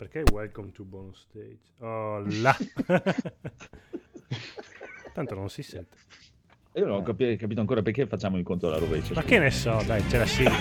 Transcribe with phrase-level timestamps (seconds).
[0.00, 1.60] Perché welcome to bonus stage?
[1.80, 2.56] Oh là!
[5.12, 5.98] Tanto non si sente.
[6.72, 9.12] Io non ho capi- capito ancora perché facciamo il conto alla rovescia.
[9.12, 10.56] Ma che ne so, dai, c'è la sigla.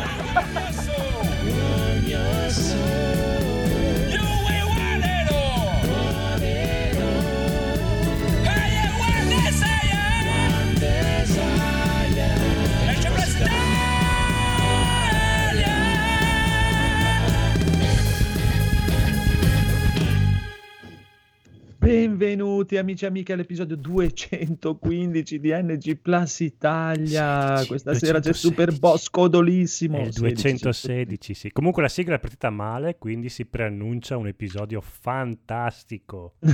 [22.69, 27.57] Benvenuti amici e amiche all'episodio 215 di NG Plus Italia.
[27.57, 28.47] Sì, Questa sera c'è 216.
[28.47, 29.97] Super Boss codolissimo.
[29.97, 31.51] È il 216, sì.
[31.51, 36.35] Comunque la sigla è partita male, quindi si preannuncia un episodio fantastico.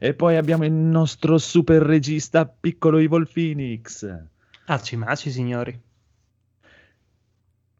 [0.00, 4.04] e poi abbiamo il nostro super regista piccolo Evil Phoenix.
[4.66, 5.80] Maci maci, signori.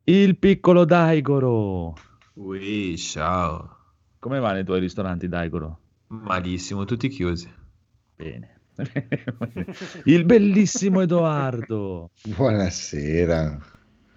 [0.04, 1.96] Il piccolo Daigoro.
[2.34, 3.78] Ui, ciao.
[4.20, 5.80] Come va nei tuoi ristoranti, Daigoro?
[6.22, 7.52] Malissimo, tutti chiusi.
[8.16, 8.60] Bene.
[10.04, 12.10] il bellissimo Edoardo.
[12.24, 13.58] Buonasera.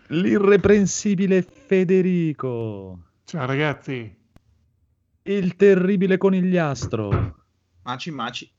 [0.08, 3.00] L'irreprensibile Federico.
[3.24, 4.16] Ciao ragazzi.
[5.24, 7.36] Il terribile conigliastro.
[7.84, 8.50] Maci maci.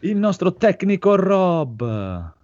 [0.00, 2.34] Il nostro tecnico Rob.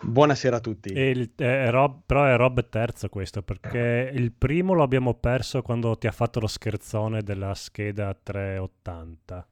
[0.00, 0.92] Buonasera a tutti.
[0.92, 5.96] Il- eh, Rob- però è Rob terzo questo, perché il primo lo abbiamo perso quando
[5.96, 9.46] ti ha fatto lo scherzone della scheda 380.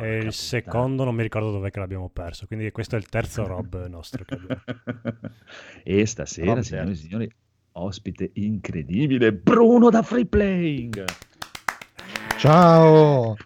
[0.00, 3.46] E il secondo non mi ricordo dov'è che l'abbiamo perso, quindi questo è il terzo
[3.46, 4.24] Rob nostro.
[5.84, 7.32] e stasera, Rob signori e signori,
[7.72, 11.04] ospite incredibibile Bruno da Free Playing.
[12.38, 13.36] Ciao.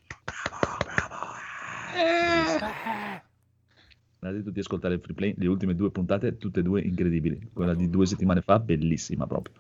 [4.20, 7.50] Andate tutti ad ascoltare il Free Playing, le ultime due puntate, tutte e due incredibili.
[7.52, 9.54] Quella di due settimane fa, bellissima proprio.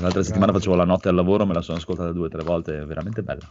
[0.00, 2.80] L'altra settimana facevo la notte al lavoro, me la sono ascoltata due o tre volte,
[2.80, 3.50] è veramente bella.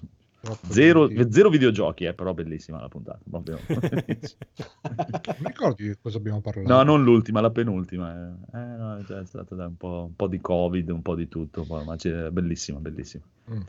[0.70, 3.20] Zero, zero videogiochi, eh, però bellissima la puntata.
[3.28, 3.60] proprio.
[5.40, 6.72] Mi ricordi di cosa abbiamo parlato?
[6.72, 8.14] No, non l'ultima, la penultima.
[8.14, 11.28] Eh, Eh, no, c'è stato da un, po', un po' di Covid, un po' di
[11.28, 11.96] tutto, ma
[12.32, 13.24] bellissima, bellissima.
[13.52, 13.62] Mm.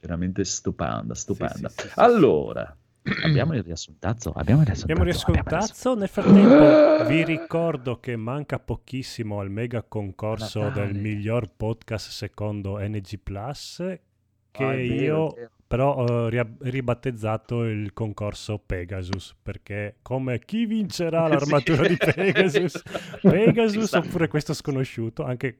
[0.00, 1.68] Veramente stupenda, stupenda.
[1.70, 1.94] Sì, sì, sì.
[1.96, 2.76] Allora,
[3.24, 4.32] abbiamo il riassuntazzo.
[4.32, 5.00] Abbiamo il riassuntazzo.
[5.00, 5.94] Abbiamo abbiamo il riascoltato.
[5.94, 10.86] Nel frattempo, vi ricordo che manca pochissimo al mega concorso Natale.
[10.92, 13.76] del miglior podcast secondo NG Plus.
[14.50, 15.50] Che vero, io vero.
[15.66, 21.88] però ho ria- ribattezzato il concorso Pegasus perché come chi vincerà l'armatura Sì.
[21.90, 22.82] di Pegasus
[23.20, 23.98] Pegasus sta.
[23.98, 25.58] oppure questo sconosciuto anche,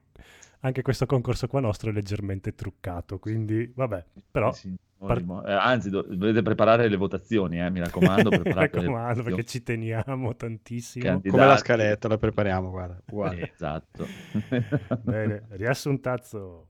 [0.60, 5.90] anche questo concorso qua nostro è leggermente truccato quindi vabbè però Sì, par- eh, anzi,
[5.90, 8.30] do- dovete preparare le votazioni, eh, mi raccomando.
[8.44, 11.30] mi raccomando perché ci teniamo tantissimo Candidati.
[11.30, 13.00] Come la scaletta, la prepariamo, guarda.
[13.06, 13.50] uguale.
[13.52, 14.06] Esatto.
[15.02, 16.67] bene riassuntazzo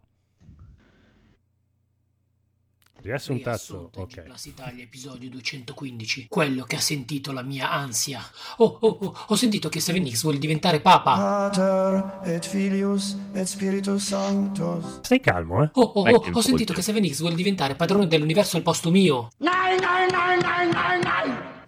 [3.02, 6.26] riassuntazzo Riassunto ok Plus Italia, episodio 215.
[6.28, 8.20] Quello che ha sentito la mia ansia.
[8.58, 11.16] Oh, oh, oh, ho sentito che Seven X vuole diventare papa.
[11.16, 15.00] Pater et Filius et Spiritus Sanctus.
[15.02, 18.56] stai calmo eh Oh, oh, oh, ho sentito che Seven X vuole diventare padrone dell'universo
[18.56, 19.30] al posto mio.
[19.38, 21.17] Nein, nein, nein, nein, nein, nein!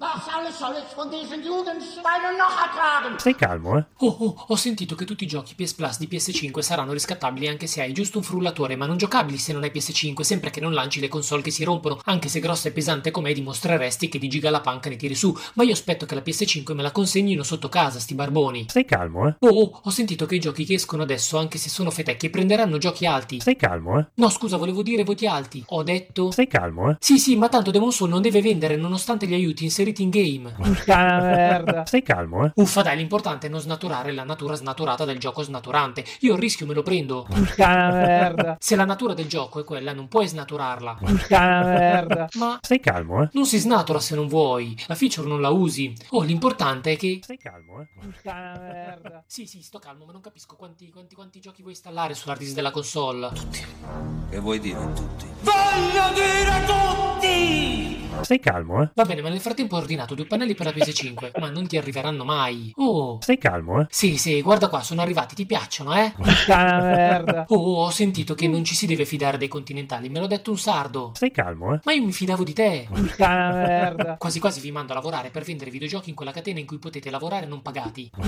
[0.00, 3.18] Was alles soll jetzt von diesen Jugendschweinen noch ertragen?
[3.18, 6.60] stai calmo eh Oh, oh, ho sentito che tutti i giochi PS Plus di PS5
[6.60, 10.22] saranno riscattabili anche se hai giusto un frullatore, ma non giocabili se non hai PS5,
[10.22, 12.00] sempre che non lanci le console che si rompono.
[12.04, 15.36] Anche se grossa e pesante com'è, dimostreresti che di giga la panca ne tiri su.
[15.54, 18.64] Ma io aspetto che la PS5 me la consegnino sotto casa, sti barboni.
[18.70, 21.68] stai calmo eh Oh, oh, ho sentito che i giochi che escono adesso, anche se
[21.68, 23.38] sono fetecchi, prenderanno giochi alti.
[23.40, 25.62] stai calmo eh No, scusa, volevo dire voti alti.
[25.66, 26.30] Ho detto.
[26.30, 29.64] stai calmo eh Sì, sì, ma tanto Demon Soul non deve vendere nonostante gli aiuti
[29.64, 30.54] inseriti in game.
[31.84, 36.04] stai calmo eh Uffa, dai, l'importante è non snaturare la natura snaturata del gioco snaturante.
[36.20, 37.26] Io il rischio me lo prendo.
[38.58, 40.98] Se la natura del gioco è quella, non puoi snaturarla.
[42.34, 44.76] Ma stai calmo eh non si snatura se non vuoi.
[44.86, 45.94] La feature non la usi.
[46.10, 47.20] Oh, l'importante è che.
[47.22, 47.88] stai calmo eh
[49.26, 52.54] Sì, sì, sto calmo, ma non capisco quanti, quanti, quanti giochi vuoi installare sull'hard disk
[52.54, 53.30] della console.
[54.30, 55.26] Che vuoi dire tutti?
[58.22, 61.50] stai calmo eh Va bene, ma nel frattempo ordinato due pannelli per la PS5, ma
[61.50, 62.72] non ti arriveranno mai.
[62.77, 63.18] Oh.
[63.21, 66.12] stai calmo eh Sì, sì, guarda qua, sono arrivati, ti piacciono, eh?
[66.50, 70.50] Oh, oh, ho sentito che non ci si deve fidare dei continentali, me l'ha detto
[70.50, 71.12] un sardo.
[71.15, 72.88] stai calmo eh Ma io mi fidavo di te.
[74.18, 77.10] Quasi quasi vi mando a lavorare per vendere videogiochi in quella catena in cui potete
[77.10, 78.10] lavorare non pagati.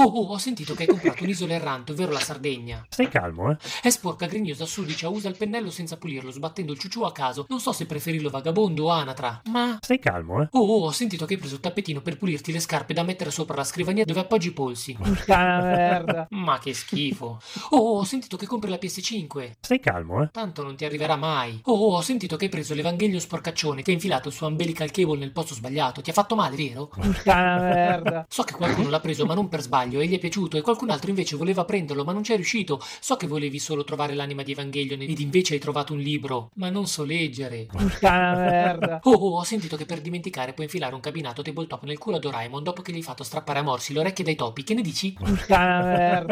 [0.00, 2.84] Oh, oh, ho sentito che hai comprato un'isola errante, ovvero la Sardegna.
[2.88, 7.02] stai calmo eh È sporca, grignosa, sudicia, usa il pennello senza pulirlo, sbattendo il ciuciù
[7.02, 7.46] a caso.
[7.48, 9.42] Non so se preferirlo vagabondo o anatra.
[9.50, 10.48] Ma stai calmo calmo, eh.
[10.52, 13.30] Oh, oh, ho sentito che hai preso il tappetino per pulirti le scarpe da mettere
[13.30, 14.96] sopra la scrivania dove appoggi i polsi.
[15.00, 16.26] Puttana merda.
[16.30, 17.40] Ma che schifo.
[17.70, 19.52] Oh, oh, ho sentito che compri la PS5.
[19.60, 20.28] Stai calmo, eh.
[20.30, 21.60] Tanto non ti arriverà mai.
[21.64, 24.90] Oh, oh, ho sentito che hai preso l'Evangelio sporcaccione, che hai infilato il suo umbilical
[24.90, 26.00] cable nel posto sbagliato.
[26.00, 26.88] Ti ha fatto male, vero?
[26.88, 28.26] Puttana merda.
[28.40, 30.90] So che qualcuno l'ha preso ma non per sbaglio e gli è piaciuto e qualcun
[30.90, 32.80] altro invece voleva prenderlo ma non ci è riuscito.
[33.00, 36.70] So che volevi solo trovare l'anima di Evangelion ed invece hai trovato un libro, ma
[36.70, 37.66] non so leggere.
[37.66, 39.00] Puttana merda.
[39.02, 42.18] Oh, oh, ho sentito che per dimenticare puoi infilare un cabinato tabletop nel culo a
[42.18, 44.64] Doraemon dopo che gli hai fatto strappare a morsi le orecchie dai topi.
[44.64, 45.16] Che ne dici?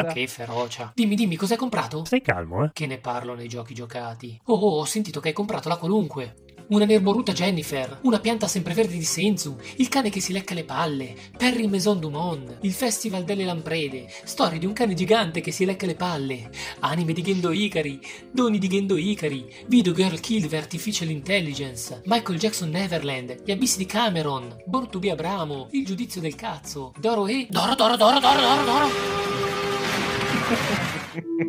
[0.09, 0.91] Che ferocia.
[0.93, 2.03] Dimmi, dimmi, cos'hai comprato?
[2.05, 2.69] Stai calmo, eh.
[2.73, 4.39] Che ne parlo nei giochi giocati.
[4.45, 6.35] Oh, oh, ho sentito che hai comprato la qualunque.
[6.69, 11.15] Una nerboruta Jennifer, una pianta sempreverde di Senzu, il cane che si lecca le palle,
[11.35, 15.87] Perry Maison Dumont, il Festival delle Lamprede, storie di un cane gigante che si lecca
[15.87, 16.51] le palle,
[16.81, 17.99] anime di Gendo Ikari,
[18.31, 23.79] doni di Gendo Ikari, Video Girl Killed by Artificial Intelligence, Michael Jackson Neverland, gli abissi
[23.79, 27.47] di Cameron, Born to be Abramo, il giudizio del cazzo, Doro e...
[27.49, 28.87] Doro, Doro, Doro, Doro, Doro, Doro!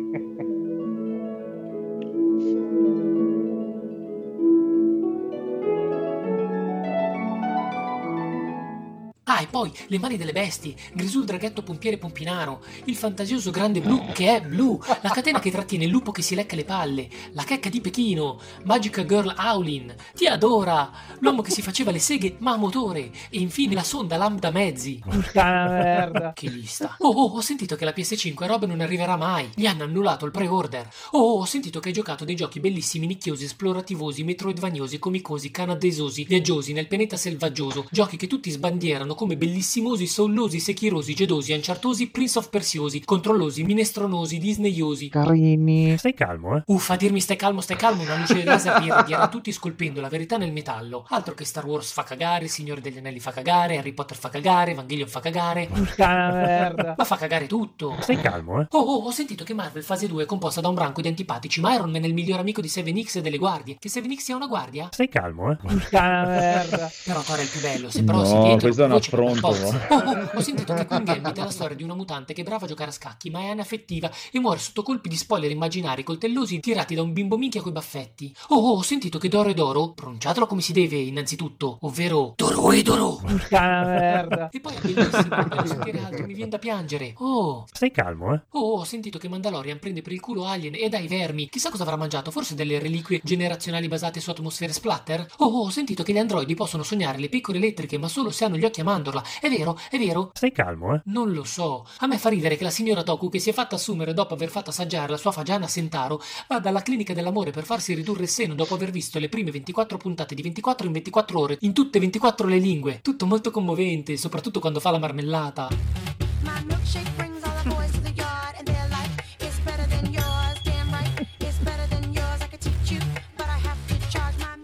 [9.33, 13.79] Ah, e poi le mani delle bestie, Grisù il draghetto pompiere Pompinaro, il fantasioso grande
[13.79, 17.07] blu che è blu, la catena che trattiene il lupo che si lecca le palle,
[17.31, 22.35] la checca di Pechino, Magica Girl Aulin, Ti adora, l'uomo che si faceva le seghe
[22.39, 25.01] ma a motore, e infine la sonda Lambda Mezzi.
[25.01, 26.33] Puttana merda.
[26.33, 26.97] Che lista.
[26.99, 29.49] Oh, oh, ho sentito che la PS5 a Rob non arriverà mai.
[29.55, 30.89] Gli hanno annullato il pre-order.
[31.11, 36.25] Oh, oh, ho sentito che hai giocato dei giochi bellissimi, nicchiosi, esplorativosi, metroidvaniosi, comicosi, canadesosi,
[36.25, 37.87] viaggiosi, nel pianeta selvaggioso.
[37.89, 44.39] Giochi che tutti sbandierano come bellissimosi, sollosi, sechirosi, gedosi, anciartosi, Prince of Persiosi, controllosi, minestronosi,
[44.39, 45.09] disneyosi.
[45.09, 45.95] Carini.
[45.95, 46.63] Stai calmo, eh.
[46.65, 50.37] Uffa, dirmi stai calmo, stai calmo, una luce laser li irradierà tutti scolpendo la verità
[50.37, 51.05] nel metallo.
[51.09, 54.29] Altro che Star Wars fa cagare, Il Signore degli Anelli fa cagare, Harry Potter fa
[54.29, 55.67] cagare, Evangelion fa cagare.
[55.71, 56.95] Puttana merda.
[56.97, 57.95] Ma fa cagare tutto.
[57.99, 58.65] Stai calmo, eh.
[58.71, 61.59] Oh, oh, ho sentito che Marvel fase 2 è composta da un branco di antipatici,
[61.59, 63.77] ma Iron Man è il miglior amico di 7X e delle guardie.
[63.77, 64.89] Che 7X sia una guardia?
[64.91, 65.57] Stai calmo, eh.
[65.57, 66.89] Puttana merda.
[67.05, 69.47] Però Thor è il più bello, se però No, etero, questo è un no?
[69.89, 72.43] Oh, oh, ho sentito che Queen Gambit è la storia di una mutante che è
[72.43, 76.03] brava a giocare a scacchi, ma è anaffettiva e muore sotto colpi di spoiler immaginari
[76.03, 78.33] coltellosi tirati da un bimbo minchia coi baffetti.
[78.49, 82.71] Oh, oh, ho sentito che Doro e Doro, pronunciatelo come si deve innanzitutto, ovvero Doro
[82.71, 83.21] e Doro.
[83.49, 84.49] Merda.
[84.49, 87.13] E poi è bellissimo, sentire altro, mi viene da piangere.
[87.17, 88.41] Oh, Stai calmo, eh.
[88.51, 91.49] Oh, ho sentito che Mandalorian prende per il culo Alien e dai vermi.
[91.49, 95.25] Chissà cosa avrà mangiato, forse delle reliquie generazionali basate su atmosfere splatter?
[95.37, 98.45] Oh, oh, ho sentito che gli androidi possono sognare le pecore elettriche, ma solo se
[98.45, 99.23] hanno gli occhi a mandorla.
[99.39, 100.31] È vero, è vero?
[100.33, 101.01] Stai calmo, eh.
[101.05, 101.85] Non lo so.
[101.99, 104.49] A me fa ridere che la signora Toku, che si è fatta assumere dopo aver
[104.49, 108.29] fatto assaggiare la sua fagiana a Sentaro, vada alla clinica dell'amore per farsi ridurre il
[108.29, 111.97] seno dopo aver visto le prime 24 puntate di 24 in 24 ore, in tutte
[111.97, 112.99] e 24 le lingue.
[113.01, 116.30] Tutto molto commovente, soprattutto quando fa la marmellata.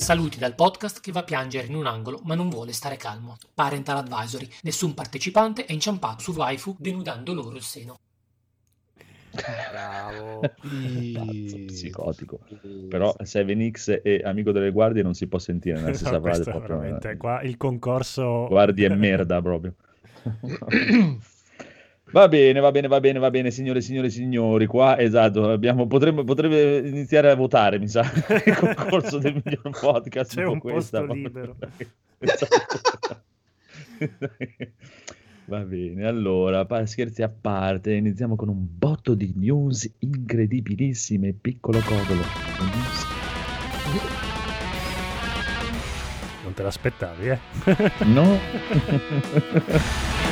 [0.08, 3.36] Saluti dal podcast che va a piangere in un angolo ma non vuole stare calmo.
[3.54, 4.48] Parental Advisory.
[4.62, 8.00] Nessun partecipante è inciampato su waifu denudando loro il seno.
[9.70, 10.40] Bravo.
[11.66, 12.40] Psicotico.
[12.88, 16.44] Però 7X e Amico delle Guardie non si può sentire nella stessa No, frase.
[16.44, 17.18] questo è proprio, veramente eh.
[17.18, 19.76] qua il concorso Guardie e merda proprio.
[22.12, 24.66] Va bene, va bene, va bene, va bene, signore, signore, signori.
[24.66, 28.02] Qua, esatto, abbiamo, potremmo, potrebbe iniziare a votare, mi sa,
[28.46, 30.36] il concorso del miglior podcast.
[30.36, 31.00] C'è un questa.
[31.00, 31.58] posto libero.
[32.20, 33.24] Esatto.
[35.48, 42.22] Va bene, allora, scherzi a parte, iniziamo con un botto di news incredibilissime, piccolo codolo.
[46.44, 47.40] Non te l'aspettavi, eh.
[48.06, 48.38] No?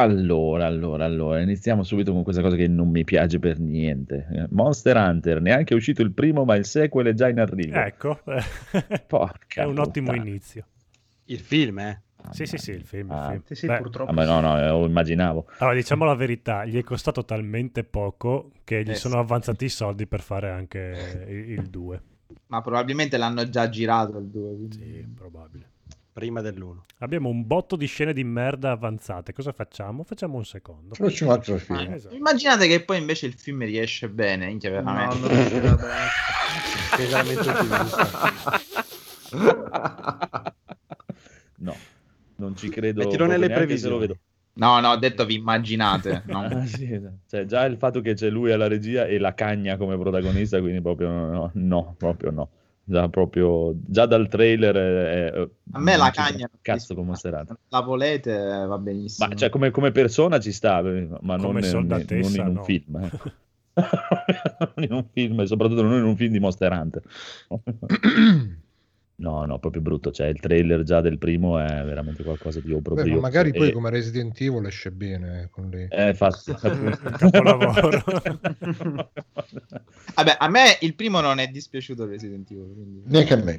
[0.00, 4.46] Allora, allora, allora, iniziamo subito con questa cosa che non mi piace per niente.
[4.50, 7.76] Monster Hunter, neanche è uscito il primo, ma il sequel è già in arrivo.
[7.78, 8.20] Ecco,
[9.06, 10.28] Porca è un ottimo puttana.
[10.28, 10.66] inizio.
[11.24, 12.02] Il film, eh?
[12.30, 13.10] Sì, sì, sì, il film.
[13.10, 13.28] il Ah.
[13.30, 13.42] film.
[13.44, 14.10] Sì, sì, Beh, purtroppo.
[14.10, 15.46] Ah, ma no, no, eh, immaginavo.
[15.58, 19.20] Allora, diciamo la verità, gli è costato talmente poco che gli Eh, sono sì.
[19.20, 22.02] avanzati i soldi per fare anche il 2.
[22.48, 24.54] Ma probabilmente l'hanno già girato il 2.
[24.56, 25.70] quindi- Sì, probabile.
[26.16, 26.86] Prima dell'uno.
[27.00, 29.34] Abbiamo un botto di scene di merda avanzate.
[29.34, 30.02] Cosa facciamo?
[30.02, 30.94] Facciamo un secondo.
[30.94, 31.92] Faccio un altro film.
[31.92, 32.14] Esatto.
[32.14, 35.18] Immaginate che poi invece il film riesce bene, minchia, No, veramente.
[35.18, 36.06] non riuscirà bene.
[42.36, 42.54] No.
[42.54, 43.04] ci credo.
[43.04, 43.98] Mettilo nelle previsioni.
[43.98, 44.16] vedo.
[44.54, 46.22] No, no, ho detto vi immaginate.
[46.28, 46.44] no?
[46.44, 47.18] Ah, sì, esatto.
[47.28, 50.80] Cioè, già il fatto che c'è lui alla regia e la cagna come protagonista, quindi
[50.80, 52.48] proprio no, no, proprio no.
[52.88, 57.58] Già, proprio, già dal trailer è, è- A me la cagna cazzo come serata.
[57.70, 58.32] La volete,
[58.64, 59.28] va benissimo.
[59.28, 62.46] Ma cioè, come, come persona ci sta, eh, ma non, Come in- soldatessa, non in
[62.46, 62.62] un no.
[62.64, 62.96] film.
[62.96, 63.10] eh.
[64.76, 67.02] non in un film, e soprattutto non in un film di Monster Hunter.
[69.18, 70.10] No, no, proprio brutto.
[70.10, 73.14] Cioè, il trailer già del primo è veramente qualcosa di obbrobrioso.
[73.14, 75.88] ma magari poi E- come Resident Evil esce bene con lei.
[75.90, 76.52] Eh, infatti,
[77.18, 78.02] Capolavoro.
[80.14, 82.72] Vabbè, a me il primo non è dispiaciuto Resident Evil.
[82.74, 83.02] Quindi...
[83.06, 83.58] Neanche a me.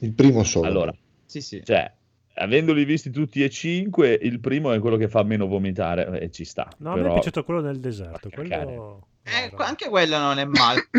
[0.00, 0.66] Il primo solo.
[0.66, 1.62] Allora, Sì, sì.
[1.64, 1.90] cioè,
[2.34, 6.44] avendoli visti tutti e cinque, il primo è quello che fa meno vomitare e ci
[6.44, 6.68] sta.
[6.78, 7.10] No, a me però...
[7.12, 8.28] è piaciuto quello nel deserto.
[8.28, 9.06] Quello...
[9.22, 10.88] Eh, anche quello non è male.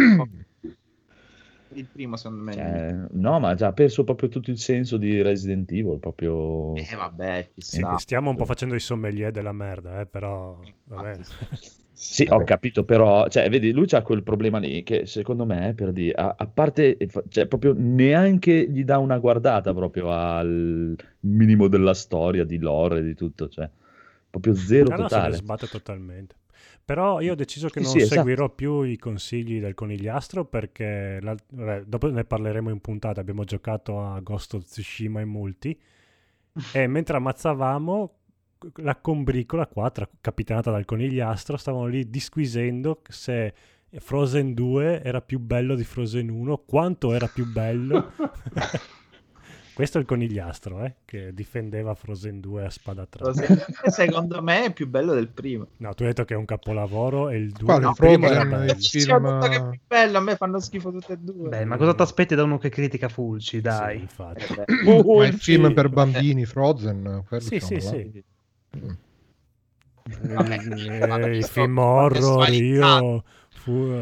[1.79, 2.53] il primo, secondo me.
[2.53, 6.73] Cioè, no, ma ha già perso proprio tutto il senso di Resident Evil, proprio...
[6.75, 7.97] Eh, vabbè, Sì, sta.
[7.97, 10.59] stiamo un po' facendo i sommelier della merda, eh, però...
[10.85, 11.19] Vabbè.
[11.97, 15.93] Sì, ho capito, però, cioè, vedi, lui c'ha quel problema lì che secondo me, per
[15.93, 16.97] dire, a, a parte,
[17.29, 23.15] cioè, proprio neanche gli dà una guardata proprio al minimo della storia, di lore, di
[23.15, 23.69] tutto, cioè,
[24.29, 25.35] proprio zero No, no, se ne totale.
[25.37, 26.35] sbatte totalmente.
[26.85, 28.15] Però io ho deciso che Sì, non sì, esatto.
[28.19, 33.19] seguirò più i consigli del conigliastro perché la- vabbè, dopo ne parleremo in puntata.
[33.21, 35.77] Abbiamo giocato a Ghost of Tsushima in multi
[36.73, 38.13] e mentre ammazzavamo
[38.75, 43.53] la combricola qua, tra- capitanata dal conigliastro, stavano lì disquisendo se
[43.97, 48.11] Frozen 2 era più bello di Frozen 1, quanto era più bello.
[49.75, 53.91] Questo è il conigliastro, eh, che difendeva Frozen 2 a spada tratta.
[53.91, 55.67] Secondo me è più bello del primo.
[55.77, 57.85] No, tu hai detto che è un capolavoro e il 2 Quale?
[57.87, 58.71] il primo Frozen, bello.
[58.71, 61.49] il film- che è più bello, a me fanno schifo tutte e due.
[61.49, 63.97] Beh, ma cosa ti aspetti da uno che critica Fulci, dai?
[63.97, 64.43] Sì, infatti.
[64.43, 68.23] Eh, Oh, il film per bambini Frozen, quello Sì, sì, diciamo, sì.
[70.21, 73.23] Vabbè, Eh, I film horror, io...
[73.49, 73.93] Fu...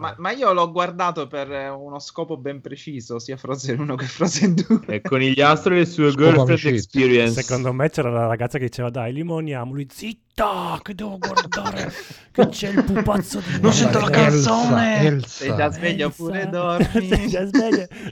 [0.00, 4.06] Ma, ma io l'ho guardato per eh, uno scopo ben preciso, sia Frozen 1 che
[4.06, 4.80] Frozen 2.
[4.86, 6.70] E conigliastro e le sue Scopo girlfriend amicizia.
[6.74, 7.42] experience.
[7.42, 11.92] Secondo me c'era la ragazza che diceva dai limoniamo, lui zitta che devo guardare
[12.32, 15.00] che c'è il pupazzo di Non sento la merda." canzone!
[15.04, 16.50] Elsa, Sei già sveglio oppure Elsa.
[16.50, 17.08] dormi.
[17.08, 17.48] Sei già.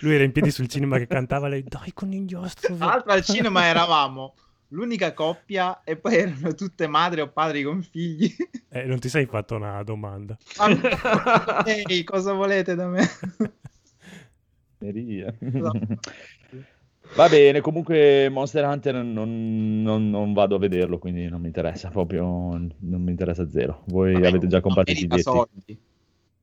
[0.01, 2.77] Lui era in piedi sul cinema che cantava lei dai conigliastro.
[2.77, 4.35] Tra l'altro al cinema eravamo
[4.69, 8.35] l'unica coppia e poi erano tutte madri o padri con figli.
[8.71, 10.37] Eh, non ti sei fatto una domanda.
[10.59, 10.69] Ma-
[11.65, 13.03] Ehi, cosa volete da me?
[14.81, 15.35] Maria.
[15.39, 15.97] Esatto.
[17.15, 21.89] Va bene, comunque Monster Hunter non, non- non vado a vederlo, quindi non mi interessa
[21.89, 23.85] proprio, non mi interessa zero.
[23.87, 25.23] Voi Vabbè, avete già comprato i biglietti?
[25.23, 25.81] soldi.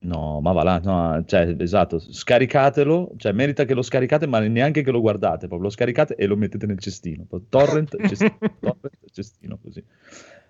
[0.05, 4.83] No, ma va là, no, cioè, esatto, scaricatelo, cioè merita che lo scaricate, ma neanche
[4.83, 9.57] che lo guardate, proprio lo scaricate e lo mettete nel cestino, torrent, cestino, torrent, cestino,
[9.61, 9.83] così,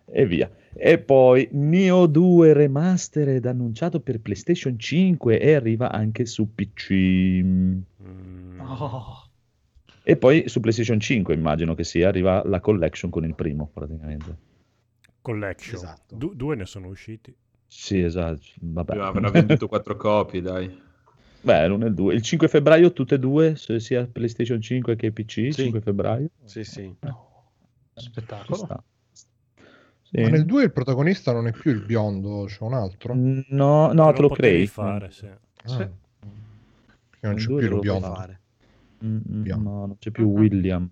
[0.07, 0.51] e via.
[0.74, 6.91] E poi Neo 2 Remastered annunciato per PlayStation 5 e arriva anche su PC.
[6.91, 7.79] Mm,
[8.59, 9.29] Oh.
[10.03, 14.35] E poi su PlayStation 5 immagino che sia, arriva la collection con il primo praticamente.
[15.21, 15.75] collection.
[15.75, 16.15] Esatto.
[16.15, 17.33] Du- due ne sono usciti.
[17.67, 18.98] Sì, esatto, vabbè.
[18.98, 20.84] Avrà venduto quattro copie, dai.
[21.41, 22.13] Beh, l'uno e il 2.
[22.15, 25.51] Il 5 febbraio tutte e due, sia PlayStation 5 che PC, Sì.
[25.53, 26.29] 5 febbraio.
[26.43, 26.95] Sì, sì.
[27.93, 28.57] Ci Spettacolo.
[28.57, 28.84] sta.
[30.01, 30.22] Sì.
[30.22, 33.13] Ma nel 2 il protagonista non è più il biondo, c'è un altro.
[33.15, 34.67] No, no, te lo potevi crei.
[34.67, 35.25] fare, sì.
[35.27, 35.38] Ah.
[35.67, 35.75] Sì.
[37.10, 38.38] Perché non c'è più il lo biondo.
[39.03, 39.45] Mm, mm.
[39.45, 40.89] No, non c'è più William,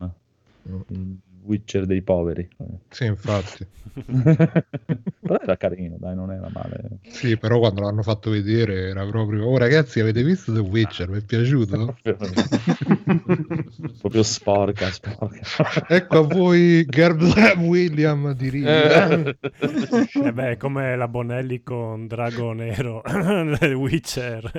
[0.70, 1.14] Mm.
[1.44, 2.48] Witcher dei poveri.
[2.90, 3.68] Sì, infatti.
[3.94, 7.00] Però era carino, dai, non era male.
[7.10, 9.46] Sì, però quando l'hanno fatto vedere era proprio...
[9.46, 11.10] Oh ragazzi, avete visto The Witcher?
[11.10, 11.96] Vi è piaciuto?
[14.02, 15.86] Proprio sporca, sporca.
[15.88, 17.22] ecco a voi Gerb
[17.60, 19.10] William di Riva.
[19.20, 24.52] Eh beh, è come la Bonelli con Drago Nero nel Witcher.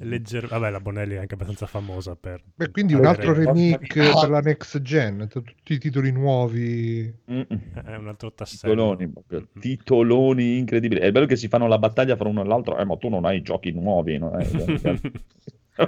[0.00, 2.42] Legger- Vabbè, la Bonelli è anche abbastanza famosa per...
[2.54, 7.12] Beh, quindi un altro remake per la next gen, tutti i titoli nuovi.
[7.24, 8.72] È un altro tassello.
[8.74, 11.00] Titoloni, proprio, titoloni incredibili.
[11.00, 13.24] È bello che si fanno la battaglia fra uno e l'altro, eh, ma tu non
[13.24, 14.18] hai giochi nuovi.
[14.18, 14.48] non hai-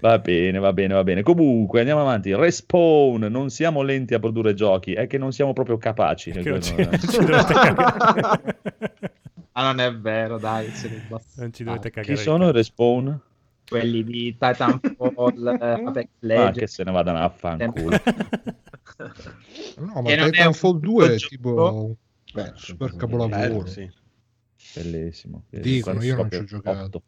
[0.00, 1.22] va bene, va bene, va bene.
[1.22, 2.34] Comunque, andiamo avanti.
[2.34, 6.32] Respawn, non siamo lenti a produrre giochi, è che non siamo proprio capaci.
[6.32, 8.56] Non ci- Quello- non ci dovete cagare.
[9.58, 10.70] Ah, non è vero, dai.
[11.34, 12.14] Non ci dovete cagare.
[12.14, 13.20] Chi sono i Respawn?
[13.68, 16.58] Quelli di Titanfall, eh, Apex Ah, Legends.
[16.58, 17.96] che se ne vadano a fanculo.
[19.78, 21.96] No, ma Che non è Titanfall un 2 è tipo
[22.32, 23.66] Beh, super capolavoro.
[23.66, 23.88] Sì.
[24.74, 25.44] Bellissimo.
[25.50, 26.80] Dicono, io non ci ho giocato.
[26.84, 27.02] otto.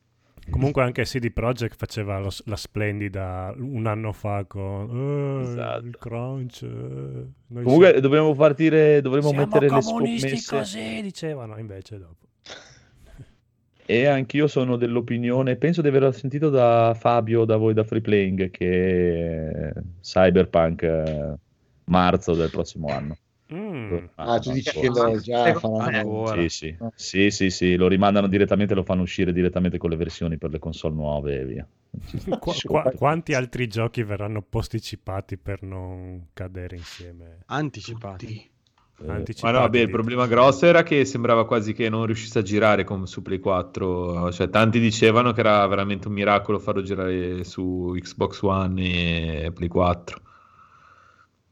[0.50, 5.84] Comunque anche CD Projekt faceva lo- la splendida un anno fa con eh, Esatto.
[5.86, 6.62] il crunch.
[6.62, 10.78] eh, Comunque siamo- dovremmo partire, dovremmo siamo mettere le comunisti scommesse.
[10.78, 12.26] così, dicevano, invece dopo.
[13.90, 18.48] E anch'io sono dell'opinione, penso di averlo sentito da Fabio, da voi da Free Playing,
[18.52, 21.34] che Cyberpunk eh,
[21.86, 23.16] marzo del prossimo anno.
[23.52, 23.96] Mm.
[24.14, 26.24] Ah, tu dici che lo già faranno...
[26.26, 26.76] Sì, sì.
[26.94, 30.60] sì, sì, sì, lo rimandano direttamente, lo fanno uscire direttamente con le versioni per le
[30.60, 31.68] console nuove e via.
[32.38, 37.38] Qua- qua- quanti altri giochi verranno posticipati per non cadere insieme?
[37.46, 38.48] Anticipati.
[39.06, 42.42] Ma Anticipati, no, beh, il problema grosso era che sembrava quasi che non riuscisse a
[42.42, 44.30] girare con, su Play 4.
[44.30, 48.82] Cioè, tanti dicevano che era veramente un miracolo farlo girare su Xbox One
[49.44, 50.20] e Play 4.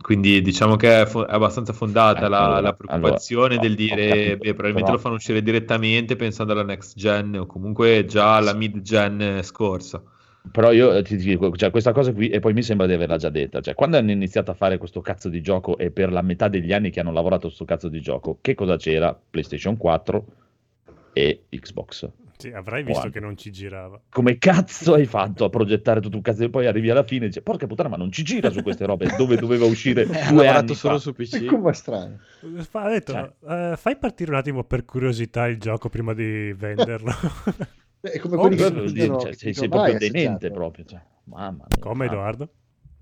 [0.00, 3.74] Quindi diciamo che è, fo- è abbastanza fondata Eh, la, allora- la preoccupazione allora, del
[3.74, 8.04] dire, capito, beh, probabilmente però- lo fanno uscire direttamente pensando alla next gen o comunque
[8.06, 10.02] già alla mid gen scorsa.
[10.50, 13.16] Però io eh, ti dico, cioè, questa cosa qui, e poi mi sembra di averla
[13.16, 16.22] già detta, cioè, quando hanno iniziato a fare questo cazzo di gioco e per la
[16.22, 19.18] metà degli anni che hanno lavorato su questo cazzo di gioco, che cosa c'era?
[19.30, 20.24] PlayStation 4
[21.12, 22.08] e Xbox.
[22.38, 23.10] Sì, avrai visto One.
[23.10, 24.00] che non ci girava.
[24.10, 27.28] Come cazzo hai fatto a progettare tutto un cazzo e poi arrivi alla fine e
[27.28, 30.44] dici, porca puttana, ma non ci gira su queste robe dove doveva uscire Ha due
[30.44, 31.00] lavorato anni solo fa.
[31.00, 31.46] su PC.
[31.46, 32.18] Come è strano.
[32.70, 33.72] Fa- ha detto, Cioè.
[33.72, 37.10] eh, fai partire un attimo per curiosità il gioco prima di venderlo.
[38.00, 40.54] È come Oh, quelli che cucinano, cioè, che sei, sei "Ma l'hai proprio demente assaggiato?"
[40.54, 40.84] proprio.
[40.84, 41.78] Cioè, mamma mia.
[41.80, 42.04] Come mamma.
[42.04, 42.48] Edoardo?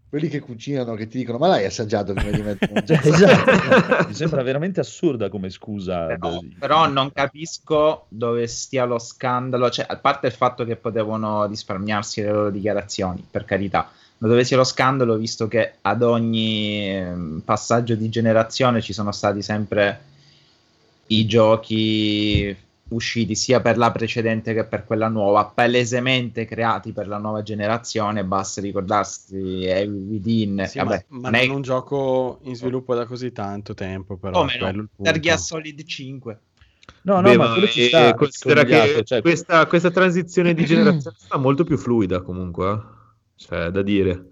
[0.08, 4.06] Quelli che cucinano, che ti dicono, ma l'hai assaggiato prima di mettere esatto.
[4.08, 6.06] Mi sembra veramente assurda come scusa.
[6.06, 11.44] Però, però non capisco dove stia lo scandalo, cioè, a parte il fatto che potevano
[11.46, 16.88] risparmiarsi le loro dichiarazioni, per carità, ma dove sia lo scandalo, visto che ad ogni
[16.88, 20.00] ehm, passaggio di generazione ci sono stati sempre
[21.08, 22.56] i giochi
[22.88, 28.24] usciti sia per la precedente che per quella nuova, palesemente creati per la nuova generazione,
[28.24, 32.94] basta ricordarsi Evil Within, Sì, vabbè, ma, ma non è non un gioco in sviluppo
[32.94, 36.38] da così tanto tempo, però come no, Gear Solid 5.
[37.02, 38.14] No, no, Beh, ma ma quello ci eh, sta.
[38.14, 42.80] considera che cioè- questa, questa transizione di generazione sta molto più fluida comunque, eh.
[43.36, 44.30] cioè da dire.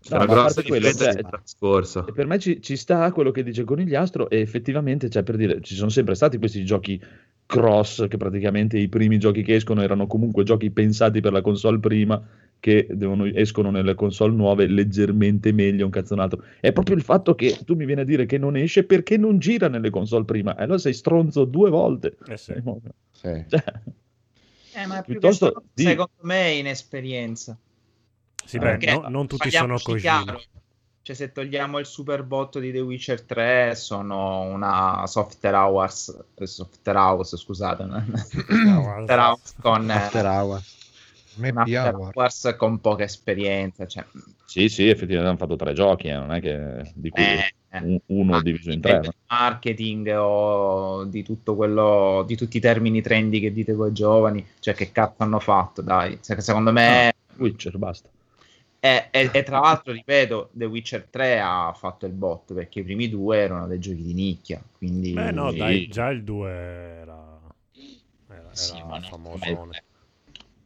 [0.00, 2.04] C'è No, una grossa differenza cioè- scorsa.
[2.04, 5.60] E per me ci, ci sta quello che dice Conigliastro e effettivamente, cioè, per dire,
[5.60, 7.00] ci sono sempre stati questi giochi
[7.48, 11.78] cross che praticamente i primi giochi che escono erano comunque giochi pensati per la console
[11.78, 12.22] prima
[12.60, 16.44] che devono- escono nelle console nuove leggermente meglio un cazzonato.
[16.60, 19.38] È proprio il fatto che tu mi vieni a dire che non esce perché non
[19.38, 20.54] gira nelle console prima.
[20.56, 22.16] E allora sei stronzo due volte.
[22.28, 22.52] Eh sì.
[23.12, 23.44] Sì.
[23.48, 23.64] Cioè,
[24.74, 27.56] Eh, ma più Piuttosto di- secondo me è inesperienza.
[28.44, 30.22] Sì, beh, no- non tutti sono Kojima.
[30.24, 30.42] chiaro,
[31.08, 36.46] Cioè, se togliamo il super botto di The Witcher 3, sono una software hours, eh,
[36.46, 40.60] software house, scusate, software house con, eh, After Hour.
[41.38, 43.86] un Happy after hours con poca esperienza.
[43.86, 44.04] Cioè,
[44.44, 47.78] sì, sì, effettivamente hanno fatto tre giochi, eh, non è che di cui eh, eh.
[47.80, 49.00] un- uno Ma diviso in tre.
[49.28, 54.74] marketing o di tutto quello, di tutti i termini trendy che dite voi giovani, cioè
[54.74, 56.18] che cazzo hanno fatto, dai.
[56.20, 58.10] Se- Secondo me Witcher, basta.
[58.80, 62.84] E, e- e tra l'altro, ripeto, The Witcher 3 ha fatto il botto perché i
[62.84, 64.62] primi due erano dei giochi di nicchia.
[64.76, 67.40] Quindi, Beh, no, dai, già il 2 era,
[68.28, 69.78] era, Sì, era famosone.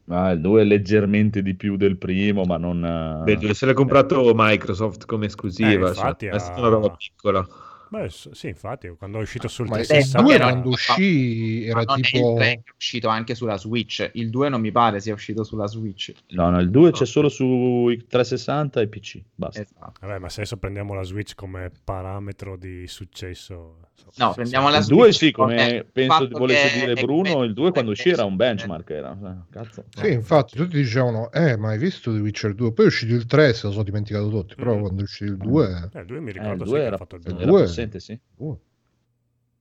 [0.08, 2.84] Ah, il 2 è leggermente di più del primo, ma non...
[2.84, 6.90] eh, Beh, se l'ha comprato Microsoft come esclusiva, Eh, infatti, cioè, è stata una roba
[6.90, 7.46] piccola.
[7.92, 10.22] Beh, sì, infatti, quando è uscito sul Ma il 360...
[10.22, 12.30] 2 no, quando no, uscì era non è tipo...
[12.30, 14.10] il 3 che è uscito anche sulla Switch.
[14.14, 16.10] Il 2 non mi pare sia uscito sulla Switch.
[16.28, 19.60] No, no, il 2 c'è solo su 360 e PC, basta.
[19.60, 19.92] Esatto.
[20.00, 23.76] Vabbè, ma se adesso prendiamo la Switch come parametro di successo...
[24.16, 24.72] No, sì, prendiamo sì.
[24.72, 27.90] la Il Switch 2 sì, come penso fatto volesse dire è Bruno, il 2 quando
[27.92, 29.16] uscì era un benchmark, era...
[29.22, 29.84] eh, Cazzo.
[29.94, 32.72] Sì, infatti, tutti dicevano, eh, ma hai visto The Witcher 2?
[32.72, 34.80] Poi è uscito il 3, se lo sono dimenticato tutti, però Mm.
[34.80, 35.90] quando è uscito il 2...
[35.92, 37.36] Eh, il 2 mi Eh, il ricordo sì 2 che era, ha fatto il il
[37.36, 37.66] era 2.
[37.86, 38.18] Possente, sì.
[38.36, 38.58] Uh,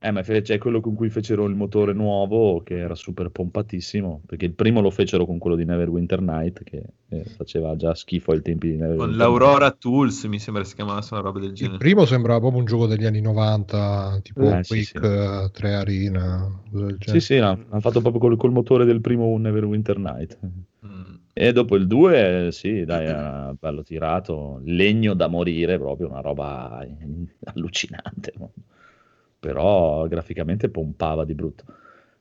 [0.03, 4.45] Eh, ma c'è quello con cui fecero il motore nuovo, che era super pompatissimo, perché
[4.45, 8.41] il primo lo fecero con quello di Neverwinter Night, che eh, faceva già schifo ai
[8.41, 9.19] tempi di Neverwinter Con Night.
[9.19, 11.77] l'Aurora Tools mi sembra si chiamasse una roba del il genere.
[11.77, 15.51] primo sembrava proprio un gioco degli anni 90, tipo Eh, sì, Quake sì.
[15.51, 16.61] 3 Arena,
[16.99, 20.39] Sì, sì, no, hanno fatto proprio col, col motore del primo Neverwinter Night.
[20.85, 21.15] Mm.
[21.33, 26.85] E dopo il 2, sì, dai, era bello tirato, legno da morire, proprio una roba
[27.45, 28.33] allucinante.
[29.39, 31.63] Però graficamente pompava di brutto.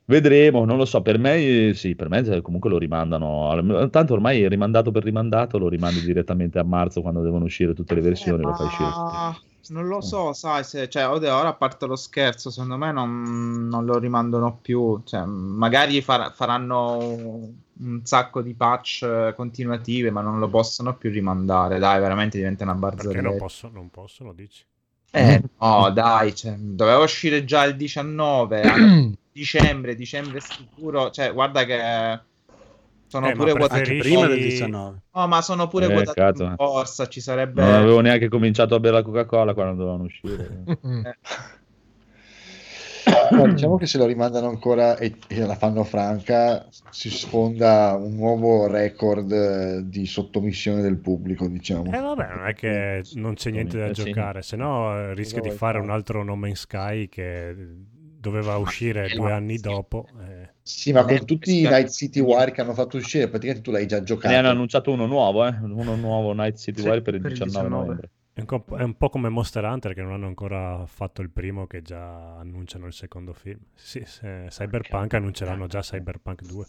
[0.05, 4.15] Vedremo, non lo so, per me eh, sì, per me eh, comunque lo rimandano, tanto
[4.15, 8.43] ormai rimandato per rimandato, lo rimandi direttamente a marzo quando devono uscire tutte le versioni,
[8.43, 9.50] lo fai uscire.
[9.71, 13.85] Non lo so, sai, se, cioè, ora a parte lo scherzo, secondo me non, non
[13.85, 15.01] lo rimandano più.
[15.05, 16.97] Cioè, magari far- faranno
[17.81, 21.79] un sacco di patch eh, continuative, ma non lo possono più rimandare.
[21.79, 23.29] Dai, veramente diventa una Perché barzelletta.
[23.29, 24.65] non, posso, non possono, dici?
[25.13, 28.75] Eh, no, dai, cioè, doveva uscire già il 19, a
[29.33, 31.11] dicembre, dicembre sicuro.
[31.11, 32.21] Cioè, guarda che
[33.11, 35.03] sono Eh, pure quotati preferisci- Prima del 19.
[35.13, 36.45] No, ma sono pure Eh, quotati cazzo.
[36.45, 37.61] in borsa, ci sarebbe...
[37.61, 40.63] Non avevo neanche cominciato a bere la Coca-Cola quando dovevano uscire.
[41.05, 41.17] Eh,
[43.33, 48.15] No, diciamo che se lo rimandano ancora e, e la fanno franca, si sfonda un
[48.15, 51.87] nuovo record eh, di sottomissione del pubblico, diciamo.
[51.93, 55.41] Eh vabbè, non è che non c'è niente da Eh, giocare, se no eh, rischia
[55.41, 57.57] di fare un altro No Man's Sky che
[58.21, 60.07] doveva uscire due anni dopo.
[60.21, 60.40] eh.
[60.71, 61.63] Sì, ma con tutti i.
[61.63, 64.49] Night City Wire che hanno fatto uscire, praticamente tu l'hai già Ne hanno giocato.
[64.49, 65.55] annunciato uno nuovo, eh?
[65.61, 67.83] uno nuovo Night City Sì, Wire per il per il 19, 19.
[67.83, 68.11] novembre.
[68.33, 71.31] È un, co- è un po' come Monster Hunter che non hanno ancora fatto il
[71.31, 73.59] primo che già annunciano il secondo film.
[73.75, 76.67] Sì, se- Cyberpunk annunceranno già Cyberpunk 2.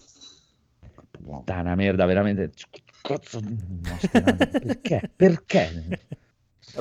[1.11, 2.51] Puttana merda, veramente.
[3.01, 4.49] Cazzo Hunter?
[4.59, 5.11] Perché?
[5.15, 5.99] Perché?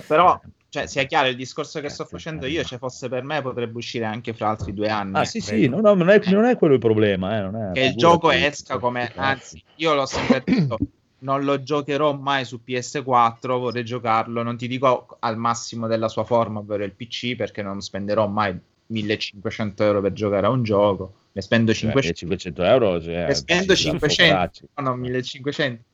[0.06, 3.76] Però, cioè, sia chiaro, il discorso che sto facendo io, se fosse per me, potrebbe
[3.76, 5.16] uscire anche fra altri due anni.
[5.16, 7.36] Ah, sì, sì, no, no, non, è, non è quello il problema.
[7.36, 10.78] Eh, non è, che il gioco esca come anzi io l'ho sempre detto
[11.20, 16.24] non lo giocherò mai su PS4 vorrei giocarlo non ti dico al massimo della sua
[16.24, 21.14] forma ovvero il PC perché non spenderò mai 1500 euro per giocare a un gioco
[21.32, 23.02] ne spendo Cioè, 500 eh, 500 euro.
[23.02, 24.68] Cioè, ne spendo sì, da 500 poveracci.
[24.76, 25.84] no, no 1500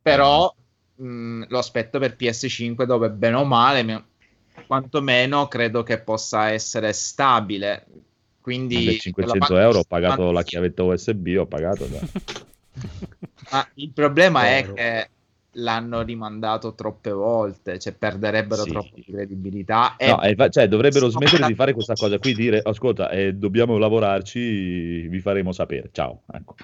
[0.00, 0.54] però
[0.96, 3.82] mh, lo aspetto per PS5 dove bene o male
[4.66, 7.86] quantomeno credo che possa essere stabile
[8.42, 11.86] quindi 1500 euro ho pagato la chiavetta USB, ho pagato.
[13.50, 15.10] Ma il problema è che
[15.52, 18.70] l'hanno rimandato troppe volte, cioè perderebbero Sì.
[18.70, 19.94] troppo di credibilità.
[19.96, 23.32] E No, eh, fa- cioè, dovrebbero smettere di fare questa cosa qui, dire, ascolta, eh,
[23.32, 25.90] dobbiamo lavorarci, vi faremo sapere.
[25.92, 26.22] Ciao.
[26.32, 26.56] Ecco.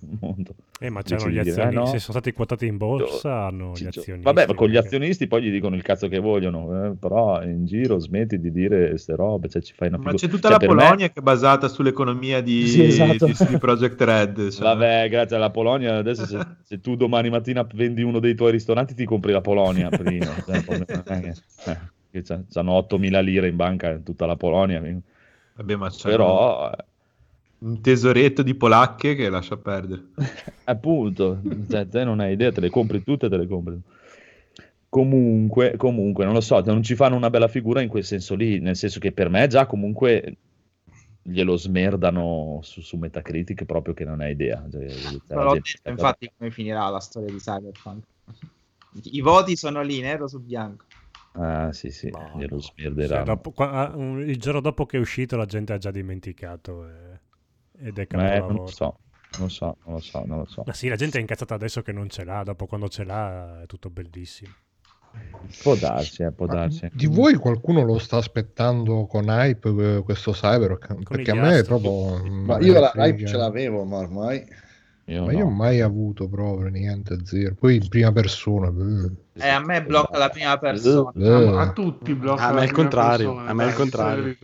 [0.86, 1.86] Eh, ma c'hanno gli dire, azionisti, eh, no.
[1.86, 4.20] se sono stati quotati in borsa, hanno gli azionisti.
[4.22, 7.64] Vabbè, ma con gli azionisti poi gli dicono il cazzo che vogliono, eh, però in
[7.66, 10.58] giro smetti di dire queste robe, cioè ci fai una Ma figu- c'è tutta cioè,
[10.60, 13.26] la Polonia me- che è basata sull'economia di, Sì, esatto.
[13.26, 14.48] di, di Project Red.
[14.50, 14.62] cioè.
[14.62, 18.94] Vabbè, grazie alla Polonia, adesso se, se tu domani mattina vendi uno dei tuoi ristoranti
[18.94, 21.34] ti compri la Polonia prima, cioè, è che-
[21.66, 21.78] eh,
[22.10, 25.02] che c'hanno 8.000 lire in banca in tutta la Polonia, quindi-
[25.54, 26.70] Vabbè, ma c'è però...
[26.70, 26.84] eh,
[27.62, 30.08] un tesoretto di polacche che lascia perdere.
[30.64, 33.80] Appunto, cioè, te non hai idea, te le compri tutte, te le compri.
[34.88, 38.58] Comunque, comunque, non lo so, non ci fanno una bella figura in quel senso lì,
[38.60, 40.36] nel senso che per me già comunque
[41.22, 44.62] glielo smerdano su, su Metacritic proprio che non hai idea.
[44.70, 48.04] Cioè, l'ho gente- detto, infatti, come finirà la storia di Cyberpunk.
[49.04, 50.84] I voti sono lì, nero su bianco.
[51.34, 52.60] Ah, sì, sì, No, glielo no.
[52.60, 53.24] smerderanno.
[53.24, 56.86] Cioè, dopo- qua- ah, il giorno dopo che è uscito la gente ha già dimenticato
[56.86, 57.11] eh,
[57.82, 58.62] ed è Eh, non capolavoro.
[58.62, 58.98] lo so,
[59.38, 60.62] non lo so, non lo so, non lo so.
[60.66, 63.62] Ma sì, la gente è incazzata adesso che non ce l'ha, dopo quando ce l'ha
[63.62, 64.52] è tutto bellissimo.
[65.62, 66.88] Può darsi, eh, può darsi.
[66.92, 70.32] Di voi qualcuno lo sta aspettando con hype eh, questo?
[70.32, 72.24] Con Perché a me è proprio...
[72.24, 74.42] Ma io la hype ce l'avevo, ma ormai...
[75.06, 75.50] Io Ma io no.
[75.50, 77.54] mai avuto proprio niente, zero.
[77.56, 78.68] Poi in prima persona.
[78.68, 79.42] eh.
[79.44, 81.10] E a me blocca la prima persona.
[81.16, 81.58] Eh.
[81.58, 84.36] A, tutti blocca A me è il contrario, persona, a me è il contrario.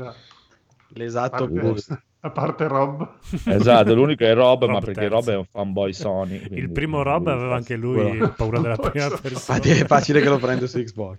[0.89, 2.03] L'esatto opposto.
[2.21, 3.19] A parte Rob.
[3.47, 5.15] Esatto, l'unico è Rob, ma Rob perché terzo.
[5.15, 6.35] Rob è un fanboy Sony.
[6.35, 8.33] Il quindi- primo Rob aveva anche lui Quello.
[8.37, 9.57] paura della prima persona.
[9.59, 11.19] Infatti è facile che lo prendo su Xbox.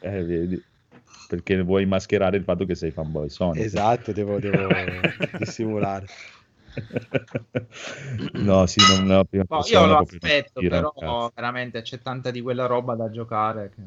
[0.00, 0.62] Eh, vedi.
[1.28, 3.60] Perché vuoi mascherare il fatto che sei fanboy Sony.
[3.60, 4.68] Esatto, devo, devo
[5.38, 6.06] dissimulare.
[8.34, 11.32] no, sì, non la prima No, io lo aspetto, però cazzo.
[11.34, 13.70] veramente c'è tanta di quella roba da giocare.
[13.74, 13.82] Che...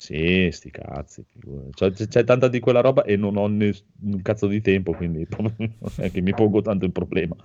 [0.00, 1.22] Sì, sti cazzi.
[1.74, 4.94] Cioè, c'è, c'è tanta di quella roba e non ho ness- un cazzo di tempo,
[4.94, 5.52] quindi non
[5.96, 7.36] è che mi pongo tanto il problema.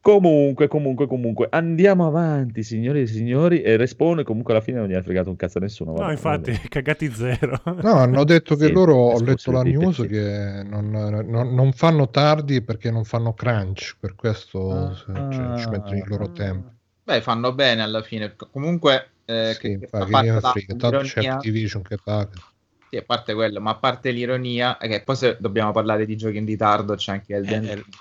[0.00, 3.62] Comunque, comunque, comunque, andiamo avanti, signori e signori.
[3.62, 5.92] E Respawn comunque alla fine non gli ha fregato un cazzo a nessuno.
[5.92, 6.66] No, vabbè, infatti, vabbè.
[6.68, 7.60] cagati zero.
[7.64, 10.08] No, hanno detto che Sì, loro, ho letto la news, sì.
[10.08, 15.68] che non, non- non fanno tardi perché non fanno crunch, per questo se- cioè, ci
[15.70, 16.72] mettono il loro tempo.
[17.04, 18.34] Beh, fanno bene alla fine.
[18.50, 21.82] Comunque, eh, Sì, che, che infatti, a che gliene parte frega, tanto c'è l'ironia- Activision
[21.82, 22.42] che paga.
[22.88, 26.14] Sì, a parte quello, ma a parte l'ironia, è che poi se dobbiamo parlare di
[26.16, 27.94] giochi in ritardo, c'è anche Elden Ring.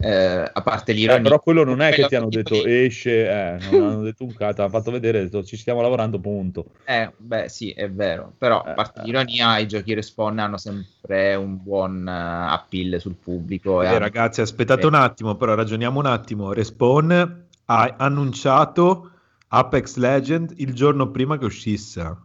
[0.00, 3.58] Eh, a parte Eh, l'ironia, però quello non è che ti hanno detto esce, eh,
[3.58, 6.66] non hanno detto un cazzo, hanno fatto vedere, detto, ci stiamo lavorando, punto.
[6.84, 8.34] Eh, beh, sì, è vero.
[8.38, 9.04] Però, a Eh, parte eh.
[9.04, 13.82] l'ironia, i giochi respawn hanno sempre un buon eh, appeal sul pubblico.
[13.82, 16.52] Eh, hanno- ragazzi, aspettate un attimo, però ragioniamo un attimo.
[16.52, 19.17] Respawn ha annunciato
[19.48, 22.16] Apex Legend il giorno prima che uscisse.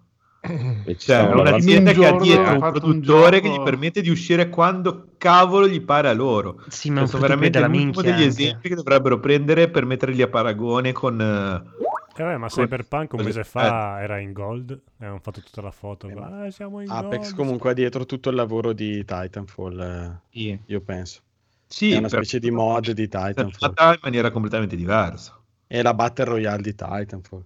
[0.45, 3.39] E ci Cioè, è una lavorando- azienda In che ha dietro un fatto un produttore
[3.39, 6.61] che gli permette di uscire quando cavolo gli pare a loro.
[6.67, 8.25] Sì, ma Cioè, un sono veramente minchia degli anche.
[8.25, 11.21] esempi che dovrebbero prendere per metterli a paragone con...
[11.21, 11.81] eh,
[12.15, 15.61] Eh, vabbè, ma con- Cyberpunk un mese fa era in gold e hanno fatto tutta
[15.61, 16.09] la foto.
[16.09, 17.35] Eh, Ah, siamo in Apex gold.
[17.35, 20.59] comunque ha dietro tutto il lavoro di Titanfall, eh, Sì.
[20.65, 21.21] io penso.
[21.67, 23.49] Sì, è una per- specie di mod di Titanfall.
[23.51, 25.39] fatta in maniera completamente diversa.
[25.73, 27.43] È la Battle Royale di Titanfall.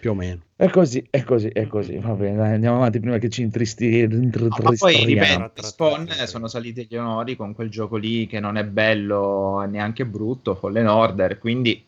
[0.00, 0.40] Più o meno.
[0.56, 1.98] È così, è così, è così.
[1.98, 4.06] Va bene, dai, andiamo avanti prima che ci intristi.
[4.06, 8.56] No, ma poi ripeto, Spawn sono saliti gli onori con quel gioco lì che non
[8.56, 11.84] è bello e neanche brutto, Fallen Order, quindi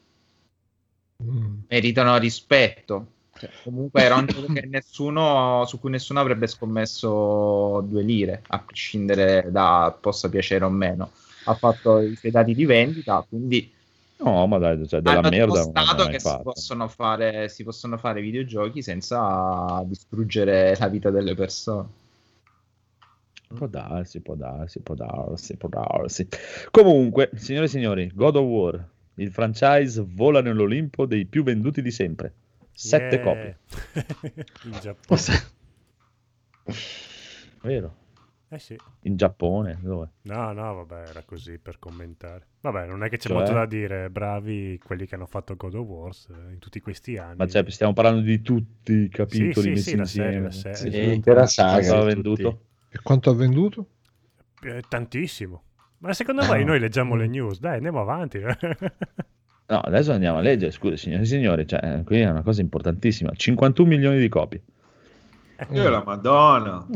[1.25, 1.61] Mm.
[1.69, 3.07] meritano rispetto.
[3.39, 8.59] Cioè, comunque era un gioco che nessuno, su cui nessuno avrebbe scommesso due lire, a
[8.59, 11.11] prescindere da possa piacere o meno.
[11.45, 13.77] Ha fatto i suoi dati di vendita, quindi
[14.21, 18.21] No, ma dai, cioè, della hanno merda mai che si possono, fare, si possono fare
[18.21, 21.89] videogiochi senza distruggere la vita delle persone.
[23.55, 26.29] Può darsi, può darsi, può darsi, può darsi.
[26.71, 31.91] Comunque, signore e signori, God of War, il franchise vola nell'Olimpo dei più venduti di
[31.91, 32.33] sempre.
[32.73, 33.25] Sette Yeah.
[33.25, 33.59] copie,
[34.65, 35.21] in Giappone.
[37.63, 37.95] vero?
[38.51, 38.77] Eh sì.
[39.03, 40.09] In Giappone, dove?
[40.23, 42.47] No, no, vabbè, era così per commentare.
[42.63, 43.37] Vabbè, non è che c'è Cioè?
[43.37, 44.09] molto da dire.
[44.09, 47.37] Bravi quelli che hanno fatto God of Wars eh, in tutti questi anni.
[47.37, 50.31] Ma cioè, stiamo parlando di tutti i capitoli sì, sì, messi la insieme.
[50.31, 50.77] serie, la serie.
[50.77, 51.11] Sì, Sì, sì.
[51.11, 51.73] l'intera saga.
[51.73, 52.15] Quanto ha tutti.
[52.15, 52.61] venduto?
[52.89, 53.87] E quanto ha venduto?
[54.63, 55.63] Eh, tantissimo.
[55.99, 56.67] Ma secondo Eh, voi no.
[56.71, 57.61] noi leggiamo le news?
[57.61, 58.41] Dai, andiamo avanti.
[59.71, 63.31] No, adesso andiamo a leggere, scusa, signori e signori, cioè, qui è una cosa importantissima.
[63.35, 64.63] 51 milioni di copie.
[65.73, 66.87] Io la madonna.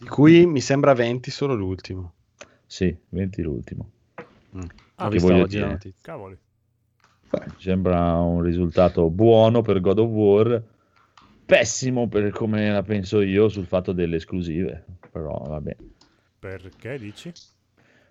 [0.00, 2.14] Di cui mi sembra 20 solo l'ultimo.
[2.66, 3.90] Sì, 20 l'ultimo.
[4.56, 4.60] Mm.
[4.94, 5.94] Ah, che visto voglio oggi la dire?
[6.00, 6.38] Cavoli.
[7.28, 10.62] Beh, sembra un risultato buono per God of War,
[11.44, 15.76] pessimo per come la penso io sul fatto delle esclusive, però vabbè.
[16.38, 17.30] Perché dici?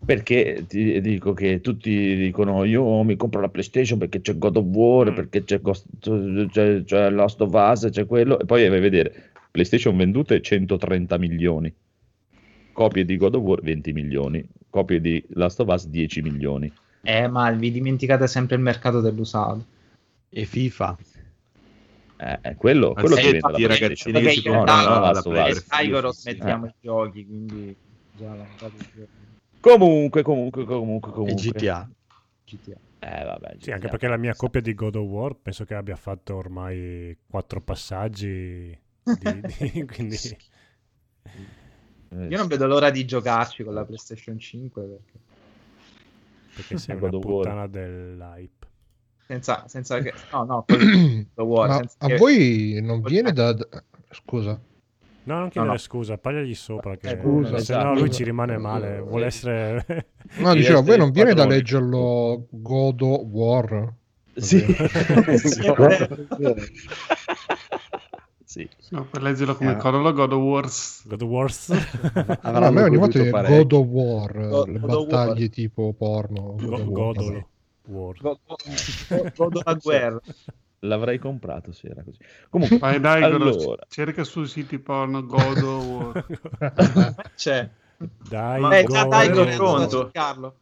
[0.06, 4.66] Perché ti dico che tutti dicono io mi compro la PlayStation perché c'è God of
[4.66, 5.16] War, Mm.
[5.16, 5.88] perché c'è, Ghost-
[6.50, 11.18] c'è, c'è Lost of Us, c'è quello, e poi vai a vedere PlayStation vendute 130
[11.18, 11.74] milioni,
[12.72, 16.72] copie di God of War 20 milioni, copie di Last of Us 10 milioni.
[17.02, 19.66] Eh, ma vi dimenticate sempre il mercato dell'usato.
[20.30, 20.98] E FIFA.
[22.22, 24.24] Eh, eh, quello, quello ti vende la ragazzini PlayStation.
[24.24, 25.58] che si comprano no, no, la Last of Play- Us.
[25.58, 26.28] e Tiger sì, sì.
[26.30, 27.76] mettiamo i giochi, quindi
[28.18, 29.08] già la giochi.
[29.62, 31.52] Comunque, comunque, comunque, E comunque.
[31.52, 31.90] GTA.
[32.46, 32.78] GTA.
[33.00, 33.90] Eh, vabbè, Sì, anche GTA.
[33.90, 38.78] perché la mia copia di God of War penso che abbia fatto ormai quattro passaggi.
[39.18, 39.42] Di,
[39.72, 40.18] di- quindi
[42.12, 45.18] Eh, Io non vedo l'ora di giocarci con la PlayStation 5 perché
[46.56, 48.68] perché sei una puttana dell'hype.
[49.26, 53.56] senza, senza che no no senza a che- voi non viene da...
[54.12, 54.60] Scusa.
[55.24, 55.78] No, non chiedere no.
[55.78, 58.00] scusa, pagliagli sopra che Eh, scusa, se no esatto.
[58.00, 59.86] lui ci rimane male, vuole essere
[60.40, 63.94] No, dicevo, a voi non viene da leggerlo God of War?
[64.34, 64.60] Sì.
[65.36, 65.62] Sì.
[68.50, 68.68] sì.
[68.90, 69.76] No, per leggerlo come Eh.
[69.78, 71.04] Codolo God of Wars.
[71.06, 71.70] God of Wars.
[72.42, 73.58] Avranno a me ogni volta è parecchio.
[73.58, 76.56] God of War, God- le God battaglie tipo porno.
[76.56, 77.48] God Go- of War, Godolo
[77.86, 78.16] War.
[78.20, 80.20] God- God- God of Guerra.
[80.80, 82.18] L'avrei comprato se era così.
[82.50, 86.26] Comunque, Vai dai, allora, cerca su siti porno God of War.
[87.36, 87.70] C'è.
[88.30, 89.30] Dai, Eh, già dai.
[89.30, 90.10] Goro, pronto.
[90.12, 90.56] Carlo.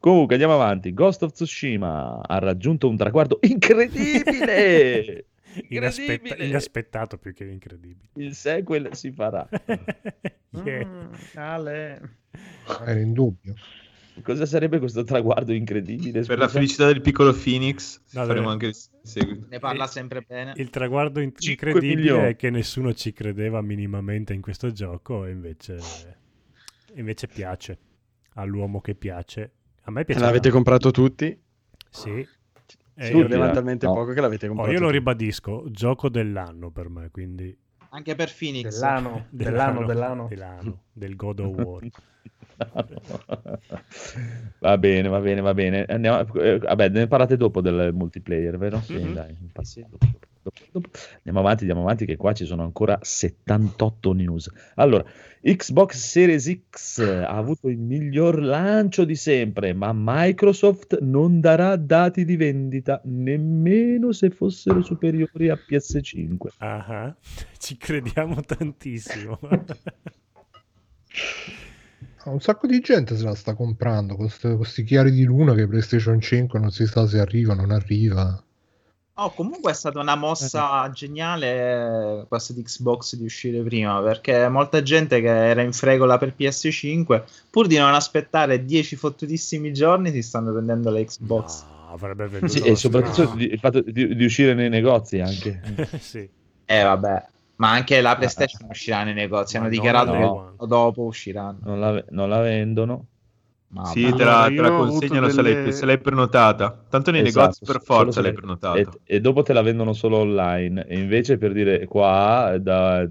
[0.00, 0.92] Comunque andiamo avanti.
[0.92, 5.26] Ghost of Tsushima ha raggiunto un traguardo incredibile.
[5.68, 8.08] Inaspetta- inaspettato più che incredibile.
[8.14, 9.48] Il sequel si farà.
[10.64, 10.84] Yeah.
[10.84, 12.16] Mm, Ale.
[12.80, 13.54] Era in dubbio.
[14.22, 16.22] Cosa sarebbe questo traguardo incredibile?
[16.22, 16.58] Per la scusa?
[16.58, 19.46] felicità del piccolo Phoenix No, faremo anche il seguito.
[19.48, 20.54] Ne parla sempre bene.
[20.56, 22.28] Il traguardo in- incredibile milioni.
[22.30, 25.78] è che nessuno ci credeva minimamente in questo gioco e invece,
[26.94, 27.78] invece piace
[28.34, 29.52] all'uomo che piace.
[29.82, 30.20] A me piace.
[30.20, 31.38] L'avete comprato tutti?
[31.90, 32.26] Sì.
[33.00, 33.92] E Ci io, talmente No.
[33.94, 37.56] poco che l'avete oh, comprato io lo ribadisco, gioco dell'anno per me, quindi
[37.90, 38.72] Anche per Phoenix.
[38.74, 40.26] Dell'anno, dell'anno, dell'anno.
[40.26, 41.86] dell'anno, del God of War.
[44.58, 45.84] va bene, va bene, va bene.
[45.84, 48.80] Andiamo, eh, vabbè, ne parlate dopo del multiplayer, vero?
[48.80, 49.14] Sì, Mhm.
[49.14, 49.36] dai.
[49.40, 49.86] infatti, Sì.
[51.16, 54.50] Andiamo avanti, andiamo avanti, che qua ci sono ancora 78 news.
[54.76, 55.04] Allora,
[55.40, 62.24] Xbox Series X ha avuto il miglior lancio di sempre, ma Microsoft non darà dati
[62.24, 66.36] di vendita nemmeno se fossero superiori a PS5.
[66.58, 67.14] Ah,
[67.58, 69.38] ci crediamo tantissimo.
[72.24, 74.16] Ah, Un sacco di gente se la sta comprando.
[74.16, 77.70] queste- questi chiari di luna che PlayStation 5 non si sa se arriva o non
[77.70, 78.42] arriva.
[79.20, 84.48] Oh, comunque è stata una mossa geniale eh, questa di Xbox di uscire prima perché
[84.48, 90.12] molta gente che era in fregola per PS5 pur di non aspettare 10 fottutissimi giorni
[90.12, 91.62] si stanno prendendo la Xbox.
[91.64, 95.60] No, avrebbe venduto Sì, e soprattutto di- il fatto di, di uscire nei negozi anche.
[95.98, 96.28] sì.
[96.64, 97.26] Eh vabbè,
[97.56, 100.54] ma anche la PlayStation uscirà nei negozi, hanno Ma dichiarato no.
[100.56, 101.58] che dopo usciranno.
[101.64, 103.06] Non la, non la vendono.
[103.70, 106.84] Ma Sì, te la, Allora, te la avuto consegnano se, l'hai, delle- se l'hai prenotata.
[106.88, 108.90] Tanto nei Esatto, negozi per forza l'hai prenotata.
[108.90, 110.86] E, e dopo te la vendono solo online.
[110.86, 113.08] E invece per dire qua, da-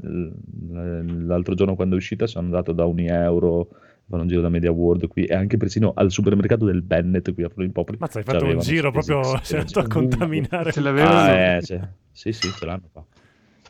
[1.26, 3.68] l'altro giorno quando è uscita sono andato da un euro,
[4.08, 7.44] fanno un giro da Media World qui e anche persino al supermercato del Bennett qui
[7.44, 7.98] a Florimpopoli.
[8.00, 10.18] Mazza, hai Ci fatto un giro proprio, sei andato a ovunque.
[10.18, 10.72] contaminare.
[10.72, 11.20] Ce l'avevano?
[11.20, 13.06] Ah, eh, cioè, sì, sì, ce l'hanno qua.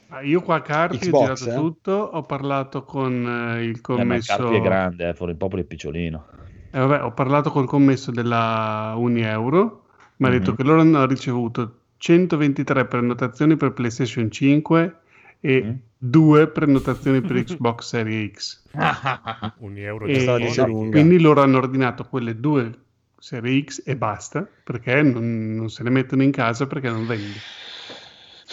[0.09, 1.53] Ah, Io qua a Carpi ho girato eh?
[1.53, 3.25] tutto, ho parlato con
[3.57, 4.23] eh, il Eh, ma commesso...
[4.23, 6.25] Carpi è grande, eh, Florimpopoli è picciolino.
[6.73, 9.85] Eh, vabbè, ho parlato col commesso della Unieuro,
[10.17, 10.57] mi ha detto Mhm.
[10.57, 14.99] che loro hanno ricevuto 123 prenotazioni per PlayStation 5
[15.39, 15.79] e Mhm.
[15.97, 18.65] due prenotazioni per Xbox Series X.
[19.59, 20.23] Un euro E
[20.65, 20.89] lunga.
[20.91, 22.71] quindi loro hanno ordinato quelle due
[23.17, 27.43] Serie X e basta, perché non, non se le mettono in casa perché non vende.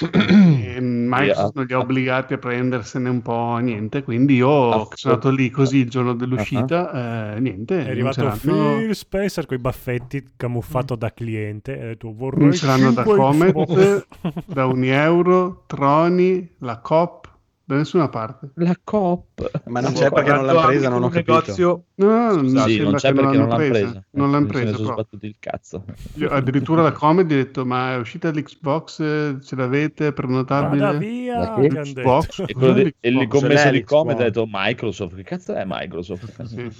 [0.01, 5.15] E Microsoft non li ha obbligati a prendersene un po' niente, quindi io Ah, sono
[5.15, 10.25] andato lì così il giorno dell'uscita, eh, niente, È arrivato Phil Spencer con i baffetti
[10.37, 14.07] camuffato da cliente e ha detto vorrei Non saranno da 5 Comet, Xbox."
[14.47, 17.33] da Unieuro, Troni, la Coop,
[17.67, 18.51] da nessuna parte.
[18.57, 19.63] La Coop.
[19.67, 21.33] Ma non Ho c'è perché non l'hanno anche presa, non ho un capito.
[21.33, 23.71] negozio No, no, Sì, non c'è perché non l'hanno l'hanno presa.
[23.91, 24.05] presa.
[24.11, 24.93] Non l'hanno presa sono proprio.
[25.05, 25.85] sbattuti il cazzo.
[26.15, 30.83] Io addirittura la Comet gli ho detto ma è uscita l'Xbox, eh, ce l'avete, prenotabile?
[30.85, 32.45] Vada via, La che Xbox?
[32.49, 35.15] E quello di- e il commesso di l'Xbox Comet ha detto Microsoft.
[35.17, 36.43] Che cazzo è Microsoft?
[36.43, 36.71] Sì.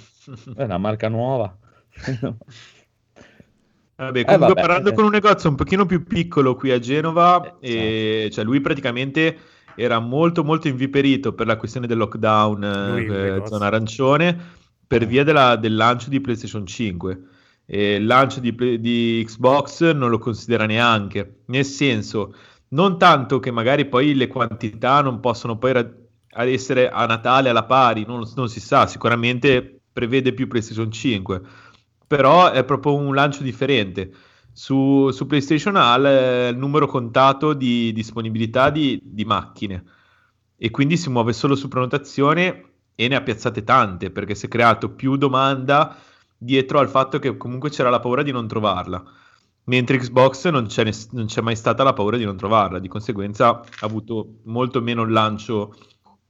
[0.55, 1.57] È una marca nuova.
[3.97, 4.93] Vabbè, Eh, comunque vabbè, parlando eh.
[4.93, 9.37] con un negozio un pochino più piccolo qui a Genova, Eh, e, cioè lui praticamente
[9.75, 12.59] era molto molto inviperito per la questione del lockdown
[12.93, 14.37] Lui, il eh, zona arancione
[14.87, 17.19] per via della- del lancio di PlayStation 5
[17.65, 21.41] e il lancio di, di Xbox non lo considera neanche.
[21.47, 22.33] Nel senso
[22.69, 25.91] non tanto che magari poi le quantità non possono poi ra-
[26.47, 31.41] essere a Natale alla pari non, non si sa sicuramente prevede più PlayStation 5
[32.07, 34.11] però è proprio un lancio differente.
[34.57, 39.83] Su, su PlayStation ha il, il numero contato di disponibilità di, di macchine
[40.55, 42.63] e quindi si muove solo su prenotazione
[42.95, 45.97] e ne ha piazzate tante perché si è creato più domanda
[46.37, 49.03] dietro al fatto che comunque c'era la paura di non trovarla.
[49.65, 53.49] Mentre Xbox non c'è, non c'è mai stata la paura di non trovarla, di conseguenza
[53.49, 55.75] ha avuto molto meno lancio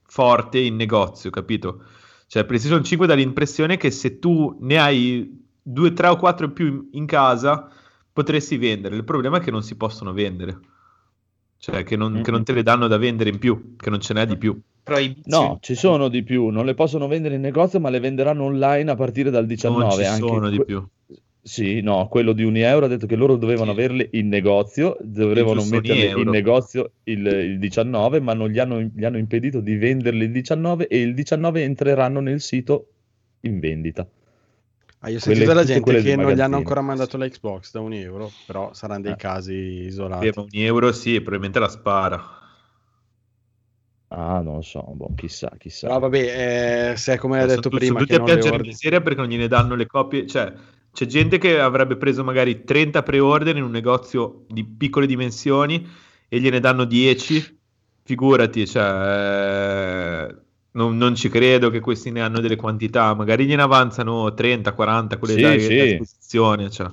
[0.01, 1.83] forte in negozio, capito?
[2.25, 6.89] Cioè, PlayStation 5 dà l'impressione che se tu ne hai due, tre o quattro più
[6.93, 7.69] in casa,
[8.15, 8.95] potresti vendere.
[8.95, 10.57] Il problema è che non si possono vendere.
[11.57, 14.13] Cioè, che non, che non te le danno da vendere in più, che non ce
[14.13, 14.57] n'è di più.
[15.25, 18.91] No, ci sono di più, non le possono vendere in negozio, ma le venderanno online
[18.91, 19.83] a partire dal 19.
[19.83, 20.87] non ci anche sono di più.
[21.41, 23.79] Sì, no, quello di Unieuro ha detto che loro dovevano Sì.
[23.79, 29.03] averle in negozio, dovevano metterle in negozio il, il 19, ma non gli hanno, gli
[29.03, 32.91] hanno impedito di venderle il 19 e il 19 entreranno nel sito
[33.41, 34.07] in vendita.
[35.05, 37.17] Ah, io ho Quelle- sentito dalla tutte gente quelle che non gli hanno ancora mandato
[37.17, 39.15] la Xbox da un euro, però saranno dei Eh.
[39.15, 40.25] casi isolati.
[40.25, 42.29] Beh, ma un euro sì, probabilmente la spara.
[44.07, 45.87] Ah, non lo so, boh, chissà, chissà.
[45.87, 48.51] Però vabbè, eh, se è come hai Sono detto tu- prima, sono tutti a in
[48.53, 48.67] ordini.
[48.69, 50.25] miseria perché non gliene danno le copie.
[50.25, 50.53] Cioè,
[50.91, 55.87] c'è gente che avrebbe preso magari 30 pre-order in un negozio di piccole dimensioni
[56.27, 57.59] e gliene danno 10.
[58.03, 58.83] Figurati, cioè,
[60.29, 60.35] eh,
[60.75, 63.13] non, non ci credo che questi ne hanno delle quantità.
[63.13, 65.79] Magari gliene avanzano 30, 40, quelle Sì, da, sì.
[65.79, 66.69] a disposizione.
[66.69, 66.87] Cioè.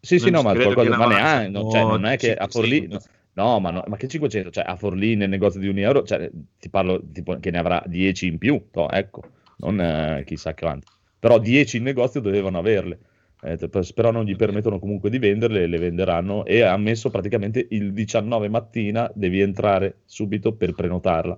[0.00, 2.34] Sì, sì, Non no, ci ma qualcosa, ma ne neanche, no, cioè, non è che
[2.34, 2.48] a 500.
[2.48, 3.00] Forlì, no,
[3.34, 6.30] no, ma, no, ma che 500, cioè a Forlì nel negozio di un euro, cioè,
[6.58, 9.22] ti parlo tipo che ne avrà 10 in più, no, ecco,
[9.58, 10.86] non eh, chissà quanti,
[11.18, 12.98] però 10 in negozio dovevano averle,
[13.44, 13.58] Eh,
[13.94, 18.48] però non gli permettono comunque di venderle, le venderanno e ha messo praticamente il 19
[18.48, 21.36] mattina devi entrare subito per prenotarla,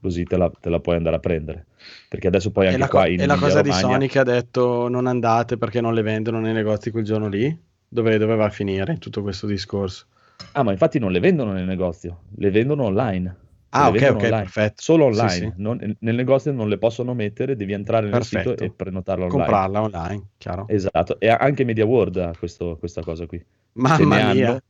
[0.00, 1.66] così te la, te la puoi andare a prendere,
[2.08, 4.18] perché adesso poi E anche la, qua in e la cosa di Emilia-Romagna- Sony che
[4.18, 7.56] ha detto non andate perché non le vendono nei negozi quel giorno lì?
[7.88, 10.06] Dove doveva finire tutto questo discorso?
[10.52, 13.36] Ah, ma infatti non le vendono nel negozio, le vendono online.
[13.72, 14.30] Ah, ok, ok, online.
[14.30, 14.82] perfetto.
[14.82, 15.30] Solo Sì, online.
[15.32, 15.52] sì.
[15.62, 18.50] Non- nel negozio non le possono mettere, devi entrare nel Perfetto.
[18.50, 19.44] sito e prenotarla online.
[19.44, 20.66] Comprarla online, chiaro.
[20.68, 23.40] Esatto, e anche Media World ha questo- questa cosa qui.
[23.74, 24.60] Mamma mia.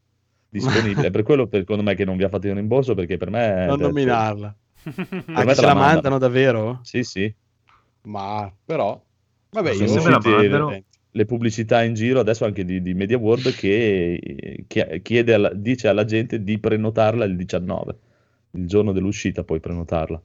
[0.48, 1.10] disponibile.
[1.10, 3.66] Per quello, per- secondo me, che non vi ha fatto il rimborso, perché per me...
[3.66, 4.48] non cioè, nominarla.
[4.48, 4.56] per
[5.32, 6.02] Ah, me se la la mandano.
[6.02, 6.80] mandano davvero?
[6.82, 7.32] Sì, sì.
[8.02, 9.00] Ma però...
[9.50, 13.18] Vabbè, io Se me la mandano, le pubblicità in giro adesso anche di, di Media
[13.18, 17.98] World che che chiede alla- dice alla gente di prenotarla il 19,
[18.52, 20.20] il giorno dell'uscita puoi prenotarla.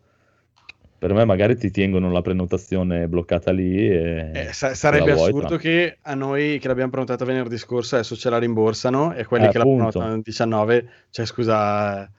[0.97, 5.55] Per me magari ti tengono la prenotazione bloccata lì e Eh, sarebbe la vuoi, assurdo
[5.55, 9.45] tra- che a noi che l'abbiamo prenotata venerdì scorso adesso ce la rimborsano e quelli
[9.45, 9.99] Eh, che la appunto.
[9.99, 12.09] prenotano il 19, cioè scusa,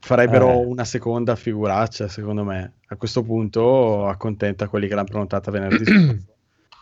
[0.00, 0.64] farebbero Eh.
[0.66, 2.72] una seconda figuraccia secondo me.
[2.88, 5.84] A questo punto accontenta quelli che l'hanno prenotata venerdì.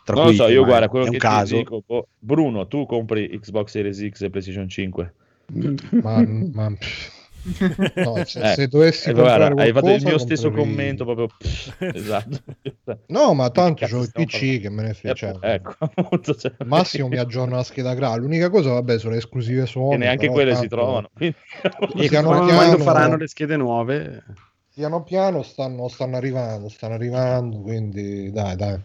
[0.07, 1.55] Tra Non lo so, io guarda, è quello un che caso.
[1.57, 5.15] ti dico, boh, Bruno, tu compri Xbox Series X e PlayStation 5.
[6.01, 7.16] Ma, ma- pff.
[7.95, 10.69] No, se, Eh, se dovessi eh, guarda, comprare hai fatto il qualcosa, mio stesso comprerei-
[10.75, 12.39] commento proprio pff, esatto.
[13.07, 15.15] No, ma tanto c'ho il PC che me ne frega.
[15.15, 18.21] cioè, Ecco, appunto, cioè, massimo mi aggiorno la scheda grafica.
[18.21, 19.91] L'unica cosa, vabbè, sono le esclusive Sony.
[19.91, 21.11] che neanche quelle si tanto- trovano.
[21.15, 21.37] quindi-
[21.95, 24.25] E piano quando, piano- quando faranno le schede nuove,
[24.77, 28.79] Piano piano stanno, stanno arrivando, stanno arrivando, quindi dai, dai.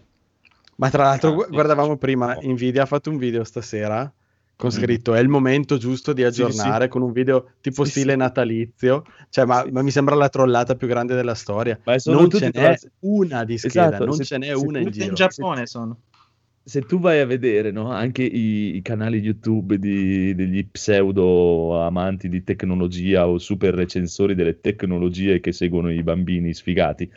[0.78, 1.98] Ma tra l'altro, Ah, guardavamo sì.
[1.98, 2.38] prima.
[2.42, 4.10] Nvidia ha fatto un video stasera
[4.62, 4.74] con Mm.
[4.74, 8.18] scritto è il momento giusto di Sì, aggiornare con un video tipo Sì, stile sì.
[8.20, 9.04] natalizio.
[9.32, 11.80] Cioè, ma, ma mi sembra la trollata più grande della storia.
[12.06, 14.86] Non ce tra- n'è una di scheda, Esatto, non se- ce n'è se una in
[14.86, 15.16] tutti in giro.
[15.16, 15.98] Giappone sono.
[16.64, 22.30] se tu vai a vedere no, anche i, i canali YouTube di- degli pseudo amanti
[22.30, 27.10] di tecnologia o super recensori delle tecnologie che seguono i bambini sfigati,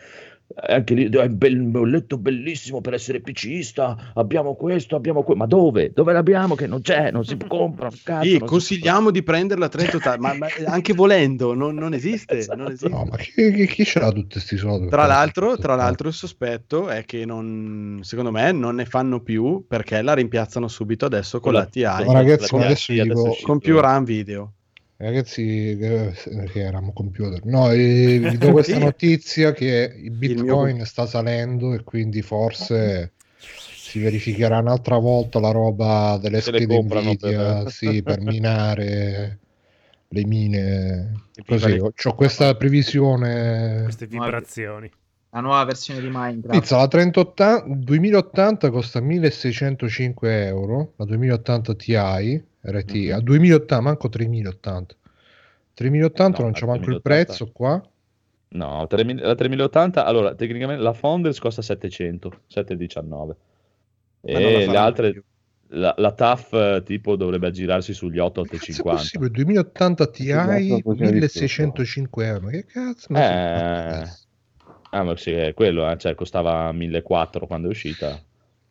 [0.54, 4.12] anche lì è bel- un bolletto bellissimo per essere PCista.
[4.14, 5.40] Abbiamo questo, abbiamo quello.
[5.40, 5.90] Ma dove?
[5.92, 6.54] Dove l'abbiamo?
[6.54, 7.88] Che non c'è, non si compra.
[7.88, 12.38] un Cazzo, Sì, consigliamo di prenderla a 30 ma, ma anche volendo, non, non esiste.
[12.38, 12.58] Esatto.
[12.58, 12.88] non esiste.
[12.88, 14.88] No, ma chi, chi, chi ce l'ha tutti questi soldi?
[14.88, 19.20] Tra l'altro, tra tutto l'altro il sospetto è che non, secondo me non ne fanno
[19.20, 22.66] più perché la rimpiazzano questo adesso con Con la la- TI, Ma ragazzi, con, ma
[22.66, 24.52] adesso dico, con più RAM video.
[24.96, 26.12] Ragazzi, che,
[26.52, 27.44] che eravamo computer.
[27.44, 33.12] No, eh, vi do questa notizia che il mio Bitcoin sta salendo e quindi forse
[33.36, 39.38] si verificherà un'altra volta la roba delle Se schede Nvidia, per- sì, per minare
[40.08, 41.12] le mine.
[41.34, 43.82] E Così, ho questa previsione.
[43.84, 44.90] Queste vibrazioni.
[45.30, 46.60] La nuova versione di Minecraft.
[46.60, 51.94] Pizza, la 3080 2080 costa 1605 euro, la 2080 Ti
[52.64, 53.12] RT, Mhm.
[53.12, 54.96] a 2080 manco 3080.
[55.74, 57.00] 3080 No, non c'è manco il 3080.
[57.00, 57.82] prezzo qua.
[58.54, 63.36] No, 3000 la 3080, allora tecnicamente la Founders costa 700, 719.
[64.30, 65.22] Ma non la E le altre, più.
[65.68, 68.86] la, la TAF eh, tipo dovrebbe aggirarsi sugli 8, Che cazzo è 850.
[68.86, 69.30] possibile?
[69.30, 72.48] 2080 Ti Esatto, così è 1605 euro.
[72.48, 73.12] Che cazzo?
[73.12, 74.18] Ma Eh,
[74.90, 78.22] ah, ma sì, è quello, eh, cioè costava 1400 quando è uscita.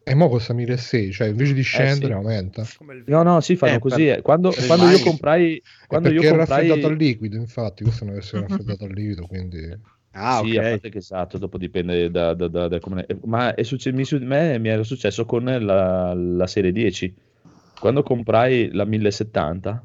[0.06, 2.20] E mo costa 1600, cioè invece di scendere sì.
[2.20, 2.64] aumenta.
[3.06, 4.08] No, no, sì, fanno Eh, così.
[4.08, 4.22] per- eh.
[4.22, 8.02] Quando, quando io comprai, È quando io perché è comprai, raffreddato al liquido, infatti, questa
[8.02, 9.92] è una versione raffreddata al liquido, quindi...
[10.16, 10.70] Ah, sì, a ok.
[10.70, 13.06] parte che esatto, dopo dipende da, da- da- da come...
[13.06, 17.14] eh, Ma è succe- mi, su- me mi era successo con la, la serie 10.
[17.80, 19.84] Quando comprai la 1070,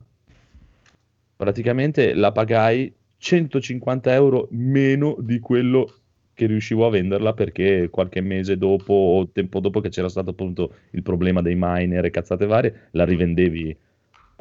[1.37, 5.98] praticamente la pagai 150 euro meno di quello
[6.39, 10.73] che riuscivo a venderla perché qualche mese dopo o tempo dopo che c'era stato appunto
[10.91, 13.77] il problema dei miner e cazzate varie, la rivendevi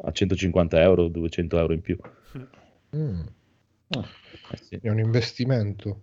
[0.04, 1.98] a 150 euro, 200 euro in più.
[2.94, 3.20] Mm,
[4.52, 4.78] Eh sì.
[4.80, 6.02] è un investimento.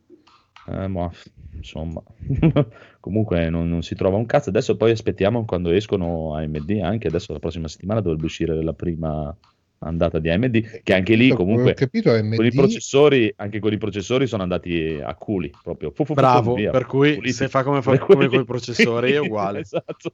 [0.68, 1.10] Eh, ma,
[1.54, 2.04] insomma,
[3.00, 4.50] comunque non, non si trova un cazzo.
[4.50, 6.80] Adesso poi aspettiamo quando escono AMD.
[6.84, 9.34] Anche adesso la prossima settimana dovrebbe uscire la prima
[9.80, 10.82] andata di AMD.
[10.84, 12.36] Che anche lì, comunque, capito, AMD...
[12.36, 15.92] con i processori, anche con i processori sono andati a culi proprio.
[15.92, 17.34] Fu, fu, Bravo, via, per cui puliti.
[17.34, 19.60] se fa come, fa, come con i processori è uguale.
[19.60, 20.14] esatto.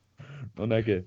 [0.56, 1.06] Non è che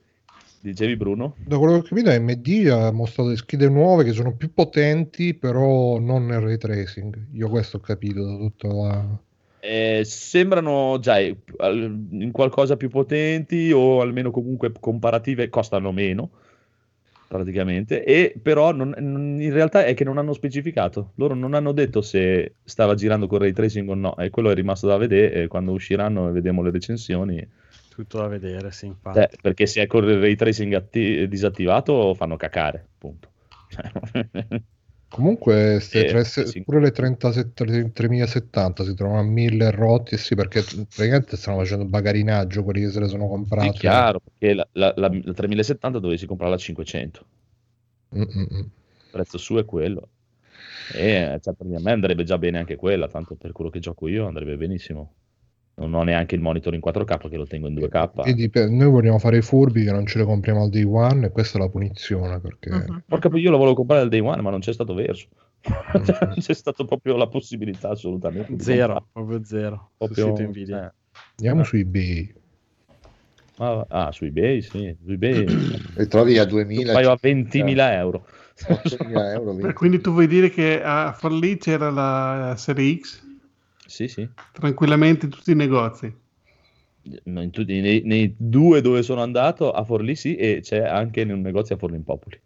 [0.61, 1.37] dicevi, Bruno?
[1.45, 5.35] Da quello che ho capito, AMD ha mostrato le schede nuove che sono più potenti,
[5.35, 7.29] però non nel ray tracing.
[7.33, 9.19] Io questo ho capito da tutta la...
[9.61, 11.35] Eh, sembrano già eh,
[12.11, 16.31] in qualcosa più potenti o almeno comunque comparative costano meno
[17.29, 18.95] praticamente e però non-
[19.41, 21.13] in realtà è che non hanno specificato.
[21.17, 24.55] Loro non hanno detto se stava girando con ray tracing o no e quello è
[24.55, 27.47] rimasto da vedere quando usciranno e vediamo le recensioni.
[27.89, 29.19] Tutto da vedere, sì, infatti.
[29.21, 33.29] eh, perché se è con il ray tracing atti- disattivato fanno cacare punto
[35.15, 36.65] Comunque, Eh, tre- sì.
[36.65, 42.65] pure le 37 3070 si trovano a 1000 rotti, sì, perché praticamente stanno facendo bagarinaggio
[42.65, 43.73] quelli che se le sono Sì, comprate.
[43.73, 47.27] chiaro perché la, la, la, la 3070 dovessi comprarla a 500
[48.15, 48.71] Mm, mm, mm.
[49.03, 50.11] il prezzo su è quello.
[50.87, 54.27] E cioè, per me andrebbe già bene anche quella, tanto per quello che gioco io
[54.27, 55.17] andrebbe benissimo.
[55.77, 58.23] Non ho neanche il monitor in 4K che lo tengo in 2K.
[58.23, 61.27] Vedi, per- noi vogliamo fare i furbi che non ce le compriamo al day one
[61.27, 63.03] e questa è la punizione perché Mhm.
[63.09, 65.27] Porca io lo volevo comprare al day one, ma non c'è stato verso.
[66.05, 68.63] Cioè, non c'è stato proprio la possibilità assolutamente.
[68.63, 69.91] Zero, proprio zero.
[69.97, 70.87] Proprio, Sul sito Nvidia.
[70.87, 70.93] eh.
[71.39, 72.35] andiamo su eBay.
[73.59, 74.97] Ah, ah, su eBay, sì.
[75.05, 75.45] Su eBay
[75.97, 76.89] E trovi a 2000.
[76.89, 78.27] un paio a 20.000 euro.
[78.69, 79.55] 8.000 euro.
[79.55, 79.73] Vedi.
[79.73, 83.23] Quindi tu vuoi dire che a Forlì c'era la serie X
[83.87, 84.29] Sì, sì.
[84.53, 86.13] tranquillamente in tutti i negozi?
[87.51, 91.41] Tutti- nei, nei due dove sono andato, a Forlì sì, e c'è anche in un
[91.43, 92.41] negozio a Forlì in Popoli.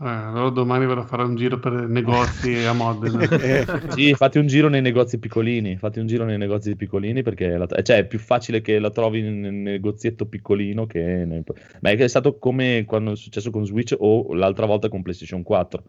[0.00, 3.20] Eh, allora domani vado a fare un giro per negozi a Modena.
[3.92, 7.68] Sì, fate un giro nei negozi piccolini, fate un giro nei negozi piccolini perché la-
[7.82, 11.44] cioè, è più facile che la trovi nel negozietto piccolino che nel-
[11.80, 15.82] Ma è stato come quando è successo con Switch o l'altra volta con PlayStation 4,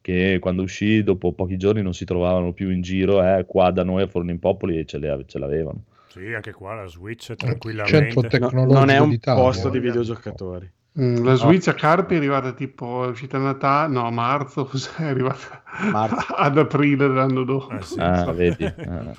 [0.00, 3.84] che quando uscì dopo pochi giorni non si trovavano più in giro, eh, qua da
[3.84, 5.84] noi a Forno in Popoli e ce, le- ce l'avevano.
[6.08, 8.28] Sì, anche qua la Switch Centro tranquillamente.
[8.28, 10.70] tecnologico non è un posto di videogiocatori.
[10.98, 14.64] Mm, La Switch a Carpi è arrivata tipo, è uscita a Natale, no, a marzo,
[14.66, 14.96] cos'è?
[14.96, 16.34] È arrivata Marzo.
[16.34, 17.70] ad aprile dell'anno dopo.
[17.76, 18.32] Eh, sì, Ah, sì.
[18.32, 18.64] vedi?
[18.88, 19.14] Ah.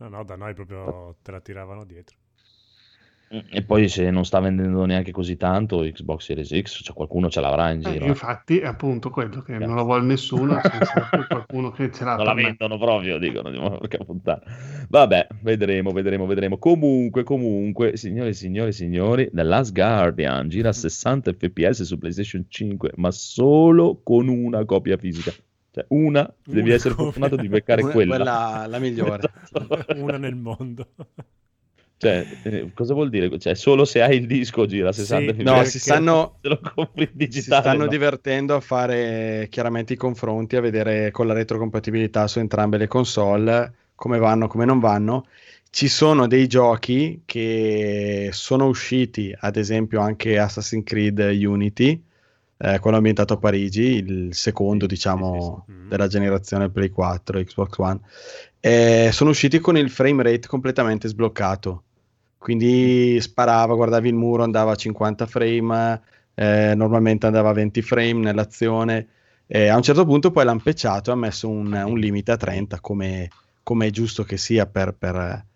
[0.00, 2.16] No, no, da noi proprio te la tiravano dietro.
[3.50, 7.40] E poi se non sta vendendo neanche così tanto Xbox Series X, cioè qualcuno ce
[7.40, 8.04] l'avrà in Eh, giro.
[8.06, 8.08] eh.
[8.08, 12.24] infatti è appunto quello che non la vuole nessuno, c'è qualcuno che ce l'ha non
[12.24, 12.48] la per me.
[12.48, 14.40] vendono proprio, dicono, dicono, porca puttana.
[14.88, 16.56] Vabbè, vedremo, vedremo, vedremo.
[16.58, 22.46] Comunque, comunque, signore e signori, signori, The Last Guardian gira a 60 fps su PlayStation
[22.48, 25.32] 5, ma solo con una copia fisica.
[25.70, 27.12] Cioè, una, devi Una essere copia.
[27.12, 28.14] fortunato di beccare Una- quella.
[28.16, 29.30] quella la migliore.
[29.44, 29.94] Esatto.
[29.96, 30.86] Una nel mondo.
[31.98, 33.38] Cioè, eh, cosa vuol dire?
[33.38, 35.42] Cioè, solo se hai il disco gira a 60 Sì.
[35.42, 36.38] No, si stanno,
[36.94, 37.60] in si digitale.
[37.60, 42.78] stanno ma- divertendo a fare chiaramente i confronti, a vedere con la retrocompatibilità su entrambe
[42.78, 45.26] le console come vanno, come non vanno.
[45.70, 52.02] Ci sono dei giochi che sono usciti, ad esempio anche Assassin's Creed Unity,
[52.58, 55.78] eh, quello ambientato a Parigi, il secondo, Sì, diciamo, sì, sì.
[55.78, 55.88] Mm.
[55.88, 58.00] della generazione Play 4, Xbox One.
[58.60, 61.84] Eh, sono usciti con il frame rate completamente sbloccato.
[62.38, 66.00] Quindi sparava, guardavi il muro, andava a 50 frame,
[66.34, 69.08] eh, normalmente andava a 20 frame nell'azione.
[69.46, 72.36] E a un certo punto poi l'ha impecciato e ha messo un, un limite a
[72.36, 73.32] 30, come,
[73.62, 75.46] come è giusto che sia per, per-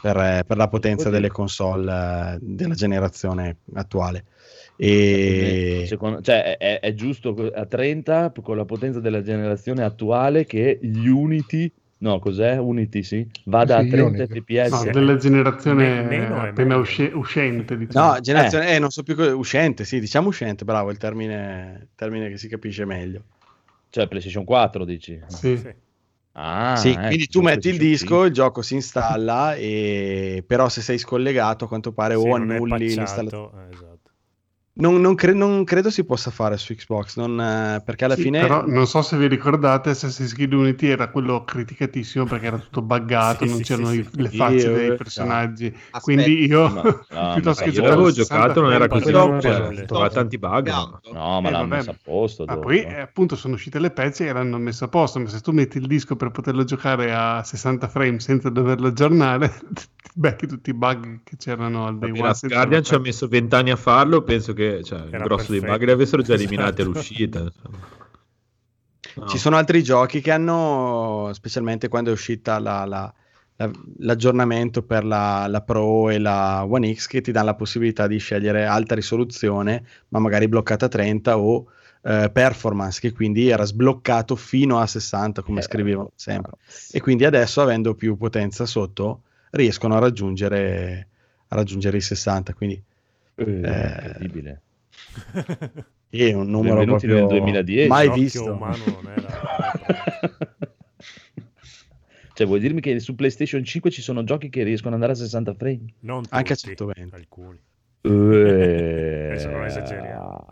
[0.00, 4.24] per- per la potenza delle console eh, della generazione attuale.
[4.76, 10.78] E Secondo- cioè, è, è giusto a 30 con la potenza della generazione attuale che
[10.80, 12.58] gli Unity, no, cos'è?
[12.58, 14.40] Unity, sì, vada Sì, a 30 Unity.
[14.40, 14.70] fps.
[14.84, 18.12] No, della generazione Me- meno appena usce- uscente, diciamo.
[18.14, 22.28] no, generazione, eh, non so più co- uscente, sì, diciamo uscente, bravo, il termine, termine
[22.28, 23.22] che si capisce meglio.
[23.90, 25.18] Cioè, PlayStation 4, dici?
[25.28, 25.56] Sì.
[25.56, 25.74] Sì.
[26.38, 30.44] Ah, sì, eh, quindi tu metti il disco, il gioco si installa, e...
[30.46, 33.68] però se sei scollegato a quanto pare Sì, o annulli l'installazione.
[33.68, 33.95] eh, esatto.
[34.78, 38.22] Non, non cre- non credo si possa fare su Xbox, non, eh, perché alla Sì,
[38.24, 38.40] fine...
[38.40, 42.82] però non so se vi ricordate, Assassin's Creed Unity era quello criticatissimo perché era tutto
[42.82, 44.20] buggato, Sì, non sì, c'erano sì, i- sì.
[44.20, 44.94] le facce Io- dei no.
[44.96, 45.66] personaggi.
[45.66, 46.00] Aspetta.
[46.00, 49.10] Quindi io, Ma- no, piuttosto che giocare l'avevo a 60 giocato, non era così.
[49.86, 50.68] Trovava tanti bug.
[50.68, 52.44] ma- No, ma Eh, l'hanno messo a posto.
[52.44, 52.66] Ma dopo.
[52.66, 55.52] poi eh, appunto sono uscite le patch e l'hanno messo a posto, ma se tu
[55.52, 60.68] metti il disco per poterlo giocare a 60 frame senza doverlo aggiornare, ti becchi tutti
[60.70, 62.34] i bug che c'erano al day one.
[62.42, 65.66] Guardian ci ha messo vent'anni a farlo, penso che cioè, il grosso dei perfetto.
[65.78, 66.90] bug li avessero già eliminati Esatto.
[66.98, 67.38] all'uscita.
[67.40, 67.78] insomma.
[69.16, 69.26] No.
[69.26, 73.12] Ci sono altri giochi che hanno, specialmente quando è uscita la- la-
[73.56, 78.06] la- l'aggiornamento per la, la Pro e la One X, che ti danno la possibilità
[78.06, 81.66] di scegliere alta risoluzione, ma magari bloccata a 30 o
[82.02, 86.52] eh, performance, che quindi era sbloccato fino a 60, come Eh, scrivevano sempre.
[86.54, 86.58] no.
[86.92, 91.08] E quindi adesso, avendo più potenza sotto, riescono a raggiungere,
[91.48, 92.52] a raggiungere i 60.
[92.54, 92.80] Quindi
[93.36, 94.62] Eh, Eh, incredibile.
[96.08, 97.88] è un numero Benvenuti proprio nel 2010.
[97.88, 98.52] mai visto.
[98.52, 99.28] umano non era...
[102.32, 105.16] cioè, vuoi dirmi che su PlayStation 5 ci sono giochi che riescono ad andare a
[105.22, 105.84] 60 frame?
[106.00, 107.14] Non Anche a tutti, 120.
[107.14, 107.60] alcuni.
[108.00, 109.32] Eh,
[109.66, 110.44] esageriamo.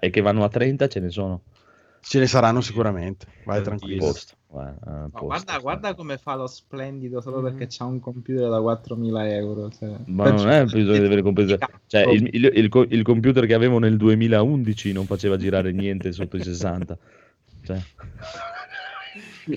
[0.00, 1.42] E che vanno a 30 ce ne sono.
[2.00, 4.00] Ce ne saranno sicuramente, vai tranquillo.
[4.06, 4.34] Posto.
[4.52, 5.60] Guarda, eh, No, guarda, sì.
[5.60, 7.44] guarda come fa lo splendido solo Mhm.
[7.44, 9.70] perché c'ha un computer da 4.000 euro.
[9.70, 9.96] cioè.
[10.06, 11.58] Ma non è bisogno di avere computer.
[11.86, 16.12] Cioè, il, il- il co- il computer che avevo nel 2011 non faceva girare niente
[16.12, 16.98] sotto i 60.
[17.64, 17.80] Cioè,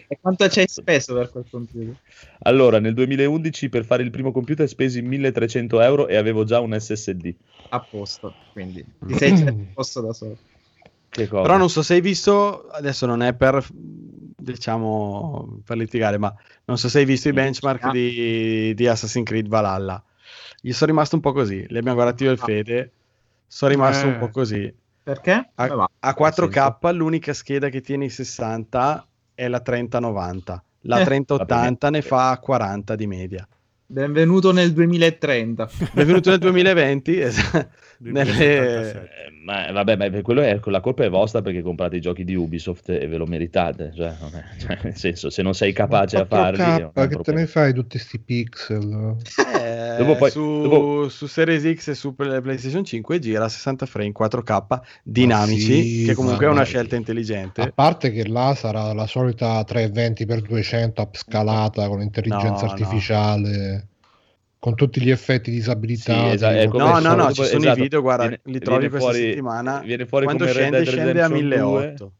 [0.07, 1.95] E quanto ci hai speso per quel computer?
[2.43, 6.77] Allora, nel 2011 per fare il primo computer spesi 1300 euro e avevo già un
[6.79, 7.35] SSD.
[7.69, 10.37] A posto, quindi ti sei a posto da solo.
[11.15, 11.43] Che cosa?
[11.43, 13.65] Però non so se hai visto, adesso non è per,
[14.35, 16.33] diciamo, per litigare, ma
[16.65, 20.03] non so se hai visto i benchmark di, di Assassin's Creed Valhalla.
[20.59, 22.91] Gli sono rimasto un po' così, li abbiamo guardati io e il Fede,
[23.47, 24.09] sono rimasto Eh.
[24.09, 24.73] un po' così.
[25.03, 25.51] Perché?
[25.55, 25.89] A, va?
[25.99, 31.03] a 4K l'unica scheda che tiene i 60 è la 3090, la Eh.
[31.05, 31.89] 3080 va bene.
[31.91, 33.47] ne fa 40 di media.
[33.87, 35.69] Benvenuto nel 2030.
[35.93, 37.19] Benvenuto nel 2020.
[37.19, 37.69] esatto.
[37.99, 39.09] Nelle-
[39.45, 42.89] ma vabbè, ma quello è, la colpa è vostra perché comprate i giochi di Ubisoft
[42.89, 43.93] e ve lo meritate.
[43.95, 47.07] Cioè, non è- cioè, nel senso, se non sei capace a farli, 4K, che te
[47.13, 47.39] problema.
[47.41, 49.15] ne fai tutti sti pixel?
[49.55, 53.49] Eh, Dopo poi- su, dopo- su Series X e su Play- PlayStation 5 gira a
[53.49, 57.71] 60 frame 4K dinamici, Ma sì, che comunque è una ma- scelta A intelligente.
[57.73, 62.77] parte che là sarà la solita 320x200 upscalata con l'intelligenza No, no.
[64.65, 66.27] Con tutti gli effetti disabilitati.
[66.29, 68.89] Sì, esatto, come No, no, no, ci sono esatto, i video, guarda, viene- li trovi
[68.89, 69.81] questa fuori- settimana.
[69.85, 71.79] Viene fuori Quando come Red scende, Dead scende a Redemption 2.
[71.81, 72.13] 1008.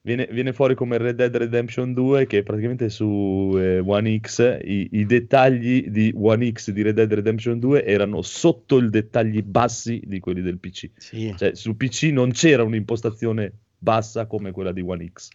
[0.00, 4.88] Viene, viene fuori come Red Dead Redemption 2 che praticamente su eh, One X i,
[4.92, 10.00] i dettagli di One X di Red Dead Redemption 2 erano sotto i dettagli bassi
[10.06, 10.90] di quelli del PC.
[10.96, 11.34] Sì.
[11.36, 15.28] Cioè su PC non c'era un'impostazione bassa come quella di One X.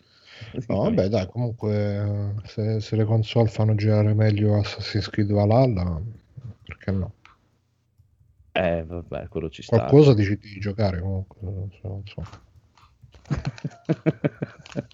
[0.68, 6.02] No, vabbè, dai, comunque se, se le console fanno girare meglio Assassin's Creed Valhalla,
[6.70, 7.14] perché no?
[8.52, 9.78] Eh, vabbè, quello ci sta.
[9.78, 12.24] Qualcosa decidi di giocare comunque, non so, non so.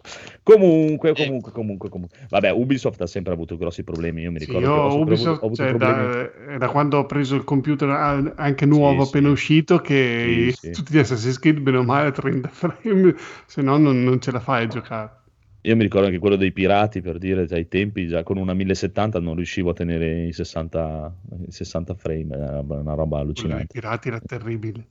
[0.43, 2.17] comunque, comunque, comunque, comunque.
[2.29, 4.21] Vabbè, Ubisoft ha sempre avuto grossi problemi.
[4.21, 6.07] Io mi Sì, ricordo ho io sempre Ubisoft, avuto, ho cioè, problemi.
[6.47, 7.89] da, da quando ho preso il computer
[8.35, 9.33] anche nuovo Sì, appena sì.
[9.33, 10.71] uscito che Sì, sì.
[10.71, 13.15] tutti gli Assassin's Creed bene o male 30 frame
[13.45, 15.23] se no non, non ce la fai a giocare
[15.65, 18.53] Io mi ricordo anche quello dei pirati, per dire, già ai tempi, già con una
[18.53, 21.13] 1070 non riuscivo a tenere i 60,
[21.47, 23.67] i 60 frame, era una roba allucinante.
[23.71, 24.87] pirati era terribile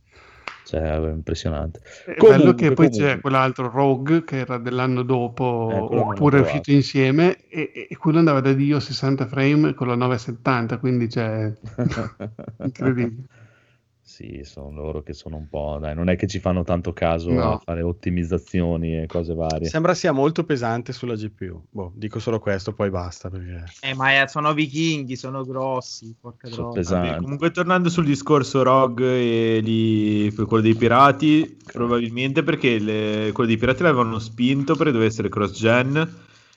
[0.63, 1.81] Cioè, impressionante.
[2.03, 2.99] è Comunque, bello che poi comunque.
[3.03, 8.19] c'è quell'altro Rogue che era dell'anno dopo Eh, oppure è uscito insieme e, e- quello
[8.19, 11.53] andava da Dio 60 frame con la 970 quindi c'è
[12.63, 13.29] incredibile
[14.07, 17.31] Sì, sono loro che sono un po', dai, non è che ci fanno tanto caso
[17.31, 17.53] No.
[17.55, 19.67] a fare ottimizzazioni e cose varie.
[19.67, 21.65] Sembra sia molto pesante sulla GPU.
[21.71, 23.31] Boh, dico solo questo, poi basta.
[23.31, 23.65] Perché...
[23.81, 26.15] Eh, ma è- sono vichinghi, sono grossi.
[26.21, 26.75] Porca Sono.
[26.75, 33.49] Vabbè, comunque tornando sul discorso Rogue e gli- quello dei pirati, probabilmente perché le- quello
[33.49, 36.15] dei pirati l'avevano spinto perché doveva essere cross-gen,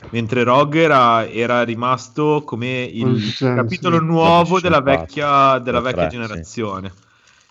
[0.09, 4.03] mentre Rogue era, era rimasto come il capitolo sì.
[4.05, 6.61] nuovo La della vecchia, della La vecchia 3, sì.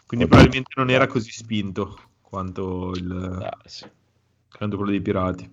[0.07, 0.43] Quindi Vabbè.
[0.43, 3.91] probabilmente non era così spinto quanto, il, Darsi.
[4.57, 5.51] quanto quello dei pirati.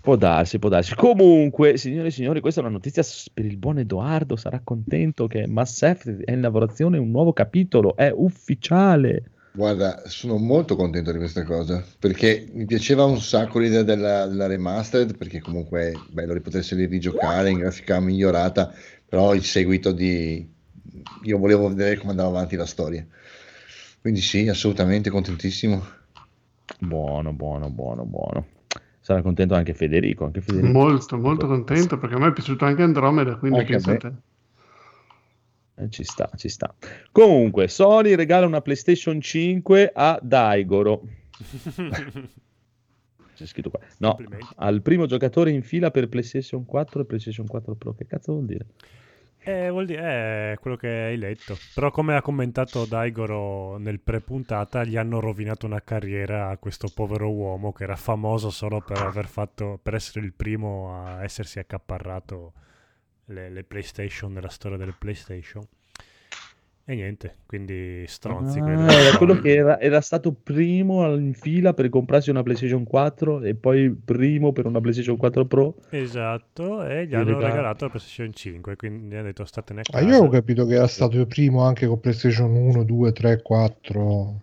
[0.00, 0.94] Può darsi, può darsi.
[0.94, 3.02] Comunque, signore e signori, questa è una notizia
[3.34, 4.36] per il buon Edoardo.
[4.36, 9.30] Sarà contento che Mass Effect è in lavorazione un nuovo capitolo, è ufficiale.
[9.52, 14.46] Guarda, sono molto contento di questa cosa perché mi piaceva un sacco l'idea della, della
[14.46, 18.72] remastered perché comunque è bello di poterseli rigiocare in grafica migliorata,
[19.08, 20.46] però il seguito di...
[21.22, 23.04] io volevo vedere come andava avanti la storia.
[24.06, 25.84] Quindi sì, assolutamente contentissimo.
[26.78, 28.46] Buono, buono, buono, buono.
[29.00, 30.26] Sarà contento anche Federico.
[30.26, 30.72] Anche Federico.
[30.72, 33.82] molto molto contento perché a me è piaciuto anche Andromeda quindi Anche a me.
[33.82, 34.16] pensate
[35.74, 36.72] Eh, ci sta, ci sta.
[37.10, 41.02] Comunque, Sony regala una PlayStation 5 a Daigoro.
[43.34, 43.80] C'è scritto qua.
[43.98, 44.18] No,
[44.54, 47.92] al primo giocatore in fila per PlayStation 4 e PlayStation 4 Pro.
[47.94, 48.66] Che cazzo vuol dire?
[49.48, 51.56] Eh, vuol dire, è quello che hai letto.
[51.72, 57.30] Però come ha commentato Daigoro nel pre-puntata, gli hanno rovinato una carriera a questo povero
[57.30, 62.54] uomo che era famoso solo per aver fatto, per essere il primo a essersi accaparrato
[63.26, 65.62] le, le PlayStation nella storia delle PlayStation.
[66.88, 68.60] E niente, quindi stronzi.
[68.60, 73.42] Ah, era quello che era, era stato primo in fila per comprarsi una PlayStation 4
[73.42, 75.74] e poi primo per una PlayStation 4 Pro.
[75.90, 79.82] Esatto, e gli hanno regala- regalato la PlayStation 5, quindi gli hanno detto statene a
[79.88, 80.04] Ah, casa.
[80.04, 84.40] io avevo capito che era stato il primo anche con PlayStation 1, 2, 3, 4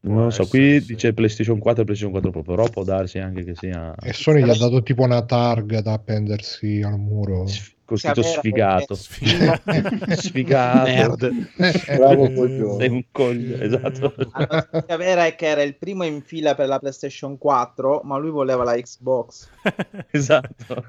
[0.00, 0.86] Non lo so, qui sì.
[0.94, 4.42] dice PlayStation 4 e PlayStation 4 Pro, però può darsi anche che sia e Sony
[4.44, 7.46] gli ha dato tipo una targa da appendersi al muro.
[7.46, 8.94] sf- con Sapere sfigato.
[8.94, 9.62] Sfigato.
[10.16, 10.88] Sfigato.
[10.90, 11.96] Nerd.
[11.96, 12.78] Bravo coglione.
[12.78, 14.14] Sei un coglione, esatto.
[14.32, 18.16] La notizia vera è che era il primo in fila per la PlayStation 4, ma
[18.16, 19.48] lui voleva la Xbox.
[20.10, 20.86] esatto.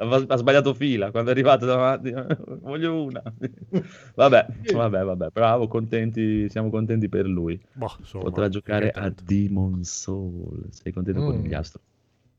[0.00, 2.14] Ha sbagliato fila quando è arrivato davanti.
[2.60, 3.20] Voglio una.
[4.14, 5.28] Vabbè, vabbè, vabbè.
[5.32, 7.60] Bravo, contenti, siamo contenti per lui.
[7.72, 9.12] Boh, insomma, Potrà giocare a.
[9.24, 10.66] Demon Soul.
[10.70, 11.44] Sei contento con Mm.
[11.44, 11.80] gli astro?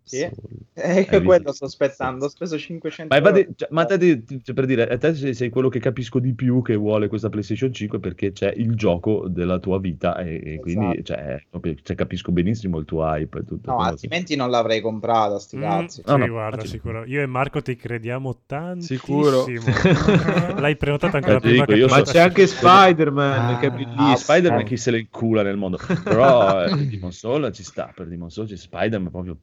[0.09, 0.19] Sì.
[0.19, 0.57] Soul.
[0.73, 3.53] Eh, quello sto aspettando, ho speso 500 Ma, infatti, euro.
[3.55, 6.61] cioè, ma te, cioè, per dire, a te sei, sei quello che capisco di più
[6.61, 10.85] che vuole questa PlayStation 5 perché c'è il gioco della tua vita e, e quindi
[10.85, 11.03] Esatto.
[11.03, 13.69] cioè, proprio- cioè, capisco benissimo il tuo hype e tutto.
[13.69, 16.01] No, quello che- altrimenti non l'avrei comprata, sti Mm, cazzi.
[16.05, 17.03] No, sì, no, guarda, sicuro.
[17.05, 18.37] Io e Marco ti crediamo
[18.79, 19.43] Sicuro.
[19.43, 19.65] tantissimo.
[20.59, 24.15] L'hai prenotato ancora Eh, prima dico, che Ma c'è anche Spider-Man che Ah, Ah, bellissimo.
[24.15, 28.29] Spider-Man chi se lo incula nel mondo però eh, Demon Soul ci sta per Demon
[28.29, 29.37] Soul c'è Spider-Man proprio,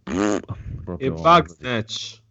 [0.79, 2.23] E proprio Bugsnatch.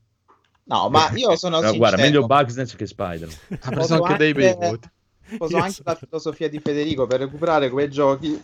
[0.65, 1.77] No, ma io sono sincero.
[1.77, 3.37] guarda, meglio Bugsnatch che Spider-Man.
[3.61, 4.89] Ha preso anche dei bei voti.
[5.27, 8.39] Sposo anche la filosofia di Federico per recuperare quei giochi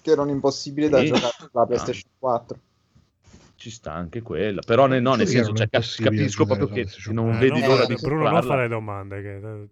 [0.00, 1.06] che erano impossibili da Sì.
[1.06, 2.58] giocare sulla PlayStation 4.
[3.56, 7.30] Ci sta anche quella, però ne- no, nel Sì, senso, cioè, capisco proprio che non
[7.30, 9.22] Eh, vedi non l'ora di Bruno, non fare domande.
[9.22, 9.68] Che...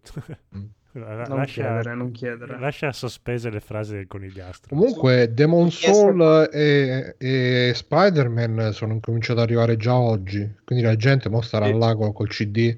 [0.97, 2.59] La- Non lascia, chiedere, non chiedere.
[2.61, 4.77] lascia sospese le frasi del conigliastro.
[4.77, 10.49] Comunque, Demon Soul e, e Spider-Man sono incominciati ad arrivare già oggi.
[10.65, 11.79] Quindi la gente mo starà Sì.
[11.79, 12.77] là col, col CD.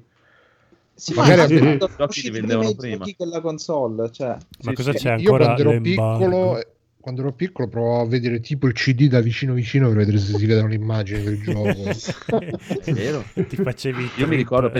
[0.95, 4.29] Sì, Magari li usciti vendevano prima che la console, cioè.
[4.29, 4.97] Ma Sì, cosa sì.
[4.97, 5.43] c'è Io ancora?
[5.45, 6.25] quando ero l'embargo?
[6.25, 6.61] piccolo,
[7.07, 10.37] quando ero piccolo provavo a vedere tipo il CD da vicino vicino per vedere se
[10.37, 11.69] si vedono le immagini del gioco.
[12.83, 13.23] È vero.
[13.33, 14.37] Ti facevi i Io mi trip.
[14.39, 14.77] ricordo,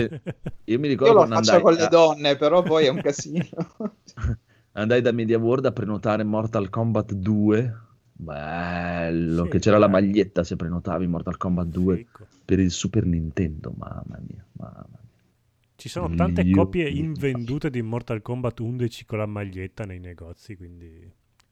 [0.64, 3.46] io mi ricordo Io lo faccio andai, con le donne, però poi è un casino.
[4.72, 7.78] andai da Media World a prenotare Mortal Kombat 2.
[8.12, 9.90] Bello, Sì, che c'era la eh.
[9.90, 12.26] maglietta se prenotavi Mortal Kombat 2 Ecco.
[12.44, 13.72] per il Super Nintendo.
[13.74, 15.00] Mamma mia, mamma mia.
[15.76, 20.56] Ci sono tante Io- copie invendute di Mortal Kombat 11 con la maglietta nei negozi,
[20.56, 21.10] quindi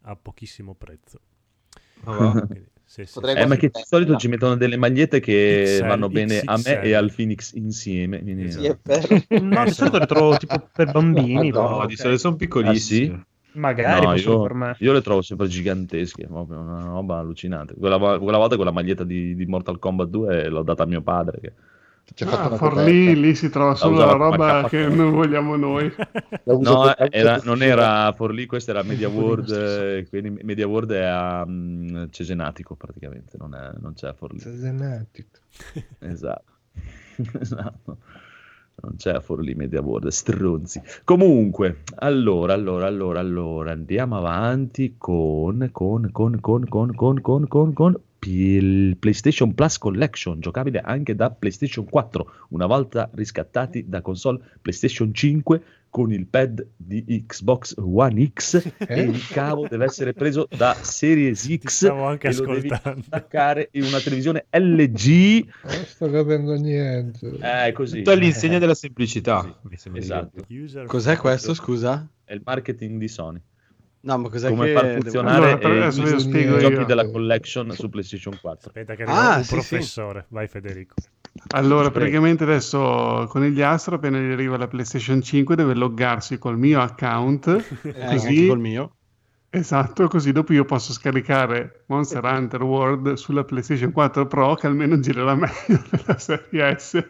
[0.09, 1.21] a pochissimo prezzo.
[2.05, 3.19] Quindi, sì, sì.
[3.21, 6.63] Eh, ma che di solito ci mettono delle magliette che XL, vanno bene a me
[6.63, 6.87] XXL.
[6.87, 8.23] e al Phoenix insieme.
[8.23, 9.09] quindi- Sì, è vero.
[9.43, 11.51] No, di solito le trovo tipo per bambini.
[11.51, 13.07] No, di solito sono Ah, piccolissimi.
[13.07, 13.25] sì?
[13.59, 17.75] Magari No, io, io le trovo sempre gigantesche, proprio una roba allucinante.
[17.75, 21.41] Quella, quella volta quella maglietta di, di Mortal Kombat 2 l'ho data a mio padre.
[21.41, 21.53] Che...
[22.15, 23.21] Ci ha fatto Ah, una Forlì coperta.
[23.21, 24.69] lì si trova solo la roba K4.
[24.69, 25.93] che non vogliamo noi.
[26.45, 29.51] No, era- non era Forlì, questa era Media World.
[29.51, 34.39] eh, quindi Media World è a mm, Cesenatico praticamente, non, è- non c'è a Forlì.
[34.39, 35.27] Zenetic.
[36.01, 36.53] Esatto.
[37.41, 37.97] esatto.
[38.79, 40.81] Non c'è a Forlì Media World, stronzi.
[41.03, 47.73] Comunque, allora, allora, allora, allora, andiamo avanti con, con, con, con, con, con, con, con,
[47.73, 48.01] con
[48.31, 55.13] il PlayStation Plus Collection, giocabile anche da PlayStation 4, una volta riscattati da console PlayStation
[55.13, 60.75] 5 con il pad di Xbox One X e il cavo deve essere preso da
[60.75, 63.05] Series X stavo anche e lo devi ascoltando.
[63.07, 67.39] attaccare in una televisione LG Non sto capendo niente.
[67.41, 67.99] eh, così.
[67.99, 69.59] Tutto all'insegna della semplicità.
[69.75, 70.45] Sì, esatto.
[70.87, 72.07] Cos'è questo, scusa?
[72.25, 73.41] È il marketing di Sony.
[74.07, 74.73] No, ma cos'è Come che...
[74.73, 76.85] far funzionare Allora, per- eh, adesso ve lo i spiego giochi io.
[76.85, 78.69] della collection su PlayStation 4.
[78.69, 80.27] Aspetta che arriva Ah, un sì, professore.
[80.29, 80.95] Vai Federico.
[81.51, 86.57] Allora, praticamente adesso con gli Astro, appena gli arriva la PlayStation 5, deve loggarsi col
[86.59, 87.47] mio account.
[87.83, 88.95] Eh, così, col mio.
[89.51, 94.99] esatto, così dopo io posso scaricare Monster Hunter World sulla PlayStation 4 Pro, che almeno
[95.01, 97.05] girerà meglio della serie S.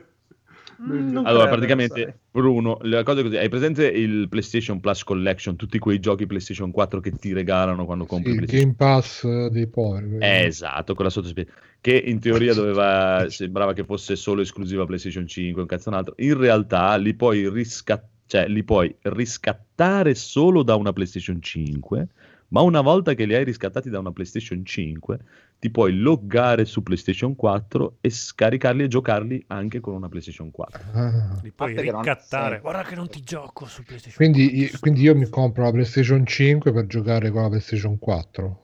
[0.82, 2.12] Mm, non Allora, praticamente, sai.
[2.30, 3.36] Bruno, la cosa è così.
[3.36, 5.56] Hai presente il PlayStation Plus Collection?
[5.56, 9.66] Tutti quei giochi PlayStation 4 che ti regalano quando compri Sì, il Game Pass dei
[9.68, 10.18] poveri.
[10.18, 11.50] Eh, esatto, quella sottospecie
[11.86, 16.14] che in teoria doveva sembrava che fosse solo esclusiva PlayStation 5, un cazzo un altro.
[16.18, 22.08] In realtà li puoi, risca- cioè, li puoi riscattare solo da una PlayStation 5,
[22.48, 25.18] ma una volta che li hai riscattati da una PlayStation 5,
[25.58, 30.82] ti puoi loggare su PlayStation 4 e scaricarli e giocarli anche con una PlayStation 4.
[30.92, 31.40] Ah.
[31.42, 32.60] Li puoi ricattare.
[32.60, 34.16] Guarda che non ti gioco su PlayStation.
[34.16, 38.60] Quindi, io- quindi io mi compro la PlayStation 5 per giocare con la PlayStation 4.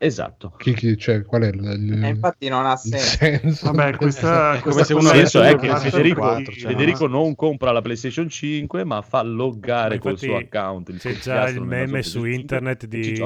[0.00, 0.52] Esatto.
[0.58, 3.16] Chi, chi- cioè, qual è il, il- E infatti non ha senso.
[3.16, 3.72] senso?
[3.72, 7.34] Vabbè, questa, questa se uno senso è avesse che una Federico, 4, cioè, Federico non
[7.34, 10.90] compra la PlayStation 5, ma fa loggare Ma col suo account.
[10.90, 13.16] il c'è già il meme su PlayStation 5 internet e ci di-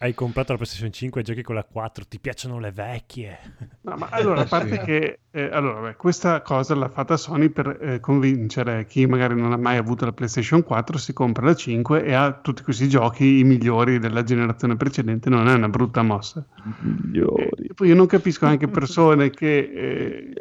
[0.00, 0.08] gioca con la PlayStation 4.
[0.08, 2.04] Hai comprato la PlayStation 5 e giochi con la 4.
[2.08, 3.38] Ti piacciono le vecchie?
[3.82, 4.78] No, ma allora, a parte Sì.
[4.78, 9.52] che eh, allora, beh, questa cosa l'ha fatta Sony per eh, convincere chi magari non
[9.52, 13.38] ha mai avuto la PlayStation 4, si compra la 5 e ha tutti questi giochi
[13.38, 15.30] i migliori della generazione precedente.
[15.30, 16.44] Non è una brutta mossa.
[16.80, 17.66] Migliori.
[17.68, 20.32] E poi io non capisco anche persone che eh,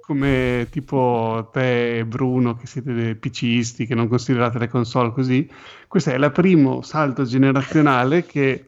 [0.00, 5.48] come tipo te e Bruno, che siete dei PCisti, che non considerate le console così.
[5.86, 8.66] Questo è il primo salto generazionale che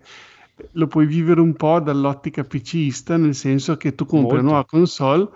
[0.73, 4.41] lo puoi vivere un po' dall'ottica PCista, nel senso che tu compri Molto.
[4.41, 5.29] una nuova console,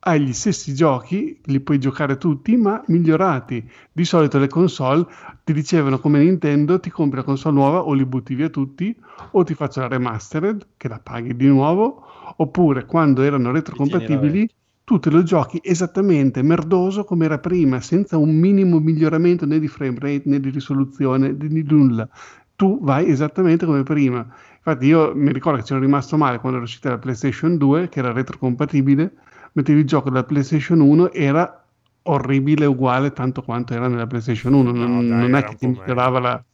[0.00, 3.68] hai gli stessi giochi, li puoi giocare tutti, ma migliorati.
[3.92, 5.06] Di solito le console
[5.44, 8.94] ti dicevano come Nintendo, ti compri la console nuova o li butti via tutti,
[9.32, 12.04] o ti faccio la remastered, che la paghi di nuovo,
[12.36, 14.48] oppure quando erano retrocompatibili,
[14.84, 19.68] tu te lo giochi esattamente merdoso come era prima, senza un minimo miglioramento né di
[19.68, 22.08] frame rate né di risoluzione, di, di nulla.
[22.56, 24.26] Tu vai esattamente come prima.
[24.58, 28.00] Infatti io mi ricordo che c'ero rimasto male quando era uscita la PlayStation 2, che
[28.00, 29.12] era retrocompatibile,
[29.52, 31.64] mettevi il gioco della PlayStation 1, era
[32.02, 34.70] orribile, uguale tanto quanto era nella PlayStation 1.
[34.72, 36.44] Non, No, dai, non è che ti migliorava la...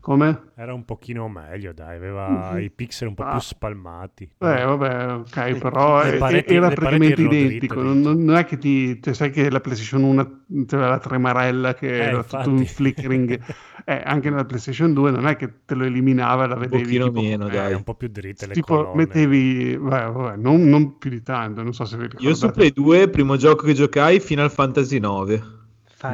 [0.00, 0.42] Come?
[0.54, 2.60] Era un pochino meglio, dai, aveva Mhm.
[2.60, 3.32] i pixel un po' Ah.
[3.32, 4.22] più spalmati.
[4.38, 7.74] Eh, vabbè, ok, però eh, pareti- era praticamente identico.
[7.82, 9.02] dritte, Non, non- è che ti.
[9.02, 12.44] Cioè, sai che la PlayStation 1 aveva la tremarella che Eh, era infatti.
[12.44, 13.40] tutto un flickering.
[13.84, 16.82] eh, anche nella PlayStation 2 non è che te lo eliminava la Un vedevi.
[16.84, 17.72] pochino tipo, meno, Eh, dai.
[17.74, 18.94] un po' più dritte le Tipo, colonne.
[18.96, 19.76] mettevi.
[19.76, 22.28] Vabbè, vabbè, non, non più di tanto, non so se vi ricordate.
[22.28, 25.54] Io su Play 2, primo gioco che giocai, Final Fantasy 9.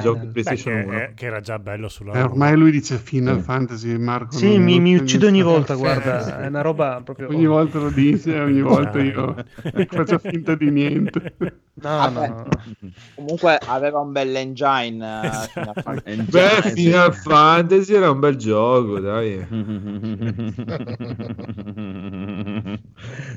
[0.00, 0.32] Gioco di Final.
[0.32, 0.98] PlayStation Beh, 1.
[0.98, 4.36] che, che era già bello sulla Eh, ormai lui dice Final Fantasy, Marco.
[4.36, 7.28] Sì, mi, mi c'è uccide ogni volta, guarda, è una roba proprio...
[7.28, 9.34] Ogni volta lo dice, ogni volta io
[9.88, 11.34] faccio finta di niente.
[11.82, 12.44] No, no, no.
[13.16, 15.04] Comunque aveva un bel engine.
[15.04, 16.30] eh, Final Fantasy.
[16.30, 16.70] Beh.
[16.74, 19.46] Final Fantasy era un bel gioco, dai.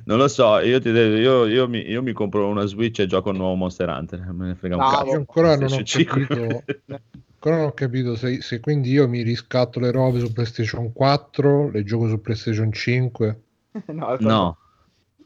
[0.05, 3.07] non lo so, io, ti devo- io, io mi, io mi compro una Switch e
[3.07, 4.19] gioco un nuovo Monster Hunter.
[4.31, 4.95] Me ne frega un Bravo.
[4.97, 5.09] cazzo.
[5.11, 6.27] Io ancora non ho PlayStation 5.
[6.27, 6.63] capito,
[7.35, 11.69] ancora non ho capito se, se quindi io mi riscatto le robe su PlayStation 4,
[11.71, 13.39] le gioco su PlayStation 5.
[13.87, 14.57] no, al No,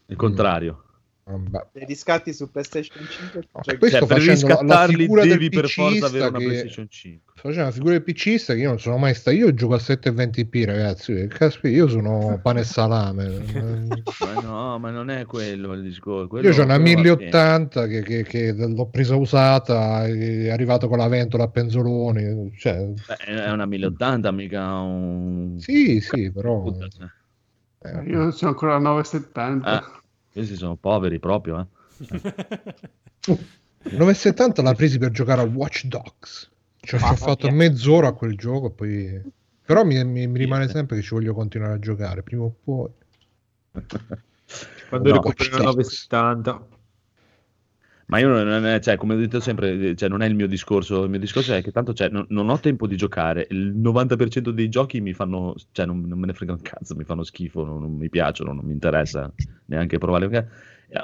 [0.08, 0.84] il contrario.
[1.30, 1.68] Vabbè.
[1.74, 5.30] dei riscatti su PlayStation 5 No, questo Cioè, per facendo la- la riscattarli figura del
[5.32, 7.34] devi per forza avere una che- PlayStation 5.
[7.40, 9.38] Facendo la figura del PCista che io non sono mai stato.
[9.38, 11.28] Io gioco a 720p, ragazzi.
[11.28, 13.28] Caspita, io sono pane e salame.
[14.20, 16.28] Ma no, ma non è quello il discorso.
[16.28, 17.30] quello- Io ho una quello va bene.
[17.30, 22.54] 1080 che, che- che l'ho presa usata, è arrivato con la ventola a penzoloni.
[22.58, 25.56] Cioè, Beh, è una 1080, mica un...
[25.60, 26.62] sì, sì, però.
[26.62, 27.14] Puttana.
[27.84, 29.66] eh, Io sono ancora a 970.
[29.82, 29.99] Ah,
[30.32, 31.68] questi sono poveri proprio, eh.
[33.82, 36.50] 970 l'ha presi per giocare a Watch Dogs.
[36.82, 37.56] Cioè, ci ho fatto mia.
[37.56, 38.70] mezz'ora a quel gioco.
[38.72, 39.22] Poi...
[39.66, 42.90] Però mi, mi- mi rimane sempre che ci voglio continuare a giocare prima o poi.
[44.90, 46.68] Quando No, recuperi la Watch 970.
[48.10, 51.04] Ma io non è, cioè, come ho detto sempre, cioè, non è il mio discorso.
[51.04, 53.46] Il mio discorso è che tanto cioè, non, non ho tempo di giocare.
[53.52, 57.04] Il 90% dei giochi mi fanno, cioè, non, non me ne frega un cazzo, mi
[57.04, 59.32] fanno schifo, non, non mi piacciono, non mi interessa
[59.66, 60.50] neanche provare.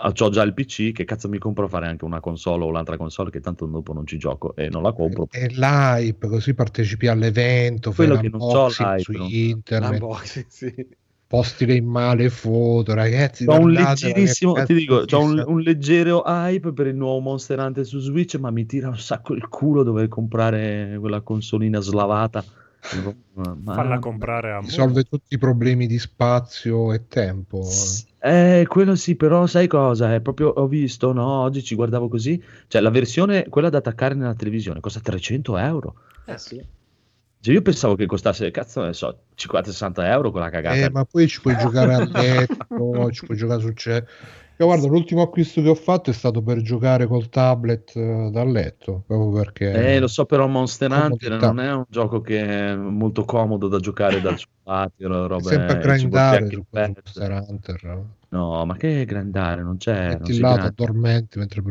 [0.02, 2.98] Ho già il PC, che cazzo mi compro a fare anche una console o l'altra
[2.98, 5.28] console che tanto dopo non ci gioco e non la compro.
[5.30, 10.88] E l'hype, così partecipi all'evento, fai Quello che non c'ho l'unboxing su internet, L'unboxing, sì.
[11.28, 13.46] Posti le male foto, ragazzi.
[13.48, 17.86] Ho un leggerissimo, ti dico, c'ho un, un leggero hype per il nuovo Monster Hunter
[17.86, 22.44] su Switch, ma mi tira un sacco il culo dover comprare quella consolina slavata.
[23.36, 27.68] Ma- Falla comprare a risolve tutti i problemi di spazio e tempo.
[28.20, 30.14] Eh, quello sì, però sai cosa?
[30.14, 34.16] È proprio, ho visto, no, oggi ci guardavo così, cioè la versione, quella da attaccare
[34.16, 35.96] nella televisione, costa 300 euro.
[36.26, 36.64] Eh sì.
[37.46, 40.78] Cioè, io pensavo che costasse, cazzo, ne so, 50-60 euro quella cagata.
[40.78, 44.04] Eh, ma poi ci puoi giocare a letto, ci puoi giocare su c'è.
[44.58, 48.50] Io guarda, l'ultimo acquisto che ho fatto è stato per giocare col tablet eh, dal
[48.50, 52.76] letto, proprio perché Eh, lo so, però Monster Hunter non è un gioco che è
[52.76, 54.92] molto comodo da giocare dal cellulare,
[55.28, 56.66] roba, sempre a eh, grindare su.
[56.72, 58.04] Monster Hunter.
[58.30, 60.18] No, ma che grandare, non c'è.
[60.18, 61.62] Metti là, ti addormenti mentre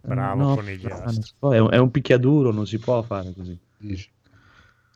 [0.00, 1.04] Bravo, No, conigliastro.
[1.04, 3.56] non si può, È un, è un picchiaduro, non si può fare così.
[3.78, 4.12] dici.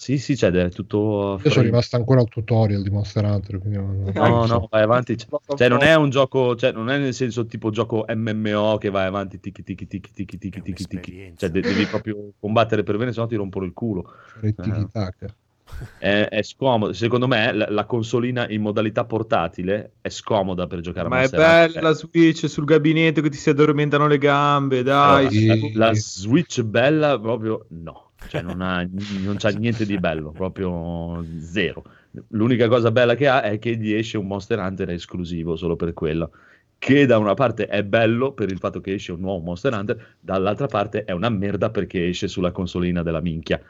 [0.00, 1.32] Sì, sì, cioè, è tutto...
[1.32, 1.64] Io sono free.
[1.64, 3.58] rimasto ancora al tutorial di Monster Hunter.
[3.58, 5.16] Quindi non- No, no, vai avanti.
[5.16, 9.06] Cioè, non è un gioco, cioè, non è nel senso tipo gioco MMO che vai
[9.06, 11.32] avanti, ticchi, ticchi, ticchi, ticchi, ticchi, ticchi, ticchi.
[11.36, 14.12] Cioè, de- devi proprio combattere per bene, sennò ti rompono il culo.
[14.40, 15.34] Tiki-taka.
[15.98, 16.92] È, è scomodo.
[16.92, 21.28] Secondo me, la, la consolina in modalità portatile è scomoda per giocare a Ma è
[21.28, 25.26] bella la Switch sul gabinetto che ti si addormentano le gambe, dai.
[25.26, 28.86] Allora, la, la Switch bella proprio no, cioè non, ha,
[29.22, 31.84] non c'ha niente di bello, proprio zero.
[32.28, 35.92] L'unica cosa bella che ha è che gli esce un Monster Hunter esclusivo solo per
[35.94, 36.30] quello.
[36.78, 40.16] Che da una parte è bello per il fatto che esce un nuovo Monster Hunter,
[40.20, 43.60] dall'altra parte è una merda perché esce sulla consolina della minchia.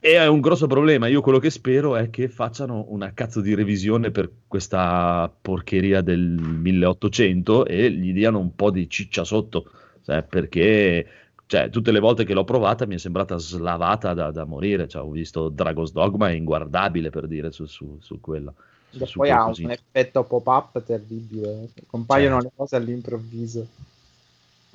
[0.00, 1.06] E è un grosso problema.
[1.06, 6.20] Io quello che spero è che facciano una cazzo di revisione per questa porcheria del
[6.20, 9.70] 1800 e gli diano un po' di ciccia sotto.
[10.04, 11.06] cioè, perché
[11.46, 14.88] cioè, tutte le volte che l'ho provata mi è sembrata slavata da, da morire.
[14.88, 18.52] Cioè, ho visto Dragon's Dogma è inguardabile per dire su, su, su quella.
[18.90, 19.64] su- su poi ha così.
[19.64, 21.68] un effetto pop-up terribile.
[21.86, 23.66] Compaiono le cose all'improvviso.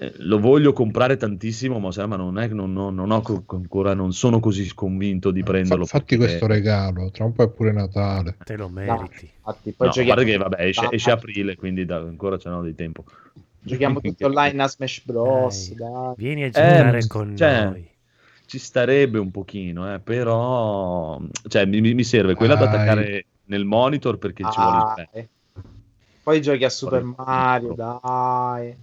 [0.01, 3.93] Eh, lo voglio comprare tantissimo, ma, ma non, è, non, non- non ho co- ancora,
[3.93, 5.85] non sono così convinto di prenderlo.
[5.85, 8.37] Fa- fatti perché- questo regalo, tra un po' è pure Natale.
[8.45, 9.29] Te lo meriti.
[9.35, 12.75] infatti, poi No, guarda che vabbè, esce, esce aprile, quindi da- ancora c'è no, di
[12.75, 13.03] tempo.
[13.61, 15.73] Giochiamo tutti online a Smash Bros.
[15.73, 16.13] Dai.
[16.17, 17.87] Vieni a Eh, giocare ma- con cioè, noi.
[18.45, 22.73] Ci starebbe un pochino, eh, però cioè, mi, mi- mi serve quella da Dai.
[22.75, 25.09] attaccare nel monitor perché ci vuole il.
[25.11, 25.29] Dai.
[26.23, 28.75] Poi giochi a Super Vuole- Mario, dai.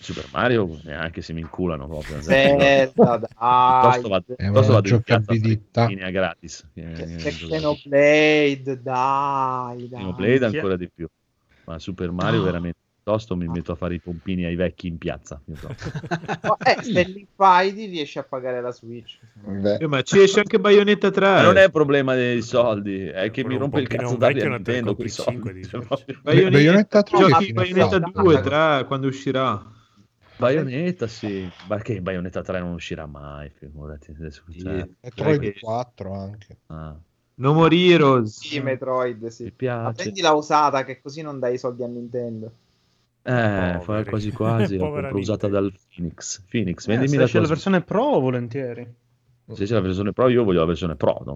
[0.00, 2.20] Super Mario neanche se mi inculano proprio.
[2.22, 3.28] Zelda, dai.
[3.28, 5.32] Piuttosto vado, È piuttosto vado in piazza
[5.82, 6.66] a linea gratis.
[6.74, 10.00] Eh, Xenoblade, dai, dai.
[10.00, 11.06] Xenoblade ancora di più.
[11.64, 15.40] Ma Super Mario veramente piuttosto mi metto a fare i pompini ai vecchi in piazza.
[15.44, 19.18] Ma, eh, se li fai ti riesci a pagare la Switch.
[19.80, 21.26] Eh, ma ci esce anche Bayonetta 3.
[21.26, 24.34] Ma non è problema dei soldi, è che Quello mi rompe il cazzo un darli
[24.40, 25.10] vecchio a è una Nintendo quei P5
[25.62, 26.06] soldi.
[26.06, 28.22] di Bayonetta, Bayonetta 3 giochi Bayonetta fine fa?
[28.22, 29.72] 2, 3 quando uscirà.
[30.36, 34.14] Bayonetta sì, ma che Bayonetta 3 non uscirà mai, figurati.
[34.16, 36.56] Adesso, cioè, Metroid che- 4 anche.
[36.66, 36.94] ah,
[37.40, 38.38] No More Heroes.
[38.40, 39.44] Sì, Metroid, sì.
[39.44, 40.02] mi Ma piace.
[40.02, 42.52] prendila usata che così non dai i soldi a Nintendo.
[43.28, 44.08] Eh, Poveri.
[44.08, 46.42] quasi quasi, l'ho usata dal Phoenix.
[46.48, 48.86] Phoenix, Eh, vendimi se la tua la versione Pro, volentieri.
[49.52, 51.22] Se c'è la versione Pro, io voglio la versione Pro.
[51.24, 51.34] no?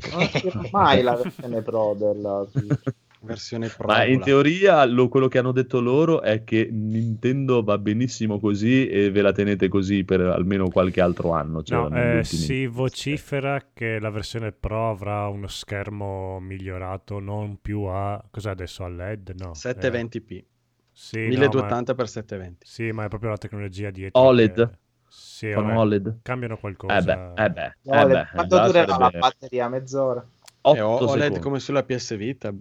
[0.70, 2.46] Mai la versione Pro della.
[3.24, 3.86] Versione Pro.
[3.86, 8.88] Ma in teoria lo- quello che hanno detto loro è che Nintendo va benissimo così
[8.88, 11.62] e ve la tenete così per almeno qualche altro anno.
[11.62, 17.82] Cioè No, eh, si vocifera che la versione Pro avrà uno schermo migliorato, non più
[17.82, 18.20] a...
[18.28, 18.82] Cos'è adesso?
[18.82, 19.34] A LED?
[19.38, 19.52] No.
[19.54, 20.32] 720p.
[20.32, 20.44] eh,
[20.92, 22.66] sì, no, 1280 x 720.
[22.66, 24.20] Sì, ma è proprio la tecnologia dietro.
[24.22, 24.68] OLED?
[24.70, 24.78] che-
[25.08, 26.18] Sì, Fanno vabbè, OLED?
[26.22, 26.96] Cambiano qualcosa.
[26.96, 29.68] Eh beh, eh beh, No, eh beh, quanto già durerà la batteria?
[29.68, 30.26] Mezz'ora?
[30.62, 31.40] E 8 OLED secondi.
[31.40, 32.52] come sulla PS Vita.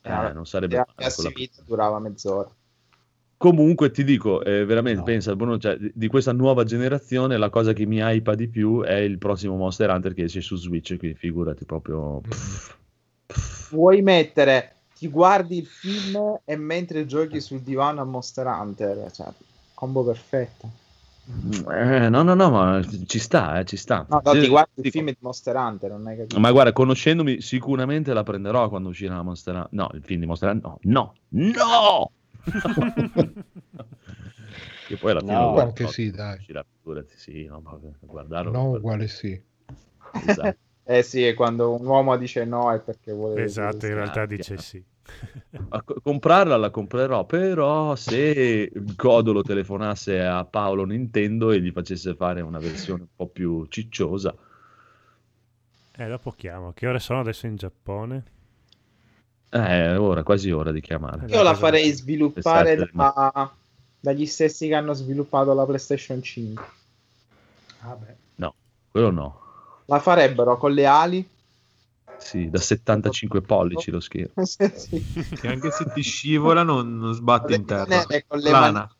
[0.00, 2.50] Eh, non sarebbe La male PS quella- Vita durava mezz'ora.
[3.36, 5.04] Comunque ti dico, eh, veramente No.
[5.04, 8.82] pensa, Bruno, cioè, di- di questa nuova generazione la cosa che mi hypa di più
[8.82, 12.20] è il prossimo Monster Hunter che esce su Switch, quindi figurati proprio...
[12.20, 12.76] pff,
[13.26, 13.70] pff.
[13.70, 19.28] Vuoi mettere, ti guardi il film e mentre giochi sul divano a Monster Hunter, cioè,
[19.74, 20.68] combo perfetto.
[21.70, 24.04] Eh, no, no, no, ma ci sta, eh, ci sta.
[24.08, 26.40] No, no, ti guardi il film di Monster Hunter, non hai capito?
[26.40, 29.72] Ma guarda, conoscendomi, sicuramente la prenderò quando uscirà la Monster Hunter.
[29.72, 30.76] No, il film di Monster Hunter.
[30.82, 32.10] No, no, no!
[34.88, 36.38] che poi alla fine No, lo anche guardo, sì, dai.
[36.38, 38.50] uscirà, figurati, sì, no, ma guardarlo.
[38.50, 39.40] No, uguale sì.
[40.26, 40.58] esatto.
[40.90, 43.44] Eh sì, e quando un uomo dice no è perché vuole...
[43.44, 44.82] Esatto, in realtà dice sì.
[45.70, 52.14] A co- comprarla la comprerò, però se Godolo telefonasse a Paolo Nintendo e gli facesse
[52.14, 54.34] fare una versione un po' più cicciosa,
[55.98, 56.72] Eh, dopo chiamo.
[56.72, 58.24] Che ore sono adesso in Giappone?
[59.50, 61.26] eh, ora, quasi ora di chiamare.
[61.28, 63.52] Io la farei sviluppare da-
[64.00, 66.64] dagli stessi che hanno sviluppato la PlayStation 5.
[68.38, 68.54] No,
[68.90, 69.47] quello no.
[69.90, 71.28] La farebbero con le ali.
[72.18, 74.34] Sì, da 75 pollici lo schermo.
[74.44, 75.02] Sì, sì.
[75.12, 78.06] Che anche se ti scivola non, non sbatti in terra.
[78.06, 78.96] Eh, con le Lana.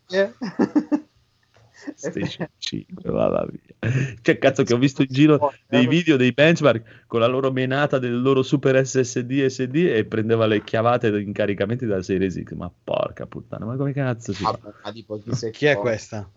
[2.00, 4.14] PlayStation 5, mamma mia.
[4.22, 7.98] Cioè, cazzo, che ho visto in giro dei video dei benchmark con la loro menata
[7.98, 12.52] del loro super SSD SD e prendeva le chiavate di incaricamenti dalla Series X.
[12.52, 14.52] Ma porca puttana, ma come cazzo si fa?
[14.52, 16.30] Vabbè, ma tipo chi se- Chi è questa?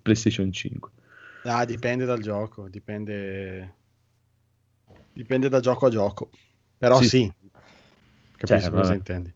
[0.00, 0.90] PlayStation 5.
[1.44, 3.74] Ah, dipende dal gioco, dipende...
[5.12, 6.30] Dipende da gioco a gioco.
[6.78, 7.08] Però Sì.
[7.08, 7.32] sì.
[8.36, 8.94] Capisco Cioè, cosa vabbè.
[8.94, 9.32] intendi.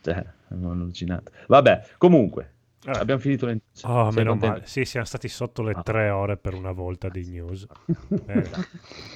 [0.00, 1.30] Cioè, non allucinato.
[1.48, 2.50] Vabbè, comunque,
[2.86, 2.98] Ah.
[2.98, 4.54] abbiamo finito le Oh, Sei meno contento?
[4.56, 4.66] male.
[4.66, 5.82] Sì, siamo stati sotto le Ah.
[5.82, 7.66] tre ore per una volta di news.
[8.26, 8.50] Eh,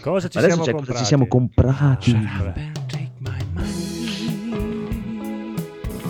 [0.03, 0.99] cosa ci Adesso siamo c'è- cosa comprati?
[0.99, 2.13] ci siamo comprati?
[2.15, 2.53] Ah.
[2.87, 4.05] Take my money.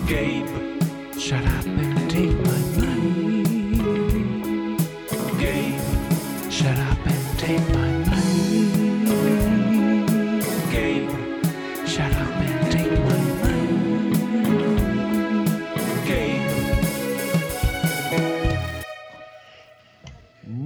[0.05, 0.77] Gabe,
[1.17, 2.56] shut up and take my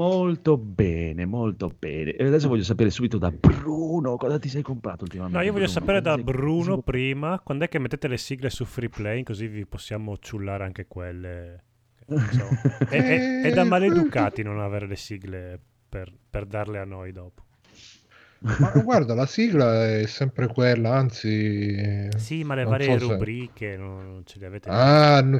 [0.02, 2.14] Molto bene, molto bene.
[2.16, 5.38] E adesso voglio sapere subito da Bruno cosa ti sei comprato ultimamente.
[5.38, 5.80] No, io voglio Bruno?
[5.80, 9.22] sapere da Cosa sei- Bruno prima quando è che mettete le sigle su free play,
[9.22, 11.64] così vi possiamo ciullare anche quelle.
[12.08, 12.50] Insomma,
[12.90, 17.44] è, è- è da maleducati non avere le sigle per, per darle a noi dopo.
[18.44, 22.08] Ma guarda, la sigla è sempre quella, anzi...
[22.16, 24.70] Sì, ma le varie so se- rubriche non, non ce le avete.
[24.70, 25.40] Ah, no,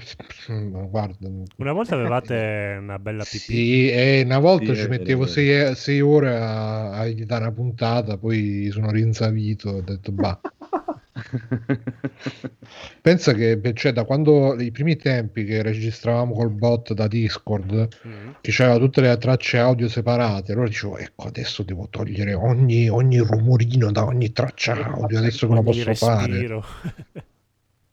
[0.50, 1.28] no, guarda.
[1.60, 3.64] Una volta avevate una bella pipì.
[3.64, 7.54] Sì, e una volta Sì, ci mettevo è sei, sei ore a, a editare una
[7.54, 10.42] puntata, poi sono rinsavito ho detto bah.
[13.02, 18.30] Pensa che cioè, da quando i primi tempi che registravamo col bot da Discord, Mm.
[18.42, 23.18] che c'aveva tutte le tracce audio separate, allora dicevo, ecco, adesso devo togliere ogni, ogni
[23.20, 26.28] rumorino da ogni traccia audio, adesso che lo Ogni posso fare.
[26.28, 26.64] respiro.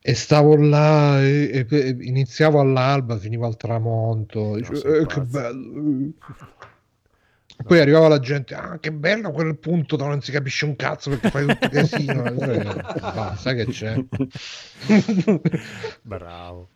[0.01, 4.55] E stavo là, e, e- e iniziavo all'alba, finivo al tramonto.
[4.55, 6.11] Dicevo, sei "Eh, che pazzo." bello.
[7.59, 10.75] E Poi arrivava la gente, ah, che bello quel punto dove non si capisce un
[10.77, 12.23] cazzo perché fai tutto casino.
[13.35, 14.01] Sai che c'è?
[16.01, 16.69] Bravo.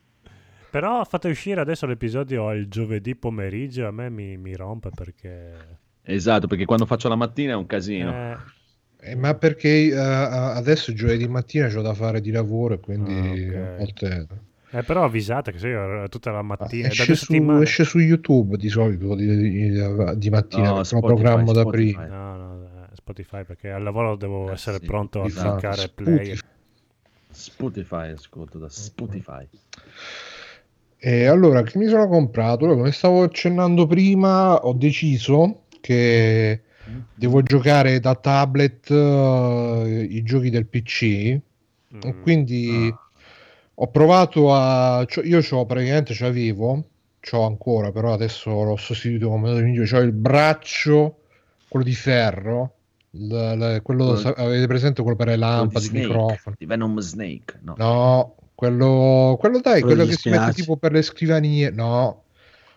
[0.69, 5.79] Però fate uscire adesso l'episodio il giovedì pomeriggio, a me mi, mi rompe perché...
[6.01, 8.11] Esatto, perché quando faccio la mattina è un casino.
[8.11, 8.37] Eh,
[9.11, 13.31] Eh, ma perché eh, adesso giovedì mattina c'ho da fare di lavoro e quindi Ah,
[13.31, 13.55] ok.
[13.55, 14.27] a volte
[14.73, 16.87] eh, però avvisate che se io tutta la mattina...
[16.87, 21.53] da esce su, esce su YouTube di solito di, di- di mattina No, Spotify, programmo
[21.53, 22.05] da prima.
[22.05, 26.37] No, no, eh, Spotify perché al lavoro devo Eh, essere sì, pronto a cliccare play.
[27.31, 29.47] Spotify, ascolto da Spotify.
[30.97, 32.65] E allora, che mi sono comprato?
[32.67, 36.61] Come stavo accennando prima, ho deciso che
[37.13, 41.03] devo giocare da tablet eh, i giochi del PC.
[41.03, 41.41] E
[41.95, 42.21] Mm.
[42.21, 42.91] quindi
[43.75, 45.05] ho provato a...
[45.23, 46.83] io c'ho praticamente, c'avevo,
[47.19, 51.17] c'ho ancora, però adesso l'ho sostituito come gioco, c'ho il braccio,
[51.67, 52.73] quello di ferro,
[53.11, 53.21] il-
[53.75, 56.55] il- quello, Quello- avete presente quello per le lampade, il microfono?
[56.57, 57.59] di Venom Snake.
[57.61, 57.73] No.
[57.77, 61.69] No, quello, quello dai, Quello quello che si mette tipo per le scrivanie.
[61.71, 62.22] No,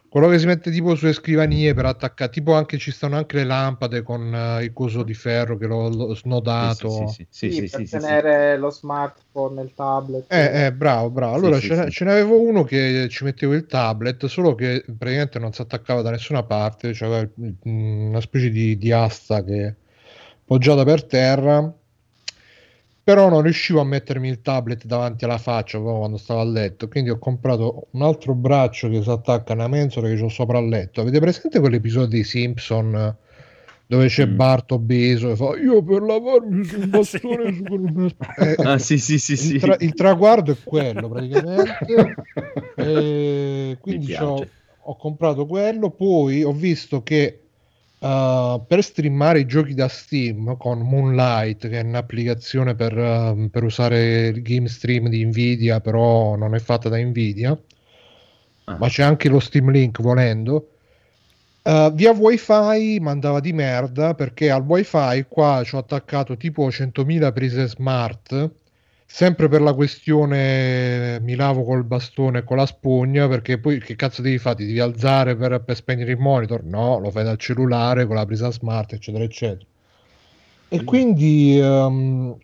[0.09, 2.31] quello che si mette tipo sulle scrivanie per attaccare.
[2.31, 5.89] Tipo anche ci stanno anche le lampade con eh, il coso di ferro che l'ho,
[5.89, 7.07] l'ho snodato.
[7.09, 8.01] Sì, sì, sì, sì, per sì, sì, sì.
[8.01, 10.33] tenere lo smartphone, il tablet.
[10.33, 11.35] Eh, eh, bravo, bravo.
[11.35, 11.91] Allora Sì, ce, sì, ne- sì.
[11.91, 16.03] ce ne avevo uno che ci mettevo il tablet, solo che praticamente non si attaccava
[16.03, 16.93] da nessuna parte,
[17.39, 19.75] mm, una specie di, di asta che
[20.45, 21.73] poggiata per terra,
[23.07, 26.89] però non riuscivo a mettermi il tablet davanti alla faccia proprio quando stavo a letto,
[26.89, 30.59] quindi ho comprato un altro braccio che si attacca a una mensola che ho sopra
[30.59, 31.03] il letto.
[31.03, 33.17] Avete presente quell'episodio dei Simpson
[33.87, 34.35] dove c'è Mm.
[34.35, 39.19] Bart obeso e fa io per lavarmi sul bastone su quello- Eh, Ah, sì, sì,
[39.21, 39.59] sì, il, sì.
[39.59, 42.15] tra- il traguardo è quello praticamente.
[42.75, 44.51] E quindi piace.
[44.89, 45.91] ho comprato quello.
[45.91, 47.46] Poi ho visto che
[47.99, 53.63] uh, per streamare i giochi da Steam con Moonlight, che è un'applicazione per, uh, per
[53.65, 57.59] usare il game stream di Nvidia, però non è fatta da Nvidia,
[58.69, 58.77] Ah.
[58.79, 60.71] ma c'è anche lo Steam Link volendo.
[61.63, 67.33] Uh, via wifi mandava di merda perché al wifi qua ci ho attaccato tipo 100.000
[67.33, 68.51] prese smart
[69.07, 73.97] sempre per la questione mi lavo col bastone e con la spugna perché poi che
[73.97, 74.57] cazzo devi fare?
[74.57, 76.63] Ti devi alzare per, per spegnere il monitor?
[76.65, 79.65] No, lo fai dal cellulare con la presa smart eccetera eccetera
[80.69, 82.37] e quindi ehm,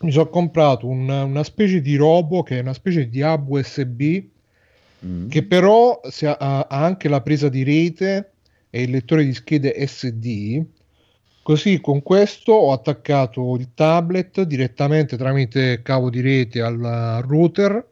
[0.00, 4.28] mi sono comprato un- una specie di robo che è una specie di hub USB
[5.02, 5.28] Mm.
[5.28, 8.32] che però ha, ha anche la presa di rete
[8.68, 10.62] e il lettore di schede SD.
[11.42, 17.84] Così con questo ho attaccato il tablet direttamente tramite cavo di rete al router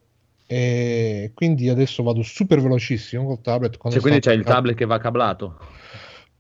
[0.47, 3.79] e quindi adesso vado super velocissimo col tablet.
[3.91, 5.59] Cioè, quindi c'è il attaccato- tablet che va cablato.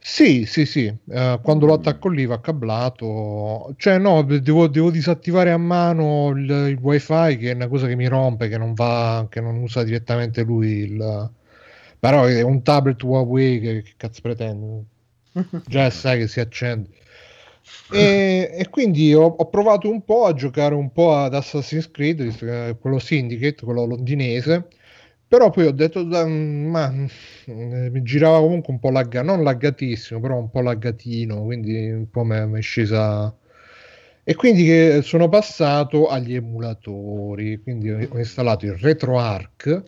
[0.00, 5.50] Sì, sì, sì, eh, quando lo attacco lì va cablato, cioè no, devo, devo disattivare
[5.50, 9.26] a mano il, il wifi che è una cosa che mi rompe, che non va,
[9.28, 11.30] che non usa direttamente lui il...
[11.98, 14.84] però è un tablet Huawei che, che cazzo pretende?
[15.64, 16.88] Già sai che si accende.
[17.90, 22.20] E, e quindi ho, ho provato un po' a giocare un po' ad Assassin's Creed,
[22.44, 24.68] è quello Syndicate, quello londinese,
[25.26, 26.92] però poi ho detto, "Da- ma
[27.46, 32.10] eh, mi girava comunque un po' laggato, non laggatissimo, però un po' laggatino, quindi un
[32.10, 33.34] po' mi è scesa.
[34.24, 39.82] E quindi che sono passato agli emulatori, quindi ho ho installato il RetroArch,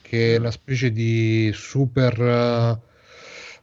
[0.00, 2.80] che è una specie di super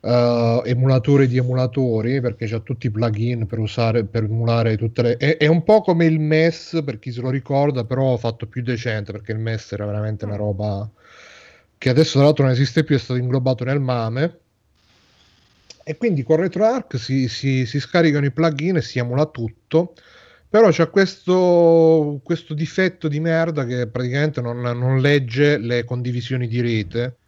[0.01, 5.01] eh, eh, emulatore di emulatori, perché c'ha tutti i plugin per usare, per emulare tutte
[5.01, 5.17] le...
[5.17, 8.61] È, è un po' come il MES, per chi se lo ricorda, però fatto più
[8.63, 10.89] decente, perché il MES era veramente una roba
[11.77, 14.39] che adesso tra l'altro non esiste più, è stato inglobato nel MAME.
[15.83, 19.95] E quindi con RetroArch si, si, si scaricano i plugin e si emula tutto.
[20.47, 26.59] Però c'è questo, questo difetto di merda che praticamente non, non legge le condivisioni di
[26.59, 27.20] rete,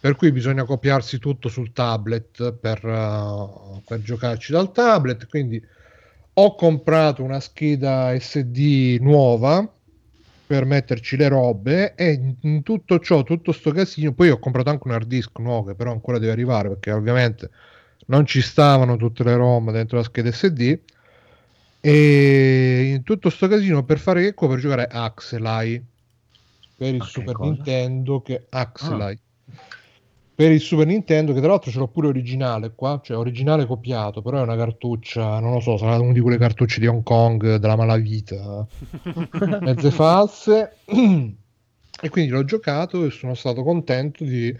[0.00, 5.26] per cui bisogna copiarsi tutto sul tablet per, uh, per giocarci dal tablet.
[5.28, 5.62] Quindi
[6.34, 9.68] ho comprato una scheda SD nuova
[10.46, 14.86] per metterci le robe e in- tutto ciò, tutto sto casino, poi ho comprato anche
[14.88, 17.50] un hard disk nuovo che però ancora deve arrivare perché ovviamente
[18.06, 20.78] non ci stavano tutte le ROM dentro la scheda SD
[21.80, 24.52] e in tutto sto casino per fare che cosa?
[24.52, 25.82] Per giocare Axelai
[26.76, 27.52] per il Super cosa?
[27.52, 29.18] Nintendo che Axelai
[30.38, 34.22] per il Super Nintendo che tra l'altro ce l'ho pure originale qua, cioè originale copiato,
[34.22, 37.56] però è una cartuccia, non lo so, sarà una di quelle cartucce di Hong Kong
[37.56, 38.64] della malavita,
[39.60, 40.76] mezze false.
[42.00, 44.56] E quindi l'ho giocato e sono stato contento di...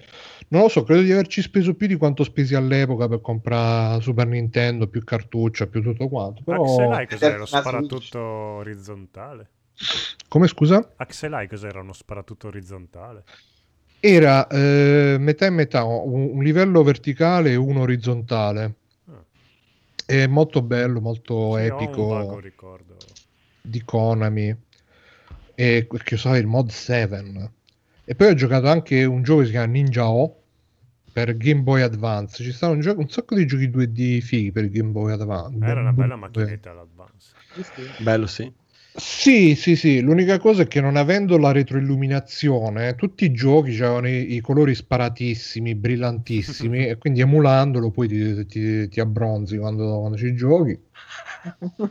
[0.48, 4.26] Non lo so, credo di averci speso più di quanto spesi all'epoca per comprare Super
[4.26, 6.42] Nintendo, più cartuccia, più tutto quanto.
[6.42, 6.64] Però...
[6.64, 7.36] Axelai cos'era?
[7.36, 9.50] Lo sparatutto orizzontale?
[10.26, 10.94] Come scusa?
[10.96, 11.78] Axelai cos'era?
[11.78, 13.22] Uno sparatutto orizzontale?
[14.00, 18.74] Era eh, metà e metà, un, un livello verticale e uno orizzontale.
[20.06, 22.96] È molto bello, molto Sì, ho un vago epico ricordo.
[23.60, 24.56] di Konami.
[25.54, 27.50] E che usava il mod 7.
[28.04, 30.36] E poi ho giocato anche un gioco che si chiama Ninja O
[31.12, 32.42] per Game Boy Advance.
[32.42, 35.66] Ci stanno un, gioco- un sacco di giochi 2D fighi per il Game Boy Advance.
[35.66, 37.34] Era una bella macchinetta all'Advance.
[37.98, 38.50] Bello, sì.
[38.98, 44.08] Sì, sì, sì, l'unica cosa è che non avendo la retroilluminazione, tutti i giochi avevano
[44.08, 50.16] i, i colori sparatissimi, brillantissimi, e quindi emulandolo poi ti, ti- ti abbronzi quando, quando
[50.16, 50.78] ci giochi.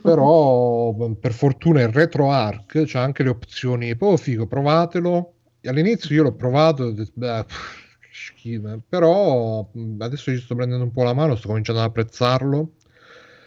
[0.01, 5.33] Però per fortuna il RetroArch c'ha anche le opzioni, poi figo, provatelo.
[5.63, 7.45] All'inizio io l'ho provato, ho detto, "Beh,
[8.11, 9.67] schifo", però
[9.99, 12.71] adesso ci sto prendendo un po' la mano, sto cominciando ad apprezzarlo.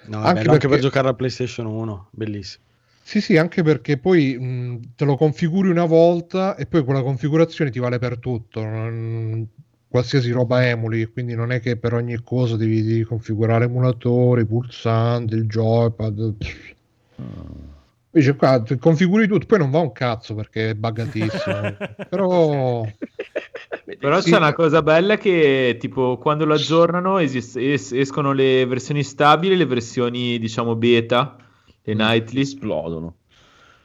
[0.06, 2.64] No, Anche bello anche per perché- giocare alla PlayStation 1, bellissimo.
[3.10, 7.72] Sì, sì, anche perché poi mh, te lo configuri una volta e poi quella configurazione
[7.72, 8.62] ti vale per tutto.
[8.64, 9.48] non-
[9.88, 15.34] qualsiasi roba emuli, quindi non è che per ogni cosa devi, devi configurare emulatore, pulsante,
[15.34, 16.34] il joypad.
[18.12, 21.74] Invece qua configuri tutto, poi non va un cazzo perché è buggatissimo.
[22.08, 22.86] Però
[23.98, 24.30] Però Sì.
[24.30, 29.56] c'è una cosa bella che tipo quando lo aggiornano esist- es- escono le versioni stabili,
[29.56, 31.36] le versioni diciamo beta,
[31.94, 32.40] le nightly.
[32.42, 33.16] Esplodono.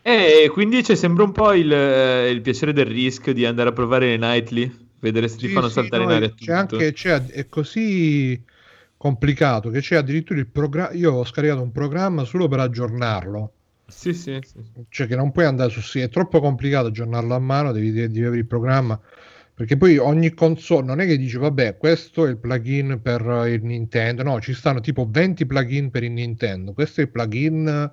[0.01, 3.73] E quindi c'è sempre un po' il, eh, il piacere del rischio di andare a
[3.73, 6.53] provare le nightly, vedere se ti Sì, fanno sì, saltare no, in aria c'è tutto.
[6.53, 8.43] anche, c'è, è così
[8.97, 10.93] complicato che c'è addirittura il programma.
[10.93, 13.53] Io ho scaricato un programma solo per aggiornarlo.
[13.87, 14.59] Sì, sì, sì.
[14.89, 18.21] Cioè che non puoi andare su sì, è troppo complicato aggiornarlo a mano, devi, devi
[18.23, 18.99] avere il programma.
[19.55, 23.63] Perché poi ogni console non è che dici vabbè, questo è il plugin per il
[23.63, 26.73] Nintendo, no, ci stanno tipo 20 plugin per il Nintendo.
[26.73, 27.91] Questo è il plugin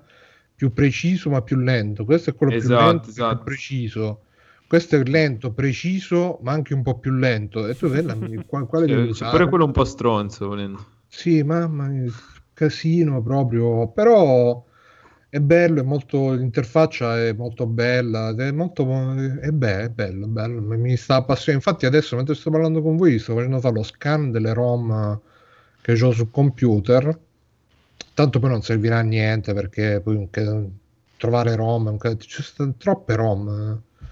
[0.53, 3.35] più preciso ma più lento, questo è quello più Esatto, lento e esatto.
[3.35, 4.21] più preciso.
[4.67, 7.65] Questo è lento, preciso, ma anche un po' più lento.
[7.67, 9.31] E tu vedi quale, devi usare?
[9.31, 10.85] pure quello un po' stronzo, volendo.
[11.07, 12.11] Sì, mamma mia,
[12.53, 14.65] casino proprio, però
[15.33, 18.85] è bello, è molto, l'interfaccia è molto bella, è molto,
[19.39, 21.65] è, be- è bello, bello, mi sta appassionando.
[21.65, 25.19] Infatti adesso mentre sto parlando con voi sto facendo fare lo scan delle ROM
[25.81, 27.19] che ho sul computer,
[28.13, 30.29] tanto poi non servirà a niente perché poi
[31.17, 34.05] trovare ROM, ci sono troppe ROM eh,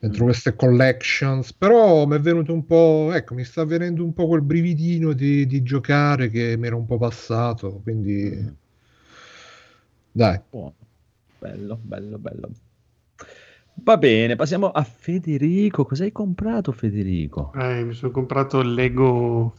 [0.00, 4.26] dentro queste collections, però mi è venuto un po', ecco, mi sta venendo un po'
[4.26, 8.66] quel brividino di, di giocare che mi era un po' passato, quindi
[10.10, 10.40] dai.
[10.50, 10.74] Buono.
[11.38, 12.50] Bello, bello, bello.
[13.84, 15.84] Va bene, passiamo a Federico.
[15.84, 17.52] Cosa hai comprato, Federico?
[17.54, 19.54] Eh, mi sono comprato il Lego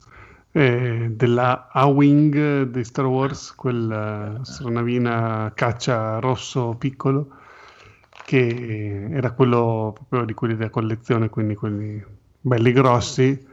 [0.52, 7.30] eh, della A-Wing di Star Wars, quella astronavina caccia rosso piccolo,
[8.26, 12.04] che era quello proprio di quelli della collezione, quindi quelli
[12.42, 13.48] belli grossi.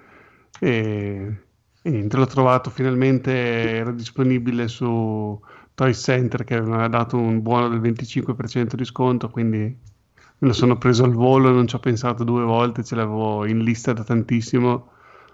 [0.58, 1.36] E,
[1.80, 5.40] e niente, l'ho trovato finalmente, era disponibile su
[5.76, 10.78] Toy Center che aveva dato un buono del 25% di sconto, quindi me lo sono
[10.78, 14.88] preso al volo, non ci ho pensato due volte, ce l'avevo in lista da tantissimo,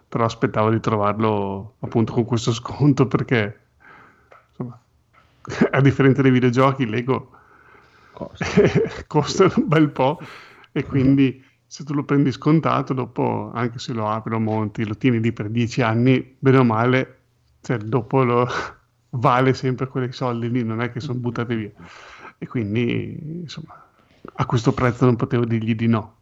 [0.08, 3.60] però aspettavo di trovarlo appunto con questo sconto perché
[4.48, 4.76] insomma,
[5.70, 7.30] a differenza dei videogiochi, Lego
[9.06, 10.18] costano un bel po'
[10.72, 14.96] e quindi se tu lo prendi scontato, dopo anche se lo apri, lo monti, lo
[14.96, 17.18] tieni lì per dieci anni, bene o male,
[17.60, 18.48] cioè, dopo lo
[19.14, 21.70] vale sempre quei soldi lì, non è che sono buttati via.
[22.38, 23.82] E quindi, insomma,
[24.34, 26.16] a questo prezzo non potevo dirgli di no.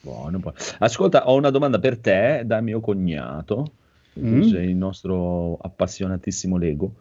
[0.00, 0.56] Buono, buono.
[0.78, 3.72] Ascolta, ho una domanda per te da mio cognato,
[4.18, 4.42] Mm.
[4.42, 6.94] il nostro appassionatissimo Lego.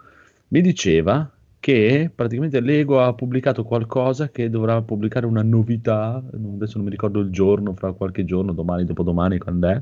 [0.50, 6.86] Mi diceva che praticamente Lego ha pubblicato qualcosa che dovrà pubblicare una novità, adesso non
[6.86, 9.82] mi ricordo il giorno, fra qualche giorno, domani, dopodomani, quando è,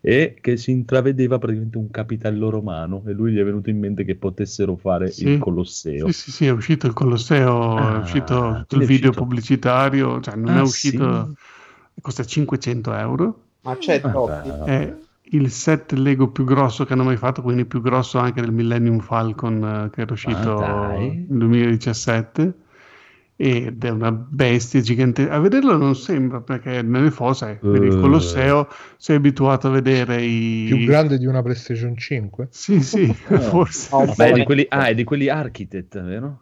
[0.00, 4.04] e che si intravedeva praticamente un capitello romano e lui gli è venuto in mente
[4.04, 5.30] che potessero fare Sì.
[5.32, 6.06] il Colosseo.
[6.06, 9.24] Sì, sì, sì, è uscito il Colosseo, è Ah, uscito tutto il è video uscito.
[9.24, 11.34] pubblicitario, cioè non Ah, è uscito,
[11.92, 12.00] sì?
[12.00, 13.44] costa 500 euro.
[13.62, 14.96] Ma c'è Ah, È
[15.32, 18.98] il set Lego più grosso che hanno mai fatto, quindi più grosso anche del Millennium
[19.00, 21.26] Falcon eh, che era uscito dai.
[21.28, 22.54] nel 2017.
[23.42, 25.30] Ed è una bestia gigante.
[25.30, 28.00] A vederlo non sembra perché nelle fosse, vedi il Eh.
[28.00, 28.68] Colosseo,
[28.98, 30.66] sei abituato a vedere i.
[30.66, 32.48] Più grande di una PlayStation 5?
[32.50, 33.38] Sì, sì, Ah.
[33.40, 33.88] forse.
[34.14, 36.38] Beh, è di quelli, ah, è di quelli Architect, vero?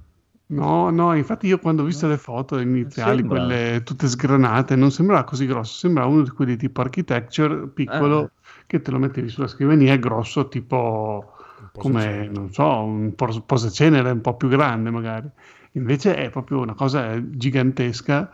[0.46, 3.44] No, no, infatti io quando ho visto le foto iniziali, Sembra.
[3.46, 8.30] quelle tutte sgranate, non sembrava così grosso, sembrava uno di quelli tipo architecture, piccolo, Ah.
[8.66, 11.32] che te lo mettevi sulla scrivania, grosso tipo
[11.74, 15.30] come, non so, un pos- posacenere un po' più grande magari.
[15.78, 18.30] Invece è proprio una cosa gigantesca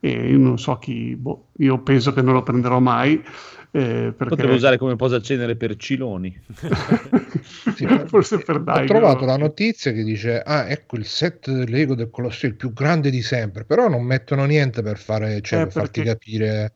[0.00, 3.22] e io non so chi, boh, io penso che non lo prenderò mai
[3.70, 4.34] Eh, perché...
[4.36, 6.34] Potevo usare come posacenere per Ciloni.
[8.08, 8.86] Forse per Ho Daigo.
[8.86, 13.10] trovato la notizia che dice: Ah, ecco il set Lego del Colosseo, il più grande
[13.10, 13.64] di sempre.
[13.64, 16.72] Però non mettono niente per fare, cioè, Eh, per farti perché- capire.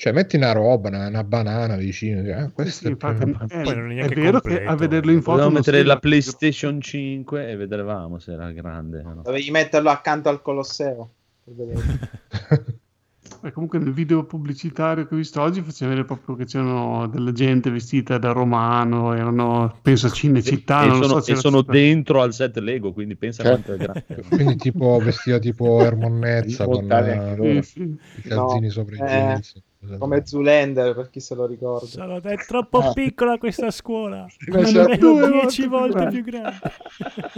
[0.00, 2.22] Cioè, metti una roba, una, una banana vicino.
[2.22, 4.70] dici, Ah, questo Sì, è, infatti, eh, Poi non è è neanche vero che completo.
[4.70, 9.02] a vederlo in foto Potevamo non mettere la PlayStation 5 e vedevamo se era grande.
[9.04, 9.22] o no.
[9.22, 11.10] Dovevi metterlo accanto al Colosseo.
[11.44, 11.82] per vedere.
[13.42, 17.32] E comunque nel video pubblicitario che ho visto oggi faceva vedere proprio che c'erano della
[17.32, 21.60] gente vestita da romano, erano penso a Cinecittà, e non sono, so se e sono
[21.60, 21.72] città.
[21.72, 24.04] dentro al set Lego, quindi pensa Cioè, quanto è grande.
[24.28, 27.62] Quindi, tipo vestito tipo Ermonnezza con eh.
[27.62, 29.62] Sì, i calzini No, sopra i eh, jeans.
[29.98, 31.86] Come Zoolander, per chi se lo ricorda.
[31.86, 34.26] Sono- è troppo piccola questa scuola.
[34.52, 36.58] Almeno Due 10 volte più grande.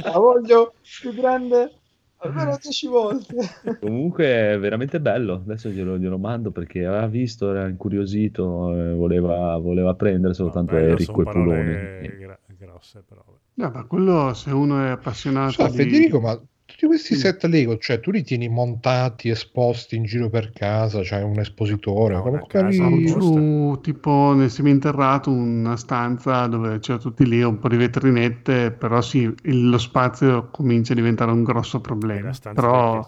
[0.02, 1.81] La voglio più grande
[2.22, 3.34] almeno 10 volte.
[3.80, 5.34] Comunque è veramente bello.
[5.34, 10.92] Adesso glielo, glielo mando perché aveva visto, era incuriosito, eh, voleva, voleva prendere, soltanto Bello,
[10.94, 11.74] è ricco e pulone.
[11.74, 13.22] parole gra- grosse, però.
[13.54, 15.76] No, ma quello se uno è appassionato So, di...
[15.76, 17.20] Federico, ma tutti questi Sì.
[17.20, 22.14] set Lego, cioè tu li tieni montati, esposti in giro per casa, c'hai un espositore.
[22.14, 27.68] No, come cavi- giù tipo nel seminterrato una stanza dove c'erano tutti lì un po'
[27.68, 32.30] di vetrinette, però sì, il- lo spazio comincia a diventare un grosso problema.
[32.54, 33.04] Però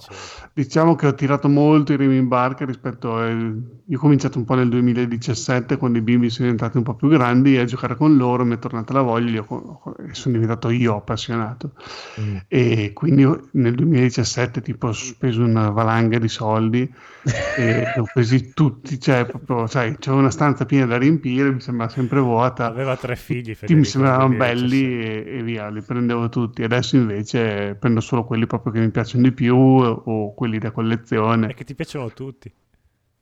[0.52, 3.28] diciamo che ho tirato molto i remi in barca rispetto a...
[3.28, 7.08] Io ho cominciato un po' nel 2017 quando i bimbi sono diventati un po' più
[7.08, 11.72] grandi a giocare con loro, mi è tornata la voglia e sono diventato io appassionato.
[12.20, 12.36] Mm.
[12.48, 13.24] E quindi
[13.54, 16.92] nel 2017 tipo ho speso una valanga di soldi
[17.56, 21.90] e ho presi tutti, cioè proprio, sai, c'era una stanza piena da riempire, mi sembrava
[21.90, 22.66] sempre vuota.
[22.66, 23.78] Aveva tre figli, Federico.
[23.78, 25.30] mi sembravano belli 2017.
[25.30, 26.62] e, e via, li prendevo tutti.
[26.62, 31.48] Adesso invece prendo solo quelli proprio che mi piacciono di più o quelli da collezione.
[31.48, 32.52] È che ti piacciono tutti.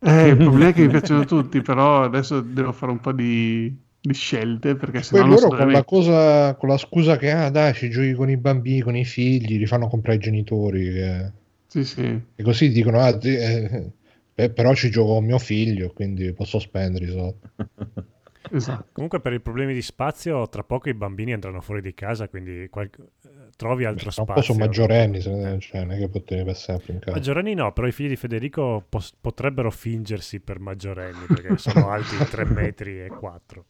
[0.05, 3.73] Eh, il problema è che mi piacciono tutti, però adesso devo fare un po' di,
[4.03, 7.51] di scelte perché Poi sennò non loro con la, cosa, con la scusa che ah,
[7.51, 10.93] dai, ci giochi con i bambini, con i figli, li fanno comprare i genitori.
[10.93, 11.33] che-
[11.69, 12.21] Sì, sì.
[12.35, 13.91] E così dicono, ah, ti- eh,
[14.35, 17.39] beh, però ci gioco con mio figlio, quindi posso spendere i soldi.
[18.55, 18.89] Esatto.
[18.93, 22.67] Comunque per i problemi di spazio, tra poco i bambini andranno fuori di casa, quindi
[22.69, 22.91] qual-
[23.25, 24.43] eh, trovi altro Un spazio.
[24.43, 27.13] sono maggiorenni, se ne- cioè, non è che tenere per sempre in casa.
[27.17, 32.17] Maggiorenni no, però i figli di Federico pos- potrebbero fingersi per maggiorenni perché sono alti
[32.29, 33.65] 3 metri e 4.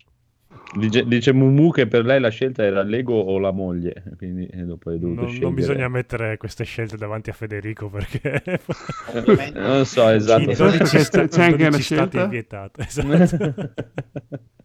[0.74, 4.62] Dice, dice Mumu che per lei la scelta era Lego o la moglie, quindi eh,
[4.62, 5.46] dopo hai dovuto Non, scegliere.
[5.46, 8.42] non bisogna mettere queste scelte davanti a Federico perché
[9.54, 10.48] Non so, esatto.
[10.50, 12.24] in 12 C'è- sta- c'è in anche 12 una scelta?
[12.24, 12.80] è vietato.
[12.80, 13.72] Esatto.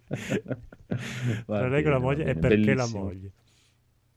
[1.47, 2.99] La Lego e la moglie e bene, perché bellissimo.
[2.99, 3.31] la moglie?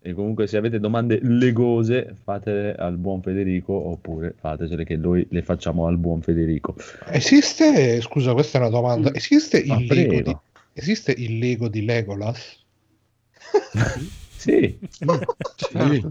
[0.03, 5.43] E comunque se avete domande legose fatele al buon Federico oppure fatecele che noi le
[5.43, 6.75] facciamo al buon Federico.
[7.11, 9.13] Esiste, scusa, questa è una domanda.
[9.13, 10.31] Esiste Ma il, Lego prego.
[10.31, 10.37] di,
[10.73, 12.59] esiste il Lego di Legolas?
[14.37, 16.07] Sì, Sì.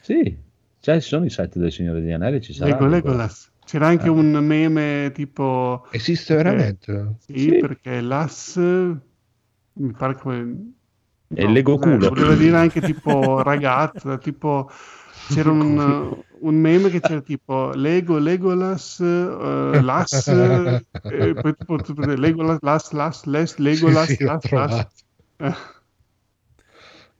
[0.00, 0.36] sì.
[0.80, 2.88] Cioè, ci sono i set del Signore degli Anelli, ci Lego, saranno.
[2.90, 3.50] Legolas.
[3.64, 4.10] C'era anche Eh.
[4.10, 5.86] un meme tipo...
[5.90, 7.16] Esiste veramente?
[7.18, 7.56] Sì, Sì.
[7.58, 8.56] perché l'as...
[8.56, 10.54] Mi pare che...
[11.34, 12.08] È il Lego eh, culo.
[12.08, 14.70] Voleva dire anche tipo ragazza, tipo...
[15.28, 21.76] C'era un, un meme che c'era tipo Lego, Legolas, eh, Las, eh, e poi tipo
[21.76, 24.50] tutto- Legolas, Las, Las, Les, Legolas, Sì, sì, Las.
[24.50, 24.86] Las.
[25.36, 25.54] Eh,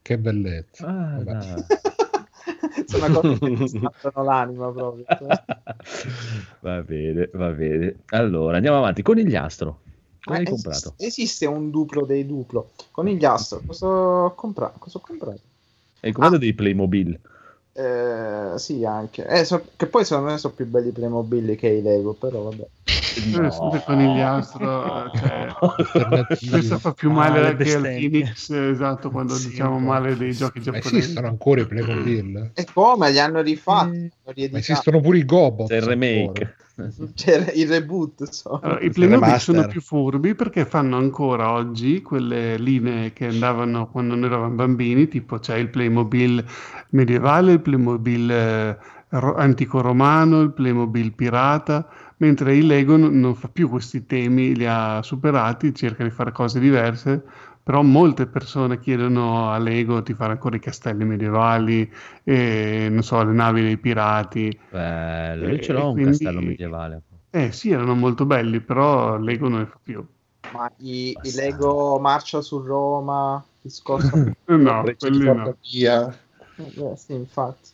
[0.03, 0.87] Che bellezza.
[0.87, 1.23] Ah.
[2.87, 5.05] Sono una cosa che mi scattano l'anima proprio.
[6.61, 7.97] va bene, va bene.
[8.07, 9.03] Allora, andiamo avanti.
[9.03, 9.81] Conigliastro.
[10.23, 10.95] Cosa Ma hai esiste- comprato?
[11.05, 12.71] Esiste un duplo dei duplo.
[12.91, 14.79] Conigliastro, cosa ho comprato?
[14.79, 15.41] Cosa ho comprato?
[16.01, 16.39] Hai comprato Ah.
[16.39, 17.21] dei Playmobil?
[17.73, 19.25] Eh, sì, anche.
[19.27, 22.43] Eh, so- che poi secondo me sono più belli i Playmobil che i Lego, però
[22.43, 22.63] vabbè.
[22.63, 27.83] eh, sempre conigliastro, cioè, questo fa più Ah, male le che al.
[27.83, 30.99] Phoenix, esatto, quando Sì, diciamo male dei giochi Ma giapponesi.
[30.99, 32.51] esistono ancora i Playmobil?
[32.55, 33.97] E come li hanno rifatti?
[33.97, 34.11] Eh.
[34.25, 35.69] hanno esistono pure i Gobot.
[35.69, 36.57] C'è il remake.
[37.15, 38.61] C'era il reboot, so.
[38.63, 43.89] Allora, I Il Playmobil sono più furbi perché fanno ancora oggi quelle linee che andavano
[43.89, 46.45] quando noi eravamo bambini, tipo c'è il Playmobil
[46.91, 48.79] medievale, il Playmobil eh,
[49.11, 51.89] ro- antico romano, il Playmobil pirata,
[52.19, 56.33] mentre il Lego non, non fa più questi temi, li ha superati, cerca di fare
[56.33, 57.25] cose diverse,
[57.69, 61.93] però molte persone chiedono a Lego di fare ancora i castelli medievali,
[62.25, 64.59] e, non so, le navi dei pirati.
[64.71, 67.03] Bello, io ce l'ho e un quindi- castello medievale.
[67.29, 70.03] Eh sì, erano molto belli, però Lego non ne fa più.
[70.55, 74.17] Ma i, i Lego Marcia su Roma, discorso.
[74.49, 75.55] No, quelli no.
[75.71, 76.09] via.
[76.57, 77.69] Eh, sì, infatti.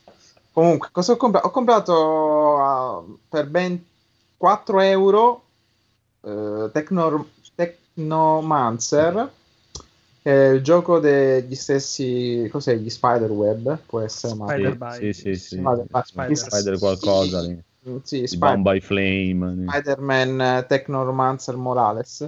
[0.50, 1.46] Comunque, cosa ho comprato?
[1.46, 3.80] Ho comprato ah, per ben
[4.36, 5.44] 4 euro
[6.22, 9.30] eh, Tecnor- Tec- Technomancer, che
[10.24, 14.54] è il gioco degli stessi, cos'è, gli Spiderweb, può essere, ma...
[14.92, 15.56] Sì, sì, sì, sì.
[15.56, 17.60] Spider- Spider, Spider- qualcosa lì.
[18.02, 19.66] Sì, Spider- Bound by Flame.
[19.68, 22.26] Spider-Man eh, Technomancer Morales,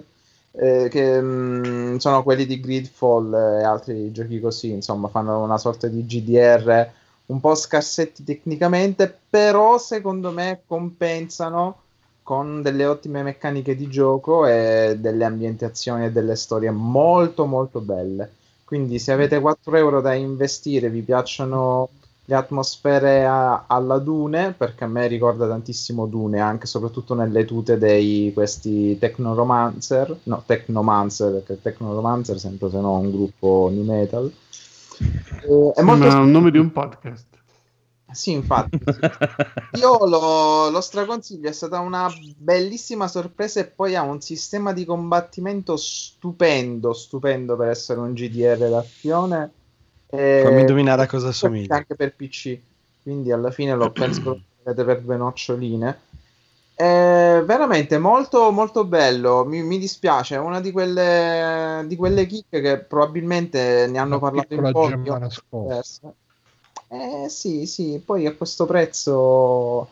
[0.52, 5.86] eh, che mm, sono quelli di Gridfall e altri giochi così, insomma, fanno una sorta
[5.86, 6.90] di GDR
[7.26, 11.84] un po' scarsetti tecnicamente, però secondo me compensano
[12.26, 18.28] con delle ottime meccaniche di gioco e delle ambientazioni e delle storie molto molto belle.
[18.64, 21.88] Quindi se avete 4 euro da investire, vi piacciono
[22.24, 27.78] le atmosfere a- alla Dune, perché a me ricorda tantissimo Dune, anche soprattutto nelle tute
[27.78, 34.32] dei questi Technoromancer, no, Technomancer, perché Technoromancer sempre se no un gruppo new metal.
[34.98, 37.35] Eh, è molto Sembra il nome di un podcast.
[38.12, 38.78] Sì, infatti.
[38.84, 39.00] sì.
[39.78, 42.08] Io lo, lo straconsiglio, è stata una
[42.38, 48.68] bellissima sorpresa e poi ha un sistema di combattimento stupendo, stupendo per essere un GDR
[48.70, 49.50] d'azione.
[50.08, 51.76] E- Fammi indovinare a cosa assomiglia.
[51.76, 52.58] Anche per PC,
[53.02, 55.98] quindi alla fine lo penso che lo vedete per due noccioline.
[56.74, 59.44] È veramente molto molto bello.
[59.44, 64.30] Mi, mi dispiace, è una di quelle, di quelle chicche che probabilmente ne hanno Una
[64.30, 64.88] parlato in pochi.
[64.88, 65.74] gemma ho nascosta.
[65.74, 66.14] perso.
[66.88, 69.88] Eh sì, sì, poi a questo prezzo,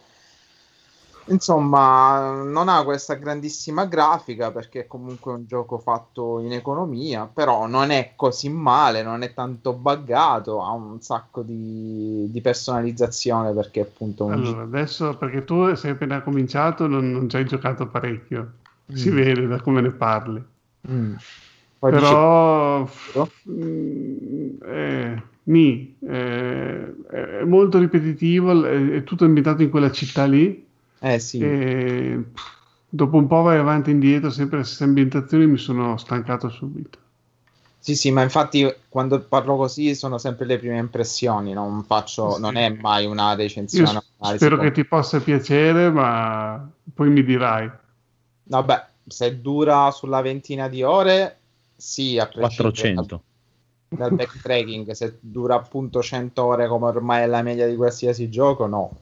[1.27, 7.67] insomma, non ha questa grandissima grafica perché è comunque un gioco fatto in economia, però
[7.67, 13.81] non è così male, non è tanto buggato, ha un sacco di, di personalizzazione perché
[13.81, 18.53] appunto un Allora, adesso perché tu sei appena cominciato, non, non ci hai giocato parecchio.
[18.93, 19.15] Si Mm.
[19.15, 20.45] vede da come ne parli.
[20.91, 21.15] Mm.
[21.81, 22.87] Però
[23.49, 30.67] mm, eh, nì, eh, è molto ripetitivo, è, è tutto ambientato in quella città lì.
[31.01, 31.39] Eh sì.
[31.41, 32.53] E pff,
[32.89, 36.99] dopo un po' vai avanti e indietro, sempre le stesse ambientazioni, mi sono stancato subito.
[37.79, 42.41] Sì, sì, ma infatti quando parlo così sono sempre le prime impressioni, non faccio, Sì.
[42.41, 44.01] non è mai una Io recensione.
[44.19, 47.71] un'analisi spero che ti possa piacere, ma poi mi dirai.
[48.45, 51.41] Vabbè, se dura sulla ventina di ore,
[51.77, 53.23] sì, a prescindere 400.
[53.97, 58.67] Dal, backtracking, se dura appunto 100 ore come ormai è la media di qualsiasi gioco,
[58.67, 58.99] no.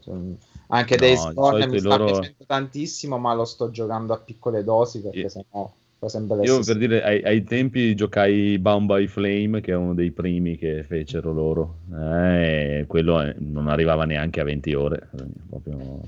[0.68, 4.64] Anche No, Days Gone mi sta loro- piacendo tantissimo, ma lo sto giocando a piccole
[4.64, 9.60] dosi perché sennò fa sempre Io per dire, ai, ai tempi giocai Bound by Flame,
[9.60, 11.76] che è uno dei primi che fecero loro.
[11.94, 16.00] Eh, quello è- non arrivava neanche a 20 ore, eh, proprio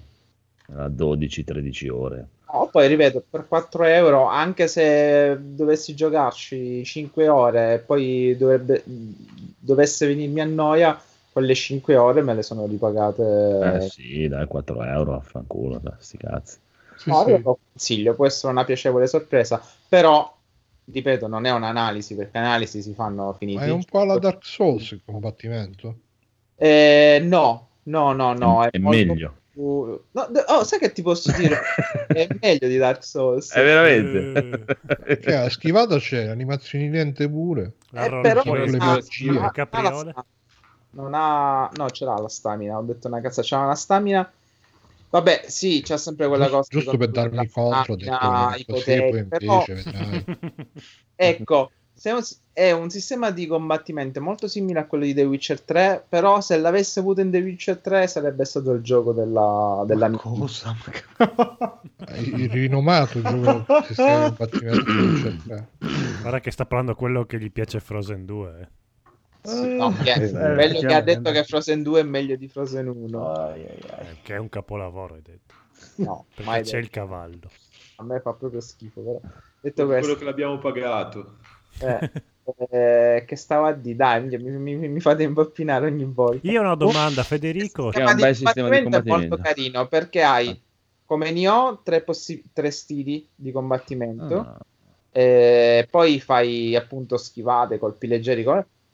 [0.77, 2.29] a 12-13 ore.
[2.55, 8.85] No, poi ripeto, per 4 euro, anche se dovessi giocarci 5 ore e poi dovrebbe,
[8.85, 11.03] dovesse venirmi a noia,
[11.33, 13.73] quelle 5 ore me le sono ripagate.
[13.75, 16.59] Eh sì, dai, 4 euro, affanculo, sti cazzi.
[17.07, 20.33] No, io lo consiglio, può essere una piacevole sorpresa, però,
[20.85, 23.59] ripeto, non è un'analisi, perché analisi si fanno finiti.
[23.59, 25.97] Ma è un po' alla Dark Souls il combattimento.
[26.55, 29.35] Eh, no, no, no, no, è, È molto meglio.
[29.57, 31.57] No, d- oh, sai che ti posso dire?
[32.09, 33.53] è meglio di Dark Souls.
[33.53, 34.65] È veramente?
[35.21, 37.73] Che a schivata c'è, animazioni lente pure.
[37.93, 40.27] Eh, però le non ha-
[40.91, 44.31] non non no ce l'ha la stamina ho detto una cazzo c'ha una stamina
[45.11, 48.65] vabbè sì c'ha sempre quella cosa Giusto per darmi contro, ho detto stamina, eh, i
[48.65, 49.85] poteri, però invece
[51.17, 51.71] ecco
[52.03, 52.21] è un,
[52.53, 56.59] è un sistema di combattimento molto simile a quello di The Witcher 3 però se
[56.59, 60.75] l'avesse avuto in The Witcher 3 sarebbe stato il gioco della, della mia cosa
[62.19, 65.69] Il rinomato gioco sistema di combattimento di Witcher 3.
[66.21, 68.61] Guarda che sta parlando quello che gli piace Frozen 2.
[68.61, 68.69] eh.
[69.47, 70.23] Sì, no, chi è?
[70.23, 74.35] Eh, quello che ha detto che Frozen 2 è meglio di Frozen 1 Eh, che
[74.35, 75.55] è un capolavoro, hai detto.
[75.97, 76.77] no Perché c'è detto.
[76.79, 77.51] il cavallo.
[77.97, 79.21] a me fa proprio schifo però
[79.61, 81.37] detto quello questo che l'abbiamo pagato.
[81.79, 82.11] Eh,
[82.71, 86.47] eh, che stava a di dai, mi, mi, mi fate impappinare ogni volta.
[86.49, 87.89] Io ho una domanda, Federico.
[87.89, 90.61] Il sistema di combattimento è molto carino perché hai
[91.07, 94.39] come Nioh tre, possi- tre stili di combattimento.
[94.39, 94.59] Ah.
[95.11, 98.45] Eh, poi fai appunto schivate, colpi leggeri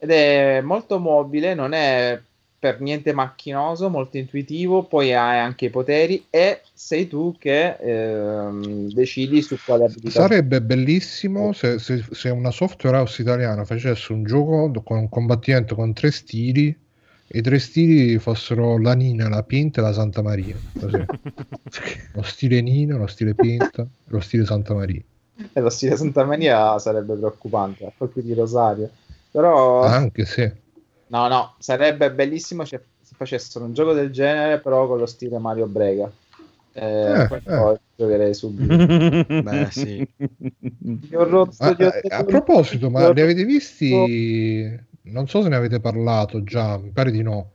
[0.03, 2.21] ed è molto mobile, non è
[2.61, 4.85] per niente macchinoso, molto intuitivo.
[4.85, 10.11] Poi hai anche i poteri e sei tu che ehm, decidi su quale abilità.
[10.11, 15.75] Sarebbe bellissimo se, se- se una software house italiana facesse un gioco con un combattimento
[15.75, 16.77] con tre stili
[17.27, 20.61] e i tre stili fossero la Nina, la Pinta e la Santa Maria.
[20.79, 20.99] Così.
[22.13, 25.01] lo stile Nina, lo stile Pinta e lo stile Santa Maria.
[25.55, 28.91] E lo stile Santa Maria sarebbe preoccupante, a colpi di rosario.
[29.31, 30.60] Però, Anche se
[31.11, 35.39] no, no, sarebbe bellissimo se se facessero un gioco del genere, però con lo stile
[35.39, 36.09] Mario Brega.
[36.73, 37.79] Eh, Eh, eh.
[37.97, 38.87] giocherei subito.
[39.43, 40.07] Beh, sì.
[41.11, 44.79] Rotto, Ah, eh, detto- a proposito, ma li avete visti?
[45.03, 47.51] Non so se ne avete parlato già, mi pare di no.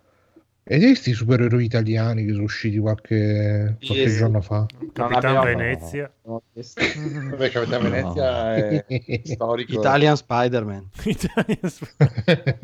[0.67, 4.17] Avete visto i supereroi italiani che sono usciti qualche, qualche sì.
[4.17, 4.65] giorno fa?
[4.93, 6.11] Capitan Venezia.
[6.23, 9.73] Vabbè, Capitan Venezia è storico.
[9.73, 10.89] Italian Spider-Man.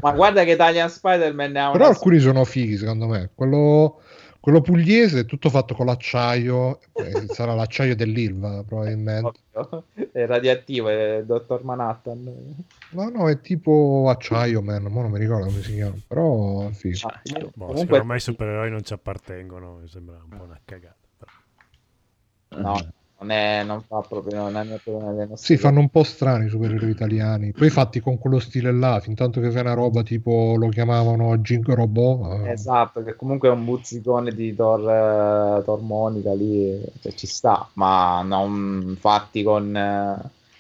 [0.02, 3.30] Ma guarda che Italian Spider-Man ha Però una alcuni sono fighi, secondo me.
[3.36, 4.02] Quello,
[4.42, 9.40] quello pugliese è tutto fatto con l'acciaio, eh, sarà l'acciaio dell'Ilva probabilmente.
[10.12, 12.56] è radioattivo, è il dottor Manhattan.
[12.90, 16.72] No, no, è tipo acciaio, man, mo non mi ricordo come si chiama, però è
[16.72, 17.08] figo.
[17.08, 20.60] Ah, Boh, comunque- secondo me i supereroi non ci appartengono, mi sembra un po' una
[20.66, 20.98] cagata.
[21.18, 22.62] però.
[22.62, 22.86] No,
[23.22, 26.90] non, è, non fa proprio, non è proprio Sì, fanno un po' strani i supereroi
[26.90, 27.52] italiani.
[27.52, 31.38] Poi fatti con quello stile là, fin tanto che fa una roba tipo lo chiamavano
[31.38, 32.46] Jing Robot.
[32.48, 34.80] eh, Esatto, che comunque è un buzzicone di Thor,
[35.60, 40.18] eh, Thor Monica lì, cioè, ci sta, ma non fatti con eh,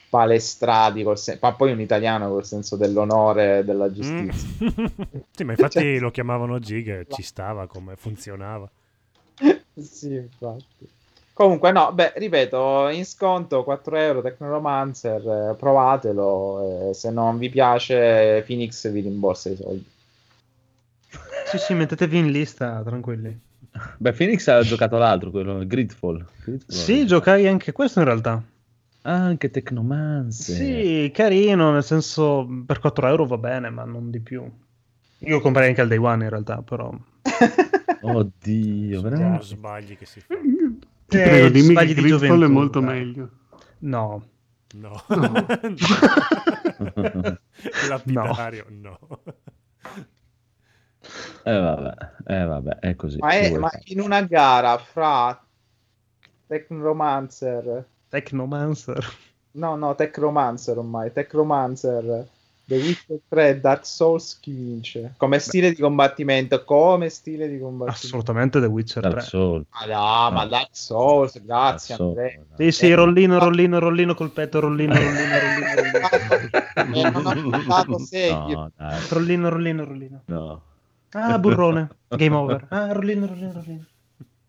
[0.10, 4.48] palestrati, col sen- ma poi un italiano col senso dell'onore e della giustizia.
[4.64, 4.70] Mm.
[5.32, 8.70] sì, ma infatti Cioè- lo chiamavano Gig e ci stava come funzionava.
[9.76, 10.88] sì, infatti.
[11.42, 17.50] Comunque, no, beh, ripeto, in sconto 4 euro Technomancer, eh, provatelo, eh, se non vi
[17.50, 19.90] piace Phoenix vi rimborsa i soldi.
[21.48, 23.36] Sì, sì, mettetevi in lista, tranquilli.
[23.98, 26.24] Beh, Phoenix ha giocato l'altro, quello Gridfall.
[26.44, 26.78] Gridfall.
[26.78, 28.40] Sì, giocai anche questo in realtà.
[29.02, 30.56] Ah, anche Tecnomancer.
[30.56, 34.48] Sì, carino, nel senso per 4 euro va bene, ma non di più.
[35.18, 36.94] Io comprerei anche al day one in realtà, però.
[38.02, 39.44] Oddio, veramente.
[39.44, 40.36] sbagli che si fa.
[41.12, 43.00] Ti Eh, prego, dimmi che di Gridfall è gioventù, molto dai.
[43.00, 43.30] meglio.
[43.80, 44.24] No.
[44.76, 45.04] No.
[45.10, 45.46] No.
[47.90, 48.98] Lapidario, no.
[51.44, 51.94] Eh vabbè,
[52.28, 53.18] eh vabbè, è così.
[53.18, 55.38] Ma, è- ma in una gara fra
[56.48, 59.06] Technomancer, Technomancer.
[59.54, 62.28] no, no, Technomancer ormai, Technomancer,
[62.66, 65.14] The Witcher 3 e Dark Souls chi vince?
[65.18, 68.06] Come stile di combattimento, come stile di combattimento.
[68.06, 69.26] Assolutamente The Witcher Dark 3.
[69.26, 69.66] Souls.
[69.70, 72.46] Ma no, ma Dark Souls, grazie Dark Souls, Andrea.
[72.56, 76.10] Sì, sì, rollino, rollino, rollino col petto, rollino, rollino, rollino, rollino.
[76.24, 76.60] Eh.
[76.82, 78.72] No,
[79.10, 80.22] Rollino, rollino, rollino.
[80.26, 80.62] no.
[81.12, 81.90] Ah, burrone.
[82.10, 82.68] Game over.
[82.72, 83.86] Ah, rollino, rollino, rollino.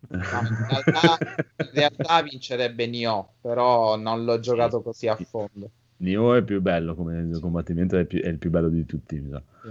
[0.09, 1.19] No, in, realtà,
[1.57, 5.71] in realtà vincerebbe Nioh, però non l'ho giocato così a fondo.
[6.03, 9.19] Nioh è più bello come combattimento, è, più- è il più bello di tutti.
[9.21, 9.43] mi sa.
[9.63, 9.69] Sì.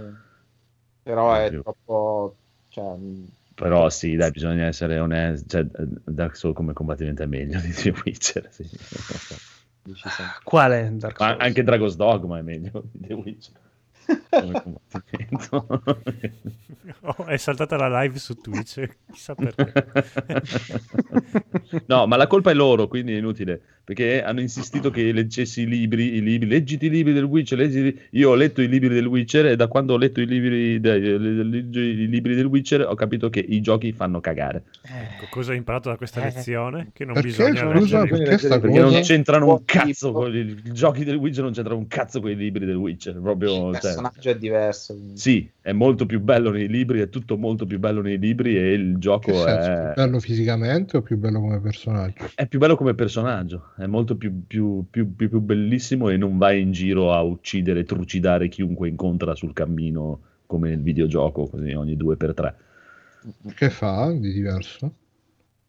[1.02, 1.62] Però è Più.
[1.62, 2.36] troppo...
[2.68, 5.48] Cioè, mh, Però sì, dai, bisogna essere onesti.
[5.48, 5.64] Cioè,
[6.04, 8.48] Dark Souls come combattimento è meglio di The Witcher.
[8.50, 8.68] Sì.
[10.44, 11.40] Quale Dark Ma Souls?
[11.40, 13.60] anche Dragon's Dogma è meglio di The Witcher.
[17.04, 19.72] Oh, è saltata la live su Twitch, chissà perché.
[21.86, 25.66] no, ma la colpa è loro, quindi è inutile, perché hanno insistito che leggessi i
[25.66, 29.06] libri, i libri, leggiti i libri del Witcher, leggiti- io ho letto i libri del
[29.06, 33.30] Witcher e da quando ho letto i libri, de- i libri del Witcher ho capito
[33.30, 36.24] che i giochi fanno cagare, Ecco, cosa hai imparato da questa Eh.
[36.34, 36.90] lezione?
[36.92, 38.08] Che non Perché, bisogna leggere.
[38.08, 41.78] perché sta perché non c'entrano un cazzo con i, i giochi del Witcher, non c'entrano
[41.78, 43.72] un cazzo con i libri del Witcher, proprio...
[43.78, 44.94] cioè, personaggio è diverso.
[44.94, 45.18] quindi.
[45.18, 48.72] sì, è molto più bello nei libri, è tutto molto più bello nei libri e
[48.72, 49.70] il Che gioco senso?
[49.70, 49.92] è...
[49.92, 52.24] Più bello fisicamente o più bello come personaggio?
[52.34, 56.38] È più bello come personaggio, è molto più, più- più- più- più bellissimo e non
[56.38, 61.96] vai in giro a uccidere, trucidare chiunque incontra sul cammino come nel videogioco, così ogni
[61.96, 62.54] due per tre.
[63.54, 64.92] Che fa di diverso?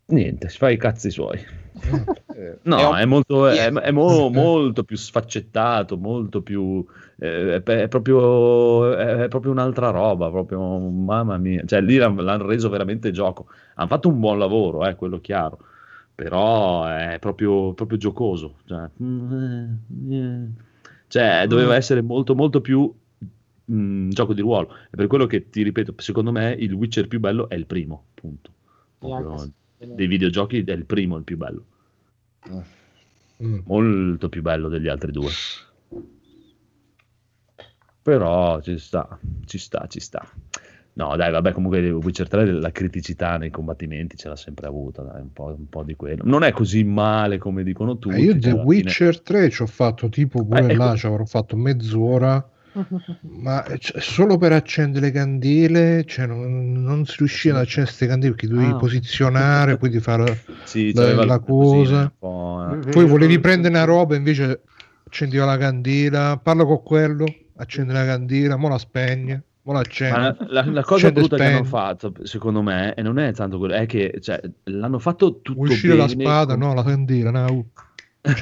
[0.08, 1.40] Niente, si fa i cazzi suoi.
[2.36, 6.84] Eh, No, È un- è, molto, è, è mo- molto più sfaccettato, molto più...
[7.24, 11.64] eh, è, proprio, è proprio un'altra roba, proprio, mamma mia.
[11.66, 13.48] Cioè lì l'han- l'hanno reso veramente gioco.
[13.76, 15.60] Hanno fatto un buon lavoro, eh, quello chiaro.
[16.16, 18.56] Però è proprio, proprio giocoso.
[18.66, 19.34] Cioè, mm,
[20.12, 20.48] eh, eh.
[21.08, 22.92] Cioè, doveva essere molto, molto più
[23.72, 24.76] mm, gioco di ruolo.
[24.90, 28.06] È per quello che ti ripeto, secondo me il Witcher più bello è il primo,
[28.14, 28.52] punto.
[29.00, 31.66] Proprio dei videogiochi è il primo il più bello
[33.44, 33.60] Mm.
[33.66, 35.30] molto più bello degli altri due.
[38.04, 40.28] Però ci sta, ci sta, ci sta.
[40.96, 45.22] No, dai, vabbè, comunque Witcher 3 la criticità nei combattimenti ce l'ha sempre avuta, dai,
[45.22, 46.22] un po', un po' di quello.
[46.26, 48.16] Non è così male come dicono tutti.
[48.16, 50.84] Eh, io The alla fine- Witcher 3 ci ho fatto tipo pure Eh, ecco.
[50.84, 52.48] là, ci avrò fatto mezz'ora.
[53.22, 57.88] Ma eh, cioè, solo per accendere le candele, cioè, non, non si riusciva ad accendere
[57.88, 58.76] queste candele perché dovevi Ah.
[58.76, 62.12] posizionare, quindi fare Sì, la, la cosa.
[62.20, 62.90] po', eh.
[62.92, 64.62] Poi volevi prendere una roba, invece
[65.06, 67.26] accendeva la candela, parla con quello,
[67.56, 69.44] accende la candela, mo la spegne.
[70.10, 73.58] La, la- la cosa c'è brutta che hanno fatto, secondo me, e non è tanto
[73.58, 76.54] quello, è che cioè, l'hanno fatto tutto uscire la bene, spada?
[76.58, 77.46] com- No, la candela, no.
[77.46, 77.66] uh,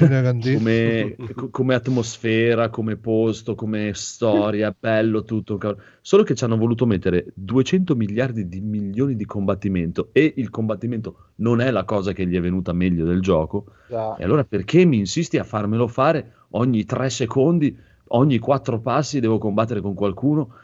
[0.08, 0.22] la
[0.58, 5.58] come, co- come atmosfera, come posto, come storia, bello tutto.
[6.00, 11.30] Solo che ci hanno voluto mettere 200 miliardi di milioni di combattimento e il combattimento
[11.36, 13.66] non è la cosa che gli è venuta meglio del gioco.
[13.88, 14.16] Già.
[14.16, 17.76] E allora perché mi insisti a farmelo fare ogni tre secondi,
[18.14, 20.54] ogni quattro passi devo combattere con qualcuno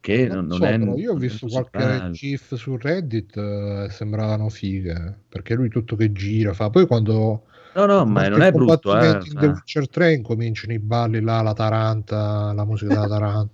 [0.00, 0.78] che non, non So, è...
[0.98, 2.10] io ho visto qualche.
[2.12, 7.42] GIF su Reddit eh, sembravano fighe perché lui tutto che gira fa poi quando
[7.74, 9.08] No, no, ma non è brutto, eh.
[9.08, 9.48] in The cioè.
[9.48, 13.52] Witcher 3 incominciano i balli là la taranta la musica della taranta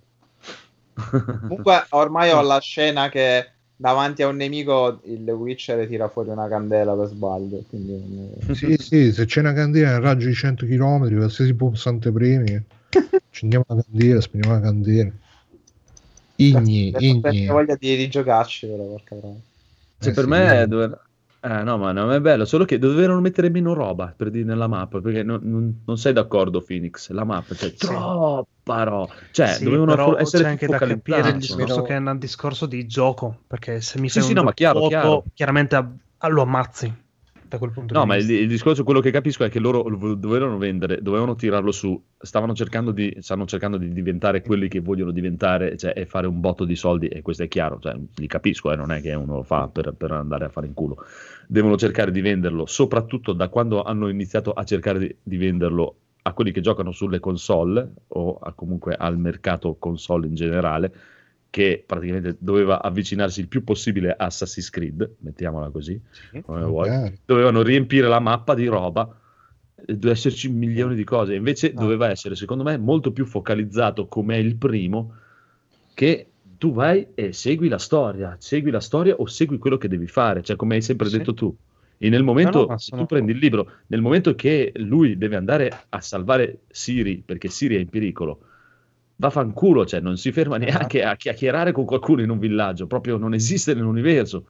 [1.41, 6.47] Comunque, ormai ho la scena che davanti a un nemico il Witcher tira fuori una
[6.47, 7.65] candela per sbaglio.
[7.69, 8.55] Quindi...
[8.55, 12.65] sì sì se c'è una candela nel raggio di 100 km qualsiasi pulsante premi
[13.35, 15.13] accendiamo la candela spegniamo la candela
[16.47, 17.45] igni Ho igni.
[17.53, 19.41] voglia di, di giocarci, però, porca troia.
[19.99, 20.99] Cioè, Eh per sì, me è dove...
[21.41, 24.67] Eh, no, ma non è bello, solo che dovevano mettere meno roba per dire nella
[24.67, 29.79] mappa, perché non, non- non sei d'accordo, Phoenix, la mappa, cioè, troppa roba, cioè, Sì,
[29.85, 33.45] dovevano però essere c'è anche da capire il discorso che è un discorso di gioco
[33.47, 35.27] perché se mi Sì, fai sì, un no, ma gioco chiaro, vuoto, chiaro.
[35.35, 37.04] chiaramente a- a- lo ammazzi
[37.55, 39.59] da quel punto No, di ma il, vista il discorso, quello che capisco è che
[39.59, 44.69] loro lo dovevano vendere, dovevano tirarlo su, stavano cercando di, stanno cercando di diventare quelli
[44.69, 47.97] che vogliono diventare cioè, e fare un botto di soldi, e questo è chiaro, cioè,
[48.17, 50.75] li capisco, eh, non è che uno lo fa per, per andare a fare in
[50.75, 51.05] culo.
[51.47, 56.33] Devono cercare di venderlo, soprattutto da quando hanno iniziato a cercare di, di venderlo a
[56.33, 60.93] quelli che giocano sulle console o comunque al mercato console in generale,
[61.55, 66.01] che praticamente doveva avvicinarsi il più possibile a Assassin's Creed, mettiamola così,
[66.43, 67.21] come vuoi magari.
[67.25, 69.09] dovevano riempire la mappa di roba,
[69.87, 74.39] doveva esserci milioni di cose, invece doveva essere, secondo me, molto più focalizzato come è
[74.39, 75.15] il primo,
[75.95, 76.27] che
[76.59, 80.43] tu vai e segui la storia, segui la storia o segui quello che devi fare,
[80.43, 81.19] cioè come hai sempre Sì.
[81.19, 81.57] detto tu.
[81.99, 85.37] E nel momento, No, no, se tu prendi il libro, nel momento che lui deve
[85.37, 88.41] andare a salvare Siri, perché Siri è in pericolo,
[89.17, 90.79] vaffanculo, cioè non si ferma Esatto.
[90.79, 94.47] neanche a chiacchierare con qualcuno in un villaggio, proprio non esiste nell'universo.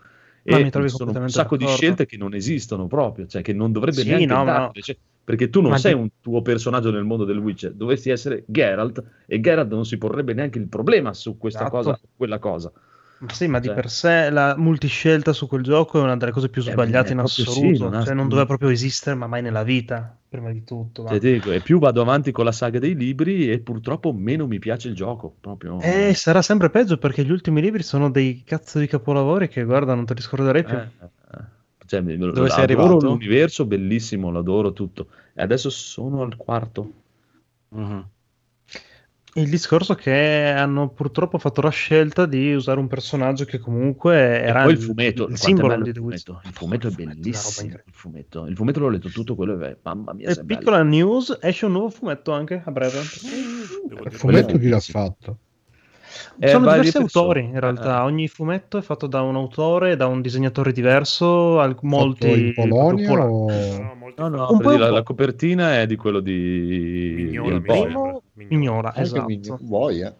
[0.46, 1.76] Ma E mi sono un sacco di d'accordo.
[1.76, 4.72] scelte che non esistono proprio, cioè che non dovrebbe Sì, neanche no, no.
[4.74, 8.10] cioè, perché tu non Ma sei di- un tuo personaggio nel mondo del Witcher, dovresti
[8.10, 11.76] essere Geralt e Geralt non si porrebbe neanche il problema su questa Esatto.
[11.82, 12.70] cosa o quella cosa.
[13.24, 16.30] Ma sì, ma di Cioè- per sé la multiscelta su quel gioco è una delle
[16.32, 17.88] cose più Eh, sbagliate è in proprio sì, assoluto.
[17.88, 21.02] non cioè, non doveva proprio esistere, ma mai nella vita, prima di tutto.
[21.02, 24.46] ma- Cioè, dico, e più vado avanti con la saga dei libri e purtroppo meno
[24.46, 25.78] mi piace il gioco, proprio.
[25.80, 29.94] E sarà sempre peggio perché gli ultimi libri sono dei cazzo di capolavori che, guarda,
[29.94, 30.76] non te li scorderai più.
[30.76, 31.42] Eh, eh.
[31.86, 33.06] Cioè, mi- Dove sei arrivato?
[33.06, 35.08] l'universo, bellissimo, l'adoro tutto.
[35.34, 36.92] E adesso sono al quarto.
[39.36, 44.14] Il discorso è che hanno purtroppo fatto la scelta di usare un personaggio che comunque
[44.14, 46.40] era poi il fumetto, il simbolo di il The fumetto.
[46.44, 47.74] Il fumetto è bellissimo.
[47.74, 48.46] Il fumetto.
[48.46, 50.46] il fumetto l'ho letto tutto, quello è mamma mia, E è bello.
[50.46, 53.00] piccola news, esce un nuovo fumetto anche a breve.
[53.00, 55.38] il fumetto chi l'ha fatto
[56.44, 57.26] Sono varie diversi persone.
[57.26, 61.76] autori in realtà, ogni fumetto è fatto da un autore, da un disegnatore diverso, al-
[61.82, 63.70] molti Fatto in Polonia o
[64.16, 64.94] No, no, Un per po' la, po'.
[64.94, 67.80] la copertina è di quello di Mignola, del mi Boy.
[67.90, 68.18] sembra.
[68.34, 69.26] Mignola, Anche esatto.
[69.26, 70.16] Mignola, Boia.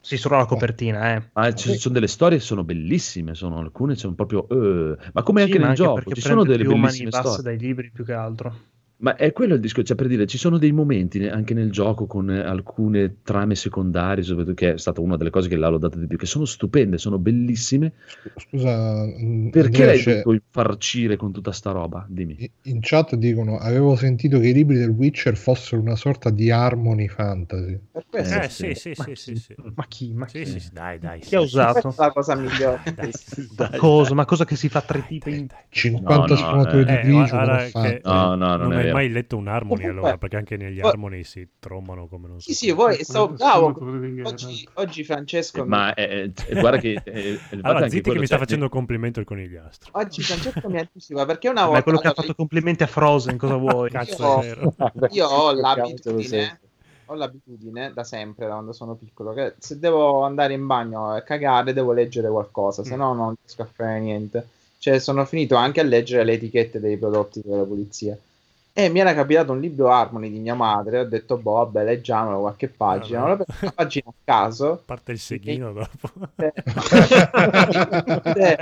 [0.00, 1.30] Sì, solo la copertina, eh.
[1.32, 5.40] Ma ci sono delle storie che sono bellissime, sono alcune sono proprio eh, ma come
[5.42, 7.42] Sì, anche ma nel gioco, perché ci sono delle bellissime storie.
[7.42, 8.54] dai libri più che altro.
[8.98, 12.06] Ma è quello il discorso, cioè per dire, ci sono dei momenti anche nel gioco
[12.06, 15.98] con eh, alcune trame secondarie, soprattutto che è stata una delle cose che l'ha lodata
[15.98, 17.92] di più, che sono stupende, sono bellissime.
[18.38, 19.04] scusa
[19.50, 22.06] Perché l'hai c'è- dovuto infarcire con tutta sta roba?
[22.08, 22.50] Dimmi.
[22.62, 27.06] in chat dicono avevo sentito che i libri del Witcher fossero una sorta di harmony
[27.08, 27.78] fantasy
[28.08, 29.34] questo Eh sì, sì, Ma sì, chi?
[29.34, 29.54] sì, sì.
[29.74, 30.12] Ma chi?
[30.14, 30.50] Ma Sì, chi?
[30.50, 31.20] sì, sì, dai, dai.
[31.20, 31.80] Chi ha usato?
[31.82, 32.82] questa è la cosa migliore.
[33.58, 34.14] Ma cosa?
[34.14, 35.46] Ma cosa che si fa tre tipi in...
[35.68, 36.86] 50 No, no, sfumature eh.
[36.86, 37.38] di Eh, grigio
[37.70, 38.08] fatto.
[38.08, 40.80] No, no, non non è hai mai letto un Harmony Comunque- allora, perché anche negli
[40.80, 42.50] Poi- Harmony si trombano come non so.
[42.50, 43.76] Sì, sì, voi stavo bravo.
[44.24, 48.36] Oggi, oggi Francesco, Eh, Ma eh, eh, guarda che eh, Allora, zitti che mi sta
[48.36, 49.90] cioè, facendo complimento il conigliastro.
[49.94, 52.86] oggi Francesco mi anticipa perché una Ma volta è quello che ha fatto complimenti a
[52.86, 53.90] Frozen, cosa vuoi?
[53.90, 54.74] Cazzo, Io- è vero.
[55.10, 56.60] io ho l'abitudine
[57.08, 61.22] ho l'abitudine da sempre da quando sono piccolo che se devo andare in bagno e
[61.22, 64.48] cagare devo leggere qualcosa se no non riesco a fare niente
[64.78, 68.18] cioè sono finito anche a leggere le etichette dei prodotti della polizia
[68.78, 72.40] e mi era capitato un libro Harmony di mia madre ho detto boh vabbè leggiamolo
[72.40, 74.82] qualche pagina ho aperto una pagina a caso.
[74.84, 76.10] Parte il seghino dopo.
[76.36, 76.52] Hai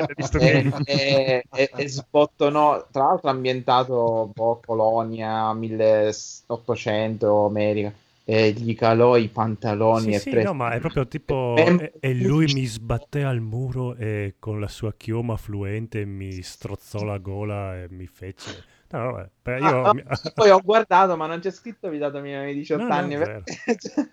[0.14, 7.92] visto e, e, e, e sbottonò tra l'altro ambientato boh, Colonia 1800 America.
[8.26, 11.56] E gli calò i pantaloni Sì, e sì, prese- no, ma è proprio tipo...
[11.56, 17.02] E, e lui mi sbatté al muro e con la sua chioma fluente mi strozzò
[17.02, 18.73] la gola e mi fece...
[18.90, 19.82] No, vabbè, per- io...
[19.82, 22.88] Ah, ah, poi ho guardato, ma non c'è scritto vietato ai minori di 18 No,
[22.88, 23.16] no, anni.
[23.16, 23.44] perché-
[23.78, 24.06] cioè,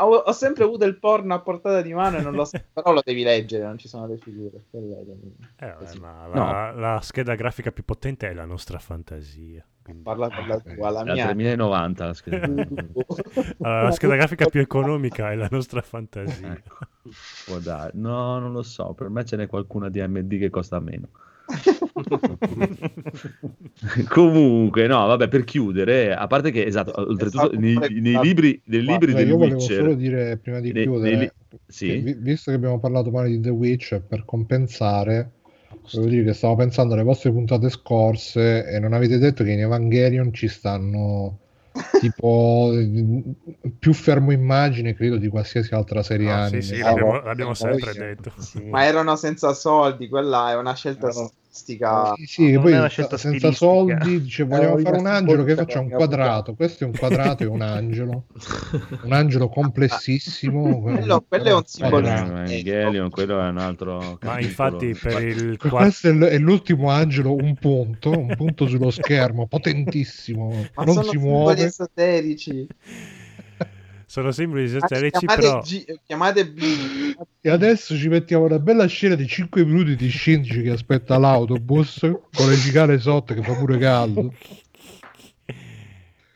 [0.00, 2.92] ho, ho sempre avuto il porno a portata di mano e non lo so, però
[2.92, 4.62] lo devi leggere, non ci sono le figure.
[4.70, 6.44] Eh, vabbè, ma No.
[6.52, 9.62] la, la scheda grafica più potente è la nostra fantasia.
[9.82, 11.24] quindi- Parla per la tua, la La mia.
[11.24, 12.44] 3090 la scheda.
[12.46, 16.52] Allora, la scheda grafica più economica è la nostra fantasia.
[16.52, 16.76] Ecco.
[17.46, 17.90] Può dare.
[17.94, 18.94] No, non lo so.
[18.94, 21.08] Per me ce n'è qualcuna di AMD che costa meno.
[24.08, 29.14] Comunque, no, vabbè, per chiudere, a parte che, esatto, oltretutto, nei, nei libri, nei libri
[29.14, 29.76] del io volevo Witcher...
[29.76, 31.96] solo dire prima di nei- chiudere nei li- che Sì?
[31.98, 35.32] vi- visto che abbiamo parlato male di The Witch per compensare
[35.92, 39.60] devo dire che stavo pensando alle vostre puntate scorse e non avete detto che in
[39.60, 41.38] Evangelion ci stanno
[42.00, 42.72] tipo
[43.78, 47.92] più fermo immagine credo di qualsiasi altra serie No, anime sì, sì, l'abbiamo, l'abbiamo sempre
[47.92, 47.98] sì.
[47.98, 48.32] detto.
[48.70, 51.10] Ma erano senza soldi, quella è una scelta
[51.50, 52.12] statistica.
[52.16, 53.52] Sì, sì, poi senza stilistica.
[53.52, 57.42] soldi dice vogliamo Eh, fare un angelo che faccia un quadrato questo è un quadrato
[57.42, 58.24] e un angelo
[59.02, 64.94] un angelo complessissimo Quello- quello è un simbolo Evangelion, quello è un altro Ma infatti
[64.94, 65.56] per il.
[65.58, 70.94] Questo è, l- è l'ultimo angelo, un punto, un punto sullo schermo, potentissimo, Ma non
[70.94, 71.64] sono si muove.
[71.64, 72.66] esoterici.
[74.10, 75.60] Sono simboli esoterici, chiamate, però...
[75.60, 76.60] G- chiamate B.
[77.42, 82.00] E adesso ci mettiamo una bella scena di 5 minuti di Shinji che aspetta l'autobus
[82.32, 84.34] con le cicale sotto che fa pure caldo.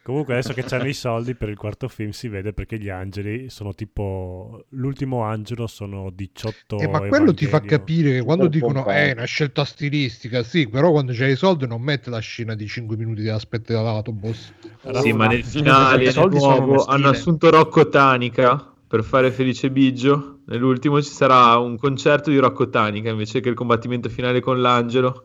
[0.05, 3.49] Comunque adesso che c'hanno i soldi per il quarto film si vede perché gli angeli
[3.49, 4.67] sono tipo...
[4.71, 7.79] L'ultimo angelo sono 18 Eh, ma quello ti fa Evangelion.
[7.79, 8.99] capire che quando dicono pompato.
[8.99, 12.67] è una scelta stilistica, sì, però quando c'hai i soldi non mette la scena di
[12.67, 14.53] 5 minuti di aspetta l'autobus.
[15.01, 20.41] Sì, ma nel finale, I nel nuovo, hanno assunto Rocco Tanica per fare Felice Biggio.
[20.49, 25.25] Nell'ultimo ci sarà un concerto di Rocco Tanica invece che il combattimento finale con l'angelo.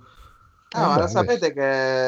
[0.72, 1.62] Ah, ma lo sapete che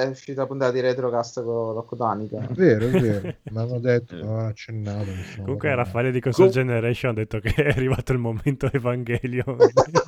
[0.04, 2.38] è uscita la puntata di Retrocast con Rocco Danica?
[2.48, 5.08] È vero, è vero, mi hanno detto, mi hanno accennato.
[5.38, 5.74] Comunque.
[5.74, 9.58] Raffaele di Console Generation ha detto che è arrivato il momento Evangelion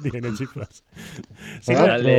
[0.02, 0.84] di NG Plus.
[1.62, 2.10] Sì, Tra l'altro,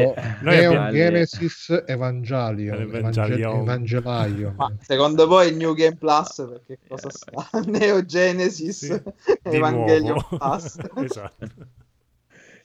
[0.41, 3.61] noi Neon abbiamo- Genesis Evangelion, Evangelion.
[3.61, 4.55] Evangelaio.
[4.57, 7.49] Ma secondo voi il New Game Plus perché cosa sta?
[7.67, 9.03] Neo Genesis Sì,
[9.43, 10.17] Evangelion.
[10.29, 10.79] Plus.
[10.97, 11.47] esatto.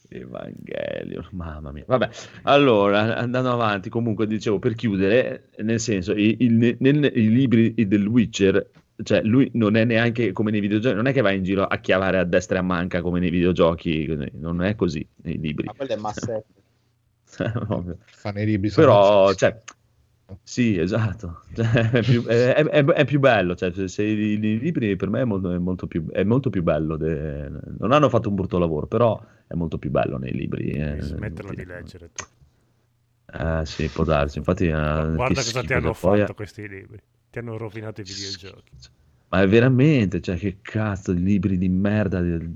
[0.09, 1.83] Evangelion, mamma mia.
[1.85, 2.09] Vabbè,
[2.43, 7.73] allora andando avanti, comunque dicevo per chiudere, nel senso, i, il- nel- nel- i libri
[7.87, 8.69] del Witcher,
[9.03, 11.77] cioè lui non è neanche come nei videogiochi, non è che va in giro a
[11.77, 15.65] chiavare a destra e a manca come nei videogiochi, non è così nei libri.
[15.65, 15.97] Ma quello è
[18.33, 19.61] nei libri Però, cioè,
[20.43, 24.59] sì, esatto, Cioè, è, più, è- è- è più bello, cioè, se, se i, i
[24.59, 28.09] libri per me è molto, è molto più, è molto più bello, de- non hanno
[28.09, 30.69] fatto un brutto lavoro, però è molto più bello nei libri.
[30.71, 32.23] eh, smetterla di leggere tu.
[33.31, 34.65] Eh, sì, può darsi, infatti...
[34.65, 36.99] eh, Guarda che cosa ti hanno poi fatto questi libri.
[37.29, 38.71] Ti hanno rovinato i videogiochi.
[39.29, 42.51] Ma è veramente, cioè, che cazzo di libri di merda, di-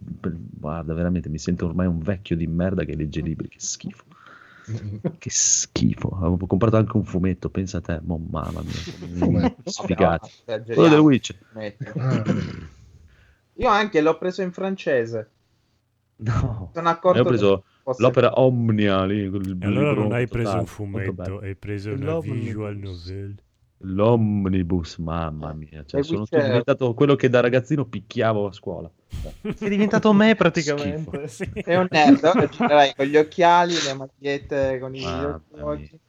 [0.60, 4.06] guarda, veramente, mi sento ormai un vecchio di merda che legge libri, che schifo.
[5.18, 8.84] Che schifo, avevo comprato anche un fumetto, pensa a te, mo, mamma mia,
[9.64, 10.32] sfigati.
[10.72, 11.38] Quello del Witch.
[11.98, 12.24] Ah,
[13.54, 15.32] Io anche l'ho preso in francese.
[16.20, 20.52] No, Sono accorto io ho preso fosse- l'opera Omnia lì, E allora non hai preso
[20.52, 23.43] totale, un fumetto, hai preso una visual novel.
[23.86, 28.90] L'omnibus, mamma mia, cioè, sono diventato quello che da ragazzino picchiavo a scuola.
[29.56, 31.28] Sei diventato me praticamente.
[31.28, 31.50] Sì.
[31.54, 36.00] Sei un nerd, girerai con gli occhiali, le magliette con i Mamma videogiochi.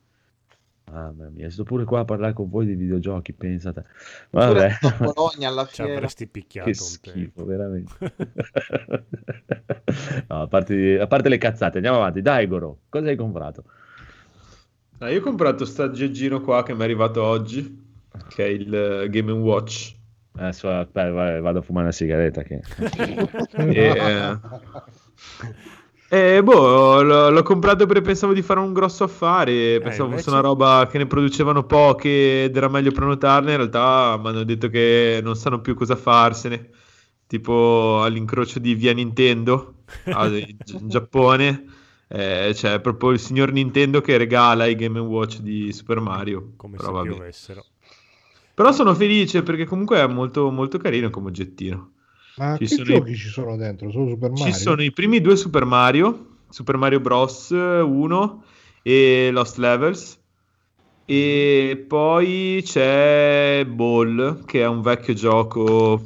[0.85, 3.87] Mamma mia, sto pure qua a parlare con voi di videogiochi, pensate.
[4.31, 4.79] Vabbè.
[4.99, 5.95] Bologna alla Ci fiera.
[5.95, 7.93] avresti picchiato Che un schifo, veramente.
[10.29, 12.23] no, a, parte, a parte le cazzate, andiamo avanti.
[12.23, 13.65] Dai, Goro, cosa hai comprato?
[15.05, 17.79] Ah, io ho comprato sta aggeggino qua che mi è arrivato oggi,
[18.31, 19.95] che è il eh, Game Watch.
[20.37, 22.43] Adesso vai, vado a fumare una sigaretta.
[22.43, 22.63] Che...
[26.11, 30.25] E, eh, boh, l'ho, l'ho comprato perché pensavo di fare un grosso affare, pensavo invece?
[30.25, 34.45] fosse una roba che ne producevano poche ed era meglio prenotarne, in realtà mi hanno
[34.45, 36.71] detto che non sanno più cosa farsene,
[37.27, 39.83] tipo all'incrocio di via Nintendo
[40.13, 41.65] ah, in Giappone,
[42.09, 46.53] eh, c'è proprio il signor Nintendo che regala i Game Watch di Super Mario.
[46.57, 47.09] Come Però se vabbè.
[47.09, 47.65] piovessero.
[48.55, 51.93] Però sono felice perché comunque è molto, molto carino come oggettino.
[52.37, 53.91] Ma Ci che sono i- giochi ci sono dentro?
[53.91, 54.53] Solo Super Mario?
[54.53, 57.51] Ci sono i primi due Super Mario, Super Mario Bros.
[57.51, 58.45] 1
[58.83, 60.21] e Lost Levels.
[61.07, 66.01] E poi c'è Ball, che è un vecchio gioco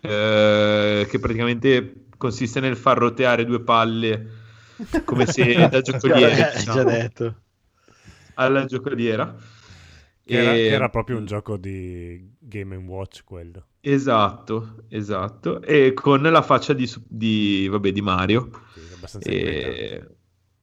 [0.00, 4.38] eh, che praticamente consiste nel far roteare due palle
[5.04, 7.42] come se da giocoliere, diciamo, già detto.
[8.34, 9.36] alla giocoliera.
[10.24, 13.66] Che era, E- che era proprio un gioco di Game Watch quello.
[13.82, 15.62] Esatto, esatto.
[15.62, 18.50] E con la faccia di, di, vabbè, di Mario.
[18.94, 20.16] abbastanza E...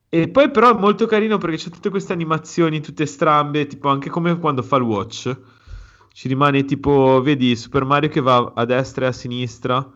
[0.10, 4.10] e poi però è molto carino perché c'è tutte queste animazioni tutte strambe, tipo anche
[4.10, 5.39] come quando fa il watch.
[6.14, 9.91] Ci rimane tipo, vedi Super Mario che va a destra e a sinistra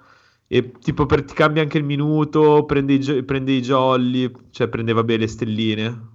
[0.54, 4.68] e tipo per, ti cambia anche il minuto, prende i, gio- prende i jolly, cioè
[4.68, 6.10] prende vabbè le stelline.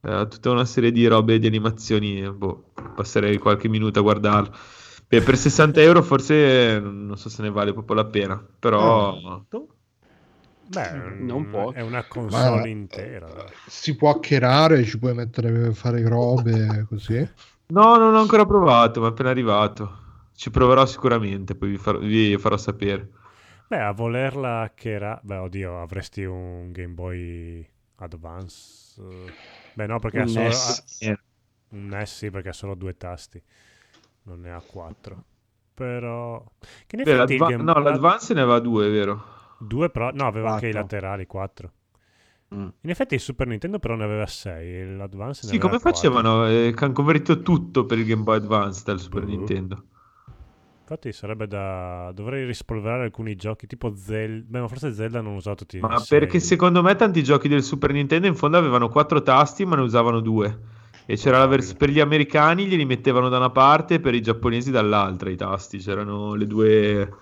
[0.00, 4.56] Eh, tutta una serie di robe, di animazioni, boh, passerei qualche minuto a guardarlo.
[5.08, 9.42] Beh, per 60 euro forse eh, non so se ne vale proprio la pena, però...
[10.70, 11.72] Beh, Non può.
[11.72, 13.26] è una console Ma- intera.
[13.66, 17.26] Si può hackerare, ci puoi mettere a fare robe così.
[17.70, 20.06] No, non ho ancora provato, ma è appena arrivato.
[20.38, 23.10] Ci proverò sicuramente, poi vi farò, vi farò sapere.
[23.66, 25.20] Beh, a volerla hackerare...
[25.22, 27.66] Beh, oddio, avresti un Game Boy
[27.96, 29.00] Advance.
[29.00, 29.32] eh,
[29.72, 30.56] Beh, no, perché ha Un solo...
[30.56, 30.58] NES.
[30.58, 30.82] ha-
[31.70, 33.42] Un NES sì, perché ha solo due tasti.
[34.24, 35.24] Non ne ha quattro.
[35.74, 36.44] Però...
[36.86, 39.24] Che in Beh, l'Adva- Game- no, l'Advance ne aveva due, vero?
[39.58, 40.10] Due però...
[40.12, 40.72] No, aveva anche i Quattro.
[40.72, 41.72] laterali, quattro.
[42.54, 42.68] Mm.
[42.80, 45.78] In effetti il Super Nintendo però ne aveva sei, e l'Advance ne Sì, aveva come
[45.78, 46.22] quattro.
[46.22, 46.46] facevano?
[46.46, 49.26] Eh, che hanno convertito tutto per il Game Boy Advance dal Super Boh.
[49.26, 49.86] Nintendo.
[50.90, 52.10] Infatti sarebbe da...
[52.14, 54.44] Dovrei rispolverare alcuni giochi, tipo Zelda...
[54.48, 57.62] Beh, ma forse Zelda non ho usato tutti Ma perché secondo me tanti giochi del
[57.62, 60.76] Super Nintendo in fondo avevano quattro tasti, ma ne usavano due.
[61.04, 64.22] E c'era la vers- per gli americani glieli mettevano da una parte e per i
[64.22, 65.78] giapponesi dall'altra i tasti.
[65.78, 67.12] C'erano le due...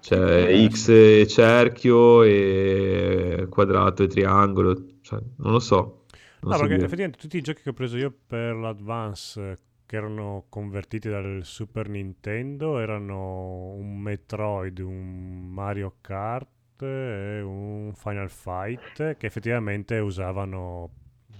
[0.00, 4.76] Cioè X e cerchio e quadrato e triangolo.
[5.00, 6.04] Cioè, non lo so.
[6.40, 6.86] Non No, so perché dire.
[6.86, 9.56] effettivamente tutti i giochi che ho preso io per l'Advance eh,
[9.86, 18.28] che erano convertiti dal Super Nintendo erano un Metroid, un Mario Kart e un Final
[18.28, 20.90] Fight che effettivamente usavano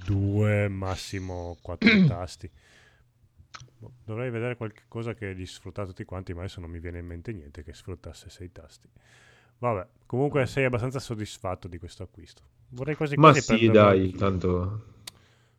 [0.04, 2.48] due, massimo quattro tasti.
[3.78, 7.00] Boh, Dovrei vedere qualche cosa che li sfrutta tutti quanti, ma adesso non mi viene
[7.00, 8.88] in mente niente che sfruttasse sei tasti.
[9.58, 12.42] Vabbè, comunque sei abbastanza soddisfatto di questo acquisto.
[12.68, 14.94] Vorrei quasi Ma quasi sì, dai, tanto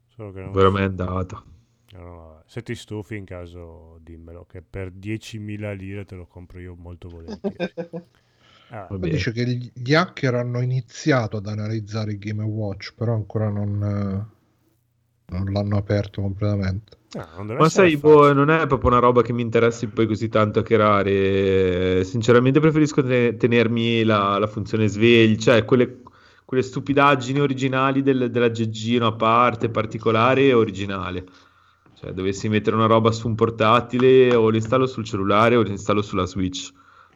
[0.08, 1.44] Solo che non veramente è andata.
[1.92, 2.44] No, no, vabbè.
[2.48, 7.10] Se ti stufi in caso dimmelo, che per 10.000 lire te lo compro io molto
[7.10, 7.74] volentieri.
[8.70, 13.82] Ah, dice che gli hacker hanno iniziato ad analizzare il Game Watch, però ancora non,
[15.26, 16.98] eh, non l'hanno aperto completamente.
[17.16, 20.60] ah, Ma sai, boh, non è proprio una roba che mi interessi poi così tanto
[20.60, 22.04] a hackerare.
[22.04, 26.02] Sinceramente preferisco te- tenermi la, la funzione sveglia, cioè quelle,
[26.46, 31.26] quelle stupidaggini originali del- dell'aggeggino a parte, particolare e originale.
[32.00, 36.26] Cioè, dovessi mettere una roba su un portatile o l'installo sul cellulare o l'installo sulla
[36.26, 36.72] Switch.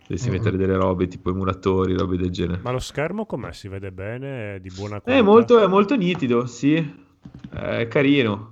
[0.08, 0.36] Dovessi Mhm.
[0.36, 2.62] mettere delle robe tipo emulatori, robe del genere.
[2.64, 3.54] Ma lo schermo com'è?
[3.54, 4.56] Si vede bene?
[4.56, 5.24] È di buona È qualità?
[5.24, 6.76] molto, è molto nitido, sì.
[7.54, 8.50] È carino.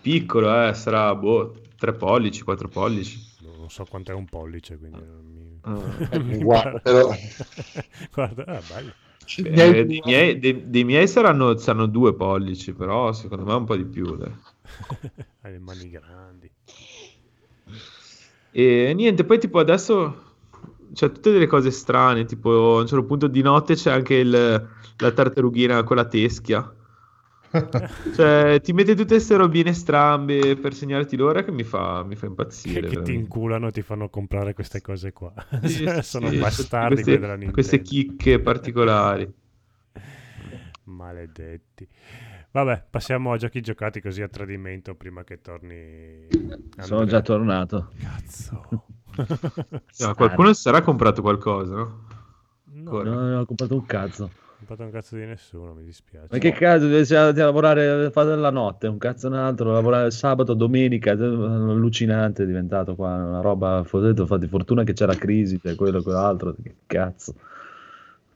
[0.00, 3.18] Piccolo, eh, sarà boh, 3 pollici, 4 pollici.
[3.42, 5.58] Non so quanto è un pollice, quindi non mi...
[5.60, 6.18] Ah.
[6.24, 7.10] mi Guarda, però-
[8.14, 8.92] Guarda, ah, bello.
[9.44, 13.76] Eh, dei, miei, dei- dei miei saranno, saranno 2 pollici, però secondo me un po'
[13.76, 14.16] di più.
[14.16, 14.32] dai.
[15.42, 16.50] Hai le mani grandi.
[18.52, 20.28] E niente, poi tipo adesso
[20.92, 24.68] c'è tutte delle cose strane, tipo a un certo punto di notte c'è anche il-
[24.98, 26.74] la tartarughina con la teschia.
[28.10, 32.26] Cioè, ti mette tutte queste robine strambe per segnarti l'ora che mi fa, mi fa
[32.26, 32.88] impazzire.
[32.88, 35.32] Che, che ti inculano e ti fanno comprare queste cose qua.
[35.62, 37.52] Sì, Sono sì, bastardi queste, della Nintendo.
[37.52, 39.32] queste chicche particolari.
[40.84, 41.88] Maledetti.
[42.52, 46.26] Vabbè, passiamo a giochi giocati così a tradimento prima che torni.
[46.78, 47.06] Sono Andrea.
[47.06, 47.90] già tornato.
[47.98, 48.84] Cazzo.
[49.98, 52.04] No, qualcuno si sarà comprato qualcosa, no?
[52.72, 53.02] No.
[53.02, 54.22] No, non ho comprato un cazzo.
[54.22, 56.28] Non ho comprato un cazzo di nessuno, mi dispiace.
[56.30, 60.10] Ma che cazzo, dovessi andare a lavorare fare la notte, un cazzo un altro, lavorare
[60.10, 65.60] sabato, domenica, allucinante è diventato qua, una roba, fotete, fate fortuna che c'è la crisi,
[65.60, 67.34] c'è quello e quell'altro, che cazzo.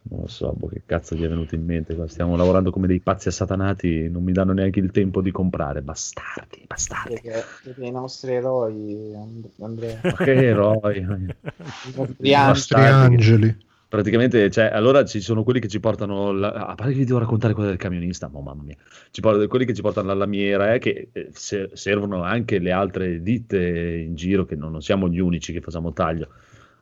[0.06, 3.00] Non lo so, boh, che cazzo gli è venuto in mente, stiamo lavorando come dei
[3.00, 7.18] pazzi assatanati, non mi danno neanche il tempo di comprare, bastardi, bastardi.
[7.22, 10.00] Siete, siete i nostri eroi, And- Andrea.
[10.02, 10.98] Ma che eroi.
[12.20, 13.56] I nostri angeli.
[13.88, 17.20] Praticamente, cioè, allora ci sono quelli che ci portano, la- a parte che vi devo
[17.20, 18.76] raccontare quella del camionista, ma mamma mia,
[19.10, 22.72] ci portano, quelli che ci portano la lamiera, eh, che eh, se- servono anche le
[22.72, 23.56] altre ditte
[24.04, 26.28] in giro, che non, non siamo gli unici che facciamo taglio.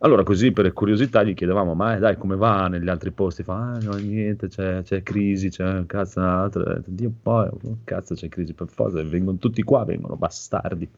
[0.05, 3.45] Allora, così per curiosità gli chiedevamo, ma eh, dai, come va negli altri posti?
[3.45, 6.62] Fa, ah, no, niente, c'è, c'è crisi, c'è un cazzo, un altro.
[6.62, 10.89] Ho detto, Dio, poi, oh, cazzo, c'è crisi per forza, vengono tutti qua, vengono bastardi,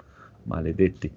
[0.45, 1.13] maledetti.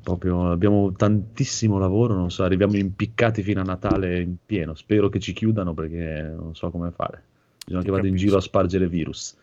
[0.00, 4.74] Proprio, abbiamo tantissimo lavoro, non so, arriviamo impiccati fino a Natale in pieno.
[4.74, 7.27] Spero che ci chiudano perché non so come fare.
[7.68, 9.36] Bisogna che vada in giro a spargere virus.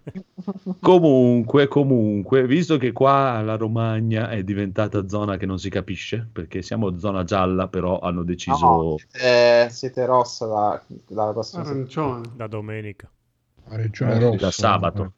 [0.80, 6.62] Comunque, comunque, visto che qua la Romagna è diventata zona che non si capisce, perché
[6.62, 8.66] siamo zona gialla, però hanno deciso...
[8.66, 12.30] No, eh, siete rossa la, la prossima Arancione.
[12.34, 13.10] Da domenica.
[13.64, 14.36] Rossa.
[14.36, 15.12] da sabato.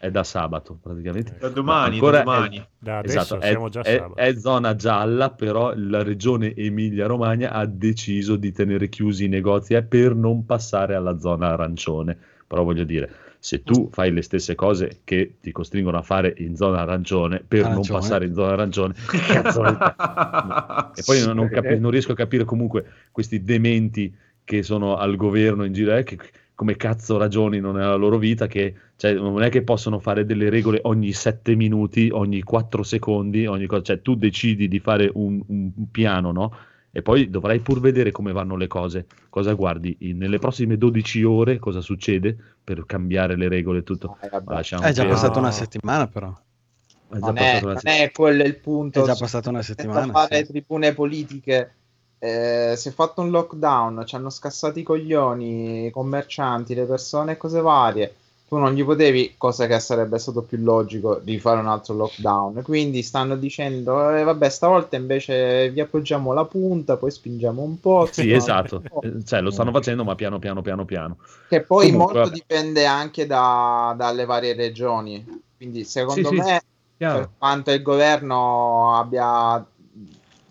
[0.00, 1.36] È da sabato praticamente.
[1.40, 2.56] Da domani, Ancora da domani.
[2.58, 4.14] è- Da esatto, è, siamo già è- sabato.
[4.16, 9.82] è zona gialla, però la regione Emilia-Romagna ha deciso di tenere chiusi i negozi eh,
[9.82, 12.16] per non passare alla zona arancione.
[12.46, 13.10] Però voglio dire,
[13.40, 17.62] se tu fai le stesse cose che ti costringono a fare in zona arancione per
[17.62, 17.98] non Arancione.
[17.98, 20.92] passare in zona arancione, cazzo fare?
[20.94, 24.14] E poi non, non capi- non riesco a capire comunque questi dementi
[24.44, 26.16] che sono al governo in giro, eh, che
[26.58, 30.80] come cazzo ragionino nella loro vita, che cioè, non è che possono fare delle regole
[30.82, 35.70] ogni sette minuti, ogni quattro secondi, ogni cosa, cioè tu decidi di fare un, un
[35.92, 36.52] piano, no?
[36.90, 41.22] E poi dovrai pur vedere come vanno le cose, cosa guardi in- nelle prossime 12
[41.22, 44.18] ore, cosa succede per cambiare le regole e tutto.
[44.46, 45.08] Lasciamo È già perdere.
[45.10, 46.30] passata una settimana, però.
[46.30, 48.02] È già Non è, non settimana.
[48.02, 49.02] è quello il punto.
[49.02, 50.12] È già passata una Senza settimana.
[50.12, 50.46] fare sì.
[50.50, 51.74] tribune politiche.
[52.18, 57.32] Eh, si è fatto un lockdown, ci hanno scassato i coglioni, i commercianti, le persone
[57.32, 58.14] e cose varie.
[58.48, 62.62] Tu non gli potevi, cosa che sarebbe stato più logico, di fare un altro lockdown.
[62.62, 68.08] Quindi stanno dicendo, eh, vabbè, stavolta invece vi appoggiamo la punta, poi spingiamo un po'.
[68.10, 68.82] Sì, esatto.
[69.00, 71.18] Eh, Cioè, lo stanno facendo, ma piano piano piano piano.
[71.46, 72.34] Che poi Comunque, molto vabbè.
[72.34, 75.26] dipende anche da- dalle varie regioni.
[75.56, 76.62] Quindi, secondo Sì, sì, me,
[76.96, 77.18] chiaro.
[77.20, 79.64] per quanto il governo abbia,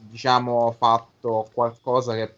[0.10, 1.16] diciamo, fatto
[1.54, 2.36] qualcosa che.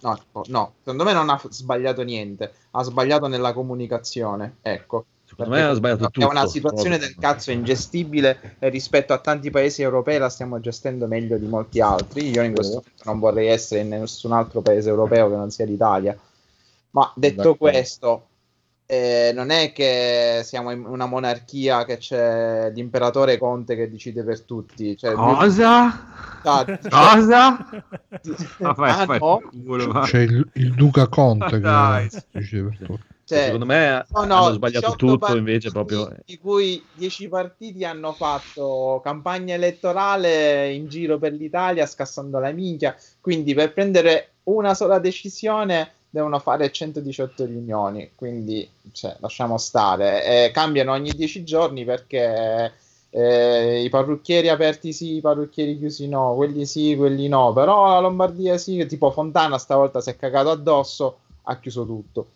[0.00, 0.16] No,
[0.46, 4.58] no, secondo me non ha sbagliato niente, ha sbagliato nella comunicazione.
[4.62, 5.06] Ecco.
[5.24, 7.08] Secondo me ha sbagliato È una tutto, situazione proprio.
[7.08, 11.80] del cazzo ingestibile e rispetto a tanti paesi europei la stiamo gestendo meglio di molti
[11.80, 12.30] altri.
[12.30, 15.66] Io in questo momento non vorrei essere in nessun altro paese europeo che non sia
[15.66, 16.18] l'Italia.
[16.90, 17.56] Ma detto D'accordo.
[17.56, 18.27] questo,
[18.90, 24.40] eh, non è che siamo in una monarchia che c'è l'imperatore Conte che decide per
[24.44, 24.96] tutti.
[24.96, 26.40] Cioè, lui- Cosa?
[26.42, 27.68] Ah, Cosa?
[28.62, 29.40] Ah, fai- Ah, fai no?
[29.52, 30.00] il culo.
[30.00, 32.08] C'è il, il Duca Conte Dai.
[32.08, 32.98] che dice per tutto.
[33.24, 36.10] Cioè, Secondo me sono hanno sbagliato 18 tutto, invece proprio...
[36.24, 42.96] Di cui 10 partiti hanno fatto campagna elettorale in giro per l'Italia scassando la minchia.
[43.20, 48.12] Quindi per prendere una sola decisione devono fare 118 riunioni.
[48.14, 50.46] Quindi cioè, lasciamo stare.
[50.46, 52.72] Eh, cambiano ogni 10 giorni perché
[53.10, 57.52] eh, i parrucchieri aperti sì, i parrucchieri chiusi no, quelli sì, quelli no.
[57.52, 62.28] Però la Lombardia sì, tipo Fontana stavolta si è cagato addosso, ha chiuso tutto.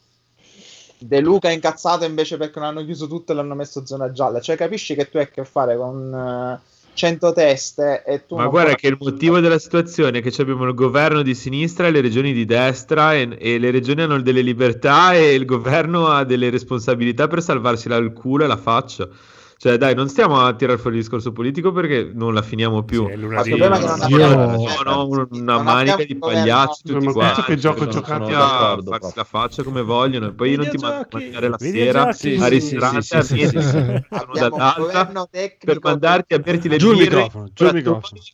[0.99, 4.41] De Luca è incazzato invece perché non hanno chiuso tutto e l'hanno messo zona gialla.
[4.41, 6.61] Cioè, capisci che tu hai a che fare con eh,
[6.95, 10.75] 100 teste e tu Ma guarda che il motivo della situazione è che abbiamo il
[10.75, 15.15] governo di sinistra e le regioni di destra e, e le regioni hanno delle libertà
[15.15, 19.09] e il governo ha delle responsabilità per salvarsi il culo e la faccia.
[19.63, 23.09] Cioè, dai, non stiamo a tirare fuori il discorso politico perché non la finiamo più.
[23.09, 23.51] Sì, lunedì.
[23.51, 27.43] Io- abbiamo- Sono un- una non manica di governo- pagliacci tutti Ma quanti.
[27.43, 30.79] che gioco tutti Sono a farsi la faccia come vogliono e poi io non ti
[30.79, 34.03] mando a mangiare la sera sì, ristorante sì, sì, sì,
[35.31, 37.31] tecnico per mandarti a berti le Giù birre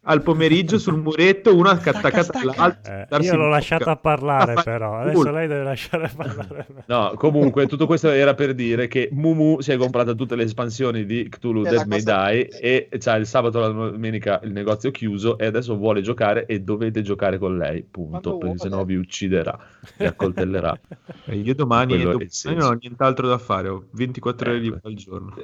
[0.05, 4.96] al pomeriggio sul muretto uno attaccato all'altro Eh, io l'ho lasciata parlare, però.
[5.00, 6.66] Adesso lei deve lasciare parlare.
[6.86, 11.05] No, comunque tutto questo era per dire che Mumu si è comprata tutte le espansioni
[11.05, 14.53] di Cthulhu È la Death May Die e c'ha il sabato e la domenica il
[14.53, 18.59] negozio chiuso e adesso vuole giocare e dovete giocare con lei, punto, perché vuole.
[18.59, 19.59] sennò vi ucciderà,
[19.97, 20.78] vi accoltellerà.
[21.28, 24.95] E io domani, domani non ho nient'altro da fare ho 24 ore Eh, libere al
[24.95, 25.35] giorno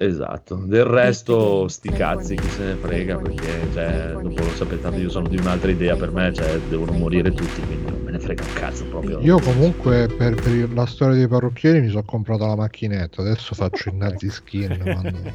[0.00, 5.00] Esatto, del resto sti cazzi chi se ne frega perché cioè, dopo lo sapete tanto
[5.00, 8.20] io sono di un'altra idea per me, cioè devono morire tutti, quindi non me ne
[8.20, 9.18] frega un cazzo proprio.
[9.18, 13.88] Io comunque per, per la storia dei parrucchieri mi sono comprato la macchinetta, adesso faccio
[13.88, 14.78] il nazi skin.
[14.80, 15.32] quando-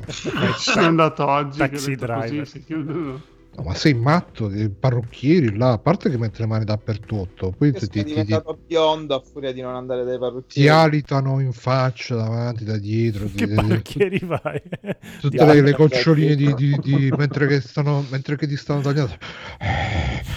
[0.57, 2.19] Sono andato oggi Taxi driver.
[2.29, 3.21] così si chiudono.
[3.55, 4.51] No, ma sei matto?
[4.51, 8.59] I parrucchieri là, a parte che mette le mani dappertutto, poi ti, ti- ti- diventato
[8.65, 10.69] biondo a furia di non andare dai ti parrucchieri.
[10.69, 13.27] alitano in faccia davanti, da dietro.
[13.27, 14.61] ti- Che ti- parrucchieri vai?
[15.19, 19.13] tutte le, le goccioline di, di- di- mentre, che stanno, mentre che ti stanno tagliando.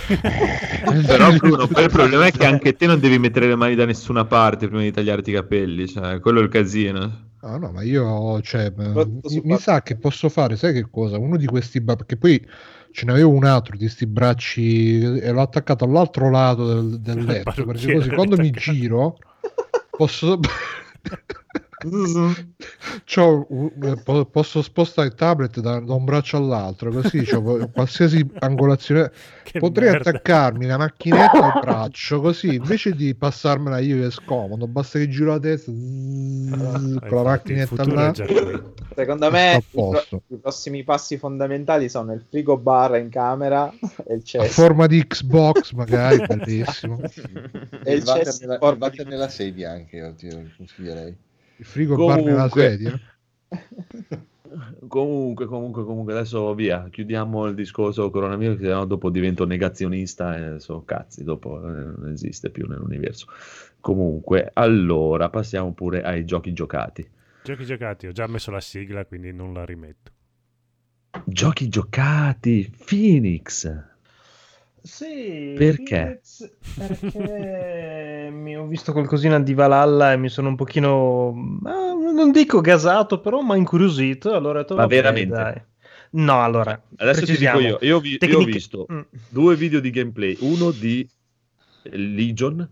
[1.07, 3.85] però Bruno poi il problema è che anche te non devi mettere le mani da
[3.85, 7.83] nessuna parte prima di tagliarti i capelli cioè quello è il casino Ah, no, ma
[7.83, 11.19] io, cioè, mi, mi sa che posso fare, sai che cosa?
[11.19, 12.45] Uno di questi, ba- perché poi
[12.97, 17.67] ce n'avevo un altro di sti bracci e l'ho attaccato all'altro lato del, del letto,
[17.67, 18.09] perché così.
[18.09, 19.19] quando mi giro
[19.91, 20.41] posso...
[21.79, 27.69] C'ho un- eh, po- posso spostare il tablet da, da un braccio all'altro, così c'ho
[27.71, 29.11] qualsiasi angolazione.
[29.47, 30.11] Che Potrei merda.
[30.11, 35.09] attaccarmi la macchinetta al braccio, così invece di passarmela io che è scomodo, basta che
[35.09, 38.13] giro la testa zzz, Ah, con la infatti, macchinetta là.
[38.97, 39.59] Secondo me a
[40.29, 43.71] i, prossimi passi fondamentali sono il frigo bar in camera
[44.05, 44.49] e il A cesso.
[44.63, 46.99] forma di Xbox, magari, bellissimo.
[47.85, 48.59] E il il cesso nella,
[49.05, 51.17] nella sedia anche, io ti consiglierei.
[51.59, 52.69] Il frigo bar nella Comunque.
[52.71, 53.01] sedia.
[54.89, 60.61] Comunque, comunque, comunque, adesso via, chiudiamo il discorso coronavirus, se no dopo divento negazionista e
[60.61, 63.27] sono cazzi, dopo eh, non esiste più nell'universo.
[63.81, 67.07] Comunque, allora, passiamo pure ai giochi giocati.
[67.43, 70.13] Giochi giocati, ho già messo la sigla, quindi non la rimetto.
[71.25, 73.69] Giochi giocati, Phoenix.
[74.87, 76.21] Sì, Perché?
[76.77, 83.21] Perché mi ho visto qualcosina di Valhalla e mi sono un pochino, non dico gasato,
[83.21, 84.35] però mi ha incuriosito.
[84.35, 85.33] Allora ho detto, Ma veramente?
[85.33, 85.63] dai.
[86.13, 89.01] No, allora, Adesso ti dico io, io, ho vi- io ho visto Mm.
[89.29, 91.07] due video di gameplay, uno di
[91.83, 92.69] Legion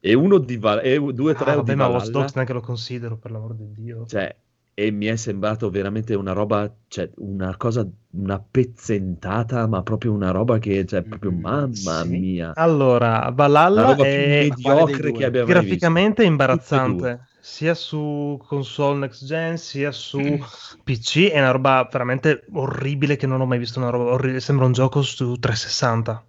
[0.00, 2.18] e uno di Val- e due tre Ah, vabbè, ma Watch Valhalla.
[2.20, 4.06] Dogs neanche lo considero, per l'amor di Dio.
[4.06, 4.36] Cioè,
[4.74, 7.86] e mi è sembrato veramente una roba, cioè, una cosa,
[8.18, 12.04] una pezzentata, ma proprio una roba che, cioè, proprio mamma Sì.
[12.04, 12.56] mia.
[12.58, 13.30] Allora,
[13.72, 16.26] La Valhalla è mediocre che abbia mai graficamente visto.
[16.26, 20.38] Imbarazzante, sia su console next gen sia su
[20.82, 24.66] PC, è una roba veramente orribile che non ho mai visto una roba orribile, sembra
[24.66, 26.26] un gioco su 360.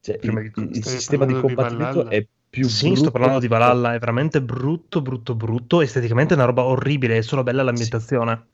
[0.00, 2.08] Cioè, il, di il sistema di di combattimento Valhalla?
[2.08, 3.48] è più Sì, brutto sto parlando di.
[3.48, 8.48] Valhalla, è veramente brutto, brutto, brutto, esteticamente è una roba orribile, è solo bella l'ambientazione.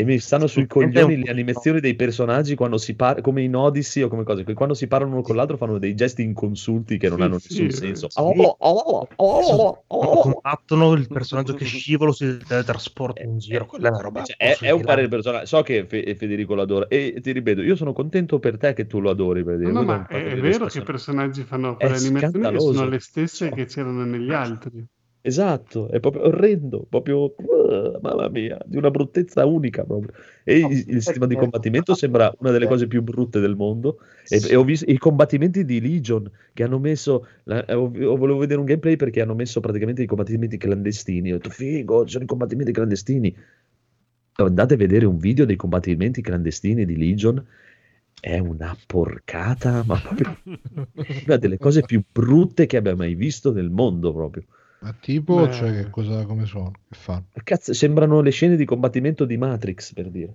[0.00, 4.02] E mi stanno sui coglioni le animazioni dei personaggi quando si parla, come in Odyssey
[4.02, 7.10] o come cose, che quando si parlano uno con l'altro fanno dei gesti inconsulti che
[7.10, 8.08] non Sì, hanno sì, nessun senso.
[8.08, 8.18] sì.
[8.18, 9.76] Quando
[10.22, 14.56] combattono il personaggio che scivola si teletrasporta in giro, quella è una roba Cioè, è,
[14.58, 15.44] è un parere personale.
[15.44, 18.86] So che Fe- Federico lo adora e ti ripeto, io sono contento per te che
[18.86, 19.44] tu lo adori.
[19.44, 19.70] Per dire.
[19.70, 23.66] No, ma è, vero che i personaggi fanno quelle animazioni che sono le stesse che
[23.66, 24.82] c'erano negli altri.
[25.22, 30.12] Esatto, è proprio orrendo, proprio uh, mamma mia, di una bruttezza unica proprio.
[30.44, 33.98] E il, il sistema di combattimento sembra una delle cose più brutte del mondo.
[34.26, 37.26] E, e ho visto i combattimenti di Legion che hanno messo.
[37.44, 41.32] la- ho, ho- volevo vedere un gameplay perché hanno messo praticamente i combattimenti clandestini.
[41.32, 43.36] Ho detto, figo, ci sono i combattimenti clandestini.
[44.36, 47.44] Andate a vedere un video dei combattimenti clandestini di Legion.
[48.18, 50.34] È una porcata, ma proprio
[51.26, 54.44] una delle cose più brutte che abbia mai visto nel mondo proprio.
[54.82, 55.52] Ma tipo, Beh.
[55.52, 56.70] cioè, che cosa, come sono?
[56.88, 57.26] Che fanno?
[57.44, 60.32] Cazzo, sembrano le scene di combattimento di Matrix, per dire.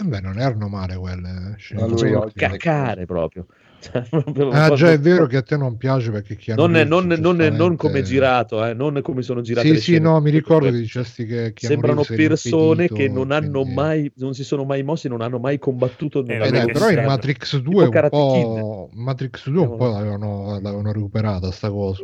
[0.00, 1.54] Eh beh, non erano male quelle.
[1.54, 1.80] eh, scene.
[1.80, 3.46] Ma oggi- cacare proprio.
[3.80, 6.82] Cioè, proprio- Ah, già è vero che a te non piace perché chi Non, è-
[6.82, 10.20] non, non, è- non come girato, eh, non come sono girate Sì, le sì, no,
[10.20, 14.12] mi ricordo che dicesti che Keanu Sembrano Reeves persone impedito, che non hanno quindi- mai,
[14.16, 16.26] non si sono mai mossi, non hanno mai combattuto.
[16.26, 20.90] Eh, Eh, però in Matrix 2 tipo un po', Matrix 2 un po' l'avevano, l'avevano
[20.92, 22.02] recuperata sta cosa.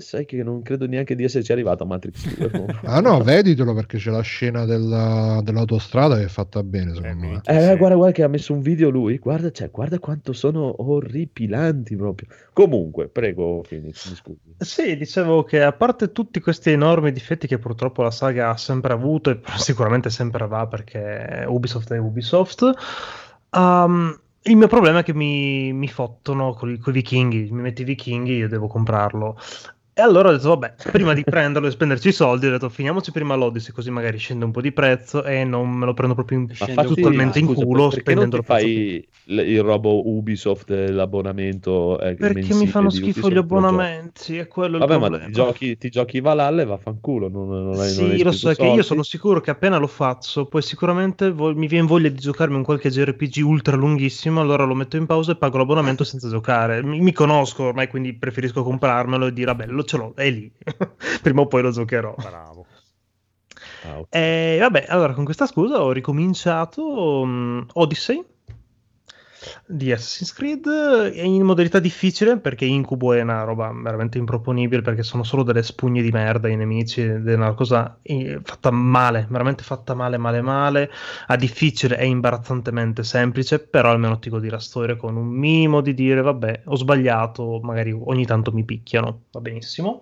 [0.00, 2.78] Sai che non credo neanche di esserci arrivato a Matrix 2.
[2.90, 7.40] Ah no, veditelo perché c'è la scena della- dell'autostrada che è fatta bene secondo me.
[7.44, 7.76] Eh, sì.
[7.76, 9.18] guarda, guarda che ha messo un video lui.
[9.18, 12.28] Guarda, cioè, guarda quanto sono orripilanti proprio.
[12.52, 14.54] Comunque, prego, Phoenix, mi scusi.
[14.58, 18.92] Sì, dicevo che a parte tutti questi enormi difetti che purtroppo la saga ha sempre
[18.92, 22.70] avuto e sicuramente sempre avrà perché Ubisoft è Ubisoft,
[23.50, 27.84] um, il mio problema è che mi, mi fottono con i vichinghi, mi metti i
[27.84, 29.38] vichinghi, io devo comprarlo.
[29.92, 33.10] E allora ho detto, vabbè, prima di prenderlo e spenderci i soldi, ho detto, finiamoci
[33.12, 36.38] prima l'Odyssey, così magari scende un po' di prezzo e non me lo prendo proprio
[36.38, 36.48] in,
[36.84, 42.54] totalmente in scusa, culo perché spendendolo ti fai il, il robo Ubisoft, l'abbonamento eh, Perché
[42.54, 45.18] mi fanno schifo Ubisoft, gli abbonamenti, è quello il Vabbè, ma problema.
[45.18, 47.28] ti giochi, ti giochi Valhalla e vaffanculo.
[47.28, 48.82] Non, non hai, Sì, non hai lo so, è che io soldi.
[48.82, 52.62] sono sicuro che appena lo faccio, poi sicuramente vo- mi viene voglia di giocarmi un
[52.64, 56.82] qualche JRPG ultra lunghissimo, allora lo metto in pausa e pago l'abbonamento senza giocare.
[56.82, 60.50] Mi, mi conosco ormai, quindi preferisco comprarmelo e dire, vabbè, lo ce l'ho, è lì.
[61.22, 62.14] Prima o poi lo giocherò.
[62.16, 62.66] Bravo.
[63.84, 64.06] Ah, ok.
[64.10, 68.24] E vabbè, allora con questa scusa ho ricominciato mm, Odyssey
[69.66, 70.66] di Assassin's Creed
[71.14, 75.62] eh, in modalità difficile perché Incubo è una roba veramente improponibile perché sono solo delle
[75.62, 80.18] spugne di merda i nemici ed è una cosa eh, fatta male, veramente fatta male
[80.18, 80.90] male male.
[81.28, 85.94] A difficile è imbarazzantemente semplice però almeno ti godi la storia con un minimo di
[85.94, 89.24] dire vabbè ho sbagliato magari ogni tanto mi picchiano.
[89.32, 90.00] Va benissimo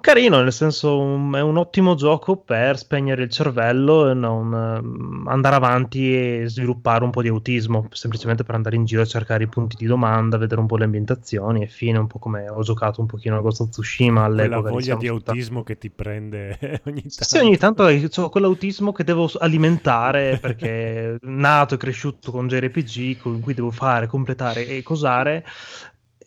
[0.00, 5.26] Carino, nel senso un- è un ottimo gioco per spegnere il cervello e non ehm,
[5.28, 9.44] andare avanti e sviluppare un po' di autismo, semplicemente per andare in giro a cercare
[9.44, 12.62] i punti di domanda, vedere un po' le ambientazioni e fine, un po' come ho
[12.62, 14.70] giocato un pochino a Ghost of Tsushima Quella all'epoca.
[14.70, 17.24] voglia diciamo, di autismo che ti prende ogni tanto.
[17.24, 23.40] Sì, ogni tanto ho quell'autismo che devo alimentare perché nato e cresciuto con JRPG con
[23.40, 25.44] cui devo fare, completare e cosare.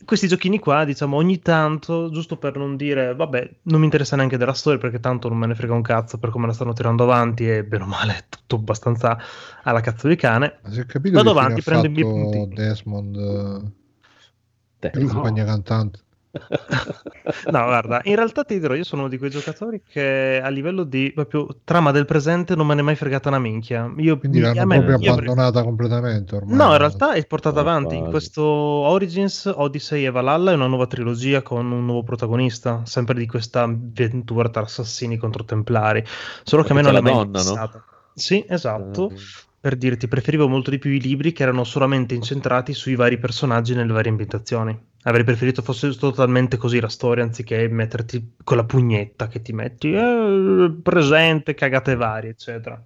[0.06, 4.38] Questi giochini qua, diciamo, ogni tanto, giusto per non dire, vabbè, non mi interessa neanche
[4.38, 7.04] della storia perché tanto non me ne frega un cazzo per come la stanno tirando
[7.04, 9.18] avanti e bene o male è tutto abbastanza
[9.64, 10.60] alla cazzo di cane.
[10.64, 12.56] Ma è capito Vado avanti, ha prendo i miei fatto punti.
[12.56, 15.00] Desmond, eh, Te.
[15.00, 16.00] il compagno cantante.
[17.51, 20.84] No, guarda, in realtà ti dirò, io sono uno di quei giocatori che a livello
[20.84, 23.91] di proprio trama del presente non me ne è mai fregata una minchia.
[23.97, 26.57] Io, Quindi mi- l'hanno me- proprio io avrei- abbandonata completamente ormai.
[26.57, 27.95] No, in realtà è portata No, avanti.
[27.95, 28.11] In quasi.
[28.11, 33.26] questo Origins, Odyssey e Valhalla è una nuova trilogia con un nuovo protagonista, sempre di
[33.27, 36.03] questa avventura tra assassini contro templari.
[36.43, 37.72] Solo che a me non è mai donna, no?
[38.14, 39.10] Sì, esatto.
[39.11, 39.15] Eh,
[39.64, 43.73] Per dirti, preferivo molto di più i libri che erano solamente incentrati sui vari personaggi
[43.73, 44.91] nelle varie ambientazioni.
[45.04, 49.92] Avrei preferito fosse totalmente così la storia anziché metterti con la pugnetta che ti metti
[49.92, 52.82] eh, presente, cagate varie, eccetera.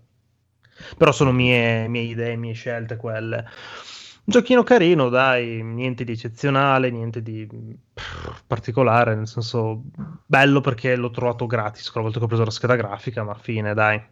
[0.98, 3.38] Però sono mie, mie idee, mie scelte quelle.
[3.38, 7.48] Un giochino carino, dai, niente di eccezionale, niente di
[7.94, 9.84] pff, particolare, nel senso
[10.26, 13.74] bello perché l'ho trovato gratis quella volta che ho preso la scheda grafica, ma fine,
[13.74, 14.04] dai.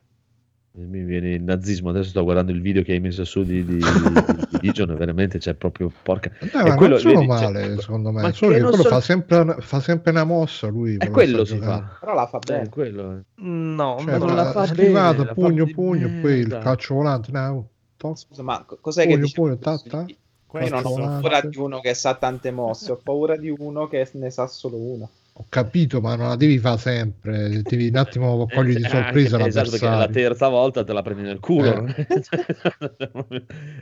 [0.77, 3.77] Mi viene il nazismo, adesso sto guardando il video che hai messo su di, di,
[3.77, 6.29] di, di Legion, veramente c'è proprio porca.
[6.37, 8.33] È ma quello- non sono vedi, cioè, male, secondo me.
[8.33, 10.93] Solo che che non quello so- fa, sempre, una- fa sempre una mossa lui.
[10.95, 11.97] E quando quello si fa.
[11.99, 12.69] Però la fa Eh, bene.
[12.69, 13.23] quello.
[13.35, 16.59] No, Cioè, non la fa è bene, la pugno, di pugno, poi il merda.
[16.59, 17.31] calcio volante.
[17.31, 17.69] No,
[18.13, 19.33] Scusa, ma co- cos'è che pugno, dici?
[19.33, 20.05] pugno, ta, ta.
[20.07, 24.09] Io non ho paura di uno che sa tante mosse, ho paura di uno che
[24.13, 25.07] ne sa solo una.
[25.37, 27.61] Ho capito, ma non la devi fare sempre.
[27.61, 31.01] Devi un attimo cogliere di Eh, sorpresa anche- esatto, perché la terza volta te la
[31.01, 31.85] prendi nel culo.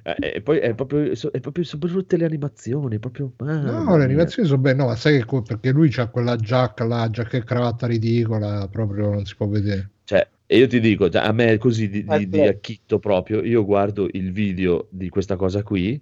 [0.03, 4.47] Eh, e poi è proprio, è proprio sono tutte le animazioni, proprio No, le animazioni
[4.47, 7.85] sono belle, no, ma sai che perché lui c'ha quella giacca, la giacca e cravatta
[7.85, 9.91] ridicola, proprio non si può vedere.
[10.05, 13.63] Cioè, e io ti dico, a me così di, Eh, di, di acchitto proprio, io
[13.63, 16.01] guardo il video di questa cosa qui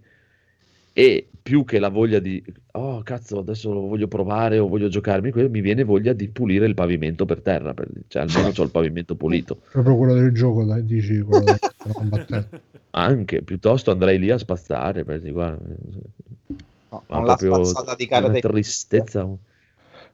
[0.93, 2.43] e più che la voglia di,
[2.73, 6.65] oh cazzo, adesso lo voglio provare o voglio giocarmi, quello, mi viene voglia di pulire
[6.67, 9.61] il pavimento per terra, per- cioè almeno ho il pavimento pulito.
[9.71, 12.61] Proprio quello del gioco, dai, dici quello del del combattente.
[12.91, 15.63] Anche, piuttosto andrei lì a spazzare, per dire, guarda,
[16.91, 18.39] No, ma spazzata di una karate.
[18.41, 19.21] tristezza.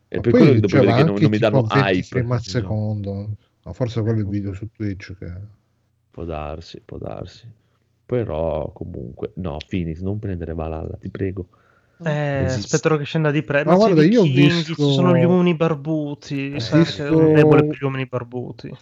[0.10, 2.22] E Ma per poi quello vedere che non, non mi danno tipo 20 hype.
[2.22, 2.38] no?
[2.40, 3.30] secondo.
[3.64, 5.32] Ma forse quello è il video su Twitch che...
[6.12, 7.46] Può darsi, può darsi.
[8.08, 11.48] Però comunque, no, Phoenix, non prendere Valhalla, ti prego.
[12.04, 13.66] Eh, aspetterò che scenda di prezzo.
[13.66, 16.54] Ma Ma, guarda, io ho vichinghi, visto- ci sono gli uomini barbuti.
[16.56, 18.68] Ho sai che visto- sono debole per gli uomini barbuti.
[18.70, 18.78] Ho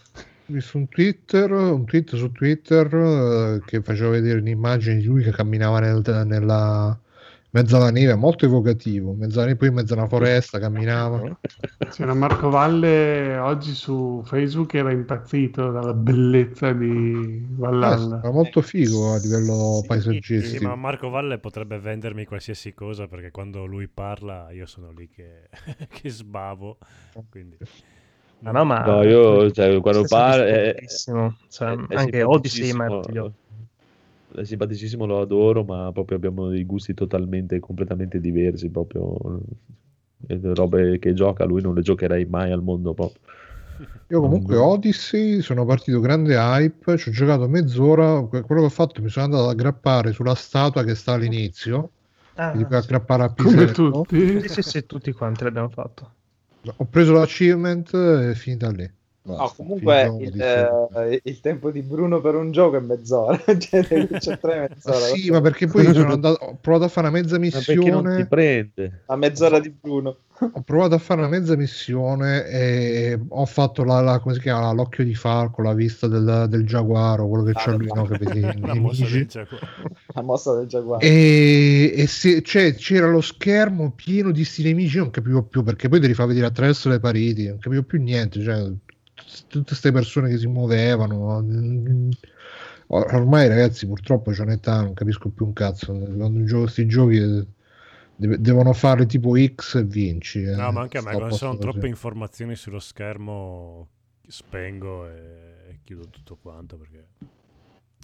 [0.45, 5.31] visto un Twitter, un tweet su Twitter eh, che faceva vedere un'immagine di lui che
[5.31, 6.95] camminava nel- nella
[7.55, 11.39] mezzo alla neve, molto evocativo, mezzo alla neve, poi in mezzo a una foresta camminava.
[11.89, 18.19] C'era Marco Valle oggi su Facebook che era impazzito dalla bellezza di Eh, Valhalla.
[18.19, 20.67] era molto figo a livello Sì, paesaggistico.
[20.67, 25.47] ma Marco Valle potrebbe vendermi qualsiasi cosa perché quando lui parla io sono lì che,
[25.89, 26.77] che sbavo.
[27.29, 27.57] Quindi...
[28.39, 30.45] Ma no, ma No, io, cioè, quando questo è parla...
[30.45, 31.37] È, simpaticissimo.
[31.49, 32.99] Cioè, è anche Odyssey ma
[34.35, 39.41] è simpaticissimo, lo adoro, ma proprio abbiamo dei gusti totalmente, completamente diversi, proprio...
[40.27, 43.21] Le robe che gioca lui non le giocherei mai al mondo proprio.
[44.07, 48.69] Io comunque Odyssey sono partito grande hype, ci ho giocato mezz'ora, que- quello che ho
[48.69, 51.93] fatto mi sono andato ad aggrappare sulla statua che sta all'inizio,
[52.37, 53.71] Ah, mi dico aggrappare a Come pisello.
[53.71, 54.39] tutti.
[54.39, 56.15] Sì, sì, sì, tutti quanti l'abbiamo fatto.
[56.79, 58.85] Ho preso l'achievement e è finita lì.
[59.27, 63.83] No, comunque il, eh, il tempo di Bruno per un gioco è mezz'ora, cioè
[64.17, 64.99] c'è tre Ma mezz'ora.
[64.99, 68.07] sì, ma perché poi sono andato, ho provato a fare una mezza Ma perché non
[68.11, 69.01] ti missione, prende?
[69.07, 70.17] La mezz'ora di Bruno.
[70.57, 74.71] ho provato a fare una mezza missione e ho fatto la, la- come si chiama,
[74.73, 78.07] l'occhio di falco, la vista del, del giaguaro, quello che c'ha lui, no,
[78.61, 79.09] La mossa nemici.
[79.09, 79.59] del gioco.
[80.13, 81.01] La mossa del giaguaro.
[81.01, 85.89] E, e se, cioè, c'era lo schermo pieno di sti nemici, non capivo più perché
[85.89, 88.41] poi te li fa vedere attraverso le pareti, non capivo più niente.
[88.41, 88.71] Cioè,
[89.47, 91.41] tutte queste persone che si muovevano.
[91.41, 92.09] mm,
[92.87, 95.93] or- Ormai, ragazzi, purtroppo c'è un'età, non capisco più un cazzo.
[95.93, 97.45] Quando gioco questi giochi eh,
[98.17, 100.43] devono fare tipo X e vinci.
[100.43, 100.55] eh.
[100.55, 101.59] No, ma anche a me, quando sono così.
[101.59, 103.89] troppe informazioni sullo schermo,
[104.27, 107.07] spengo e chiudo tutto quanto perché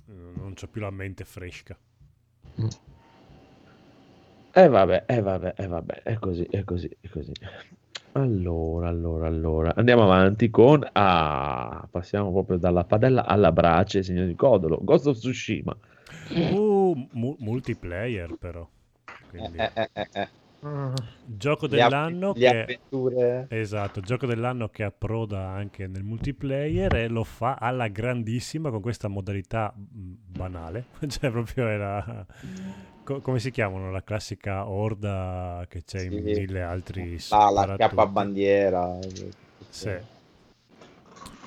[0.05, 1.77] non c'ho più la mente fresca.
[4.53, 7.31] Eh vabbè, eh vabbè, eh vabbè, è così, è così, è così.
[8.13, 10.85] Allora, allora, allora, andiamo avanti con...
[10.91, 14.79] Ah, passiamo proprio dalla padella alla brace, signor di Codolo.
[14.81, 15.75] Ghost of Tsushima.
[16.51, 18.67] Uh, mu- multiplayer però.
[19.29, 20.27] Quindi, Eh, eh, eh, eh.
[21.25, 22.61] Gioco Le av- dell'anno le che...
[22.61, 23.45] avventure.
[23.49, 29.07] Esatto, gioco dell'anno che approda anche nel multiplayer e lo fa alla grandissima con questa
[29.07, 30.85] modalità banale.
[31.07, 32.25] cioè proprio la...
[33.03, 33.91] co- come si chiamano?
[33.91, 36.31] La classica orda che c'è in Sì.
[36.31, 38.87] mille altri La, la chiappa bandiera.
[39.69, 39.97] Sì.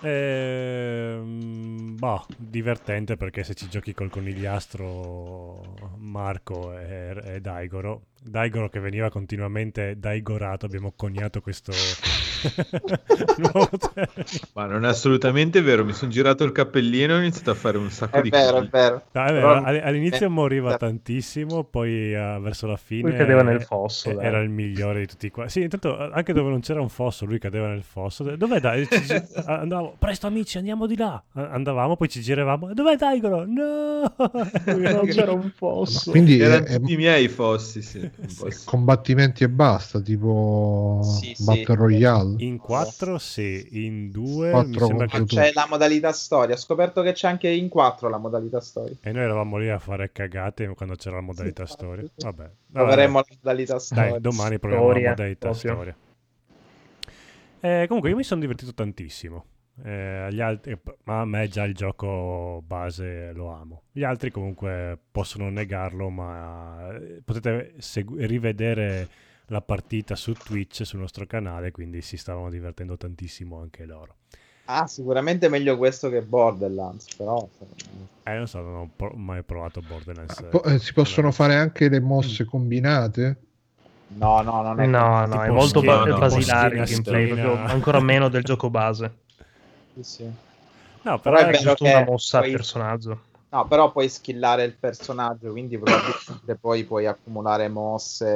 [0.01, 8.81] Ehm, boh, divertente perché se ci giochi col conigliastro Marco e, e Daigoro, Daigoro che
[8.81, 11.73] veniva continuamente daigorato, abbiamo coniato questo
[13.37, 14.25] nuovo termine.
[14.55, 17.77] Ma non è assolutamente vero, mi sono girato il cappellino e ho iniziato a fare
[17.77, 18.71] un sacco È di vero, è kill.
[18.71, 19.03] vero.
[19.13, 23.43] No, è vero, all'inizio eh, moriva eh, tantissimo, poi eh, verso la fine Lui cadeva
[23.43, 25.49] nel fosso, eh, era il migliore di tutti qua.
[25.49, 28.23] Sì, intanto eh, anche dove non c'era un fosso, lui cadeva nel fosso.
[28.37, 28.87] Dov'è dai?
[28.89, 31.23] Ci- ci- andavamo, presto amici, andiamo di là.
[31.33, 32.73] Andavamo, poi ci giravamo.
[32.73, 33.45] Dov'è Daigoro?
[33.47, 33.83] No!
[34.95, 36.11] Non c'era un fosso.
[36.11, 38.11] Quindi Erano è- è- tutti i miei fossi, sì.
[38.27, 38.65] Sì.
[38.65, 41.45] combattimenti e basta, tipo Sì, sì.
[41.45, 42.35] Battle Royale.
[42.39, 45.19] In 4 sì, in 2 mi Quattro sembra che...
[45.19, 46.55] contro C'è la modalità storia.
[46.55, 48.95] Ho scoperto che c'è anche in 4 la modalità storia.
[49.01, 52.05] E noi eravamo lì a fare cagate quando c'era la modalità storia.
[52.17, 52.51] Vabbè.
[52.73, 54.11] Proveremo la modalità storia.
[54.11, 55.73] Dai, domani proviamo la modalità proprio.
[55.73, 55.97] storia.
[57.61, 59.45] Eh, comunque io mi sono divertito tantissimo.
[59.83, 63.83] Eh, agli altri, ma a me già il gioco base lo amo.
[63.91, 69.09] Gli altri comunque possono negarlo, ma eh, potete segu- rivedere
[69.47, 74.17] la partita su Twitch, sul nostro canale, quindi si stavano divertendo tantissimo anche loro.
[74.67, 77.47] Ah, sicuramente meglio questo che Borderlands, però...
[78.23, 80.47] Eh, non so, non ho pro- mai provato Borderlands.
[80.51, 83.37] Po- eh, si possono fare anche le mosse combinate?
[84.17, 88.01] No, no, non è No, no, è molto schiena, ba- no, basilare il gameplay, ancora
[88.01, 89.23] meno del gioco base.
[89.95, 90.25] Sì, sì.
[91.03, 93.21] No, Però però è è giusto che una mossa a poi- personaggio.
[93.51, 98.27] No, però puoi skillare il personaggio, quindi probabilmente poi puoi accumulare mosse,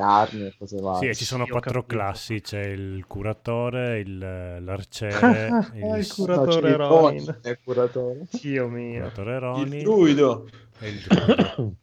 [0.00, 1.10] armi e cose Sì, varie.
[1.10, 1.96] e ci sono Sì, quattro capito.
[1.96, 7.40] classi, c'è il curatore, il, l'arciere, il il curatore No, il Ronin.
[7.44, 8.26] Il curatore.
[8.40, 9.10] Dio mio.
[9.10, 10.46] curatore Il Ronin druido.
[10.78, 11.74] e il druido.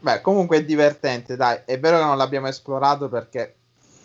[0.00, 1.60] Beh, comunque è divertente, dai.
[1.64, 3.54] È vero che non l'abbiamo esplorato perché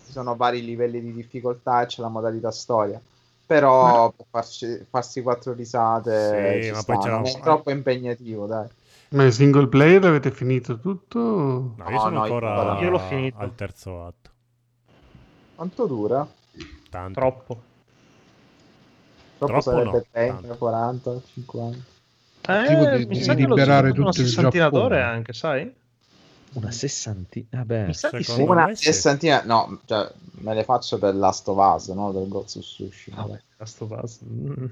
[0.05, 2.99] ci sono vari livelli di difficoltà e c'è la modalità storia.
[3.51, 8.67] Però per farci, farsi quattro risate Sì, ma sta, non è troppo impegnativo, dai.
[9.09, 11.19] Ma il single player avete finito tutto?
[11.19, 12.79] No, io No, sono no, ancora.
[12.81, 13.37] Io l'ho finito.
[13.39, 14.29] al terzo atto.
[15.55, 16.27] Quanto dura?
[16.89, 17.19] Tanto.
[17.19, 17.61] Troppo.
[19.37, 20.57] Troppo Troppo sarebbe no, 30, tanto.
[20.57, 21.79] 40, 50.
[22.65, 25.33] Tipo Eh, di- mi di sa che l'ho liberare una tutto il sessantina d'ore anche,
[25.33, 25.73] sai?
[26.53, 27.47] Una sessantina.
[27.51, 27.85] Vabbè.
[27.85, 28.41] Mi sa di sì.
[28.41, 32.11] Una sessantina, no, cioè me le faccio per Last of Us, no?
[32.27, 33.21] Ghost of Tsushima.
[33.21, 34.19] Vabbè, Last of Us.
[34.23, 34.65] Mm.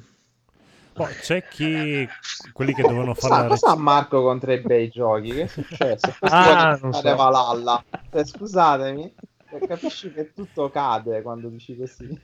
[0.94, 2.06] Oh, c'è chi
[2.52, 5.32] quelli che dovevano fare Cosa, la cosa Marco contro i bei giochi?
[5.32, 6.14] Che è successo?
[6.22, 7.16] Ah, non so.
[7.16, 7.84] Valhalla.
[8.12, 9.14] Cioè, scusatemi,
[9.52, 12.20] eh, capisci che tutto cade quando dici così.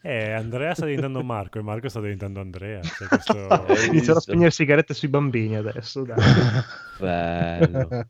[0.00, 2.80] Eh, Andrea sta diventando Marco e Marco sta diventando Andrea.
[2.82, 3.48] Cioè, questo...
[3.90, 6.02] Inizierò a spegnere sigarette sui bambini adesso.
[6.04, 6.16] Dai.
[6.98, 7.88] Bello.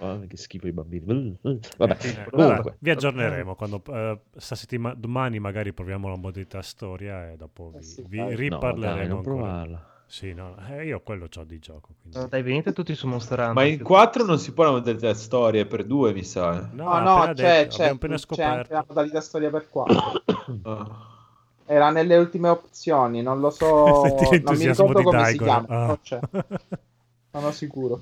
[0.00, 1.38] Oh, che schifo i bambini.
[1.76, 2.76] Vabbè, Eh, comunque.
[2.80, 7.82] vi aggiorneremo quando eh, settima- domani magari proviamo la modalità storia e dopo vi, Eh
[7.82, 8.26] sì, vi dai.
[8.26, 9.22] No, dai, riparleremo non ancora.
[9.22, 9.90] provarla.
[10.08, 11.88] Sì, no, eh, io quello c'ho di gioco.
[12.00, 12.28] Quindi...
[12.30, 13.54] Dai, venite tutti su Monster Hunter.
[13.54, 16.56] Ma in 4 non si può la modalità storia, per due mi sa.
[16.56, 16.66] eh.
[16.74, 18.84] No, No, ha no, c'è, detto, c'è, abbiamo appena c'è anche la scoperto.
[18.88, 20.22] modalità storia per 4.
[20.62, 21.14] Ah.
[21.68, 24.04] Era nelle ultime opzioni, non lo so,
[24.44, 25.44] non mi ricordo come si Daigoro.
[25.44, 25.86] chiama, Ah.
[25.86, 26.20] però c'è.
[27.32, 28.00] Sono sicuro.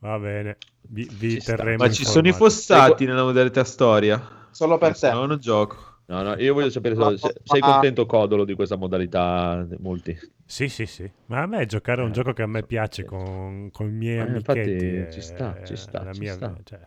[0.00, 0.58] Va bene,
[0.88, 4.20] vi, vi terremo Ma ci sono i fossati nella modalità storia.
[4.50, 5.14] Solo per Se te.
[5.14, 5.76] no non gioco.
[6.06, 10.16] No, no, io voglio sapere se, se- sei contento Codolo di questa modalità multi.
[10.44, 11.10] Sì, sì, sì.
[11.26, 13.08] Ma a me giocare è un Eh, gioco che a me piace sì.
[13.08, 14.94] con, con i miei Eh, infatti amichetti.
[14.96, 16.54] è- ci sta, ci sta, ci mia- sta.
[16.62, 16.80] cioè,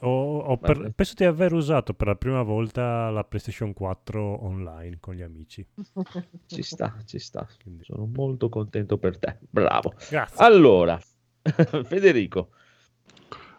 [0.00, 4.98] ho- ho per- penso di aver usato per la prima volta la PlayStation 4 online
[5.00, 5.66] con gli amici.
[6.46, 7.46] Ci sta, ci sta.
[7.62, 9.38] Quindi- Sono molto contento per te.
[9.48, 9.94] Bravo.
[10.10, 10.44] Grazie.
[10.44, 11.00] Allora,
[11.84, 12.50] Federico.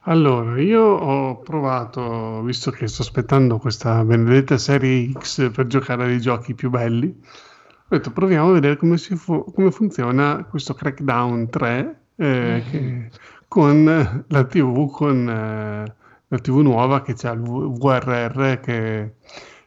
[0.06, 6.20] Allora, io ho provato, visto che sto aspettando questa benedetta serie X per giocare ai
[6.20, 11.50] giochi più belli, ho detto proviamo a vedere come, si fu- come funziona questo Crackdown
[11.50, 13.10] 3 eh, che-
[13.48, 15.96] con la TV, con eh,
[16.28, 19.16] la TV nuova che c'ha il VRR che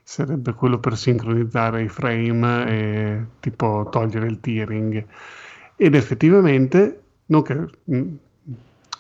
[0.03, 5.07] sarebbe quello per sincronizzare i frame e tipo togliere il tearing.
[5.77, 7.55] Ed effettivamente, non che,
[7.93, 8.15] mm,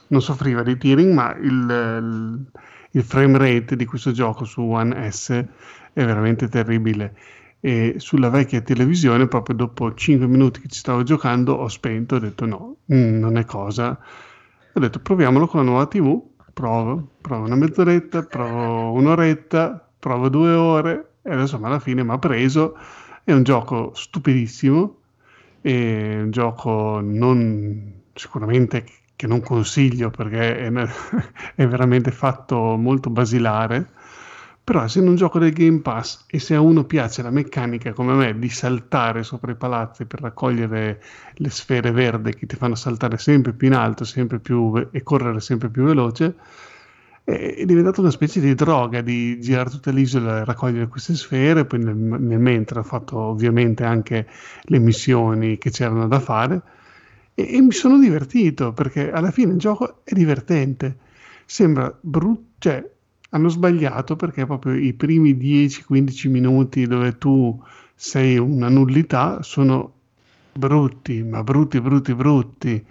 [0.09, 2.47] non soffriva di tearing, ma il,
[2.91, 7.17] il, frame rate di questo gioco su One S è veramente terribile.
[7.61, 12.19] E sulla vecchia televisione, proprio dopo 5 minuti che ci stavo giocando, ho spento, ho
[12.19, 13.99] detto no, mm, non è cosa.
[14.73, 16.23] Ho detto proviamolo con la nuova TV,
[16.53, 22.19] provo, provo una mezz'oretta, provo un'oretta, provo due ore e adesso alla fine mi ha
[22.19, 22.77] preso.
[23.25, 24.99] È un gioco stupidissimo,
[25.63, 28.85] è un gioco non, sicuramente
[29.25, 30.71] che non consiglio perché è,
[31.57, 33.89] è veramente fatto molto basilare.
[34.63, 38.15] Però essendo un gioco del Game Pass e se a uno piace la meccanica come
[38.15, 41.03] me di saltare sopra i palazzi per raccogliere
[41.35, 45.41] le sfere verde che ti fanno saltare sempre più in alto sempre più e correre
[45.41, 46.35] sempre più veloce,
[47.25, 51.65] è, diventato una specie di droga di girare tutta l'isola e raccogliere queste sfere.
[51.67, 54.27] Poi nel, nel mentre ho fatto ovviamente anche
[54.63, 56.63] le missioni che c'erano da fare
[57.35, 60.99] e, e mi sono divertito perché alla fine il gioco è divertente.
[61.45, 62.91] Sembra brutto, cioè
[63.31, 67.61] hanno sbagliato perché proprio i primi 10-15 minuti dove tu
[67.95, 69.93] sei una nullità sono
[70.53, 72.85] brutti, ma brutti, brutti, brutti.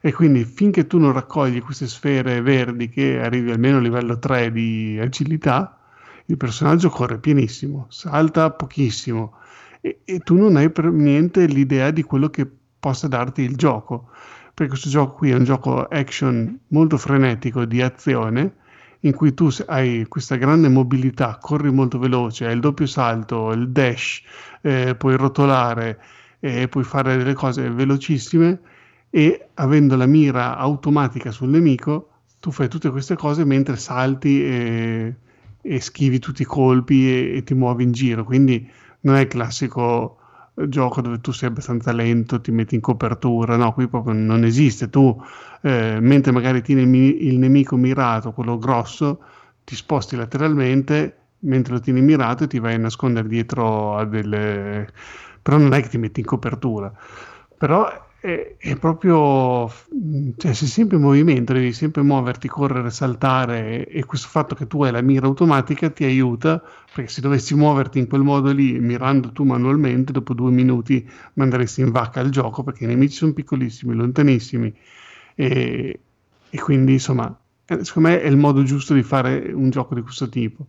[0.00, 4.52] E quindi finché tu non raccogli queste sfere verdi che arrivi almeno a livello 3
[4.52, 5.78] di agilità,
[6.26, 9.34] il personaggio corre pienissimo, salta pochissimo
[9.80, 12.48] e, e tu non hai per niente l'idea di quello che
[12.84, 14.10] possa darti il gioco.
[14.52, 18.56] Perché questo gioco qui è un gioco action molto frenetico di azione
[19.00, 23.70] in cui tu hai questa grande mobilità, corri molto veloce, hai il doppio salto, il
[23.70, 24.22] dash,
[24.60, 25.98] eh, puoi rotolare
[26.40, 28.60] e puoi fare delle cose velocissime
[29.08, 35.14] e avendo la mira automatica sul nemico, tu fai tutte queste cose mentre salti e,
[35.60, 38.24] e schivi tutti i colpi e, e ti muovi in giro.
[38.24, 38.70] Quindi
[39.00, 40.23] non è il classico eh,
[40.68, 44.88] gioco dove tu sei abbastanza lento, ti metti in copertura, no, qui proprio non esiste.
[44.90, 45.20] Tu,
[45.62, 49.20] eh, mentre magari tieni il, mi- il nemico mirato, quello grosso,
[49.64, 54.88] ti sposti lateralmente, mentre lo tieni mirato ti vai a nascondere dietro a delle...
[55.42, 56.92] però non è che ti metti in copertura.
[57.56, 59.70] Però è, è proprio,
[60.38, 64.82] cioè sei sempre in movimento, devi sempre muoverti, correre, saltare e, questo fatto che tu
[64.82, 66.62] hai la mira automatica ti aiuta
[66.94, 71.82] perché se dovessi muoverti in quel modo lì, mirando tu manualmente, dopo due minuti manderesti
[71.82, 74.74] in vacca il gioco perché i nemici sono piccolissimi, lontanissimi
[75.34, 76.00] e,
[76.48, 80.00] e quindi insomma, eh, secondo me è il modo giusto di fare un gioco di
[80.00, 80.66] questo tipo.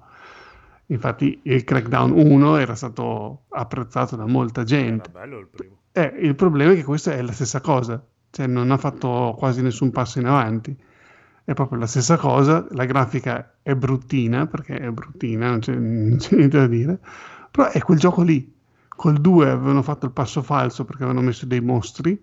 [0.88, 5.10] Infatti il Crackdown 1 era stato apprezzato da molta gente.
[5.10, 5.74] bello il primo.
[5.98, 9.62] Eh, il problema è che questa è la stessa cosa, cioè non ha fatto quasi
[9.62, 10.76] nessun passo in avanti.
[11.44, 16.18] È proprio la stessa cosa, la grafica è bruttina, perché è bruttina, non c'è, non
[16.18, 17.00] c'è niente da dire,
[17.52, 18.54] però è quel gioco lì.
[18.90, 22.22] Col 2 avevano fatto il passo falso perché avevano messo dei mostri,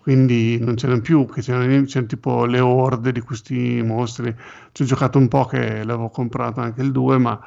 [0.00, 4.34] quindi non c'erano più, che c'erano, c'erano tipo le orde di questi mostri.
[4.72, 7.38] Ci ho giocato un po' che l'avevo comprato anche il 2, ma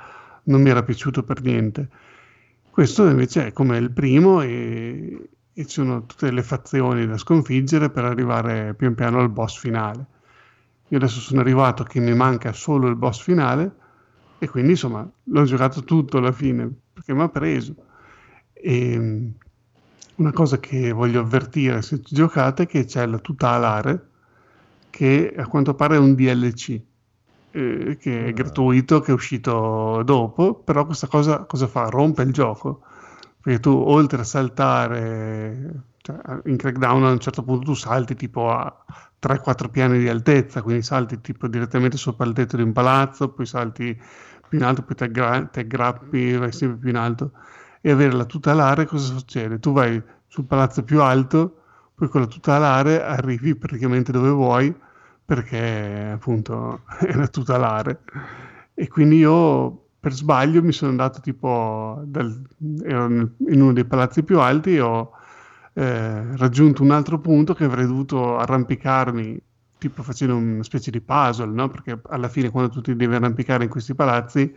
[0.43, 1.89] non mi era piaciuto per niente.
[2.71, 7.89] Questo invece è come il primo e, e ci sono tutte le fazioni da sconfiggere
[7.89, 10.05] per arrivare pian piano al boss finale.
[10.87, 13.75] Io adesso sono arrivato che mi manca solo il boss finale
[14.39, 17.75] e quindi insomma l'ho giocato tutto alla fine perché mi ha preso.
[18.53, 19.33] E
[20.15, 24.01] una cosa che voglio avvertire se giocate è che c'è la tuta
[24.89, 26.81] che a quanto pare è un DLC
[27.51, 31.89] eh, che è gratuito, che è uscito dopo, però questa cosa cosa fa?
[31.89, 32.81] Rompe il gioco,
[33.41, 38.49] perché tu oltre a saltare, cioè, in Crackdown a un certo punto tu salti tipo
[38.51, 38.85] a
[39.19, 43.45] 3-4 piani di altezza, quindi salti tipo direttamente sopra il tetto di un palazzo, poi
[43.45, 43.99] salti
[44.47, 47.31] più in alto, poi ti aggra- ti aggrappi, vai sempre più in alto,
[47.81, 49.59] e avere la tuta alare cosa succede?
[49.59, 51.55] Tu vai sul palazzo più alto,
[51.95, 54.73] poi con la tuta alare arrivi praticamente dove vuoi,
[55.29, 56.81] perché appunto
[57.29, 57.99] tuta alare.
[58.73, 62.41] E quindi io per sbaglio mi sono andato tipo dal-
[62.83, 65.11] ero in uno dei palazzi più alti e ho
[65.73, 69.39] eh, raggiunto un altro punto che avrei dovuto arrampicarmi
[69.77, 71.69] tipo facendo una specie di puzzle, no?
[71.69, 74.51] Perché alla fine quando tu ti devi arrampicare in questi palazzi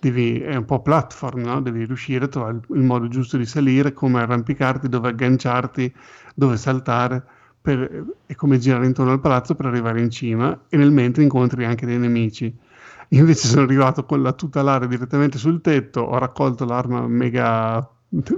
[0.00, 1.62] devi, è un po' platform, no?
[1.62, 5.94] Devi riuscire a trovare il, il modo giusto di salire, come arrampicarti, dove agganciarti,
[6.34, 7.24] dove saltare
[7.60, 11.64] per- e come girare intorno al palazzo per arrivare in cima e nel mentre incontri
[11.64, 12.54] anche dei nemici.
[13.12, 17.88] Io invece sono arrivato con la tuta alare direttamente sul tetto, ho raccolto l'arma mega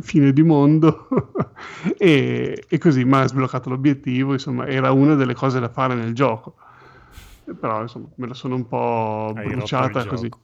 [0.01, 1.09] fine di mondo
[1.99, 6.15] e, e così mi ha sbloccato l'obiettivo, insomma era una delle cose da fare nel
[6.15, 6.57] gioco.
[7.61, 10.28] Però insomma me la sono un po' Hai bruciata così.
[10.28, 10.40] gioco.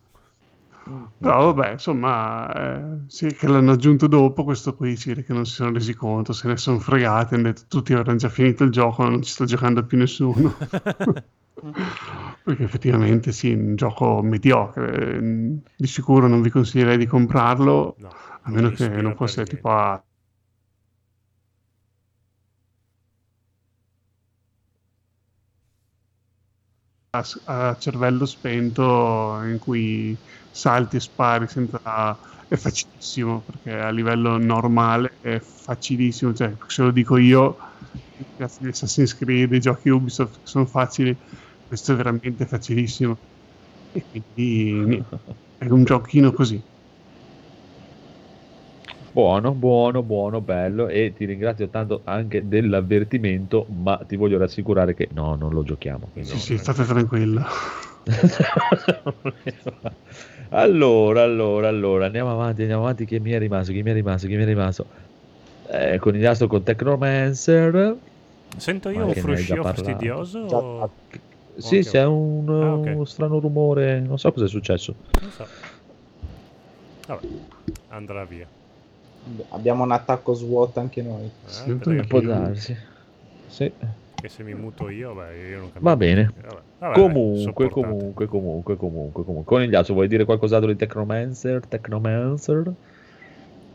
[1.18, 5.54] Però vabbè, insomma, eh, sì, che l'hanno aggiunto dopo, questo qui vede che non si
[5.54, 9.02] sono resi conto, se ne sono fregati, hanno detto tutti avranno già finito il gioco,
[9.06, 10.56] non ci sta giocando più nessuno.
[12.44, 17.96] Perché effettivamente sì, un gioco mediocre, eh, di sicuro non vi consiglierei di comprarlo,
[18.42, 20.02] a meno che non fosse tipo a,
[27.44, 30.16] a cervello spento in cui
[30.50, 32.18] salti e spari senza
[32.48, 37.58] è facilissimo perché a livello normale è facilissimo cioè se lo dico io
[38.34, 41.16] grazie di Assassin's Creed i giochi Ubisoft sono facili
[41.68, 43.18] questo è veramente facilissimo.
[43.92, 45.06] E quindi niente,
[45.58, 46.64] è un giochino così.
[49.12, 55.10] Buono, buono, buono, bello e ti ringrazio tanto anche dell'avvertimento, ma ti voglio rassicurare che
[55.12, 56.10] no, non lo giochiamo.
[56.22, 57.44] sì sì state tranquillo
[60.50, 63.04] allora, allora, allora, andiamo avanti, andiamo avanti.
[63.04, 63.72] Chi mi è rimasto?
[63.72, 64.26] Chi mi è rimasto?
[64.26, 64.86] Chi mi è rimasto?
[65.70, 67.98] Eh, conigliastro con Technomancer.
[68.56, 70.38] Sento io un fruscio fastidioso?
[70.38, 70.90] o-
[71.58, 72.86] Sì, c'è un, Ah, ok.
[72.94, 74.94] uno strano rumore, non so cosa è successo.
[75.20, 75.46] Non so.
[77.06, 77.26] Vabbè,
[77.88, 78.46] andrà via.
[79.50, 81.24] Abbiamo un attacco SWAT anche noi.
[81.26, 82.76] Eh, perché- Può darsi.
[83.46, 83.72] Sì.
[84.20, 85.84] Che se mi muto io, beh, io non capisco.
[85.84, 86.32] Va bene.
[86.34, 89.54] Vabbè, vabbè, comunque, comunque, comunque, comunque, comunque.
[89.54, 91.64] Conigliastro, vuoi dire qualcos'altro di Technomancer?
[91.68, 92.72] Technomancer?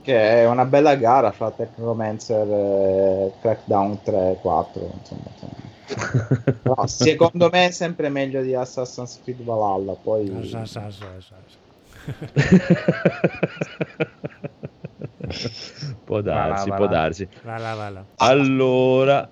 [0.02, 4.92] Che è una bella gara fra Technomancer e Crackdown 3 4.
[5.00, 6.52] Insomma, insomma.
[6.64, 9.94] Però, secondo me è sempre meglio di Assassin's Creed Valhalla.
[9.94, 10.30] Poi
[16.04, 17.00] può darsi, Va là, può va là.
[17.00, 17.28] darsi.
[17.44, 18.04] Va là, va là.
[18.18, 19.30] Allora,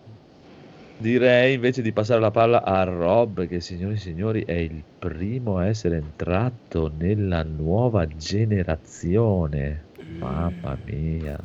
[1.02, 5.57] direi invece di passare la palla a Rob, che signori e signori è il primo
[5.57, 9.88] a essere entrato nella nuova generazione.
[10.19, 11.38] Mamma mia,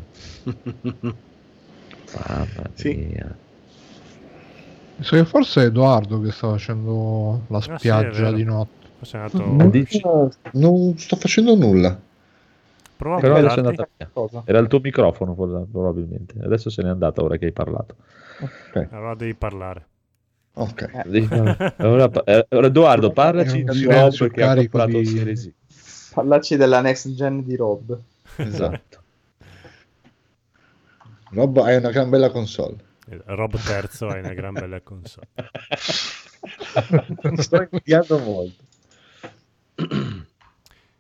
[2.15, 3.39] mamma mia.
[5.01, 8.89] So che forse è Edoardo che sta facendo la Ah, sì, spiaggia di notte.
[9.13, 9.43] Andato...
[9.43, 10.03] Non, Dici?
[10.53, 12.01] non sto facendo nulla.
[12.97, 14.11] Prova a Però adesso è andata via.
[14.47, 16.39] Era il tuo microfono prob- probabilmente.
[16.43, 17.97] Adesso se n'è andata ora che hai parlato.
[18.91, 19.87] Allora devi parlare.
[20.55, 20.91] Ok.
[21.29, 21.75] Parlare.
[21.79, 26.13] Allora, eh, allora, Edoardo, parlaci È di Rob che ha comprato di- Series X.
[26.15, 27.99] Parlaci della next gen di Rob.
[28.37, 29.03] Esatto.
[31.31, 32.77] Rob, hai una gran bella console.
[33.09, 35.29] Eh, Rob terzo è una gran bella console.
[37.37, 38.65] Sto invidiando molto.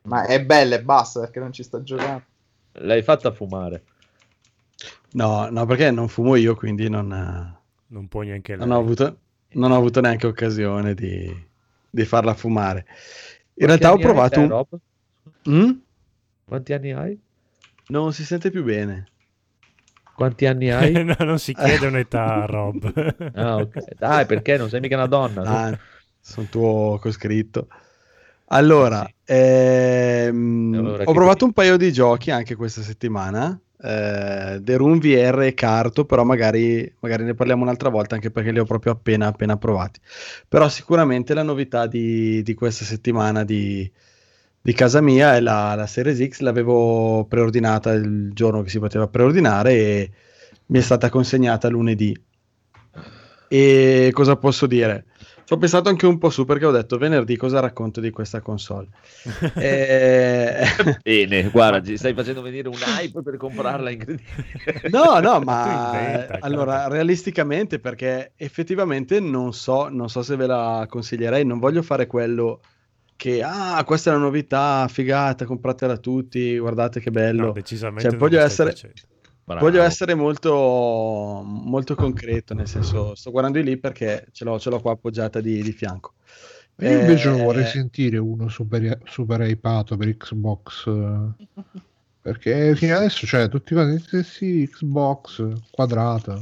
[0.03, 2.23] Ma è bella e basta perché non ci sta giocando.
[2.73, 3.83] L'hai fatta fumare.
[5.15, 9.20] No, no, perché non fumo io, quindi non, eh, Non puoi neanche non ho avuto,
[9.55, 11.33] non ho avuto neanche occasione di,
[11.89, 12.87] di farla fumare.
[13.55, 14.55] In Quanti realtà ho hai provato te, un...
[15.49, 15.70] Mm?
[16.45, 17.20] Quanti anni hai?
[17.89, 19.11] Non si sente più bene.
[20.15, 21.01] Quanti anni hai?
[21.05, 22.93] no, non si chiede un'età Rob.
[23.35, 23.95] Ah, ok.
[23.99, 25.49] Dai, perché non sei mica una donna?
[25.49, 25.78] Ah,
[26.20, 27.69] sono tuo coscritto.
[28.47, 33.59] Allora, ehm, Allora, ho provato un paio di giochi anche questa settimana.
[33.87, 38.51] Eh, The Room VR e Carto, però magari, magari ne parliamo un'altra volta anche perché
[38.51, 40.01] li ho proprio appena, appena provati.
[40.49, 43.89] Però sicuramente la novità di, di questa settimana di,
[44.61, 46.41] di casa mia è la, la Series X.
[46.41, 50.11] L'avevo preordinata il giorno che si poteva preordinare e
[50.67, 52.19] mi è stata consegnata lunedì.
[53.49, 55.05] E cosa posso dire?
[55.47, 58.40] Ci ho pensato anche un po' su perché ho detto venerdì cosa racconto di questa
[58.40, 58.89] console.
[59.55, 60.64] Eh,
[61.02, 64.89] Bene, guarda, ci stai facendo venire un hype per comprarla incredibile.
[64.90, 70.85] No, no, ma inventa, allora realisticamente perché effettivamente non so, non so se ve la
[70.89, 72.60] consiglierei, non voglio fare quello
[73.14, 77.47] che ah, questa è la novità, figata, compratela tutti, guardate che bello.
[77.47, 79.01] No, decisamente Cioè, voglio essere facendo.
[79.47, 80.52] Voglio essere molto,
[81.44, 85.62] molto concreto, nel senso, sto guardando lì perché ce l'ho, ce l'ho qua appoggiata di,
[85.62, 86.14] di fianco.
[86.78, 90.90] Io invece Eh, vorrei sentire uno super, super hypato per Xbox.
[92.27, 96.36] Perché fino adesso, cioè, tutti quanti sì, sì, Xbox quadrata.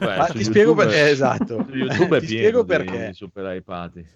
[0.00, 1.64] Ma su ti spiego YouTube- perché, esatto.
[1.68, 3.12] su YouTube è Ti pieno spiego di perché.
[3.12, 4.06] super hypati.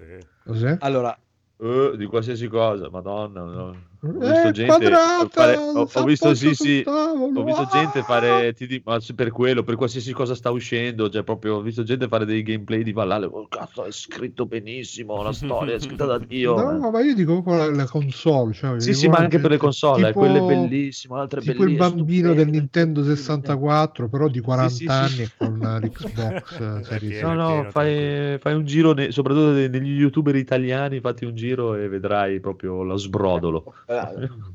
[0.42, 0.76] Cos'è?
[0.80, 1.14] Allora,
[1.58, 3.42] Eh, di qualsiasi cosa, madonna.
[3.42, 3.76] no.
[4.00, 7.66] Ho Eh, visto gente quadrata, fare, ho, ho visto, sì, sì, tavolo, ho visto ah!
[7.66, 11.60] gente fare ti dico, ma per quello, per qualsiasi cosa sta uscendo, cioè proprio ho
[11.62, 15.80] visto gente fare dei gameplay di Valhalla, oh cazzo è scritto benissimo, la storia è
[15.80, 16.54] scritta da Dio.
[16.54, 18.52] No, ma io dico la, la console.
[18.52, 21.70] Cioè, Sì, sì, ma anche per le console, eh, tipo- quelle bellissime, altre Tipo il
[21.70, 21.96] bellissime.
[21.96, 24.88] bambino del Nintendo 64, però di 40 sì, sì.
[24.88, 30.36] anni con l'Xbox Series No, no, fai, fai un giro, ne- soprattutto ne- negli youtuber
[30.36, 33.74] italiani, fatti un giro e vedrai proprio lo sbrodolo.
[33.88, 33.94] Eh,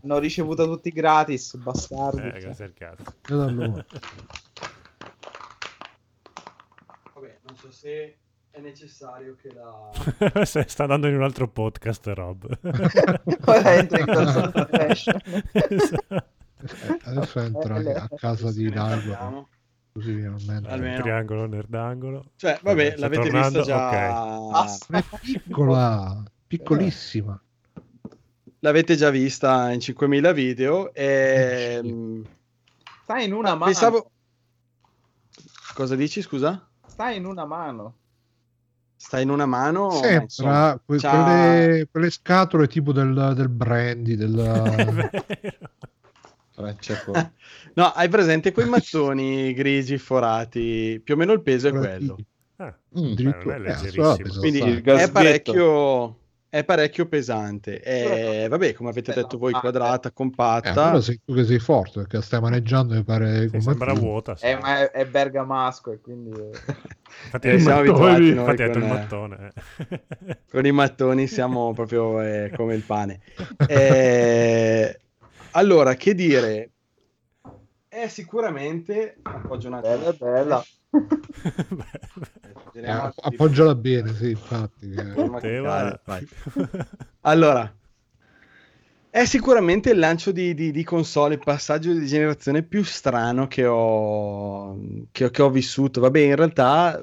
[0.03, 2.21] Hanno ricevuto tutti gratis, bastardi.
[2.21, 3.15] Eh, grazie al cazzo.
[7.13, 8.17] Vabbè, non so se
[8.51, 9.89] è necessario che la...
[10.45, 12.59] Se sta andando in un altro podcast, Rob.
[13.45, 14.51] Ora entra in console
[15.53, 16.15] Esatto.
[16.15, 18.95] Eh, Adesso entro Eh, a casa di Dago.
[18.95, 19.47] Vediamo.
[19.93, 20.69] Così finalmente.
[20.69, 21.01] Almeno.
[21.01, 22.31] Triangolo, nerdangolo.
[22.35, 23.59] Cioè, vabbè, l'avete tornando?
[23.59, 24.39] vista già...
[24.39, 24.89] Ok.
[24.89, 27.41] Ma è piccola, piccolissima.
[28.63, 31.81] L'avete già vista in 5000 video e...
[33.03, 33.65] Sta in una mano.
[33.65, 34.11] Pensavo...
[35.73, 36.69] Cosa dici, scusa?
[36.85, 37.95] Sta in una mano.
[38.95, 39.87] Sta in una mano?
[39.87, 45.09] ma Sembra insomma, que- quelle, quelle scatole tipo del, del brandy, del...
[47.73, 51.01] No, hai presente quei mattoni grigi forati?
[51.03, 52.17] Più o meno il peso è quello.
[52.57, 53.55] Ah, Mm, beh, non è.
[53.55, 54.03] Eh, leggerissimo.
[54.27, 56.19] so, Quindi Il è parecchio,
[56.51, 57.81] è parecchio pesante.
[57.81, 60.83] E, vabbè, come avete detto voi, quadrata, Eh, compatta.
[60.83, 64.35] allora sei tu che sei forte perché stai maneggiando mi pare Sì, come sembra vuota.
[64.35, 64.47] sì.
[64.47, 66.29] È, ma è, è bergamasco e quindi...
[67.23, 69.53] Infatti, Eh, siamo abituati noi infatti detto il con- mattone.
[69.77, 70.37] eh.
[70.51, 73.21] Con i mattoni siamo proprio eh, come il pane.
[73.65, 74.99] Eh,
[75.51, 76.71] allora, che dire?
[77.93, 79.17] È sicuramente...
[79.23, 79.81] Attimo.
[79.81, 80.65] Bella, bella.
[82.73, 84.93] Eh, app- appoggiala bene, sì, infatti.
[84.93, 85.59] eh.
[86.05, 86.27] Vai.
[87.21, 87.75] Allora,
[89.09, 93.65] è sicuramente il lancio di, di- di console, il passaggio di generazione più strano che
[93.65, 94.79] ho,
[95.11, 95.99] che, ho- che ho vissuto.
[95.99, 97.01] Vabbè, in realtà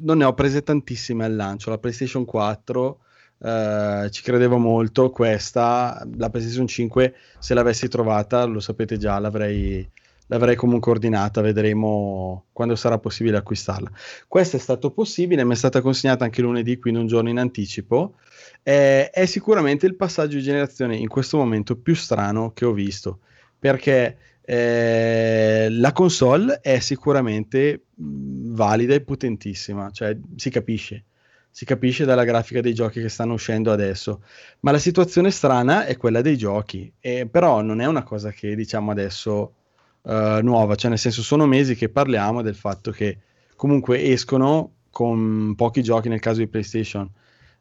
[0.00, 1.70] non ne ho prese tantissime al lancio.
[1.70, 2.98] La PlayStation 4
[3.38, 5.08] eh, ci credevo molto.
[5.10, 9.90] Questa, la PlayStation 5, se l'avessi trovata, lo sapete già, l'avrei,
[10.26, 11.40] l'avrei comunque ordinata.
[11.40, 13.90] Vedremo quando sarà possibile acquistarla.
[14.28, 18.14] Questo è stato possibile, mi è stata consegnata anche lunedì, quindi un giorno in anticipo.
[18.62, 23.20] Eh, è sicuramente il passaggio di generazione in questo momento più strano che ho visto
[23.58, 31.04] perché eh, la console è sicuramente mh, valida e potentissima, cioè si capisce.
[31.50, 34.22] Si capisce dalla grafica dei giochi che stanno uscendo adesso,
[34.60, 38.54] ma la situazione strana è quella dei giochi, e però non è una cosa che
[38.54, 39.54] diciamo adesso
[40.06, 43.18] eh, nuova, cioè nel senso sono mesi che parliamo del fatto che
[43.56, 47.10] comunque escono con pochi giochi nel caso di PlayStation,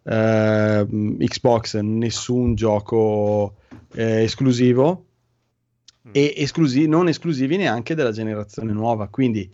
[0.04, 0.86] eh,
[1.18, 3.56] Xbox, nessun gioco
[3.94, 5.06] eh, esclusivo.
[6.12, 9.08] E esclusi- non esclusivi neanche della generazione nuova.
[9.08, 9.52] Quindi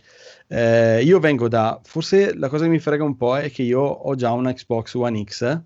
[0.48, 3.80] eh, io vengo da, forse la cosa che mi frega un po' è che io
[3.80, 5.60] ho già una Xbox One X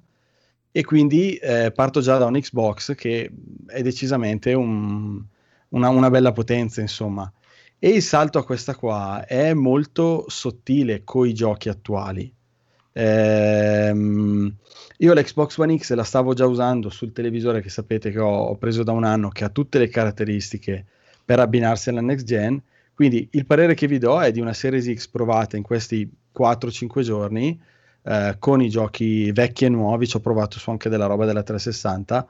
[0.70, 3.28] e quindi eh, parto già da un Xbox che
[3.66, 5.24] è decisamente un-
[5.70, 7.30] una, una bella potenza, insomma.
[7.78, 12.32] E il salto a questa qua è molto sottile coi giochi attuali.
[12.92, 14.54] Ehm,
[14.98, 18.56] io l'Xbox One X la stavo già usando sul televisore che sapete che ho, ho
[18.56, 20.86] preso da un anno, che ha tutte le caratteristiche
[21.24, 22.62] per abbinarsi alla next gen.
[22.94, 27.00] Quindi il parere che vi do è di una Series X provata in questi 4-5
[27.02, 27.60] giorni
[28.02, 30.06] eh, con i giochi vecchi e nuovi.
[30.06, 32.26] Ci ho provato su anche della roba della 360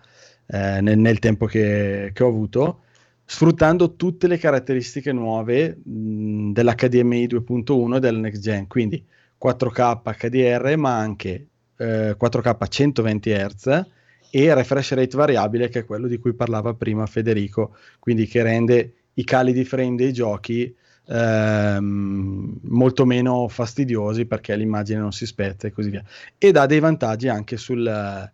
[0.47, 2.81] eh, nel, nel tempo che, che ho avuto,
[3.27, 8.67] sfruttando tutte le caratteristiche nuove dell'HDMI 2.1 e del next gen.
[8.69, 9.05] Quindi
[9.43, 13.87] 4K HDR, ma anche eh, 4K a 120 Hz
[14.31, 18.93] e refresh rate variabile, che è quello di cui parlava prima Federico, quindi che rende
[19.15, 20.75] i cali di frame dei giochi
[21.07, 26.05] ehm, molto meno fastidiosi perché l'immagine non si spezza e così via.
[26.39, 28.31] Ed ha dei vantaggi anche sul,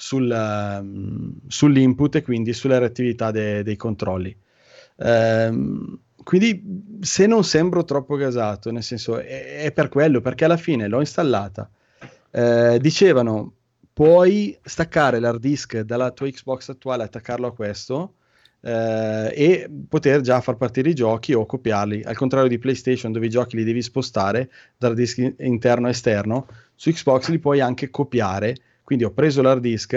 [0.00, 4.34] sul, ehm, sull'input e quindi sulla reattività de- dei controlli.
[4.96, 10.56] Ehm, quindi se non sembro troppo gasato, nel senso è, è per quello, perché alla
[10.56, 11.70] fine l'ho installata.
[12.32, 13.54] Eh, dicevano
[13.92, 18.14] puoi staccare l'hard disk dalla tua Xbox attuale, attaccarlo a questo
[18.62, 22.02] eh, e poter già far partire i giochi o copiarli.
[22.04, 25.90] Al contrario di PlayStation, dove i giochi li devi spostare dal disk in- interno e
[25.90, 28.56] esterno, su Xbox li puoi anche copiare.
[28.90, 29.92] Quindi ho preso l'hard disk,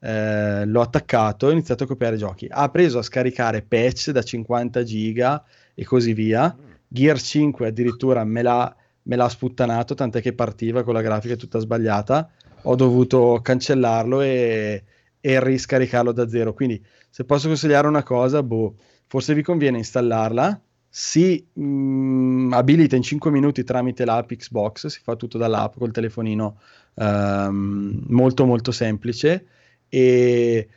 [0.00, 2.48] eh, l'ho attaccato e ho iniziato a copiare giochi.
[2.50, 6.52] Ha preso a scaricare patch da 50 giga e così via.
[6.88, 11.60] Gear 5 addirittura me l'ha, me l'ha sputtanato, tant'è che partiva con la grafica tutta
[11.60, 12.28] sbagliata.
[12.62, 14.82] Ho dovuto cancellarlo e,
[15.20, 16.54] e riscaricarlo da zero.
[16.54, 18.74] Quindi, se posso consigliare una cosa, boh,
[19.06, 20.60] forse vi conviene installarla.
[20.88, 26.58] Si mh, abilita in 5 minuti tramite l'app Xbox, si fa tutto dall'app col telefonino
[26.94, 29.46] ehm, molto molto semplice
[29.88, 30.68] e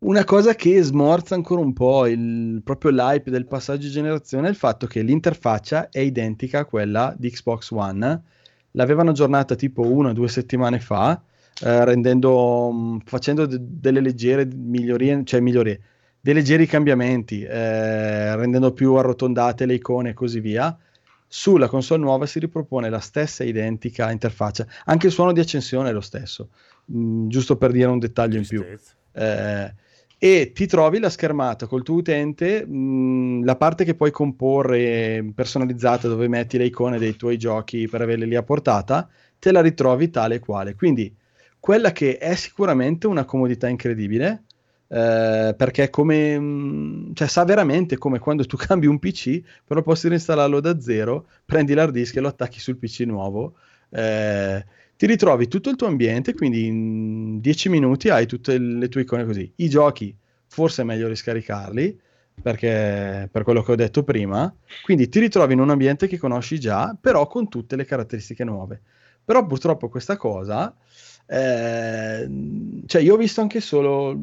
[0.00, 4.50] una cosa che smorza ancora un po' il, proprio l'hype del passaggio di generazione è
[4.50, 8.22] il fatto che l'interfaccia è identica a quella di Xbox One.
[8.72, 11.20] L'avevano aggiornata tipo una o due settimane fa,
[11.62, 15.80] eh, rendendo, mh, facendo de- delle leggere migliorie, cioè migliorie,
[16.20, 20.76] dei leggeri cambiamenti, eh, rendendo più arrotondate le icone e così via.
[21.32, 25.92] Sulla console nuova si ripropone la stessa identica interfaccia, anche il suono di accensione è
[25.92, 26.48] lo stesso,
[26.86, 28.64] mh, giusto per dire un dettaglio in più.
[29.12, 29.74] Eh,
[30.18, 36.08] e ti trovi la schermata col tuo utente, mh, la parte che puoi comporre personalizzata
[36.08, 40.10] dove metti le icone dei tuoi giochi per averle lì a portata, te la ritrovi
[40.10, 40.74] tale e quale.
[40.74, 41.14] Quindi
[41.60, 44.46] quella che è sicuramente una comodità incredibile,
[44.92, 50.08] eh, perché come, mh, cioè sa veramente come quando tu cambi un PC, però posso
[50.08, 53.54] reinstallarlo da zero, prendi l'hard disk e lo attacchi sul PC nuovo.
[53.90, 54.64] eh,
[54.96, 59.24] ti ritrovi tutto il tuo ambiente, quindi in 10 minuti hai tutte le tue icone
[59.24, 59.50] così.
[59.56, 60.14] I giochi
[60.46, 61.98] forse è meglio riscaricarli,
[62.42, 64.52] perché per quello che ho detto prima,
[64.82, 68.82] quindi ti ritrovi in un ambiente che conosci già, però con tutte le caratteristiche nuove.
[69.24, 70.74] Però purtroppo questa cosa,
[71.30, 72.28] eh,
[72.86, 74.18] cioè io ho visto anche solo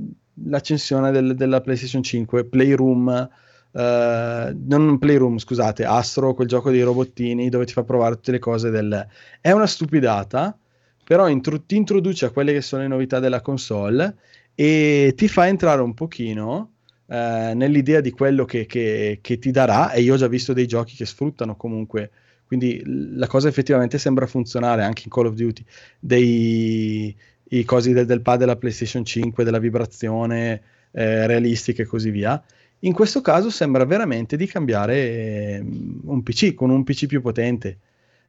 [0.46, 3.30] l'accensione del- della PlayStation 5, Playroom,
[3.72, 8.40] eh, non Playroom, scusate, Astro, quel gioco dei robottini dove ti fa provare tutte le
[8.40, 9.08] cose del...
[9.42, 10.58] È una stupidata,
[11.04, 14.18] però intro- ti introduce a quelle che sono le novità della console
[14.56, 16.74] e ti fa entrare un pochino
[17.08, 20.68] eh, nell'idea di quello che, che- che ti darà e io ho già visto dei
[20.68, 22.12] giochi che sfruttano comunque
[22.48, 22.82] quindi
[23.16, 25.64] la cosa effettivamente sembra funzionare anche in Call of Duty
[26.00, 27.16] dei
[27.50, 30.62] i cosi del, del pad della PlayStation 5 della vibrazione
[30.92, 32.42] eh, realistica e così via
[32.80, 35.66] in questo caso sembra veramente di cambiare eh,
[36.04, 37.78] un PC con un PC più potente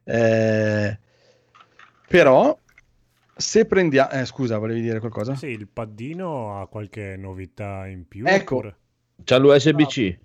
[0.03, 0.97] Eh,
[2.07, 2.57] però
[3.39, 5.33] se prendiamo eh, scusa volevi dire qualcosa?
[5.35, 8.25] Sì, il paddino ha qualche novità in più?
[8.27, 8.55] Ecco.
[8.55, 8.75] oppure-
[9.23, 10.17] C'ha l'USB-C.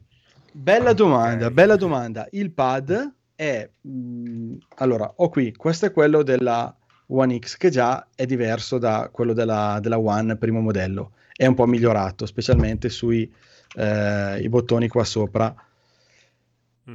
[0.50, 2.26] Bella domanda, bella domanda.
[2.32, 3.68] Il pad è...
[3.80, 6.74] mh, allora, ho qui, questo è quello della
[7.08, 11.12] One X che già è diverso da quello della, della One primo modello.
[11.36, 13.30] È un po' migliorato, specialmente sui
[13.76, 15.54] eh, i bottoni qua sopra.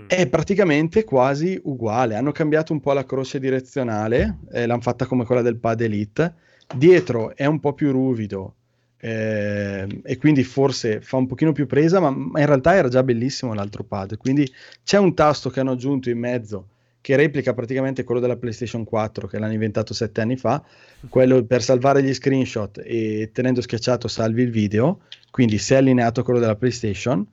[0.08, 2.16] È praticamente quasi uguale.
[2.16, 6.36] Hanno cambiato un po' la croce direzionale, eh, l'hanno fatta come quella del pad Elite.
[6.76, 8.56] Dietro è un po' più ruvido,
[9.00, 13.04] eh, e quindi forse fa un pochino più presa, ma, ma in realtà era già
[13.04, 14.18] bellissimo l'altro pad.
[14.18, 14.50] Quindi
[14.84, 16.68] c'è un tasto che hanno aggiunto in mezzo
[17.02, 20.62] che replica praticamente quello della PlayStation 4 che l'hanno inventato sette anni fa,
[21.08, 26.20] quello per salvare gli screenshot e tenendo schiacciato salvi il video, quindi se è allineato
[26.20, 27.26] a quello della PlayStation,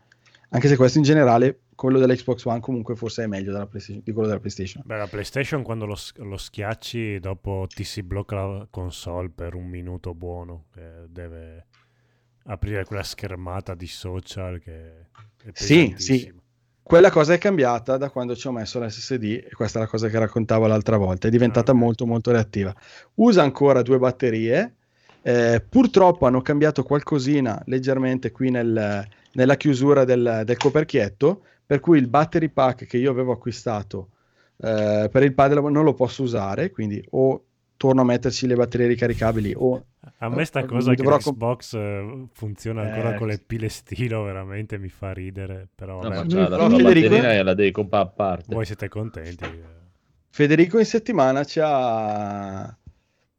[0.51, 4.41] anche se questo in generale, quello dell'Xbox One comunque forse è meglio di quello della
[4.41, 4.83] PlayStation.
[4.85, 9.67] Beh, la PlayStation quando lo, lo schiacci dopo ti si blocca la console per un
[9.67, 11.67] minuto buono, che deve
[12.47, 15.09] aprire quella schermata di social che
[15.45, 16.35] è Sì, sì.
[16.83, 20.09] Quella cosa è cambiata da quando ci ho messo l'SSD e questa è la cosa
[20.09, 22.73] che raccontavo l'altra volta, è diventata molto molto reattiva.
[23.15, 24.77] Usa ancora due batterie,
[25.21, 31.99] eh, purtroppo hanno cambiato qualcosina leggermente qui nel- nella chiusura del, del coperchietto, per cui
[31.99, 34.11] il battery pack che io avevo acquistato
[34.59, 37.43] eh, per il pad non lo posso usare, quindi o
[37.77, 39.85] torno a metterci le batterie ricaricabili o
[40.19, 43.39] A me sta o- cosa che dovrò comp- l'Xbox eh, funziona ancora Eh, con le
[43.45, 46.15] pile stilo veramente mi fa ridere, però No, vabbè.
[46.23, 48.55] ma c'ha la batterina e la devi comprare a parte.
[48.55, 49.45] voi siete contenti?
[50.31, 52.75] Federico in settimana ci ha,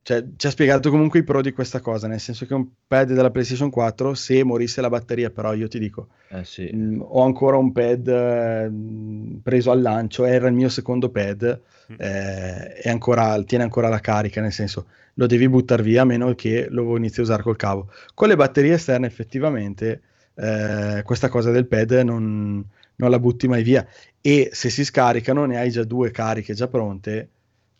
[0.07, 3.11] cioè, ci ha spiegato comunque i pro di questa cosa, nel senso che un pad
[3.11, 6.63] della PlayStation 4, se morisse la batteria, però io ti dico, Eh sì.
[6.71, 11.61] mh, ho ancora un pad eh, mh, preso al lancio, era il mio secondo pad,
[11.97, 16.33] eh, e ancora, tiene ancora la carica, nel senso lo devi buttare via a meno
[16.35, 17.89] che lo inizi a usare col cavo.
[18.13, 20.01] Con le batterie esterne effettivamente
[20.35, 22.63] eh, questa cosa del pad non,
[22.95, 23.85] non la butti mai via
[24.21, 27.29] e se si scaricano ne hai già due cariche già pronte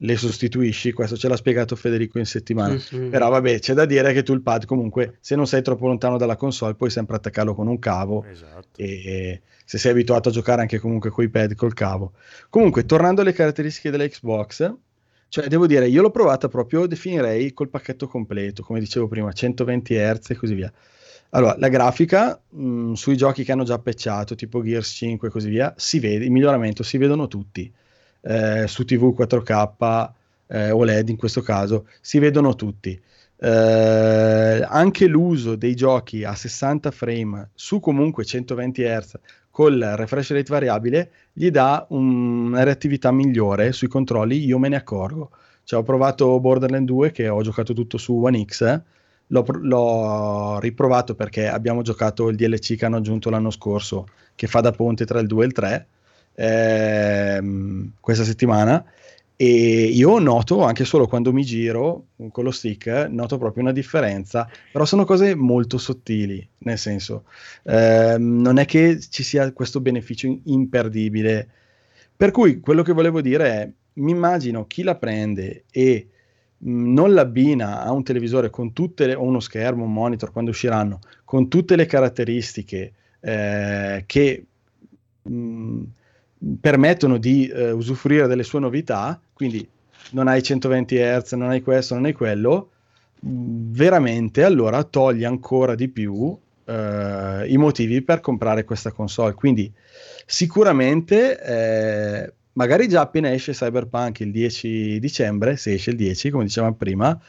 [0.02, 2.98] le sostituisci questo ce l'ha spiegato Federico in settimana sì.
[2.98, 6.18] però vabbè c'è da dire che tu il pad comunque se non sei troppo lontano
[6.18, 8.68] dalla console puoi sempre attaccarlo con un cavo Esatto.
[8.76, 12.14] e se sei abituato a giocare anche comunque con i pad col cavo
[12.50, 14.72] comunque tornando alle caratteristiche della Xbox
[15.30, 19.96] cioè devo dire io l'ho provata proprio definirei col pacchetto completo come dicevo prima 120
[19.96, 20.72] Hz e così via
[21.32, 25.50] allora, la grafica mh, sui giochi che hanno già patchato, tipo Gears 5 e così
[25.50, 27.70] via, si vede, il miglioramento si vedono tutti.
[28.30, 30.12] Eh, su TV 4K,
[30.48, 33.00] eh, OLED in questo caso, si vedono tutti.
[33.40, 39.14] Eh, anche l'uso dei giochi a 60 frame su comunque 120 Hz
[39.52, 44.76] col refresh rate variabile gli dà un- una reattività migliore sui controlli, io me ne
[44.76, 45.30] accorgo.
[45.64, 48.82] Cioè, ho provato Borderlands 2 che ho giocato tutto su One X,
[49.28, 54.62] l'ho, l'ho riprovato perché abbiamo giocato il DLC che hanno aggiunto l'anno scorso che fa
[54.62, 55.88] da ponte tra il 2 e il 3
[56.38, 58.84] ehm, questa settimana
[59.40, 59.46] E
[59.86, 64.84] io noto anche solo quando mi giro con lo stick, noto proprio una differenza, però
[64.86, 67.26] sono cose molto sottili, nel senso,
[67.64, 71.50] ehm, non è che ci sia questo beneficio imperdibile.
[72.16, 76.10] Per cui quello che volevo dire è, mi immagino chi la prende e
[76.58, 80.50] mh, non l'abbina a un televisore con tutte le, o uno schermo, un monitor quando
[80.52, 84.46] usciranno, con tutte le caratteristiche eh, che
[85.24, 85.84] mh,
[86.60, 89.68] permettono di eh, usufruire delle sue novità, quindi
[90.12, 92.70] non hai 120 Hz, non hai questo, non hai quello,
[93.22, 99.34] veramente allora toglie ancora di più eh, i motivi per comprare questa console.
[99.34, 99.72] Quindi
[100.26, 106.44] sicuramente, eh, magari già appena esce Cyberpunk il 10 dicembre, se esce il 10, come
[106.44, 107.20] dicevamo prima,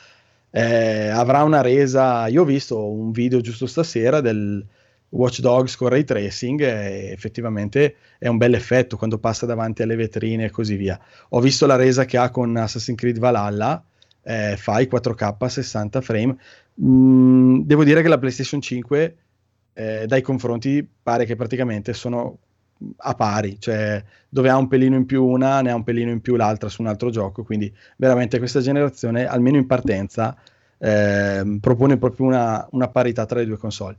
[0.51, 2.27] eh, avrà una resa.
[2.29, 4.65] Io ho visto un video giusto stasera del
[5.11, 9.97] Watch Dogs con ray tracing e effettivamente è un bel effetto quando passa davanti alle
[9.97, 10.99] vetrine e così via.
[11.31, 13.83] Ho visto la resa che ha con Assassin's Creed Valhalla,
[14.23, 16.37] eh, fai 4K a 60 frame.
[16.83, 19.17] Mm, devo dire che la PlayStation 5
[19.73, 22.39] eh, dai confronti pare che praticamente sono
[22.99, 26.21] a pari, cioè dove ha un pelino in più una, ne ha un pelino in
[26.21, 30.37] più l'altra su un altro gioco, quindi veramente questa generazione, almeno in partenza,
[30.79, 33.97] ehm, propone proprio una, una parità tra le due console.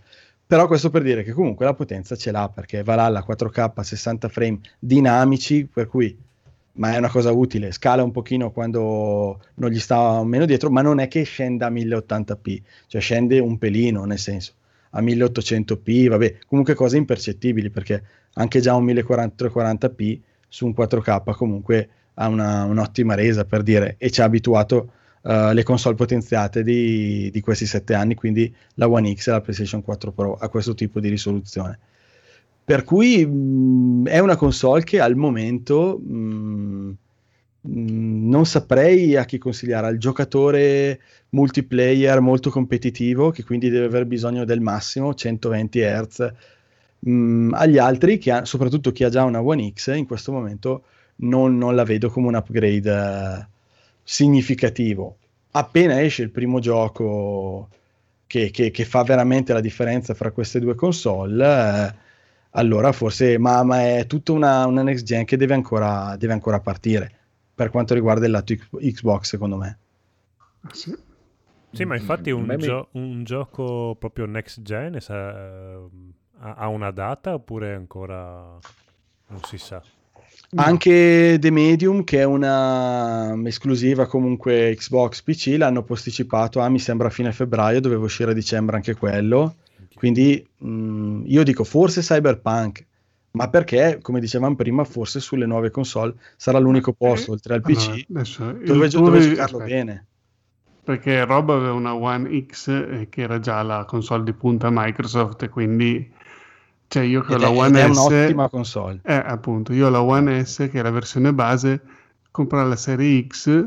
[0.50, 4.30] Però questo per dire che comunque la potenza ce l'ha perché Valhalla 4K a 60
[4.30, 6.18] frame dinamici, per cui
[6.72, 10.82] ma è una cosa utile, scala un pochino quando non gli sta meno dietro, ma
[10.82, 14.54] non è che scenda a 1080p, cioè scende un pelino, nel senso
[14.90, 18.04] a 1800p, vabbè, comunque cose impercettibili perché
[18.34, 24.10] anche già un 1440p su un 4K comunque ha una, un'ottima resa per dire e
[24.10, 29.14] ci ha abituato uh, le console potenziate di, di questi sette anni, quindi la One
[29.14, 31.80] X e la PlayStation 4 Pro a questo tipo di risoluzione.
[32.64, 36.12] Per cui mh, è una console che al momento mh,
[37.62, 41.00] mh, non saprei a chi consigliare, al giocatore
[41.30, 46.34] multiplayer molto competitivo che quindi deve aver bisogno del massimo 120 Hz
[47.02, 50.84] agli altri che ha, soprattutto chi ha già una One X in questo momento
[51.18, 53.48] non, non la vedo come un upgrade eh,
[54.12, 55.20] significativo
[55.52, 57.70] appena esce il primo gioco
[58.26, 61.94] che, che, che, fa veramente la differenza fra queste due console eh,
[62.52, 66.60] allora forse ma, ma, è tutta una, una next gen che deve ancora, deve ancora
[66.60, 67.12] partire
[67.54, 69.78] per quanto riguarda il lato Xbox secondo me
[70.72, 70.92] sì.
[71.72, 75.88] Sì, ma infatti un, gio- un gioco proprio next gen sa-
[76.40, 78.58] ha una data oppure ancora
[79.28, 79.80] non si sa?
[80.52, 80.64] No.
[80.64, 87.12] Anche The Medium, che è una esclusiva comunque Xbox PC, l'hanno posticipato a mi sembra
[87.12, 89.58] fine febbraio, doveva uscire a dicembre anche quello.
[89.94, 92.84] Quindi mh, io dico forse Cyberpunk,
[93.32, 98.06] ma perché, come dicevamo prima, forse sulle nuove console sarà l'unico posto, oltre al PC,
[98.12, 99.64] allora, dove, dove giocarlo aspetta.
[99.66, 100.06] bene
[100.90, 105.48] perché Rob aveva una One X eh, che era già la console di punta Microsoft
[105.50, 106.12] quindi
[106.90, 109.00] cioè io con ed la One S è un'ottima console.
[109.04, 111.82] Eh, appunto io ho la One S che è la versione base
[112.32, 113.66] comprare la serie X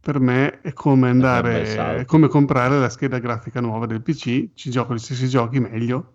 [0.00, 4.70] per me è come andare è come comprare la scheda grafica nuova del PC ci
[4.70, 6.14] gioco gli stessi giochi meglio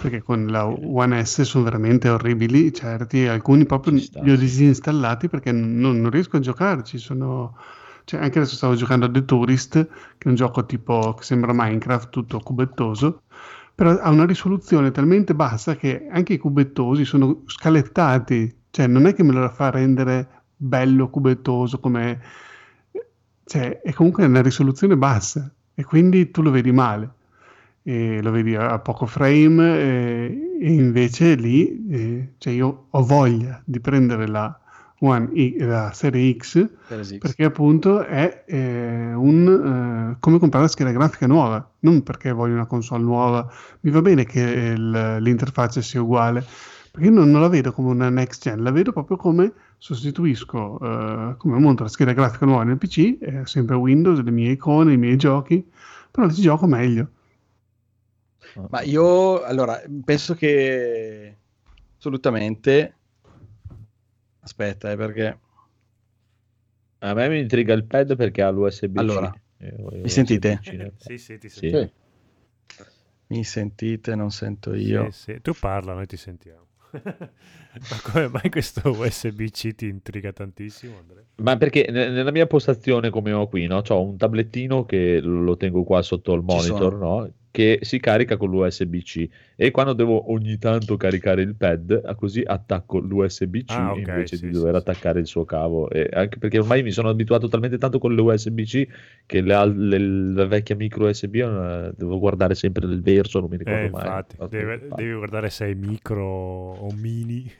[0.00, 5.52] perché con la One S sono veramente orribili certi alcuni proprio li ho disinstallati perché
[5.52, 7.56] non, non riesco a giocarci sono
[8.02, 11.50] cioè, anche adesso stavo giocando a The Tourist, che è un gioco tipo che sembra
[11.52, 13.22] Minecraft, tutto cubettoso,
[13.76, 19.12] però ha una risoluzione talmente bassa che anche i cubettosi sono scalettati, cioè non è
[19.12, 22.20] che me lo fa rendere bello cubettoso come...
[23.44, 27.12] Cioè, è comunque una risoluzione bassa e quindi tu lo vedi male.
[27.82, 33.62] E lo vedi a poco frame e, e invece lì eh, cioè io ho voglia
[33.64, 34.58] di prendere la,
[35.00, 36.68] One la serie X
[37.18, 42.54] perché appunto è eh, un eh, come comprare la scheda grafica nuova non perché voglio
[42.54, 43.46] una console nuova.
[43.80, 46.44] Mi va bene che il, l'interfaccia sia uguale
[46.90, 51.34] perché non, non, la vedo come una next gen la vedo proprio come sostituisco eh,
[51.36, 54.96] come monto la scheda grafica nuova nel PC è sempre Windows le mie icone i
[54.96, 55.62] miei giochi
[56.16, 57.10] però ci gioco meglio.
[58.70, 61.36] Ma io allora penso che
[61.98, 62.94] assolutamente
[64.46, 65.38] Aspetta, eh, perché...
[66.98, 68.96] A me mi intriga il pad perché ha l'USB.
[68.96, 70.60] Allora, mi sentite?
[70.96, 71.84] sì, sì, ti sentiamo.
[71.84, 72.84] Sì.
[73.28, 74.14] Mi sentite?
[74.14, 75.10] Non sento io.
[75.10, 75.40] Sì, sì.
[75.42, 76.64] Tu parla, noi ti sentiamo.
[76.96, 81.24] Ma come mai questo USB-C ti intriga tantissimo, Andrea?
[81.36, 83.82] Ma perché nella mia postazione, come ho qui, no?
[83.86, 87.30] Ho un tablettino che lo tengo qua sotto il monitor, no?
[87.56, 92.98] Che si carica con l'USB-C e quando devo ogni tanto caricare il pad, così attacco
[92.98, 95.88] l'USB-C Ah, ok, invece sì, di sì, dover attaccare il suo cavo.
[95.90, 98.86] E anche perché ormai mi sono abituato talmente tanto con l'USB-C
[99.24, 99.98] che le al- le-
[100.34, 104.08] la vecchia micro USB eh, devo guardare sempre nel verso, non mi ricordo Eh, mai.
[104.08, 104.94] infatti, Infatti, deve- infatti.
[104.94, 107.50] devi guardare se è micro o mini.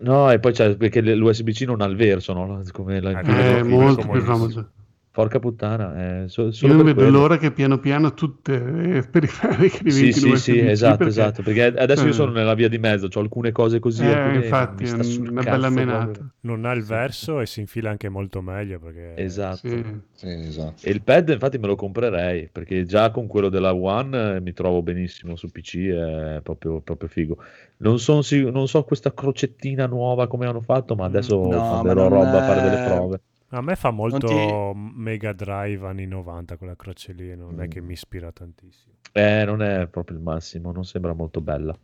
[0.00, 2.62] No, e poi c'è perché l'USB-C non ha il verso, no?
[2.72, 4.72] Come la Ah, È quello molto più comodissimo.
[5.18, 7.18] Porca puttana, eh, so- Io solo non per vedo quello.
[7.18, 11.42] l'ora che piano piano tutte le periferiche Sì, diventino sì, sì, USB-C, esatto, perché- esatto,
[11.42, 14.34] perché adesso io eh, sono nella via di mezzo, ho alcune cose così, Eh, alcune
[14.44, 16.04] infatti, mi sta una cazzo bella menata.
[16.04, 16.30] proprio.
[16.42, 19.14] Non ha il verso e si infila anche molto meglio perché...
[19.16, 19.68] Esatto.
[19.68, 19.84] Sì.
[20.14, 20.86] Sì, esatto.
[20.86, 24.52] E il pad infatti me lo comprerei, perché già con quello della One eh, mi
[24.52, 27.38] trovo benissimo su PC, è proprio, proprio figo.
[27.78, 28.22] Non, son
[28.52, 32.42] non so questa crocettina nuova come hanno fatto, ma adesso No, ma manderò roba a
[32.42, 33.20] fare delle prove.
[33.50, 37.70] A me fa molto ti- Mega Drive anni 90 quella croce lì, non è Mm.
[37.70, 38.94] che mi ispira tantissimo.
[39.12, 41.74] Eh, non è proprio il massimo, non sembra molto bella.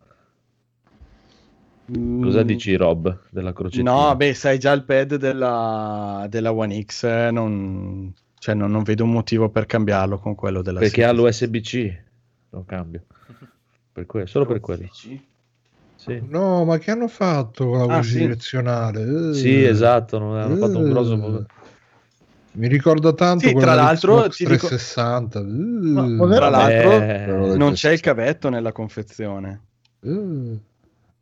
[1.96, 3.92] Mm, Cosa dici Rob della crocettina?
[4.08, 8.82] No, beh, sai già il pad della, della One X, eh, non, cioè, non, non
[8.82, 12.02] vedo un motivo per cambiarlo con quello della Perché ha l'USB-C,
[12.50, 13.04] lo cambio.
[13.92, 14.86] Per que- solo per quello.
[16.04, 16.22] Sì.
[16.28, 18.18] No, ma che hanno fatto con la Ah, voce sì.
[18.18, 19.30] direzionale?
[19.30, 21.38] Eh, Sì, esatto, non hanno fatto un grosso...
[21.38, 21.44] eh.
[22.56, 25.40] Mi ricorda tanto Sì, tra l'altro, ti dico- 360.
[25.40, 25.44] Eh,
[26.34, 29.60] Tra Vabbè, l'altro, non eh, c'è il cavetto nella confezione.
[30.02, 30.60] eh.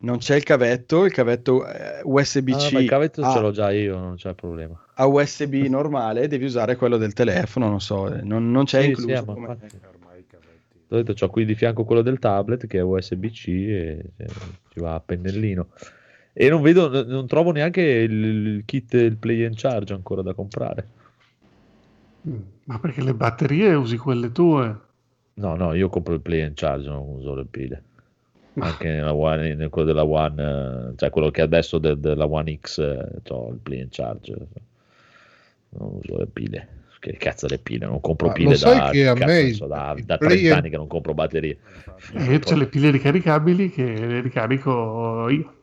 [0.03, 3.51] Non c'è il cavetto, il cavetto eh, USB-C Ah, ma il cavetto a, ce l'ho
[3.51, 4.77] già io, non c'è problema.
[4.95, 8.85] a USB normale, devi usare quello del telefono, non so, eh, non, non c'è Sì,
[8.87, 9.15] incluso.
[9.15, 9.57] sì, come-.
[10.93, 14.27] Ho detto, ho qui di fianco quello del tablet che è USB-C e eh,
[14.69, 15.69] ci va a pennellino.
[16.33, 20.33] E non vedo, non trovo neanche il, il kit, il play and charge ancora da
[20.33, 20.87] comprare.
[22.27, 24.79] Mm, Ma perché le batterie usi quelle tue?
[25.35, 27.83] No, no, io compro il play and charge, non uso le pile.
[28.59, 32.77] Anche nella One, in quello della One, cioè quello che adesso de- della One X,
[32.77, 34.35] eh, ho il play and charge.
[35.69, 36.67] Non uso le pile.
[37.03, 37.85] Che cazzo le pile?
[37.85, 40.69] Non compro Ma pile da, che a cazzo so, da, da play 30 and- anni
[40.69, 41.57] che non compro batterie.
[42.15, 45.53] E io c'ho le pile ricaricabili che le ricarico io.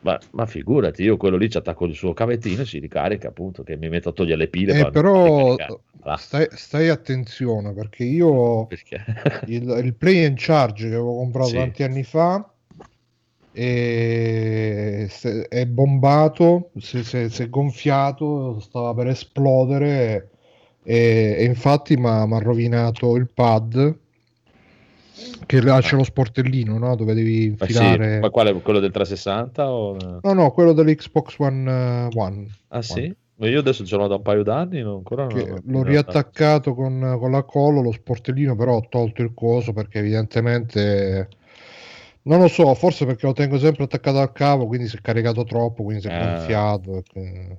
[0.00, 3.62] Ma, ma figurati, io quello lì ci attacco il suo cavettino e si ricarica, appunto,
[3.62, 4.76] che mi metto a togliere le pile.
[4.76, 5.56] Eh, ma- però
[6.16, 9.04] stai, stai attenzione perché io perché?
[9.46, 11.54] il, il Play and Charge che avevo comprato Sì.
[11.54, 12.50] tanti anni fa
[15.48, 20.30] è bombato, si è gonfiato, stava per esplodere
[20.88, 23.98] e, e infatti mi ha rovinato il pad
[25.46, 26.94] che là c'è lo sportellino no?
[26.94, 28.52] dove devi Ma sì, infilare ma quale?
[28.60, 29.70] Quello del 360?
[29.70, 29.96] O...
[30.22, 33.14] no no quello dell'Xbox One, eh, One Ah sì?
[33.38, 36.74] Ma io adesso ce l'ho da un paio d'anni, non ancora che non l'ho riattaccato
[36.74, 41.28] con, con la colla, lo sportellino, però ho tolto il coso perché evidentemente
[42.22, 45.44] non lo so, forse perché lo tengo sempre attaccato al cavo, quindi si è caricato
[45.44, 46.18] troppo, quindi si è Ah.
[46.18, 47.02] gonfiato.
[47.06, 47.58] Che,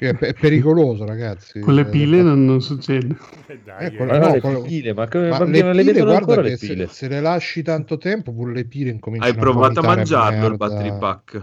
[0.00, 1.60] che è, è pericoloso, ragazzi.
[1.60, 3.16] Con le Eh, pile non, non succede.
[3.64, 6.56] Dai, Eh, Ma no, no, le pile, ma, come, ma ma le pile, guarda le
[6.56, 6.86] se, pile?
[6.88, 10.56] se le lasci tanto tempo, pure le pile incominciano Hai provato a mangiarlo il merda.
[10.56, 11.40] battery pack?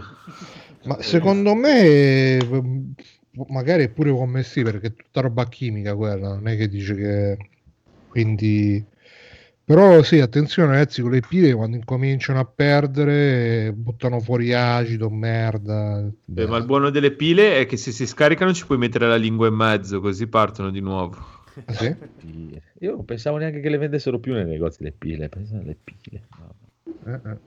[0.84, 2.38] Ma secondo me
[3.48, 7.36] magari è pure commestibile perché è tutta roba chimica quella, non è che dice che
[8.08, 8.84] quindi
[9.68, 16.10] però sì, attenzione ragazzi con le pile quando incominciano a perdere buttano fuori acido, merda.
[16.34, 19.16] Eh, ma il buono delle pile è che se si scaricano ci puoi mettere la
[19.16, 21.18] lingua in mezzo, così partono di nuovo.
[21.66, 21.94] Ah, sì?
[22.80, 26.22] Io non pensavo neanche che le vendessero più nei negozi le pile, pensavo alle pile.
[26.38, 26.54] No.
[27.04, 27.38] Eh, eh.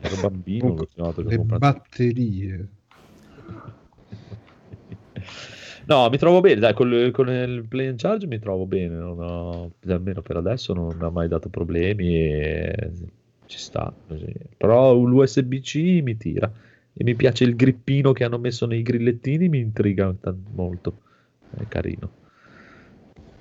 [0.00, 2.68] Ero bambino, l'ultima volta che ho Le batterie.
[5.88, 8.94] No, mi trovo bene, dai, con, il- con il play and charge mi trovo bene,
[8.96, 12.90] non ho- almeno per adesso non ha mai dato problemi e
[13.46, 14.30] ci sta così.
[14.56, 16.50] Però l'USB-C mi tira
[16.92, 20.14] e mi piace il grippino che hanno messo nei grillettini, mi intriga
[20.54, 21.00] molto,
[21.56, 22.10] è carino.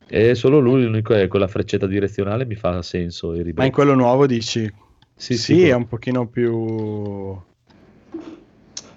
[0.09, 3.93] E solo lui, l'unico è con la freccetta direzionale mi fa senso Ma in quello
[3.93, 4.71] nuovo dici?
[5.15, 7.41] Sì, Sì, sì, è un pochino più...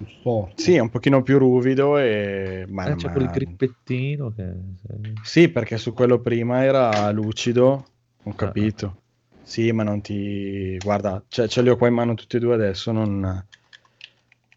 [0.07, 0.61] Storto.
[0.61, 2.65] Sì, è un pochino più ruvido e...
[2.69, 4.53] Ma, Eh, c'è ma- quel grippettino che...
[5.25, 8.97] Sì, perché su quello prima era lucido, Ah, ho capito.
[9.43, 10.79] Sì, ma non ti...
[10.79, 13.47] Guarda, cioè, ce li ho qua in mano tutti e due adesso, non...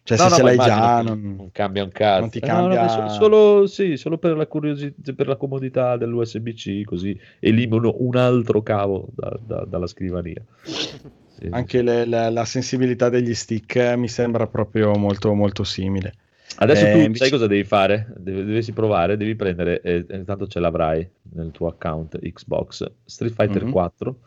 [0.04, 1.34] Cioè, No, se no, ce l'hai già, non...
[1.36, 2.20] non cambia un cazzo.
[2.20, 5.96] non ti Eh, no, no, cambia- solo, sì, solo per la curiosità, per la comodità
[5.96, 10.42] dell'USB-C, così elimino un altro cavo da- da- dalla scrivania.
[11.38, 16.14] Sì, Anche le- la, la sensibilità degli stick eh, mi sembra proprio molto, molto simile.
[16.56, 18.06] Adesso Eh, tu invece- sai cosa devi fare?
[18.16, 23.64] Deve- dovessi provare, devi prendere, eh, intanto ce l'avrai nel tuo account Xbox, Street Fighter
[23.64, 23.70] Mhm.
[23.72, 24.18] 4,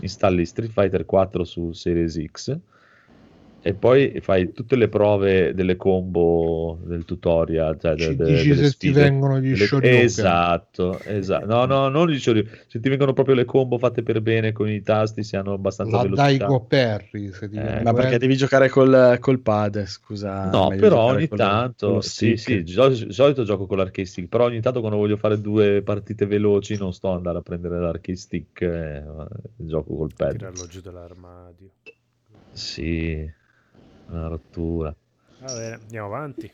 [0.00, 2.58] installi Street Fighter 4 su Series X
[3.66, 8.62] e poi fai tutte le prove delle combo del tutorial, cioè de- de- dici se
[8.64, 9.00] ti sfide.
[9.00, 10.00] vengono gli Delle- shoryuken.
[10.02, 11.46] Esatto, esatto.
[11.46, 12.58] No, no, non gli shoryuken.
[12.66, 15.96] Se ti vengono proprio le combo fatte per bene con i tasti, se hanno abbastanza
[15.96, 16.44] La velocità.
[16.44, 20.50] Daigo Perry, se ti Eh, viene Ma perché devi giocare col, col pad, scusa.
[20.50, 24.44] No, però ogni tanto, sì, sì, di solito, di solito gioco con l'arcade stick, però
[24.44, 28.18] ogni tanto quando voglio fare due partite veloci non sto ad andare a prendere l'arcade
[28.18, 29.02] stick, eh,
[29.56, 30.32] gioco col pad.
[30.36, 31.70] Tirarlo giù dall'armadio.
[32.52, 33.28] Sì,
[34.08, 34.94] una rottura.
[35.38, 36.52] Va bene, andiamo avanti.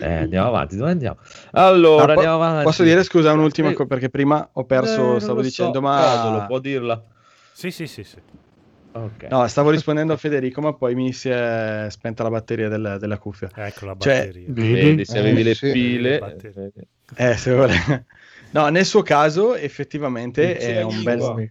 [0.00, 1.18] Eh, andiamo avanti, dove andiamo?
[1.52, 2.64] Allora, Ah, po- andiamo avanti.
[2.64, 6.38] Posso dire scusa un'ultima cosa perché prima ho perso, Eh, stavo lo so, dicendo, Codolo,
[6.38, 7.04] ma può dirla?
[7.52, 8.16] Sì, sì, sì, sì.
[8.92, 9.26] Ok.
[9.30, 13.18] no, stavo rispondendo a Federico, ma poi mi si è spenta la batteria del- della
[13.18, 13.50] cuffia.
[13.54, 14.52] Ecco la Cioè, batteria.
[14.52, 15.72] Vedi, se avevi Eh, le sì.
[15.72, 16.18] pile...
[16.18, 16.70] Batteria.
[17.16, 18.06] Eh, se vuole.
[18.52, 21.50] No, nel suo caso effettivamente è un, bel,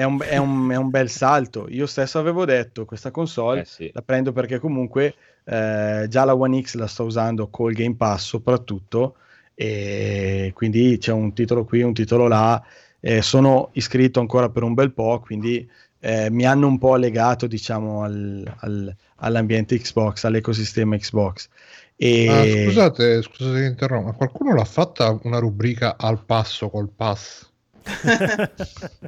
[0.00, 1.66] è, un, è un- è un bel salto.
[1.68, 3.90] Io stesso avevo detto questa console Eh, sì.
[3.92, 8.24] la prendo perché comunque eh, già la One X la sto usando col Game Pass
[8.26, 9.16] soprattutto
[9.54, 12.62] e quindi c'è un titolo qui, un titolo là.
[13.00, 15.68] eh, sono iscritto ancora per un bel po', quindi
[16.00, 21.48] eh, mi hanno un po' legato diciamo al- al- all'ambiente Xbox, all'ecosistema Xbox.
[21.96, 22.06] E...
[22.26, 27.47] Ah, scusate, scusate che interrompo, ma qualcuno l'ha fatta una rubrica al passo col pass?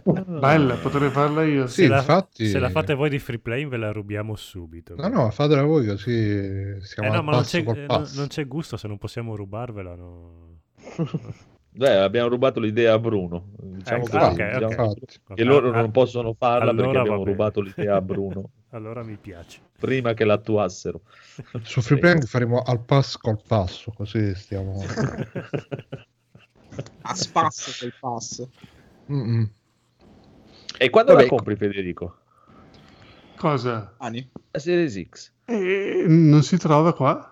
[0.05, 1.67] Bella, potrei farla io.
[1.67, 4.94] Sì, se, la, infatti- se la fate voi di free play ve la rubiamo subito.
[4.97, 7.86] No, no, fatela voi così Eh siamo no, al ma non passo c'è, col eh,
[7.86, 8.17] pass.
[8.17, 9.94] non c'è gusto se non possiamo rubarvela.
[9.94, 10.59] No.
[11.73, 13.50] Beh, abbiamo rubato l'idea a Bruno.
[13.57, 14.70] Diciamo Ecco, così, ok, diciamo ok.
[14.70, 15.20] Infatti.
[15.34, 19.17] che loro Ah, non possono farla allora perché abbiamo rubato l'idea a Bruno Allora mi
[19.17, 19.60] piace.
[19.78, 21.02] prima che l'attuassero.
[21.62, 24.83] Su free play faremo al pass col passo, così stiamo...
[27.02, 28.50] A spasso quel passo.
[29.10, 29.50] Mm-mm.
[30.78, 32.17] E quando Vabbè, la compri, Federico?
[33.36, 33.94] Cosa?
[33.99, 34.28] Ani.
[34.50, 35.33] La Series X.
[35.47, 37.31] Eh, non si trova qua?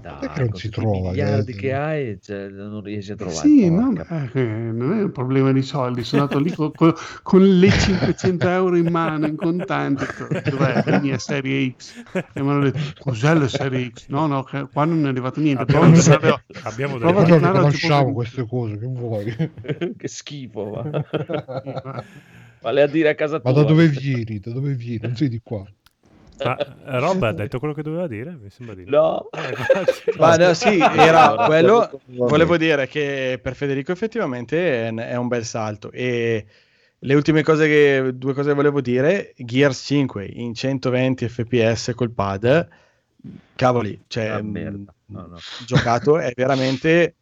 [0.00, 3.16] Dai, Perché non con si tutti i trova, miliardi che hai, cioè, non riesci a
[3.16, 3.38] trovare.
[3.48, 3.92] Sì, no,
[4.34, 6.04] eh, non è un problema di soldi.
[6.04, 10.04] Sono andato lì co- co- con, le 500 euro in mano in contanti.
[10.50, 11.94] Dov'è la mia serie X?
[12.12, 14.08] E mi hanno detto: Cos'è la serie X?
[14.08, 15.62] No, no, che- qua non è arrivato niente.
[15.62, 19.24] Abbiamo a delle- tornare- abbiamo delle- tornare oggi conosciamo queste cose, che vuoi?
[19.96, 20.70] che schifo.
[20.70, 22.04] Va.
[22.60, 23.62] Vale a dire a casa Ma tua.
[23.62, 24.40] da dove vieni?
[24.40, 25.06] Da dove vieni?
[25.06, 25.64] Non sei di qua.
[26.44, 28.36] Ma eh, Rob ha detto quello che doveva dire?
[28.40, 29.28] Mi sembra di No.
[29.30, 30.16] Eh.
[30.18, 32.00] Ma no, sì, era quello.
[32.06, 35.90] Volevo dire che per Federico effettivamente è, un bel salto.
[35.92, 36.44] E
[36.98, 42.10] le ultime cose che due cose che volevo dire: Gears 5 in 120 fps col
[42.10, 42.68] pad.
[43.54, 44.94] Cavoli, cioè, Ah, mh, merda.
[45.06, 45.38] No, no.
[45.64, 47.16] giocato è veramente.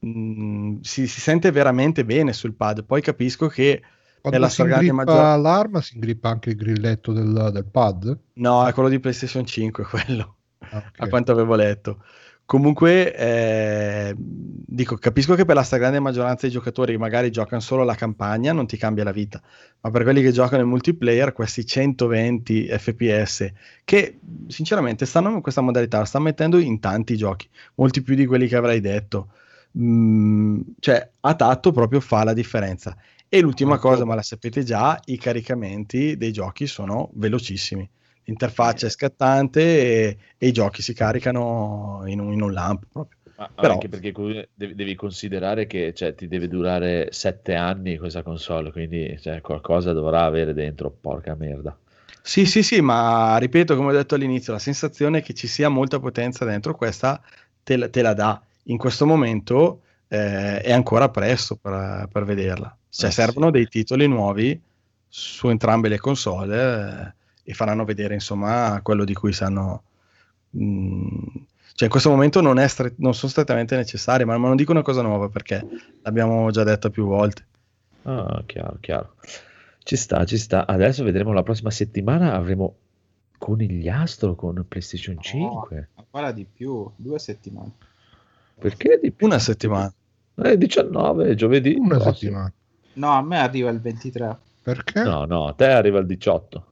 [0.00, 2.84] mh, si, si sente veramente bene sul pad.
[2.84, 3.80] Poi capisco che
[4.20, 8.18] Quando nella si stragrande maggior- l'arma, si ingrippa anche il grilletto del, del pad?
[8.34, 10.36] No, è quello di PlayStation 5 quello.
[10.70, 10.90] Ah, ok.
[10.98, 12.02] a quanto avevo letto.
[12.50, 17.84] Comunque, eh, dico, capisco che per la stragrande maggioranza dei giocatori che magari giocano solo
[17.84, 19.40] la campagna non ti cambia la vita,
[19.80, 23.52] ma per quelli che giocano in multiplayer, questi 120 fps,
[23.84, 24.18] che
[24.48, 28.48] sinceramente stanno in questa modalità, la stanno mettendo in tanti giochi, molti più di quelli
[28.48, 29.28] che avrei detto.
[29.78, 32.96] Mm, cioè, a tatto proprio fa la differenza.
[33.32, 37.88] E l'ultima cosa, ma la sapete già, i caricamenti dei giochi sono velocissimi
[38.30, 43.18] l'interfaccia è scattante e, e i giochi si caricano in un, in un lampo proprio.
[43.36, 44.12] Ma Però- anche perché
[44.54, 50.24] devi, considerare che cioè, ti deve durare sette anni questa console, quindi cioè, qualcosa dovrà
[50.24, 51.76] avere dentro, porca merda.
[52.22, 55.98] Sì, sì, sì, ma ripeto, come ho detto all'inizio, la sensazione che ci sia molta
[55.98, 57.22] potenza dentro questa
[57.62, 58.42] te, te la dà.
[58.64, 62.76] In questo momento eh, è ancora presto per, per vederla.
[62.88, 64.60] Cioè, Eh, servono dei titoli nuovi
[65.08, 67.14] su entrambe le console
[67.44, 69.82] eh, e faranno vedere, insomma, quello di cui sanno.
[70.56, 71.26] mm,
[71.72, 74.72] cioè, in questo momento non, è stre- non sono strettamente necessari, ma, ma non dico
[74.72, 75.64] una cosa nuova perché
[76.02, 77.46] l'abbiamo già detto più volte.
[78.02, 79.14] Ah, chiaro, chiaro.
[79.82, 80.66] Ci sta, ci sta.
[80.66, 82.74] Adesso vedremo la prossima settimana, avremo
[83.38, 85.88] Conigliastro con PlayStation 5.
[85.94, 87.72] Ancora di più, due settimane.
[88.58, 89.26] Perché di più?
[89.26, 89.90] Una settimana.
[90.42, 91.74] Eh, 19, giovedì.
[91.78, 92.12] Una prossimo.
[92.14, 92.52] settimana.
[92.94, 94.38] No, a me arriva il 23.
[94.62, 95.02] Perché?
[95.02, 96.64] No, no, a te arriva il 18.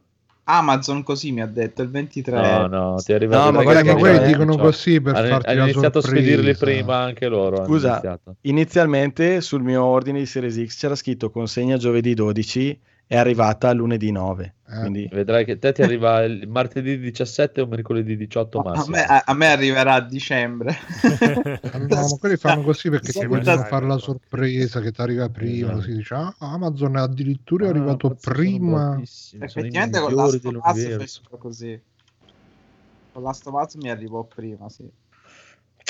[0.50, 2.40] Amazon così mi ha detto il 23.
[2.40, 4.62] No, no, ti arriva No, il ma 23 guarda che arriva quelli dicono 18.
[4.64, 6.64] così per hanno, farti hanno iniziato a spedirli sorpresa.
[6.64, 7.64] prima anche loro.
[7.66, 13.72] Scusa, inizialmente sul mio ordine di Series X c'era scritto consegna giovedì 12, è arrivata
[13.72, 14.54] lunedì 9.
[14.68, 18.96] Quindi Vedrai che te ti arriva il martedì 17 o mercoledì 18 A massimo.
[18.96, 20.76] me, a- a me arriverà a dicembre.
[21.72, 25.28] Ah, No, ma quelli fanno così perché ti vogliono fare la sorpresa che ti arriva
[25.30, 25.70] prima.
[25.72, 25.80] Esatto.
[25.82, 29.00] Si dice, ah, Amazon addirittura è Ah, arrivato prima.
[29.38, 31.20] Effettivamente con migliori Last of Us dell'universo.
[31.22, 31.80] fecero così.
[33.12, 34.86] Con Last of Us mi arrivò prima, sì.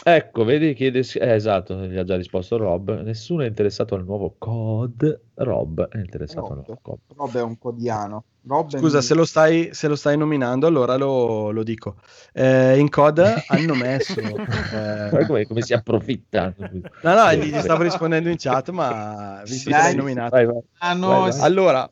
[0.04, 1.00] Ecco, vedi, chiede...
[1.00, 3.02] eh, esatto, gli ha già risposto Rob.
[3.02, 5.20] Nessuno è interessato al nuovo COD.
[5.34, 6.98] Rob è interessato al nuovo COD.
[7.14, 8.24] Rob è un codiano.
[8.46, 11.96] Rob Scusa, un- se lo stai, se lo stai nominando, allora lo, lo dico.
[12.32, 14.40] Eh, in coda hanno messo.
[14.70, 16.54] eh, come, come si approfitta.
[17.00, 20.34] No, no, gli gli stavo rispondendo in chat, ma visto Sì, che l'hai nominato.
[20.36, 20.60] vai, vai.
[20.78, 21.32] Ah no, Vai, vai.
[21.32, 21.40] sì.
[21.40, 21.90] Allora,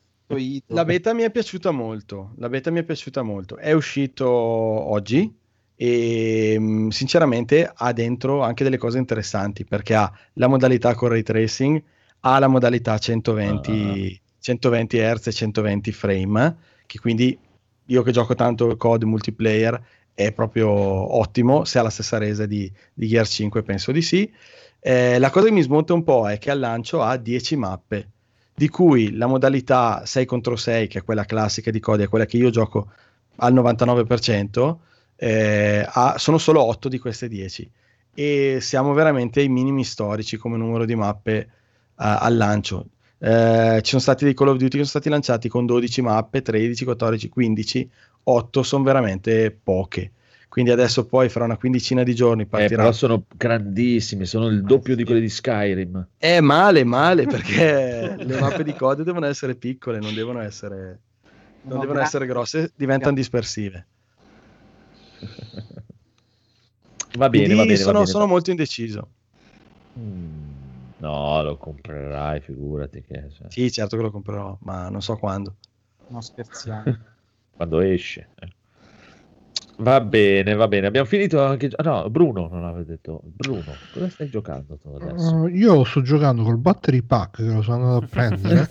[0.67, 2.33] la beta mi è piaciuta molto.
[2.37, 3.57] La beta mi è piaciuta molto.
[3.57, 5.33] È uscito oggi
[5.79, 11.21] e mh, sinceramente ha dentro anche delle cose interessanti perché ha la modalità con ray
[11.21, 11.81] tracing,
[12.21, 16.57] ha la modalità 120, 120 Hz e 120 frame,
[16.87, 17.37] che quindi
[17.85, 19.79] io che gioco tanto COD multiplayer
[20.15, 24.29] è proprio ottimo, se ha la stessa resa di, di Gear 5 penso di sì.
[24.79, 28.09] Eh, la cosa che mi smonta un po' è che al lancio ha 10 mappe,
[28.55, 32.25] di cui la modalità 6 contro 6, che è quella classica di COD, è quella
[32.25, 32.89] che io gioco
[33.35, 34.77] al 99%,
[35.17, 37.69] eh, ha- sono solo 8 di queste 10
[38.13, 41.47] e siamo veramente ai minimi storici come numero di mappe eh,
[41.95, 42.85] al lancio.
[43.19, 46.41] Eh, ci sono stati dei Call of Duty che sono stati lanciati con 12 mappe,
[46.41, 47.89] 13, 14, 15,
[48.23, 50.11] 8 sono veramente poche.
[50.49, 52.83] Quindi adesso poi fra una quindicina di giorni Eh, partirà.
[52.83, 56.07] però sono grandissimi, sono il doppio di quelli di Skyrim.
[56.17, 60.99] È male, male, perché le mappe di COD devono essere piccole, non devono essere,
[61.63, 63.85] non No, devono gra- essere grosse, diventano dispersive.
[67.17, 68.11] Va bene, Quindi va bene, sono, va bene.
[68.11, 69.09] sono molto indeciso.
[69.97, 70.55] Mm,
[70.99, 75.55] No, lo comprerai, figurati che cioè, Sì, certo che lo comprerò, ma non so quando.
[76.09, 76.83] No, scherziamo.
[77.55, 78.29] quando esce.
[78.39, 78.47] eh.
[79.79, 80.87] Va bene, va bene.
[80.87, 81.69] Abbiamo finito anche.
[81.83, 83.21] No, Bruno non aveva detto.
[83.23, 85.35] Bruno, cosa stai giocando tu adesso?
[85.35, 88.67] Uh, io sto giocando col battery pack che lo sono andato a prendere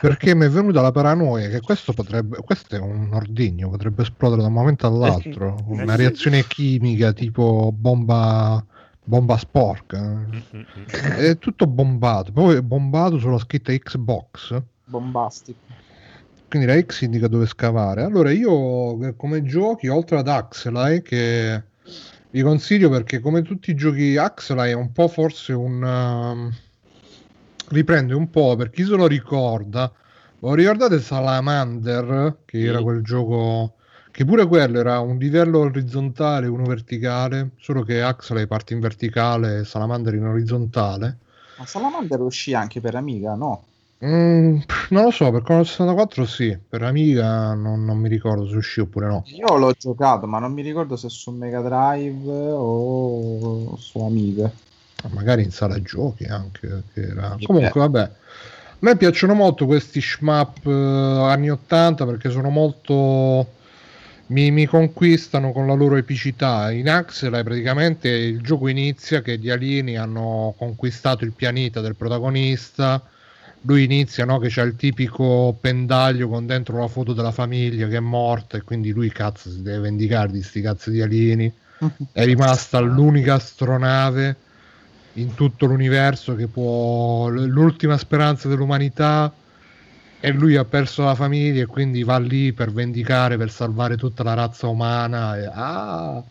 [0.00, 4.40] perché mi è venuta la paranoia che questo potrebbe questo è un ordigno potrebbe esplodere
[4.40, 8.64] da un momento all'altro Eh una reazione chimica tipo bomba
[9.04, 10.26] bomba sporca
[11.18, 15.60] è tutto bombato poi è bombato sulla scritta Xbox Bombastico.
[16.52, 18.02] Quindi la X indica dove scavare.
[18.02, 21.62] Allora io eh, come giochi, oltre ad Axelai, che
[22.28, 25.82] vi consiglio perché come tutti i giochi Axelai è un po' forse un...
[25.82, 26.54] um,
[27.68, 29.90] riprende un po', per chi se lo ricorda,
[30.40, 32.84] voi ricordate Salamander, che era Sì.
[32.84, 33.76] quel gioco...
[34.10, 38.80] Che pure quello era un livello orizzontale e uno verticale, solo che Axelai parte in
[38.80, 41.16] verticale e Salamander in orizzontale.
[41.56, 43.68] Ma Salamander uscì anche per Amiga, no?
[44.04, 44.58] Mm,
[44.90, 48.80] non lo so, per Commodore 64 sì, per Amiga non, non mi ricordo se uscì
[48.80, 49.22] oppure no.
[49.26, 54.50] Io l'ho giocato, ma non mi ricordo se su Mega Drive o su Amiga.
[55.10, 56.82] magari in sala giochi anche
[57.42, 58.10] comunque vabbè a
[58.78, 63.46] me piacciono molto questi shmup eh, anni 80 perché sono molto
[64.26, 69.50] mi, mi conquistano con la loro epicità in Axel praticamente il gioco inizia che gli
[69.50, 73.02] alieni hanno conquistato il pianeta del protagonista
[73.62, 77.96] lui inizia no, che c'ha il tipico pendaglio con dentro la foto della famiglia che
[77.96, 81.52] è morta e quindi lui cazzo si deve vendicare di sti cazzo di alieni.
[82.12, 84.36] È rimasta l'unica astronave
[85.14, 89.32] in tutto l'universo che può l'ultima speranza dell'umanità
[90.20, 94.22] e lui ha perso la famiglia e quindi va lì per vendicare per salvare tutta
[94.22, 96.22] la razza umana e, ah,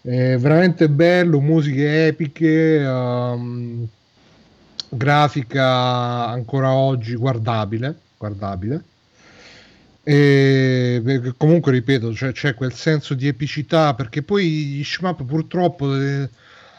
[0.00, 3.86] è veramente bello musiche epiche um,
[4.88, 8.84] grafica ancora oggi guardabile guardabile.
[10.02, 16.28] E comunque ripeto c'è, c'è quel senso di epicità perché poi gli shmup purtroppo eh,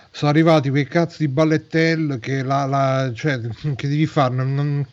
[0.10, 3.40] sono arrivati quei cazzo di ballettelle che, la, la- cioè,
[3.76, 4.86] che devi fare non, non-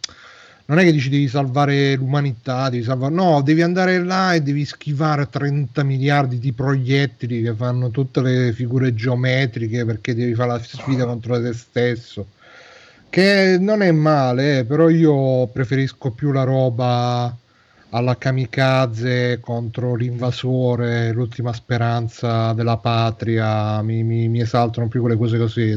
[0.68, 4.64] non è che dici devi salvare l'umanità devi salvare, no devi andare là e devi
[4.66, 10.62] schivare 30 miliardi di proiettili che fanno tutte le figure geometriche perché devi fare la
[10.62, 12.26] sfida contro te stesso
[13.16, 17.34] che non è male, eh, però io preferisco più la roba
[17.90, 25.38] alla kamikaze contro l'invasore, l'ultima speranza della patria, mi, mi- mi esaltano più quelle cose
[25.38, 25.74] così.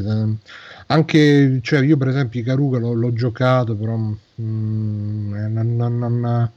[0.88, 6.50] Anche, cioè, io per esempio Ikaruga l'ho, l'ho giocato, però mm, eh, non, non- non-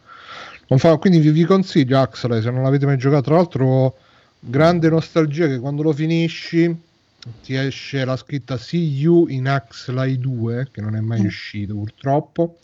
[0.68, 3.96] non fa- quindi vi, vi consiglio Axel, se non l'avete mai giocato, tra l'altro
[4.40, 6.76] grande nostalgia che quando lo finisci
[7.42, 12.58] ti esce la scritta See You in Axelai 2 che non è mai uscito purtroppo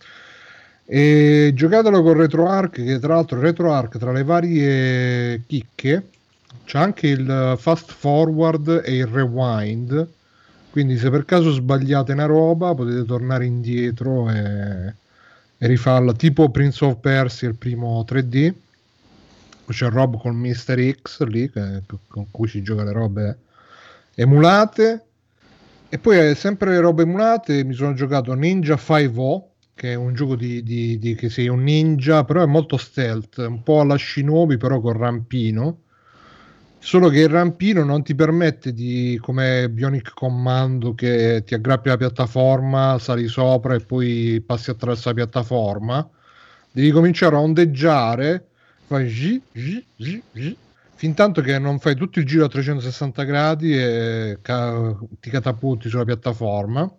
[0.86, 6.10] E giocatelo con RetroArch, che tra l'altro RetroArch tra le varie chicche
[6.66, 10.08] c'è anche il fast forward e il rewind.
[10.72, 14.94] Quindi se per caso sbagliate una roba potete tornare indietro e,
[15.58, 18.54] e rifarla, tipo Prince of Persia, il primo 3D.
[19.66, 20.96] Poi c'è Rob con Mr.
[21.02, 23.38] X lì, che- con cui si gioca le robe
[24.22, 25.06] emulate.
[25.90, 29.48] E poi sempre le robe emulate mi sono giocato Ninja 5
[29.80, 33.38] che è un gioco di, di- di- che sei un ninja, però è molto stealth,
[33.38, 35.84] un po' alla Shinobi, però con rampino.
[36.80, 41.98] Solo che il rampino non ti permette di, come Bionic Commando, che ti aggrappi alla
[41.98, 46.10] piattaforma, sali sopra e poi passi attraverso la piattaforma.
[46.70, 48.50] Devi cominciare a ondeggiare,
[48.86, 50.24] fai gi, gi, gi,
[51.00, 55.88] fin tanto che non fai tutto il giro a 360 gradi e ca- ti catapulti
[55.88, 56.94] sulla piattaforma.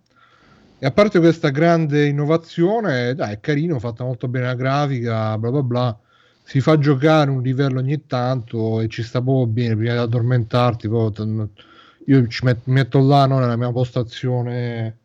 [0.79, 5.51] E a parte questa grande innovazione, dai, è carino, fatta molto bene la grafica, bla
[5.51, 5.99] bla bla.
[6.41, 10.87] Si fa giocare un livello ogni tanto e ci sta proprio bene prima di addormentarti.
[10.87, 14.97] io ci met- metto là no, nella mia postazione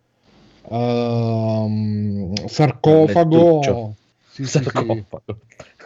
[0.71, 3.95] ehm, sarcofago.
[4.31, 5.05] Sì, sì, sì.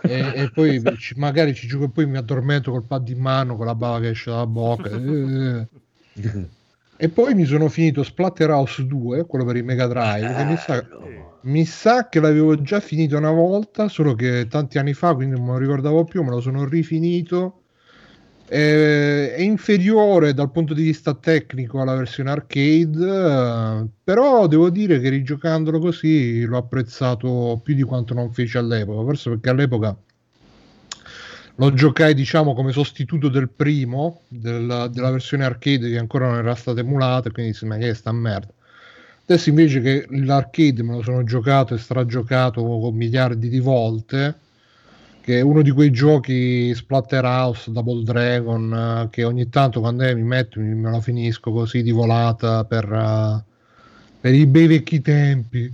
[0.02, 0.82] E, e poi
[1.16, 4.10] magari ci gioco e poi mi addormento col pad in mano con la bava che
[4.10, 4.88] esce dalla bocca.
[4.90, 5.68] Eh.
[7.02, 10.86] E poi mi sono finito Splatterhouse 2, quello per il Mega Drive, che mi sa,
[11.42, 15.46] mi sa che l'avevo già finito una volta, solo che tanti anni fa, quindi non
[15.46, 17.59] me lo ricordavo più, me lo sono rifinito.
[18.52, 23.06] Eh, È inferiore dal punto di vista tecnico alla versione arcade,
[23.84, 29.04] eh, però devo dire che rigiocandolo così l'ho apprezzato più di quanto non feci all'epoca,
[29.04, 29.96] forse perché all'epoca
[31.56, 36.54] lo giocai diciamo come sostituto del primo del- della versione arcade che ancora non era
[36.54, 38.52] stata emulata quindi si che è sta merda.
[39.26, 44.34] Adesso invece che l'arcade me lo sono giocato e stragiocato con miliardi di volte
[45.20, 50.14] che è uno di quei giochi Splatterhouse, Double Dragon eh, che ogni tanto quando è,
[50.14, 53.44] mi metto me lo finisco così di volata per, eh,
[54.20, 55.72] per i bei vecchi tempi.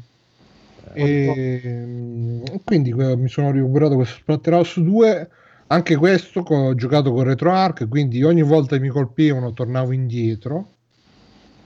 [0.92, 5.28] E mm, quindi mi sono recuperato questo Splatterhouse 2
[5.68, 10.75] anche questo ho giocato con RetroArch quindi ogni volta che mi colpivano tornavo indietro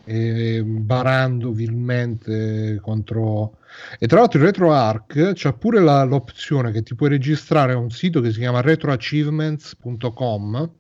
[0.04, 3.58] e barando vilmente contro
[3.98, 7.90] e tra l'altro il RetroArch c'ha pure la- l'opzione che ti puoi registrare a un
[7.90, 10.70] sito che si chiama retroachievements.com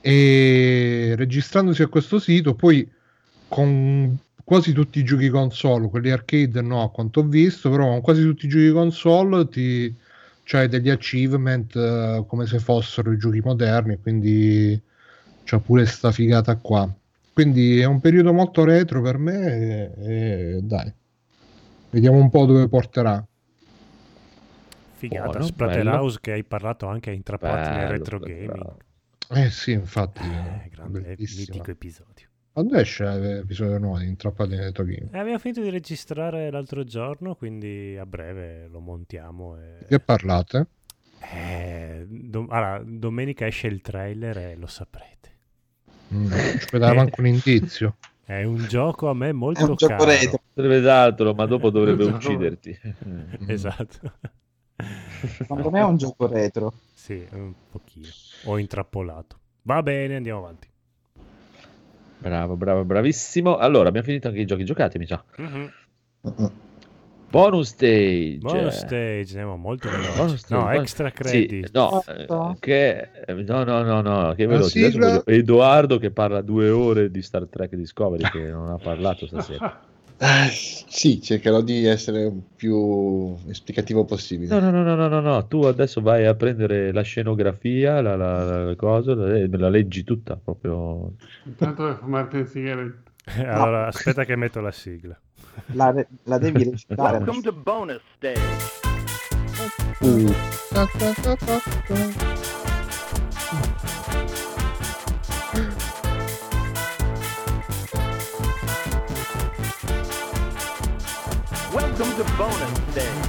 [0.00, 2.88] e registrandosi a questo sito poi
[3.48, 8.00] con quasi tutti i giochi console, quelli arcade no, a quanto ho visto, però con
[8.00, 9.94] quasi tutti i giochi console ti
[10.44, 14.80] c'hai degli achievement eh, come se fossero i giochi moderni, quindi
[15.44, 16.92] c'ha pure sta figata qua.
[17.32, 20.92] Quindi è un periodo molto retro per me e, e dai,
[21.90, 23.24] vediamo un po' dove porterà.
[24.94, 28.76] Figata, Buono, Splatterhouse che hai parlato anche a intrappati nel retro gaming.
[29.30, 31.40] Eh sì, infatti, Eh, grande, bellissimo.
[31.40, 32.28] mitico episodio.
[32.52, 35.08] Quando esce l'episodio nuovo di Intrappati nel retro game?
[35.12, 39.56] E abbiamo finito di registrare l'altro giorno, quindi a breve lo montiamo.
[39.56, 39.86] E...
[39.86, 40.66] che parlate?
[41.32, 45.29] Eh, dom- allora, domenica esce il trailer e lo saprete.
[46.12, 46.26] Mm,
[46.58, 47.96] ci puoi dare anche un indizio.
[48.24, 50.04] È un gioco a me molto È un gioco caro.
[50.04, 50.40] retro.
[50.52, 52.78] Dovrebbe dartelo, ma dopo dovrebbe ucciderti.
[53.46, 54.12] Esatto.
[55.36, 56.72] Secondo me è un gioco retro.
[56.94, 58.08] sì, un pochino.
[58.44, 59.38] Ho intrappolato.
[59.62, 60.68] Va bene, andiamo avanti.
[62.18, 63.56] Bravo, bravo, bravissimo.
[63.56, 65.22] Allora, abbiamo finito anche i giochi giocati, mi sa.
[65.36, 65.70] Mhm.
[67.30, 68.38] Bonus stage.
[68.40, 70.16] Bonus stage, andiamo molto veloci.
[70.16, 71.70] Bonus stage, No, bonus- extra Sì, credit.
[71.72, 74.82] no, eh, che, eh, no, no, no, no, che veloci.
[74.82, 79.26] Adesso voglio Edoardo che parla due ore di Star Trek Discovery che non ha parlato
[79.26, 79.82] stasera.
[80.22, 84.52] Eh, sì, cercherò di essere più esplicativo possibile.
[84.52, 88.16] No, no, no, no, no, no, no, tu adesso vai a prendere la scenografia, la,
[88.16, 91.14] la, la cosa, la, la leggi tutta proprio.
[91.46, 93.10] Intanto per fumarti le sigarette.
[93.46, 95.18] allora, aspetta che metto la sigla.
[95.72, 97.18] La, la devi recitare.
[97.18, 98.38] Welcome to bonus stage.
[100.00, 100.28] Uh,
[111.72, 113.28] Welcome to bonus stage.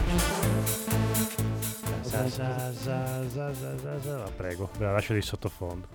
[2.03, 2.71] Sa, sa.
[4.03, 5.87] La prego, ve la lascio di sottofondo.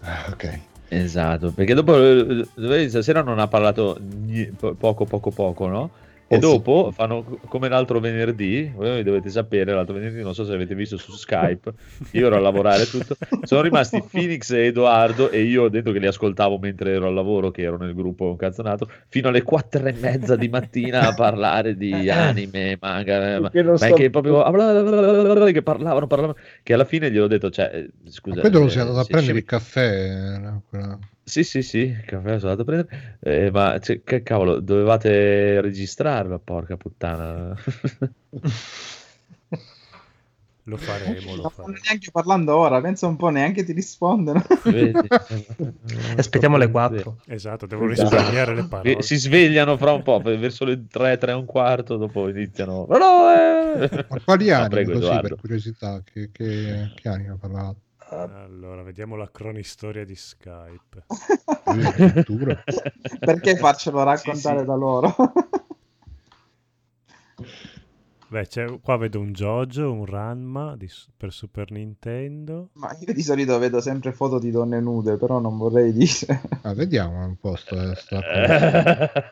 [0.00, 0.71] Ah, ok.
[0.94, 3.98] Esatto, perché dopo eh, stasera non ha parlato
[4.76, 5.90] poco, poco, poco, no?
[6.34, 10.52] E dopo fanno co- come l'altro venerdì, voi dovete sapere, l'altro venerdì, non so se
[10.54, 11.72] avete visto su Skype,
[12.12, 16.06] io ero a lavorare tutto, sono rimasti Phoenix e Edoardo e io dentro che li
[16.06, 19.92] ascoltavo mentre ero al lavoro, che ero nel gruppo un cazzonato, fino alle quattro e
[19.92, 24.42] mezza di mattina a parlare di anime, manga, ma, Che ma so- che proprio
[25.52, 28.80] che parlavano, parlavano, che alla fine gliel'ho detto, cioè, eh, scusa, Quello non eh, sei
[28.80, 30.38] andato a prendere il caffè.
[30.38, 30.62] no?
[31.24, 35.60] Sì, sì, sì, il caffè sono andato a prendere, eh, ma cioè, che cavolo, dovevate
[35.60, 37.56] registrarla, porca puttana.
[40.66, 41.50] Lo faremo, lo Non faremo.
[41.50, 44.40] stanno neanche parlando ora, pensa un po', neanche ti rispondono.
[46.16, 47.16] Aspettiamo le 4.
[47.26, 48.16] Esatto, devo Esatto.
[48.16, 49.02] risparmiare le parole.
[49.02, 52.86] Si svegliano fra un po', verso le 3, 3 e un quarto, dopo iniziano.
[52.88, 54.06] No, no, eh!
[54.08, 57.80] Ma quali No, anime, prego, così per curiosità, che, che, che anime ha parlato?
[58.14, 61.04] Allora, vediamo la cronistoria di Skype.
[63.18, 64.64] Perché farcelo raccontare sì.
[64.64, 65.14] da loro?
[68.32, 68.48] Beh,
[68.80, 72.70] qua vedo un Jojo, un Ranma di per Super Nintendo.
[72.74, 76.40] Ma io di solito vedo sempre foto di donne nude, però non vorrei dire.
[76.62, 78.22] Ah, vediamo un po' sta, sta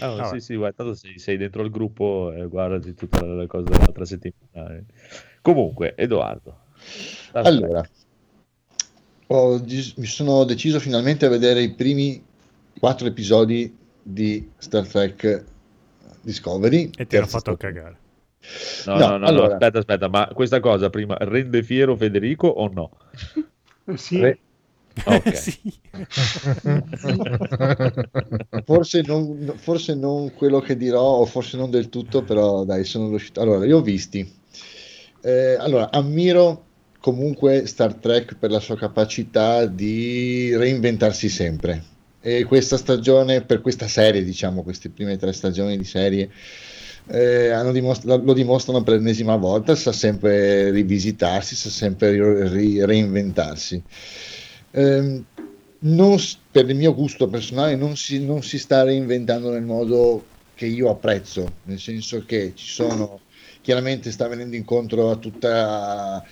[0.00, 3.46] Ah, no, sì, sì, guarda, tanto sei, sei dentro il gruppo e guardati tutte le
[3.46, 4.74] cose dell'altra settimana.
[4.74, 4.82] eh.
[5.40, 6.66] Comunque, Edoardo.
[7.32, 7.86] Allora,
[9.28, 12.22] ho mi sono deciso finalmente a vedere i primi
[12.78, 15.44] quattro episodi di Star Trek
[16.22, 16.90] Discovery.
[16.96, 17.74] E ti hanno fatto stagione.
[17.74, 17.96] cagare.
[18.86, 22.46] No, No, no, no, no, allora- aspetta, aspetta, ma questa cosa prima rende fiero Federico
[22.48, 22.90] o no?
[23.96, 24.20] Sì.
[24.20, 24.38] Re-
[25.04, 25.32] Ok.
[25.34, 25.72] sì.
[28.64, 33.08] Forse non, forse non quello che dirò, o forse non del tutto, però dai, sono
[33.08, 33.40] riuscito.
[33.40, 34.30] Allora, li ho visti.
[35.22, 36.64] Eh, allora, ammiro
[37.00, 41.84] comunque Star Trek per la sua capacità di reinventarsi sempre.
[42.20, 46.30] E questa stagione, per questa serie, diciamo, queste prime tre stagioni di serie,
[47.06, 53.82] eh, dimostra- lo dimostrano per l'ennesima volta, sa sempre rivisitarsi, sa sempre ri- ri- reinventarsi.
[55.80, 60.24] Non s- per il mio gusto personale non si, non si sta reinventando nel modo
[60.54, 63.20] che io apprezzo, nel senso che ci sono
[63.60, 66.22] chiaramente sta venendo incontro a tutta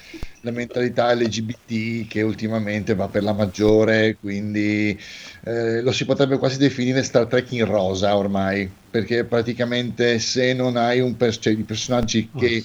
[0.40, 4.96] la mentalità LGBT che ultimamente va per la maggiore, quindi
[5.44, 10.76] eh, lo si potrebbe quasi definire Star Trek in rosa ormai, perché praticamente se non
[10.76, 12.64] hai un pers- cioè, i personaggi Oh, che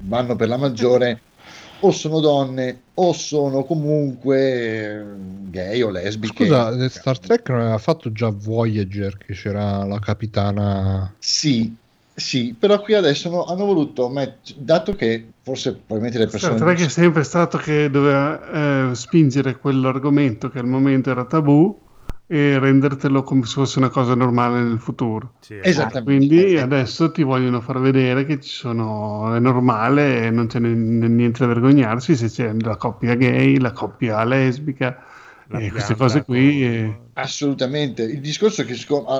[0.00, 1.20] vanno per la maggiore
[1.80, 5.04] o sono donne o sono comunque eh,
[5.50, 6.46] gay o lesbiche.
[6.46, 11.14] Scusa, Star Trek non aveva fatto già Voyager che c'era la capitana...
[11.18, 11.76] Sì,
[12.18, 16.56] sì, però qui adesso no- hanno voluto, met- dato che forse probabilmente le persone...
[16.56, 21.86] Trek è sempre stato che doveva eh, spingere quell'argomento che al momento era tabù
[22.26, 25.32] e rendertelo come se fosse una cosa normale nel futuro.
[25.40, 26.26] Sì, Esattamente.
[26.26, 31.38] Quindi adesso ti vogliono far vedere che ci sono, è normale e non c'è niente
[31.38, 35.02] da vergognarsi se c'è la coppia gay, la coppia lesbica
[35.46, 36.60] La e queste cose qui.
[36.60, 38.76] con- eh, Assolutamente, il discorso è che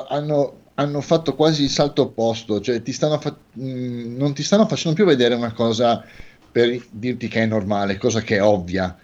[0.08, 4.96] hanno, hanno fatto quasi il salto opposto, cioè ti fa- mh, non ti stanno facendo
[4.96, 6.04] più vedere una cosa
[6.50, 8.96] per dirti che è normale, cosa che è ovvia,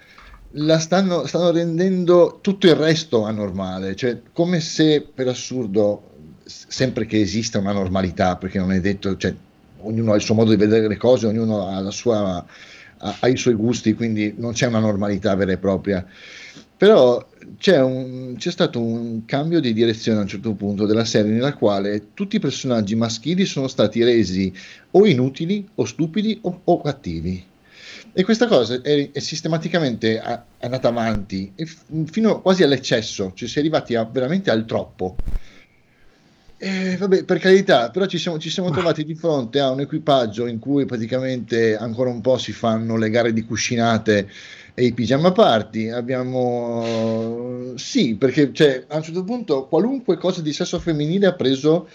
[0.56, 6.10] la stanno, stanno rendendo tutto il resto anormale, cioè come se per assurdo,
[6.44, 9.34] sempre che esista una normalità, perché non è detto, cioè,
[9.80, 12.44] ognuno ha il suo modo di vedere le cose, ognuno ha, sua,
[12.98, 16.06] ha, ha i suoi gusti, quindi non c'è una normalità vera e propria.
[16.76, 17.24] Però
[17.58, 21.54] c'è, un- c'è stato un cambio di direzione a un certo punto della serie nella
[21.54, 24.52] quale tutti i personaggi maschili sono stati resi
[24.92, 27.44] o inutili o stupidi o, o cattivi.
[28.16, 31.52] E questa cosa è, è sistematicamente a- è andata avanti
[32.06, 35.16] fino quasi all'eccesso, cioè si è arrivati a- veramente al troppo.
[36.56, 40.46] E vabbè, per carità, però ci siamo, ci siamo trovati di fronte a un equipaggio
[40.46, 44.28] in cui praticamente ancora un po' si fanno le gare di cuscinate
[44.74, 45.88] e i pigiama party.
[45.88, 51.88] Abbiamo sì, perché cioè, a un certo punto qualunque cosa di sesso femminile ha preso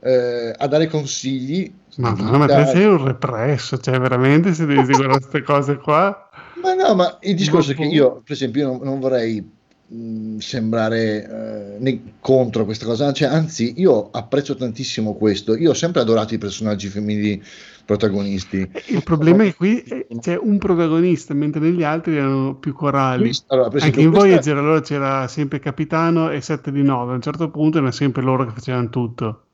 [0.00, 1.72] eh, a dare consigli.
[1.96, 6.28] Ma, di ma te sei un represso, cioè veramente se devi guardare queste cose qua.
[6.62, 9.44] Ma no, ma il discorso è che io, per esempio, io non, non vorrei
[9.86, 15.56] mh, sembrare eh, ne- contro questa cosa, cioè, anzi, io apprezzo tantissimo questo.
[15.56, 17.42] Io ho sempre adorato i personaggi femminili
[17.88, 18.70] protagonisti.
[18.88, 23.30] Il problema è che qui eh, c'è un protagonista, mentre negli altri erano più corali.
[23.46, 27.22] Allora, per Anche in Voyager allora c'era sempre Capitano e 7 di 9, a un
[27.22, 29.44] certo punto erano sempre loro che facevano tutto.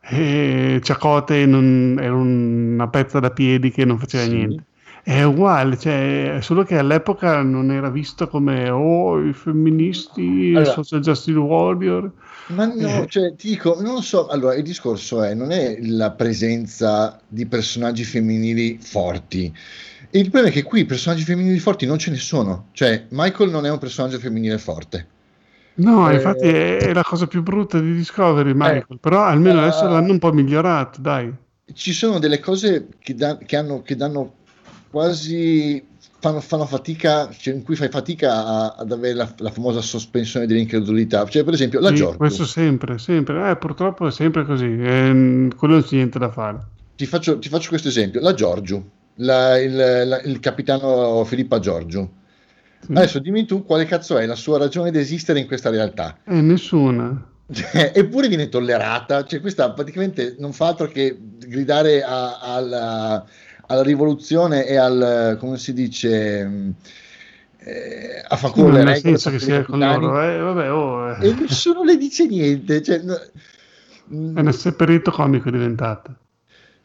[0.00, 4.34] E Ciacote non- era una pezza da piedi che non faceva Sì.
[4.36, 4.64] niente.
[5.04, 10.70] è uguale, cioè, solo che all'epoca non era visto come oh, i femministi, i Allora-
[10.70, 12.08] social justice warrior.
[12.46, 13.06] Ma no, Eh.
[13.08, 18.04] cioè, ti dico, non so, allora il discorso è, non è la presenza di personaggi
[18.04, 19.52] femminili forti.
[20.10, 22.68] Il problema è che qui personaggi femminili forti non ce ne sono.
[22.72, 25.06] Cioè, Michael non è un personaggio femminile forte.
[25.74, 29.62] No, Eh, infatti è, è la cosa più brutta di Discovery, Michael, però almeno eh,
[29.62, 31.32] adesso l'hanno un po' migliorato, dai.
[31.72, 34.34] Ci sono delle cose che, da- che hanno, che danno
[34.90, 35.82] quasi,
[36.22, 40.46] fanno, fanno fatica, cioè, in cui fai fatica a- ad avere la, la famosa sospensione
[40.46, 41.26] dell'incredulità.
[41.26, 42.16] Cioè, per esempio, la Sì, Giorgio.
[42.16, 46.60] questo sempre, sempre, eh, purtroppo è sempre così, eh, quello non c'è niente da fare.
[46.94, 48.84] Ti faccio, ti faccio questo esempio, la Giorgio,
[49.16, 52.10] la- il, la- il capitano Filippa Giorgio.
[52.88, 56.18] Adesso dimmi tu quale cazzo è la sua ragione di esistere in questa realtà.
[56.24, 57.26] Eh, nessuna.
[57.52, 63.26] Cioè, eppure viene tollerata, cioè questa praticamente non fa altro che gridare a- alla,
[63.72, 66.74] alla rivoluzione e al, come si dice, mh,
[67.58, 71.28] eh, a ma delle nel senso che sia con loro, eh, vabbè, oh, eh.
[71.28, 72.82] e nessuno le dice niente.
[72.82, 76.16] Cioè, no- è un siparietto comico è diventato.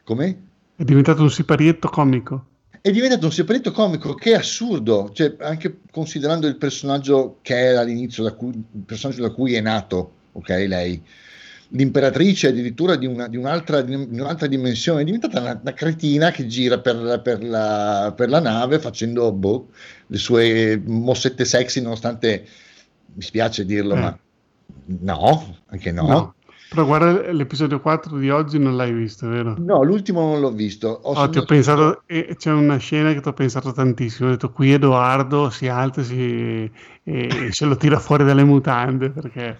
[0.04, 0.42] Come?
[0.74, 2.46] È diventato un siparietto comico.
[2.80, 7.80] è diventato un separetto comico che è assurdo, cioè, anche considerando il personaggio che era
[7.80, 11.02] all'inizio, da cui, il personaggio da cui è nato, ok, lei,
[11.70, 16.46] l'imperatrice addirittura di, una- di un'altra, di un'altra dimensione, è diventata una, una cretina che
[16.46, 19.68] gira per, per la, per la nave facendo boh,
[20.06, 22.46] le sue mossette sexy, nonostante
[23.14, 24.00] mi spiace dirlo, Eh.
[24.00, 24.18] ma
[25.00, 26.06] no, anche no.
[26.06, 26.34] No.
[26.70, 29.54] Però guarda l'episodio 4 di oggi non l'hai visto, vero?
[29.58, 30.88] No, l'ultimo non l'ho visto.
[30.88, 34.28] Ho Oh, ti ho pensato, e c'è una scena che ti ho pensato tantissimo.
[34.28, 36.70] Ho detto qui Edoardo si alza e,
[37.04, 39.56] e se lo tira fuori dalle mutande perché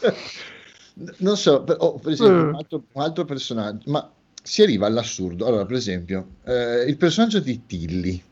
[1.18, 2.48] non so, per, oh, per esempio, Eh.
[2.48, 4.10] un, altro, un altro personaggio, ma
[4.42, 5.46] si arriva all'assurdo.
[5.46, 8.22] Allora, per esempio, eh, il personaggio di Tilly,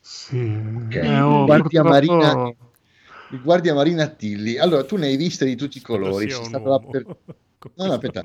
[0.00, 0.94] sì, ok?
[0.94, 2.54] eh, oh, guardia, purtroppo- marina,
[3.30, 4.56] il guardia marina Tilly.
[4.58, 6.30] Allora, tu ne hai viste di tutti i colori.
[6.30, 6.90] Sei stato uomo.
[6.92, 7.16] dapper-
[7.74, 8.22] No, no, aspetta.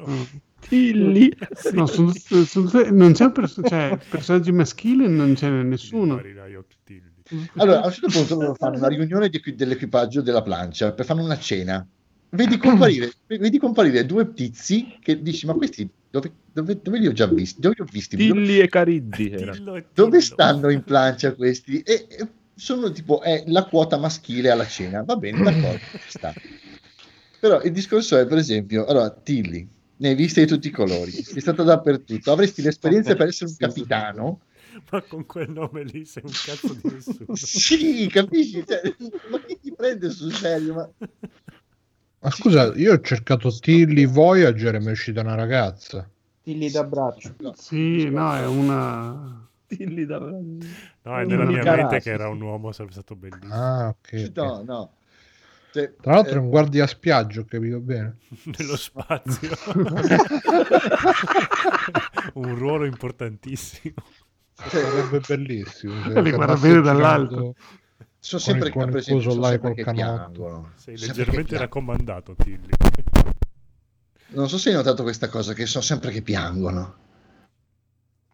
[0.59, 1.31] Tilly.
[1.73, 6.21] No, sono- sono- non c'è un perso- cioè, personaggi maschili, non c'è nessuno.
[7.55, 11.05] Allora, a un certo punto loro fanno una riunione di equi- dell'equipaggio della plancia per
[11.05, 11.87] fare una cena.
[12.31, 17.11] Vedi comparire, vedi comparire due tizi che dici, ma questi dove, dove- dove li ho
[17.11, 17.59] già visti?
[17.59, 18.15] Dove li ho visti?
[18.15, 19.35] Tilly e Carizzi
[19.93, 21.81] dove stanno in plancia questi?
[21.81, 26.33] E, e sono tipo, è la quota maschile alla cena, va bene, d'accordo, sta.
[27.39, 31.11] Però il discorso è, per esempio, allora, Tilly, ne hai viste di tutti i colori,
[31.11, 34.41] sei stato dappertutto, avresti l'esperienza per essere un capitano?
[34.89, 37.35] Ma con quel nome lì sei un cazzo di nessuno.
[37.35, 38.63] Sì, capisci?
[38.65, 38.81] Cioè,
[39.29, 40.73] ma chi ti prende sul serio?
[40.73, 40.89] Ma...
[42.21, 46.07] Ma scusa, io ho cercato Tilly Voyager e mi è uscita una ragazza.
[46.43, 47.33] Tilly d'abbraccio.
[47.55, 49.47] Sì, no, è una...
[49.65, 50.19] Tilly da...
[50.19, 50.59] No,
[51.01, 53.53] è nella mia mente che era un uomo, sarebbe stato bellissimo.
[53.53, 54.25] Ah, ok.
[54.27, 54.31] ok.
[54.35, 54.93] No, no.
[55.71, 58.17] Cioè, Tra l'altro è eh, un guardia spiaggio, ho capito bene.
[58.57, 59.49] Nello spazio.
[62.33, 63.95] un ruolo importantissimo.
[64.53, 66.03] Sarebbe bellissimo.
[66.03, 67.55] se Li guarda bene dall'alto.
[68.21, 70.31] Sono con il- sempre, con il per esempio, coso là sempre col che canotto.
[70.41, 70.71] piangono.
[70.75, 72.69] Sei leggermente raccomandato, Tilly.
[74.33, 76.95] Non so se hai notato questa cosa, che sono sempre che piangono.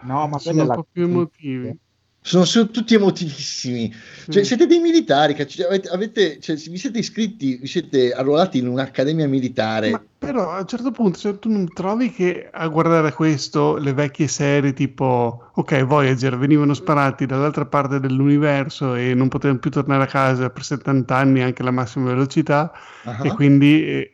[0.04, 0.76] No, ma sono un la...
[0.76, 1.78] po' più emotivi.
[2.22, 3.90] Sono, sono tutti emotivissimi.
[4.30, 4.46] Cioè, Sì.
[4.50, 9.92] siete dei militari, avete, avete- cioè, vi siete iscritti, vi siete arruolati in un'accademia militare.
[9.92, 13.94] Ma però a un certo punto cioè, tu non trovi che a guardare questo le
[13.94, 20.04] vecchie serie tipo ok Voyager venivano sparati dall'altra parte dell'universo e non potevano più tornare
[20.04, 22.72] a casa per 70 anni anche alla massima velocità
[23.04, 24.12] Ah, e quindi e,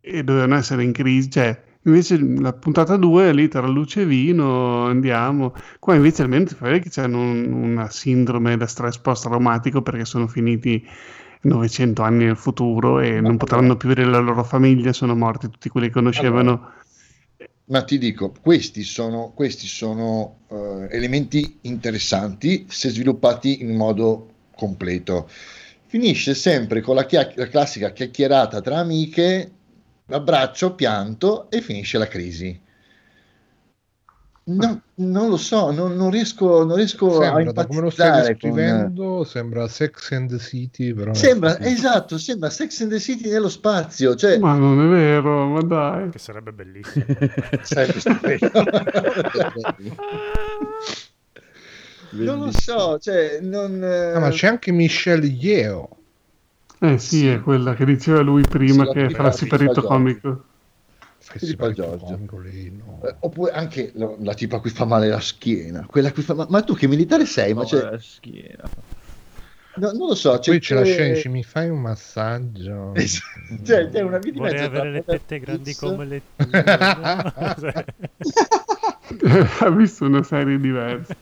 [0.00, 4.86] e dovevano essere in crisi cioè invece la puntata 2 lì tra luce e vino
[4.86, 9.82] andiamo qua invece almeno ti fai vedere che hanno un- una sindrome da stress post-traumatico
[9.82, 10.84] perché sono finiti
[11.42, 15.68] 900 anni nel futuro e non potranno più vedere la loro famiglia, sono morti tutti
[15.68, 16.72] quelli che conoscevano.
[17.66, 25.28] Ma ti dico, questi sono, questi sono eh, elementi interessanti se sviluppati in modo completo.
[25.86, 29.50] Finisce sempre con la, chiac- la classica chiacchierata tra amiche,
[30.08, 32.62] abbraccio, pianto e finisce la crisi.
[34.46, 38.08] No, non lo so, non, non riesco, non riesco a Sembra, da come lo stai
[38.08, 38.50] empatizzare con...
[38.50, 41.14] descrivendo, sembra Sex and the City, però...
[41.14, 45.62] Sembra, esatto, sembra Sex and the City nello spazio, cioè Ma non è vero, ma
[45.62, 46.10] dai.
[46.10, 47.06] Che sarebbe bellissimo.
[47.64, 48.50] sarebbe stupendo.
[52.10, 53.82] non lo so, cioè non...
[53.82, 55.88] Ah, ma c'è anche Michelle Yeo.
[56.84, 59.72] Eh sì, è quella che diceva lui prima Sì, che la fa la prima siparito
[59.80, 59.96] stagione.
[59.96, 60.44] comico.
[61.18, 62.18] Filippo Giorgio.
[63.06, 66.22] Eh, oppure anche lo- la tipa a cui fa male la schiena, quella a cui
[66.22, 67.54] fa ma, ma tu che militare sei?
[67.54, 68.68] Ma c'è- la schiena.
[69.76, 72.92] no, non lo so, c'è, Poi c'è la dici, mi fai un massaggio?
[73.64, 77.84] cioè, c'è una di Vorrei avere le tette grandi Kids- come le tue.
[79.60, 81.14] ha visto una serie diversa.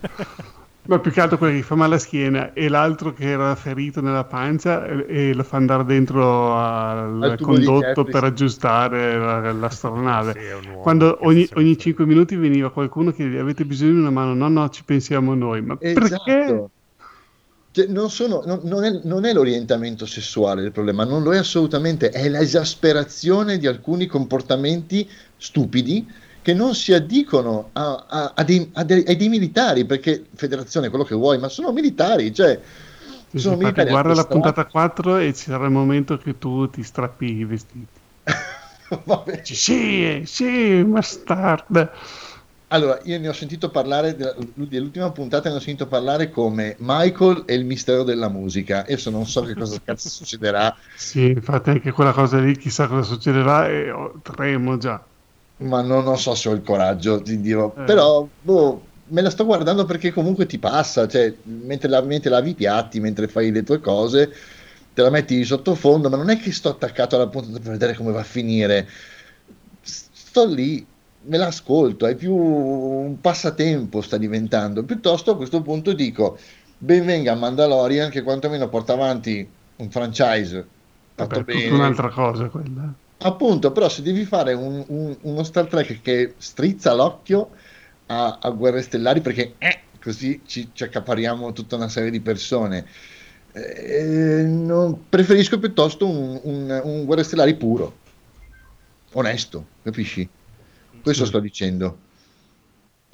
[0.84, 3.54] Ma più che altro quello che gli fa male alla schiena e l'altro che era
[3.54, 9.52] ferito nella pancia e, e lo fa andare dentro al, Al condotto per aggiustare la-
[9.52, 10.32] l'astronave.
[10.32, 10.38] Sì,
[10.80, 11.76] Quando ogni, ogni frega.
[11.76, 15.62] 5 minuti veniva qualcuno che avete bisogno di una mano, no, no, ci pensiamo noi.
[15.62, 15.94] Ma perché?
[15.94, 16.70] Esatto.
[17.70, 21.38] Cioè, non, sono- non- non è, non è l'orientamento sessuale il problema, non lo è
[21.38, 26.06] assolutamente, è l'esasperazione di alcuni comportamenti stupidi
[26.42, 30.90] che non si addicono a, a- a dei, dei- ai dei militari, perché federazione è
[30.90, 32.60] quello che vuoi, ma sono militari, cioè
[33.26, 36.82] Sì, sono militari guarda la puntata 4 e ci sarà il momento che tu ti
[36.82, 38.00] strappi i vestiti.
[39.06, 39.42] Vabbè.
[39.50, 41.90] Sì, sì, bastard.
[42.68, 47.54] Allora, io ne ho sentito parlare dell'ultima puntata, ne ho sentito parlare come Michael e
[47.54, 48.80] il mistero della musica.
[48.80, 53.02] Adesso non so che cosa cazzo succederà, Sì, infatti anche quella cosa lì, chissà cosa
[53.02, 55.06] succederà e oh, tremo già.
[55.62, 57.74] Ma non, non so se ho il coraggio di dirlo.
[57.76, 57.84] Eh.
[57.84, 62.50] Però, boh, me la sto guardando perché comunque ti passa, cioè, mentre, la- mentre lavi
[62.50, 64.32] i piatti, mentre fai le tue cose,
[64.94, 67.94] te la metti di sottofondo, ma non è che sto attaccato alla puntata per vedere
[67.94, 68.88] come va a finire.
[69.80, 70.84] Sto lì,
[71.24, 74.84] me l'ascolto, è più un passatempo sta diventando.
[74.84, 76.38] Piuttosto a questo punto dico,
[76.78, 80.66] ben venga Mandalorian che quantomeno porta avanti un franchise
[81.14, 81.70] fatto Vabbè, bene.
[81.70, 82.92] un'altra cosa quella.
[83.24, 87.50] Appunto, però se devi fare un- un- uno Star Trek che strizza l'occhio
[88.06, 92.84] a, a Guerre Stellari perché eh, così ci, ci accapariamo tutta una serie di persone,
[93.52, 97.98] eh, non- preferisco piuttosto un, un, un Guerre Stellari puro,
[99.12, 100.28] onesto, capisci?
[101.02, 101.98] Questo sto dicendo.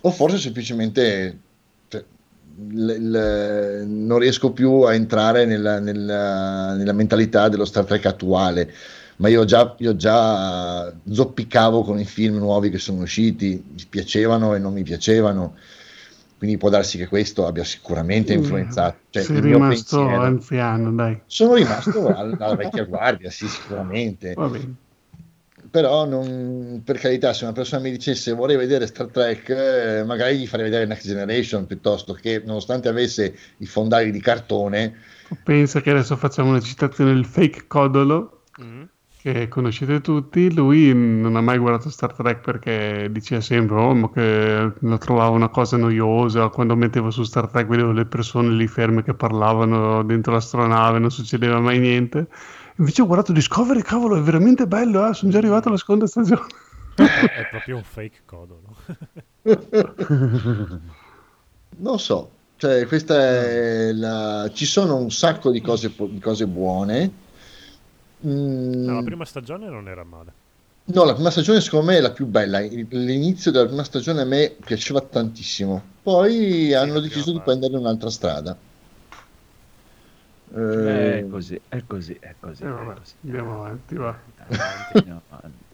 [0.02, 1.38] O forse semplicemente
[1.88, 2.04] cioè,
[2.70, 8.72] l- l- non riesco più a entrare nella, nella- nella mentalità dello Star Trek attuale
[9.18, 14.54] ma io già, io già zoppicavo con i film nuovi che sono usciti, mi piacevano
[14.54, 15.56] e non mi piacevano,
[16.38, 18.98] quindi può darsi che questo abbia sicuramente influenzato.
[19.10, 20.22] Cioè, Sei il mio rimasto pensiero.
[20.22, 21.20] anziano, dai.
[21.26, 24.34] Sono rimasto al- alla vecchia guardia, sì, sicuramente.
[25.70, 30.38] Però, non- per carità, se una persona mi dicesse vorrei vedere Star Trek, eh, magari
[30.38, 34.94] gli farei vedere Next Generation piuttosto che, nonostante avesse i fondali di cartone,
[35.42, 38.37] Pensa che adesso facciamo una citazione del fake Codolo.
[39.32, 40.52] Che conoscete tutti.
[40.52, 45.34] Lui non ha mai guardato Star Trek perché diceva sempre oh, ma che lo trovavo
[45.34, 46.48] una cosa noiosa.
[46.48, 51.10] Quando mettevo su Star Trek vedevo le persone lì ferme che parlavano dentro l'astronave, non
[51.10, 52.28] succedeva mai niente.
[52.76, 56.46] Invece ho guardato Discovery, cavolo, è veramente bello, eh, sono già arrivato alla seconda stagione.
[56.94, 58.76] È proprio un fake codolo.
[61.80, 64.50] Non so, cioè questa è la...
[64.52, 67.26] ci sono un sacco di cose, di cose buone.
[68.26, 70.32] Mm, No, la prima stagione non era male.
[70.84, 72.58] no, la prima stagione secondo me è la più bella.
[72.60, 75.82] L'inizio della prima stagione a me piaceva tantissimo.
[76.02, 78.56] Poi hanno deciso di prendere un'altra strada.
[80.54, 82.62] Eh, È così, è così, è così.
[82.62, 83.14] Eh, è vabbè, così.
[83.24, 84.18] andiamo avanti, va.
[84.38, 85.64] Avanti, andiamo avanti.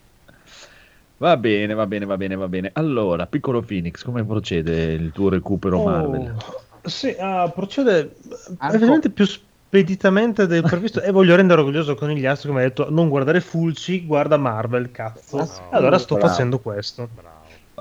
[1.17, 2.69] Va bene, va bene, va bene, va bene.
[2.73, 6.35] Allora, piccolo Phoenix, come procede il tuo recupero Oh, Marvel?
[6.83, 8.15] Sì, ah, procede
[8.59, 9.25] evidentemente più
[9.67, 13.41] speditamente del previsto e voglio rendere orgoglioso con gli altri come ha detto non guardare
[13.41, 15.37] Fulci, guarda Marvel, cazzo.
[15.37, 16.29] Ah, sì, allora sto bravo.
[16.29, 17.09] facendo questo.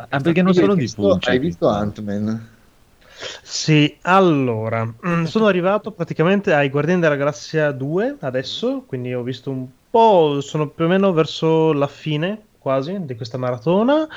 [0.08, 1.30] Ah, perché non sono di visto- Fulci.
[1.30, 2.52] Hai visto Ant-Man?
[3.42, 9.50] Sì, allora, mm, sono arrivato praticamente ai Guardiani della Galassia 2 adesso, quindi ho visto
[9.50, 14.08] un po', sono più o meno verso la fine quasi di questa maratona.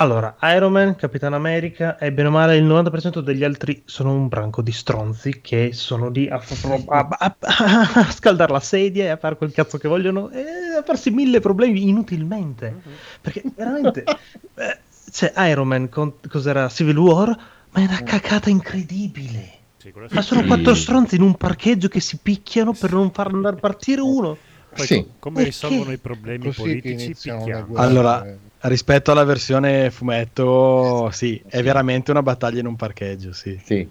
[0.00, 4.28] Allora, Iron Man, Capitan America e bene o male il 90% degli altri sono un
[4.28, 6.42] branco di stronzi che sono lì a,
[6.88, 10.42] a, a- a scaldare la sedia e a fare quel cazzo che vogliono e
[10.78, 12.80] a farsi mille problemi inutilmente.
[13.20, 14.04] Perché veramente,
[14.56, 14.78] eh,
[15.10, 17.28] c'è Iron Man con cos'era Civil War,
[17.68, 19.58] ma è una cacata incredibile.
[19.76, 23.56] Sì, Ma sono quattro stronzi in un parcheggio che si picchiano per non far andare
[23.56, 24.38] a partire uno.
[24.80, 25.02] Poi Sì.
[25.02, 27.30] co- come risolvono i problemi Così politici.
[27.74, 28.26] Allora,
[28.60, 33.60] rispetto alla versione fumetto, sì, è veramente una battaglia in un parcheggio, sì.
[33.62, 33.88] Sì.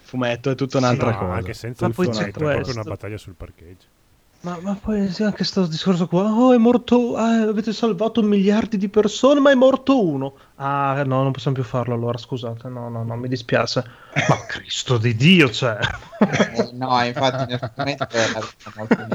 [0.00, 1.32] Fumetto è tutta un'alttra No, cosa.
[1.32, 2.80] anche senza Ma poi c'è fumetto, è proprio questo.
[2.80, 3.86] una battaglia sul parcheggio.
[4.40, 8.76] Ma, ma poi sì, anche questo discorso qua, oh è morto, ah, avete salvato miliardi
[8.76, 10.34] di persone, ma è morto uno.
[10.56, 13.84] Ah no, non possiamo più farlo allora, scusate, no, no, no, mi dispiace.
[14.28, 15.78] Ma Cristo di Dio, cioè.
[16.18, 18.40] Eh, no, infatti nel fumetto era
[18.74, 19.06] molto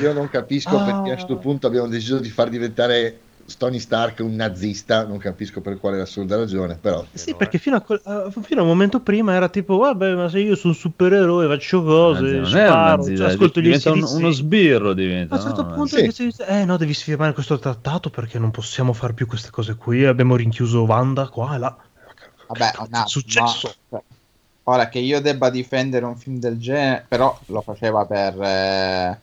[0.00, 0.84] Io, non capisco Ah.
[0.84, 3.20] perché a questo punto abbiamo deciso di far diventare
[3.58, 7.04] Tony Stark un nazista, non capisco per quale assurda ragione, però...
[7.12, 10.28] Sì, perché fino a, quel- a- fino a un momento prima era tipo, vabbè, ma
[10.28, 13.60] se io sono un supereroe, faccio cose, Anzi, non è un sparo, nazista, cioè, ascolto
[13.60, 15.34] gli diventa un- uno sbirro diventa.
[15.34, 15.72] A un certo no?
[15.74, 16.00] punto Sì.
[16.00, 19.76] invece dice, eh no, devi firmare questo trattato perché non possiamo fare più queste cose
[19.76, 20.04] qui.
[20.04, 21.76] Abbiamo rinchiuso Wanda qua e là.
[22.48, 23.74] Vabbè, un attimo, successo?
[23.90, 24.02] ma-
[24.68, 28.34] Ora che io debba difendere un film del genere, però lo faceva per...
[28.42, 29.18] eh,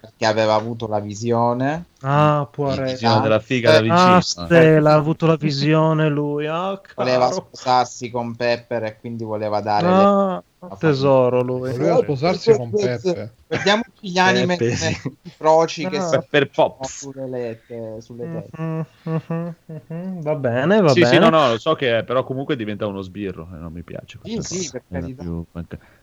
[0.00, 1.86] perché aveva avuto la visione.
[2.00, 4.16] Ah, può La visione della figa da vicino.
[4.16, 6.46] Ah, Stella, ha avuto la visione lui.
[6.46, 9.86] Ah, Voleva sposarsi con Pepper e quindi voleva dare...
[9.86, 11.70] Ah, le- tesoro lui.
[11.70, 13.32] Voleva sposarsi con Peppe.
[13.48, 14.96] Vediamo gli anime Peppe, sì.
[15.22, 16.02] i froci che Ah.
[16.02, 16.98] si Pepper Pops.
[16.98, 18.62] sulle lette, sulle tette.
[18.62, 20.20] Mhm, mhm, mhm.
[20.22, 21.12] Va bene, va sì, bene.
[21.14, 23.82] sì, no, no, lo so che è, però comunque diventa uno sbirro e non mi
[23.82, 24.18] piace.
[24.22, 25.22] Sì, sì, per carità.
[25.22, 25.44] più-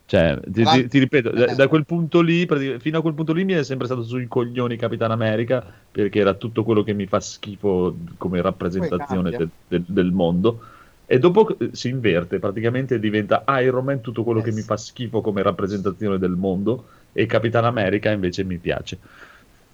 [0.07, 2.47] Cioè, ti, ti- ti ripeto, da, da quel punto lì,
[2.79, 5.63] fino a quel punto lì mi è sempre stato sui coglioni Capitan America,
[5.95, 10.61] perché era tutto quello che mi fa schifo come rappresentazione del, del- del mondo.
[11.05, 15.21] E dopo eh, si inverte, praticamente diventa Iron Man tutto quello che mi fa schifo
[15.21, 18.97] come rappresentazione del mondo, e Capitan America invece mi piace.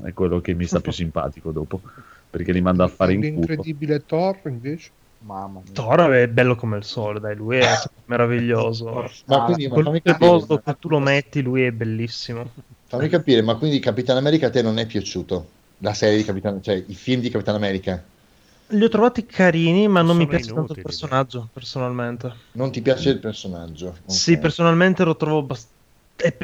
[0.04, 1.82] È quello che mi sta più simpatico dopo,
[2.30, 3.32] perché li manda a fare in culo.
[3.32, 4.92] L'incredibile Thor invece.
[5.26, 5.74] Mamma mia.
[5.74, 7.66] Thor è bello come il sole, dai, lui è
[8.06, 9.06] meraviglioso.
[9.26, 12.46] Ma quindi, ma fammi capire, modo che tu lo metti, lui è bellissimo.
[12.86, 15.60] fammi capire, ma quindi Capitan America a te non è piaciuto?
[15.82, 18.02] La serie di Capitan, cioè i film di Capitan America?
[18.74, 22.34] Li ho trovati carini, ma non mi Sono piace tanto il inutili, personaggio, personalmente.
[22.54, 23.88] Non ti piace il personaggio?
[24.06, 24.14] Ok.
[24.14, 25.80] Sì, personalmente lo trovo abbastanza...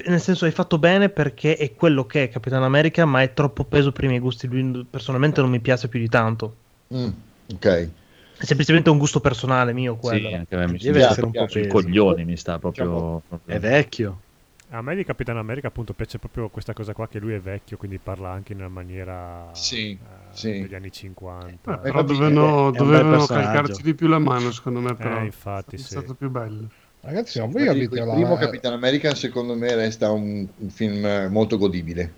[0.09, 3.65] Nel senso, hai fatto bene perché è quello che è Capitan America, ma è troppo
[3.65, 4.47] peso per i miei gusti.
[4.47, 6.63] Lui personalmente non mi piace più di tanto.
[6.93, 7.11] Mm,
[7.53, 7.89] ok.
[8.35, 10.29] È semplicemente un gusto personale mio quello.
[10.29, 11.67] Sì, anche a me mi Deve sta essere un po' sui peso.
[11.67, 13.21] coglioni, mi sta proprio...
[13.27, 14.21] proprio- È vecchio.
[14.69, 17.77] A me di Capitan America appunto piace proprio questa cosa qua che lui è vecchio,
[17.77, 19.97] quindi parla anche in una maniera Sì, eh,
[20.31, 20.51] sì.
[20.61, 21.73] degli anni 50.
[21.73, 25.19] Eh, però dovevano, dovevano calcarci di più la mano, secondo me, però.
[25.21, 25.85] Eh, infatti, è sì.
[25.85, 26.69] stato più bello.
[26.99, 28.13] Ragazzi, Ma voi avete il la...
[28.13, 32.11] primo Capitan America secondo me resta un, un film eh, molto godibile.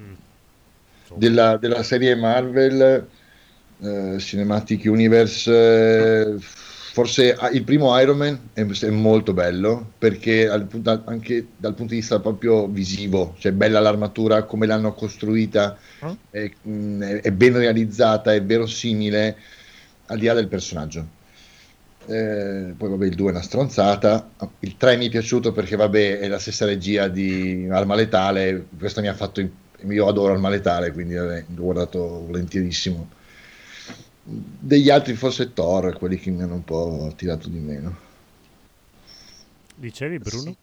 [0.00, 0.12] Mm.
[1.16, 3.06] Della, della serie Marvel
[3.80, 6.36] eh, Cinematic Universe eh,
[6.94, 12.20] forse ah, il primo Iron Man è, molto bello perché anche dal punto di vista
[12.20, 16.12] proprio visivo cioè bella l'armatura come l'hanno costruita Mm.
[16.30, 19.36] è, mm, è- è ben realizzata è verosimile
[20.06, 21.22] al di là del personaggio.
[22.06, 24.30] Eh, poi vabbè il 2 è una stronzata.
[24.60, 28.66] Il 3 mi è piaciuto perché vabbè è la stessa regia di Arma Letale.
[28.78, 29.40] Questo mi ha fatto
[29.88, 33.08] io adoro Arma Letale quindi vabbè, l'ho guardato volentierissimo
[34.26, 37.94] degli altri forse Thor quelli che mi hanno un po' tirato di meno
[39.76, 40.56] Dicevi Bruno?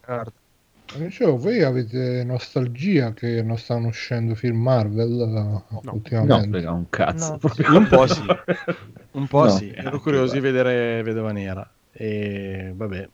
[0.98, 6.50] Dicevo, voi avete nostalgia che non stanno uscendo film Marvel eh, No, ultimamente?
[6.50, 7.40] frega un cazzo.
[7.42, 7.78] No.
[7.78, 8.22] Un po' sì.
[9.12, 9.50] Un po' No.
[9.50, 9.72] sì.
[9.74, 11.70] Ero curioso di vedere Vedova Nera.
[11.92, 13.10] E vabbè.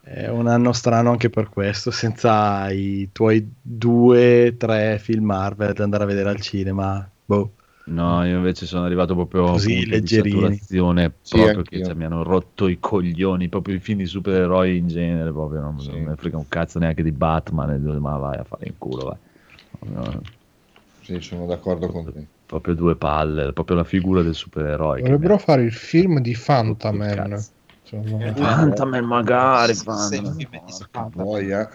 [0.00, 5.84] È un anno strano anche per questo, senza i tuoi due, tre film Marvel da
[5.84, 7.06] andare a vedere al cinema.
[7.26, 7.52] Boh.
[7.88, 10.58] No, io invece sono arrivato proprio a Così, leggerini.
[10.60, 14.76] saturazione Sì, proprio che cioè, mi hanno rotto i coglioni, proprio i film di supereroi
[14.76, 15.90] in genere, proprio non, Sì.
[15.90, 19.18] non ne frega un cazzo neanche di Batman, ma vai a fare in culo, vai.
[21.00, 25.00] Sì sono d'accordo con te proprio due palle, proprio la figura del supereroe.
[25.00, 27.38] Dovrebbero mi ha fare il film di il Fantaman.
[27.82, 28.32] Secondo me.
[28.34, 30.36] Fantaman magari, Sì, sì, Fantaman.
[30.36, 31.08] sì, sì, sì, sì.
[31.14, 31.68] Boia.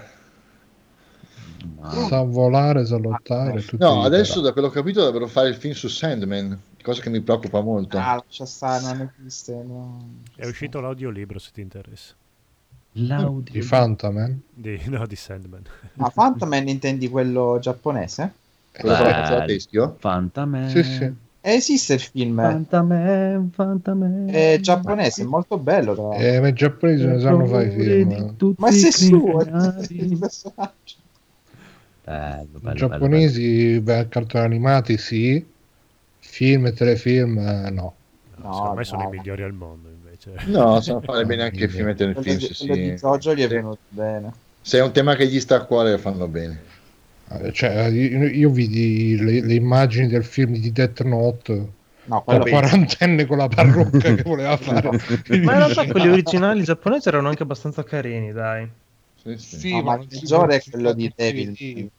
[1.75, 3.61] Ma- Sa volare, sa lottare.
[3.61, 7.01] tutti no adesso da quello che ho capito dovrebbero fare il film su Sandman cosa
[7.01, 9.53] che mi preoccupa molto Ah, lascia stare, non esiste.
[9.65, 10.05] no.
[10.35, 12.13] È uscito l'audiolibro se ti interessa.
[12.95, 14.41] Di Fantaman?
[14.53, 15.63] Di, no, di Sandman.
[15.93, 18.33] Ma Phantom intendi quello giapponese?
[18.71, 19.45] quello Bello.
[19.45, 20.69] teschio Fantaman.
[20.69, 21.03] Sì, sì.
[21.45, 22.35] Eh, esiste il film.
[22.39, 24.27] Fantaman, Fantaman.
[24.29, 25.93] È giapponese, è molto bello.
[25.93, 26.25] Tra l'altro.
[26.27, 28.11] Eh, ma i giapponesi ne sanno fare i film.
[28.11, 28.53] eh.
[28.57, 29.41] Ma se è suo
[29.89, 31.01] il personaggio.
[32.03, 35.45] Bello, I bello, giapponesi, beh, cartoni animati sì,
[36.19, 37.95] film e telefilm eh, no.
[38.37, 40.33] No, No, secondo me sono i migliori al mondo invece.
[40.45, 43.47] no sanno fare bene anche il film e telefilm se, quello di Jojo gli è
[43.47, 44.31] se- venuto bene.
[44.61, 46.61] se è un tema che gli sta a cuore lo fanno bene
[47.29, 51.73] Eh, Cioè, io, io vidi le, le immagini del film di Death Note,
[52.05, 54.89] No, quello quarantenne con la parrucca che voleva fare.
[55.43, 58.69] Ma in realtà quelli originali giapponesi erano anche abbastanza carini, dai.
[59.23, 59.57] Sì, sì.
[59.59, 61.51] Sì, No, ma il peggiore è quello di Devil.
[61.51, 61.89] dire.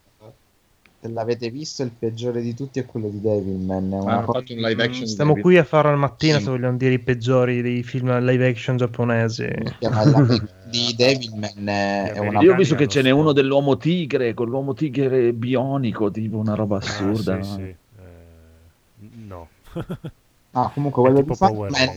[1.01, 3.93] Se l'avete visto, il peggiore di tutti è quello di Devilman.
[3.93, 6.45] Hanno cosa- fatto un live action di Stiamo David- qui a fare al mattino Sì.
[6.45, 9.47] se vogliamo dire i peggiori dei film live action giapponesi.
[10.65, 14.49] di Devilman è è una Io ho visto che ce n'è uno dell'uomo tigre, con
[14.49, 17.37] l'uomo tigre bionico, tipo una roba assurda.
[17.39, 17.57] Ah, sì, no?
[17.57, 17.63] sì.
[17.63, 19.49] Eh, no.
[20.53, 21.95] No, comunque quello di Fat Power Man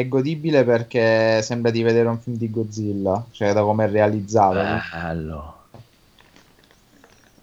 [0.00, 4.58] è, godibile perché sembra di vedere un film di Godzilla, cioè da come è realizzato.
[4.92, 5.54] Bello.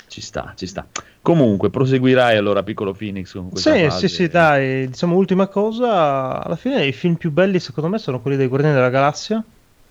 [0.07, 0.85] Ci sta, ci sta.
[1.21, 4.07] Comunque, proseguirai allora, piccolo Phoenix, con questa Sì, fase.
[4.07, 8.21] sì, sì, dai, diciamo ultima cosa, alla fine i film più belli secondo me sono
[8.21, 9.43] quelli dei Guardiani della Galassia.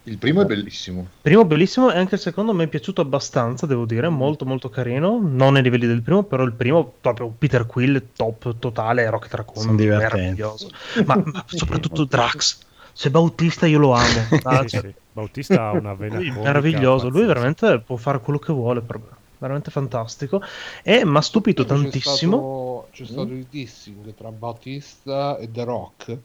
[0.04, 1.00] Il primo è bellissimo.
[1.02, 4.68] Il primo bellissimo e anche il secondo mi è piaciuto abbastanza, devo dire, molto molto
[4.68, 9.32] carino, non ai livelli del primo, però il primo proprio Peter Quill top totale, Rocket
[9.34, 10.16] Raccoon, Sono divertenti.
[10.16, 10.70] meraviglioso.
[11.06, 12.58] Ma, ma soprattutto Drax,
[12.92, 14.28] se Bautista io lo amo.
[14.42, 14.94] Ah, Sì, cioè, sì.
[15.12, 18.80] Bautista ha una vena lui è comica meraviglioso, lui veramente può fare quello che vuole,
[18.80, 19.06] per me.
[19.38, 20.42] veramente fantastico.
[20.82, 22.88] E mi ha stupito tantissimo.
[22.90, 26.18] C'è stato, c'è stato il dissing tra Bautista e The Rock.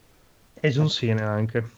[0.60, 1.77] E John Cena anche.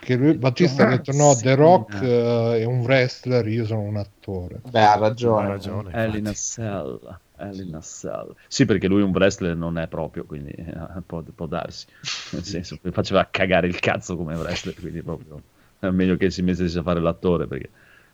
[0.00, 3.96] Che lui, Battista ha detto: No, The Rock eh, è un wrestler, io sono un
[3.96, 4.60] attore.
[4.68, 5.46] Beh, ha ragione.
[5.46, 5.92] Ha ragione.
[5.92, 7.18] Ellie Nassell.
[7.36, 8.34] Ellie Nassell.
[8.46, 11.86] Sì, perché lui un wrestler non è proprio, quindi eh, può, può darsi.
[12.30, 15.40] Nel senso, che faceva cagare il cazzo come wrestler, quindi proprio
[15.80, 17.70] è meglio che si mettesse a fare l'attore, perché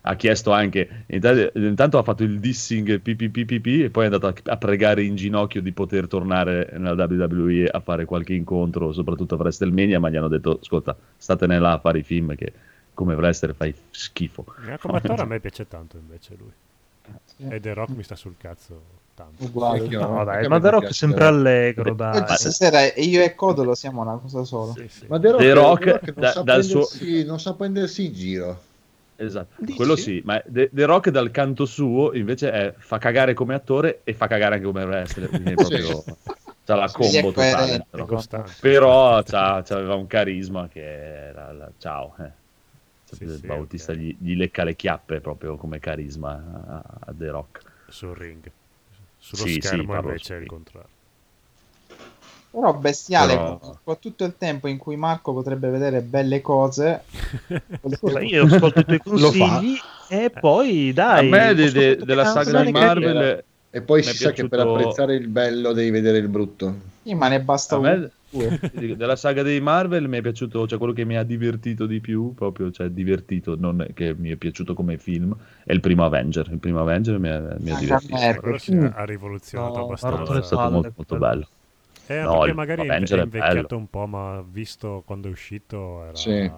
[0.07, 4.35] ha chiesto anche, intanto, intanto ha fatto il dissing PPPPP e poi è andato a,
[4.53, 9.39] a pregare in ginocchio di poter tornare nella WWE a fare qualche incontro, soprattutto a
[9.39, 12.53] WrestleMania, ma gli hanno detto, ascolta, statene là a fare i film che
[12.93, 14.45] come wrestler fai schifo.
[14.69, 16.53] Eh, Come attore a me piace tanto invece lui.
[17.51, 18.83] E The Rock mi sta sul cazzo
[19.15, 19.45] tanto.
[19.45, 19.87] Uguale.
[19.89, 20.25] No, no?
[20.25, 22.21] dai, ma The Rock è sempre allegro, dai.
[22.21, 24.73] Oggi stasera io e Codolo siamo una cosa sola.
[24.73, 25.07] Sì, sì.
[25.09, 26.89] Ma The Rock, The Rock, The Rock non, da- sa dal suo-
[27.25, 28.61] non sa prendersi in giro.
[29.17, 29.77] Esatto, Dici?
[29.77, 34.03] quello sì, ma The, The Rock dal canto suo invece è, fa cagare come attore
[34.03, 36.05] e fa cagare anche come wrestler, quindi è proprio
[36.65, 37.87] c'ha la Sì, combo coerente, totale.
[37.91, 38.23] Però.
[38.59, 42.33] Però c'ha, c'aveva un carisma che era la- ciao, eh.
[43.05, 43.95] Sì, sì, Bautista ok.
[43.95, 47.63] gli, gli lecca le chiappe proprio come carisma a, a The Rock.
[47.89, 48.53] Sul ring.
[49.17, 50.94] Sullo Sì, sì, schermo parlo invece è il contrario.
[52.55, 57.03] Però bestiale, Però- con tutto il tempo in cui Marco potrebbe vedere belle cose.
[57.97, 59.77] Scusa, io ascolto i tuoi consigli
[60.09, 61.27] e poi dai.
[61.27, 64.61] a me de- de- della saga di Marvel E poi è si sa che per
[64.61, 66.93] apprezzare il bello devi vedere il brutto.
[67.03, 68.09] Sì, ma ne basta uno.
[68.97, 72.35] della saga dei Marvel mi è piaciuto, cioè quello che mi ha divertito di più,
[72.35, 75.35] proprio, cioè divertito, non è che mi è piaciuto come film,
[75.65, 76.49] è il primo Avenger.
[76.53, 78.41] Il primo Avenger mi ha, mi ha Anche a divertito.
[78.41, 80.43] Quello ha rivoluzionato No, È abbastanza.
[80.43, 81.49] stato palle, molto, molto bello.
[82.07, 83.77] Eh, No, perché magari è invecchiato bello.
[83.77, 86.51] un po', ma visto quando è uscito era Sì.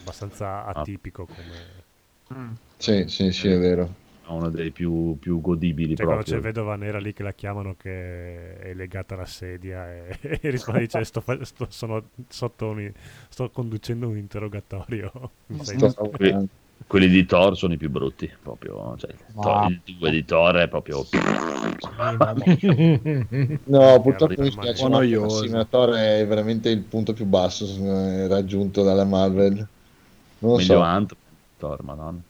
[0.00, 1.86] abbastanza atipico come...
[2.34, 2.52] Mm.
[2.78, 3.88] Sì, sì, sì, è vero.
[4.26, 6.36] È uno dei più, più godibili Cioè, quando proprio.
[6.36, 10.80] c'è Vedova Nera lì che la chiamano che è legata alla sedia e, e risponde
[10.80, 12.92] dice sto, fa- sto- sono sotto un-
[13.28, 15.10] sto conducendo un interrogatorio.
[15.62, 16.12] Sto-
[16.86, 18.96] quelli di Thor sono i più brutti, proprio.
[18.96, 21.04] Cioè, Thor- il 2 di Thor è proprio.
[23.64, 25.42] No, purtroppo mi il spiace, ma noioso.
[25.42, 29.54] Simulator è veramente il punto più basso eh, raggiunto dalla Marvel.
[30.40, 30.80] Non lo meglio so.
[30.80, 31.16] Ant
[31.58, 32.20] Thor, madonna.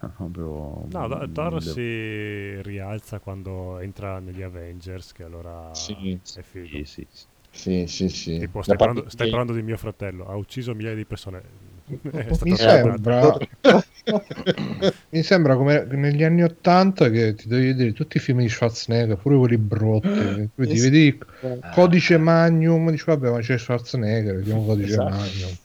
[0.16, 6.42] Proprio- No, da- Thor devo- si rialza quando entra negli Avengers, che allora Sì, è
[6.42, 6.66] figo.
[6.66, 7.24] Sì, sì, sì.
[7.50, 8.38] Sì, sì, sì.
[8.38, 11.42] Tipo, stai, parlando, stai parlando di mio fratello, ha ucciso migliaia di persone.
[12.42, 13.36] Mi sembra,
[15.10, 19.16] mi sembra come negli anni Ottanta che ti devi vedere tutti i film di Schwarzenegger,
[19.16, 20.48] pure quelli brutti.
[20.54, 21.18] Poi ti vedi
[21.72, 25.08] Codice Magnum, dici vabbè ma c'è Schwarzenegger, vediamo Codice Esatto.
[25.10, 25.56] Magnum.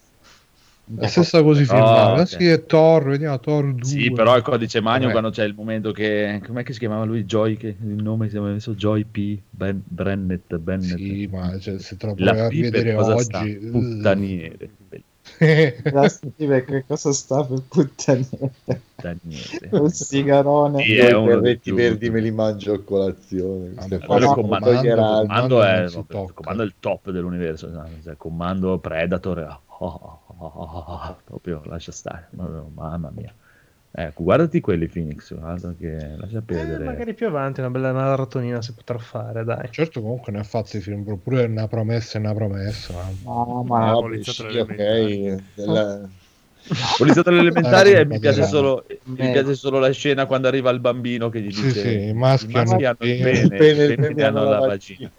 [0.98, 2.27] La stessa cosa si Però, filmava, ok.
[2.27, 3.83] sì è Thor, vediamo Thor 2.
[3.85, 5.11] Sì, però il codice Magnum Vabbè.
[5.11, 6.41] quando c'è il momento che...
[6.45, 7.24] Com'è che si chiamava lui?
[7.24, 9.40] Joy, che il nome si chiama messo Joy P.
[9.50, 10.98] Ben, Brennett, Bennett.
[10.98, 13.40] Sì, ma cioè, se te lo La provi a P per rivedere cosa sta?
[13.40, 13.58] oggi...
[13.61, 13.72] uh.
[13.72, 14.69] Puttaniere.
[14.90, 15.09] Basta
[16.35, 18.51] dire che cosa sta per puttaniere.
[18.64, 19.69] Puttaniere.
[19.72, 20.83] Un sigarone.
[20.83, 23.74] Sì, Io i berretti verdi me li mangio a colazione.
[23.75, 26.33] Ah, non comando, comando è, tocca.
[26.33, 27.72] comando è il top dell'universo.
[28.03, 32.30] cioè, comando Predator, oh, oh, oh, oh, oh, proprio lascia stare.
[32.32, 33.33] Mamma mia.
[33.93, 36.83] Ecco, guardati quelli Phoenix, guarda che lascia Eh, perdere.
[36.83, 39.69] magari più avanti una bella maratonina si potrà fare, dai.
[39.69, 43.11] Certo comunque ne ha fatti film, pure una promessa e una promessa.
[43.23, 45.43] No, Ah, ma vabbè, poliziotto sì, ok.
[45.55, 46.09] della-
[46.95, 49.29] Poliziotto elementari Eh, e mi piace, eh, solo, mi eh.
[49.29, 52.57] piace solo la scena quando arriva il bambino che gli Sì, dice sì, i maschi
[52.57, 55.11] hanno hanno il il pene, il pene, i il femmine pene hanno la la vagina.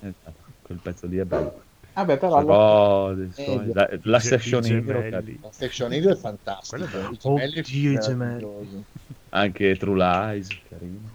[0.00, 1.67] Esatto, quel pezzo lì è bello.
[1.98, 5.38] Vabbè, però adesso- Eh, la, la i section hero, gemelli.
[5.42, 6.84] La section hero è fantastico.
[6.84, 7.12] Quello è bello.
[7.12, 8.44] I gemelli Oddio, i è gemelli.
[8.44, 8.84] meraviglioso.
[9.30, 11.10] anche True Lies, carino.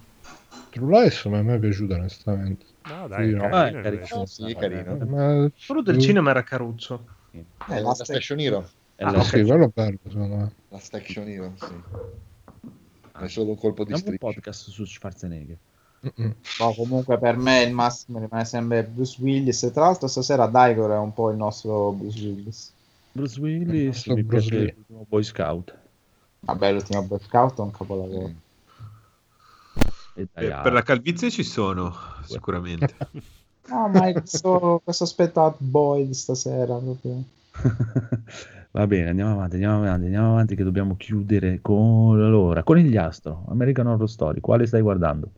[0.70, 2.66] True Lies a me è piaciuto onestamente.
[2.82, 3.82] No, dai, Sì, carino Ah, è invece.
[3.82, 4.06] carino.
[4.20, 4.96] No, sì, carino.
[5.06, 5.50] Ma...
[5.66, 7.06] Quello del cinema era Caruccio.
[7.30, 8.68] Eh, Eh, la la station hero.
[8.94, 10.52] È Ah, la- Sì, quello è bello secondo me.
[10.68, 11.74] La station hero, sì.
[13.20, 14.34] È solo un colpo di Facciamo un striscia.
[14.40, 15.56] podcast su Schwarzenegger.
[16.58, 20.90] Boh, comunque per me il massimo rimane sempre Bruce Willis e tra l'altro stasera Daigor
[20.90, 22.72] è un po' il nostro Bruce Willis.
[23.12, 24.74] Bruce Willis mi Bruce piace Lee.
[24.76, 25.74] l'ultimo Boy Scout.
[26.40, 28.32] Vabbè, l'ultimo Boy Scout è un capolavoro.
[30.16, 32.94] E Eh, dai, per la calvizie ci sono, sicuramente.
[33.66, 37.22] No, ma è questo, questo aspetto Hot Boy di stasera proprio.
[38.72, 43.86] Va bene, andiamo avanti, andiamo avanti, andiamo avanti che dobbiamo chiudere con allora, Conigliastro, American
[43.86, 45.30] Horror Story, quale stai guardando?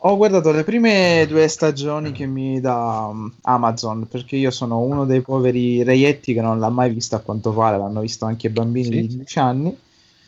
[0.00, 5.04] Ho guardato le prime due stagioni che mi dà um, Amazon perché io sono uno
[5.04, 8.50] dei poveri reietti che non l'ha mai vista a quanto pare, l'hanno visto anche i
[8.50, 9.00] bambini Sì?
[9.06, 9.76] di 10 anni.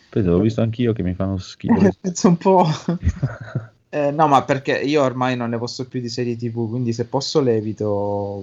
[0.08, 1.74] Penso, l'ho visto anch'io che mi fanno schifo.
[2.00, 2.66] Penso un po'.
[3.90, 7.06] Eh, no, ma perché io ormai non ne posso più di serie TV, quindi se
[7.06, 7.88] posso le evito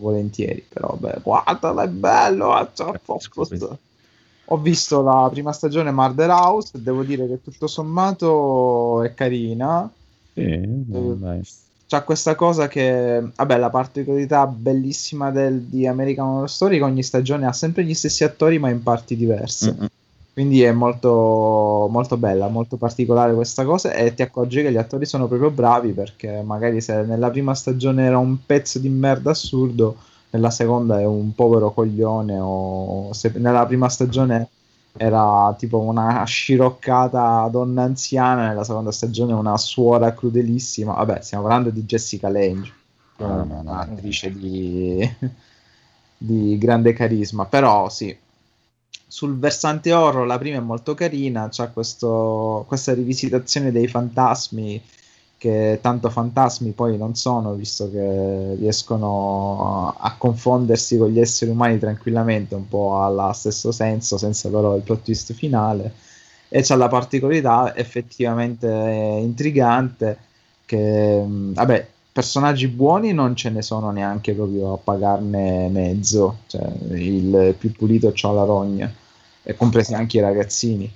[0.02, 0.66] volentieri.
[0.68, 2.68] Però, beh, guarda, è bello.
[2.74, 3.00] cioè,
[4.46, 9.88] Ho visto la prima stagione Murder House, devo dire che tutto sommato è carina.
[10.36, 10.84] Sì,
[11.18, 11.42] dai.
[11.88, 17.04] C'ha questa cosa che, vabbè, la particolarità bellissima del, di American Horror Story che ogni
[17.04, 19.76] stagione ha sempre gli stessi attori, ma in parti diverse.
[20.34, 25.06] Quindi è molto, molto bella, molto particolare questa cosa e ti accorgi che gli attori
[25.06, 29.96] sono proprio bravi perché magari se nella prima stagione era un pezzo di merda assurdo,
[30.32, 34.50] nella seconda è un povero coglione o se nella prima stagione
[34.98, 40.94] era tipo una sciroccata donna anziana, nella seconda stagione una suora crudelissima.
[40.94, 42.74] Vabbè, stiamo parlando di Jessica Lange,
[43.18, 45.16] un'attrice di,
[46.18, 48.16] di grande carisma, però sì,
[49.08, 54.82] sul versante horror la prima è molto carina, questo, questa rivisitazione dei fantasmi
[55.46, 61.78] che tanto fantasmi poi non sono, visto che riescono a confondersi con gli esseri umani
[61.78, 65.94] tranquillamente, un po' allo stesso senso, senza però il plot twist finale.
[66.50, 68.68] E c'ha la particolarità effettivamente
[69.22, 70.18] intrigante
[70.66, 77.54] che, vabbè, personaggi buoni non ce ne sono neanche proprio a pagarne mezzo, cioè il
[77.56, 78.92] più pulito c'ha la rogna,
[79.44, 80.92] e compresi anche i ragazzini.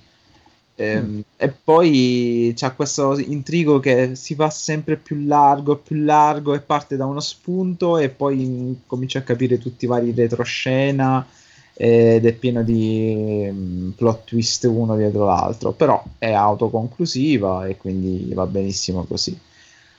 [0.80, 6.61] Ehm, E poi c'è questo intrigo che si va sempre più largo, più largo e
[6.61, 11.25] parte da uno spunto e poi comincia a capire tutti i vari retroscena
[11.74, 18.32] ed è pieno di mm, plot twist uno dietro l'altro, però è autoconclusiva e quindi
[18.33, 19.38] va benissimo così.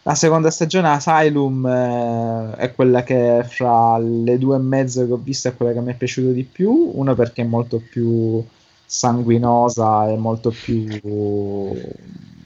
[0.02, 5.20] La seconda stagione Asylum eh, è quella che fra le due e mezzo che ho
[5.22, 8.42] visto è quella che mi è piaciuta di più, una perché è molto più
[8.92, 10.88] sanguinosa e molto più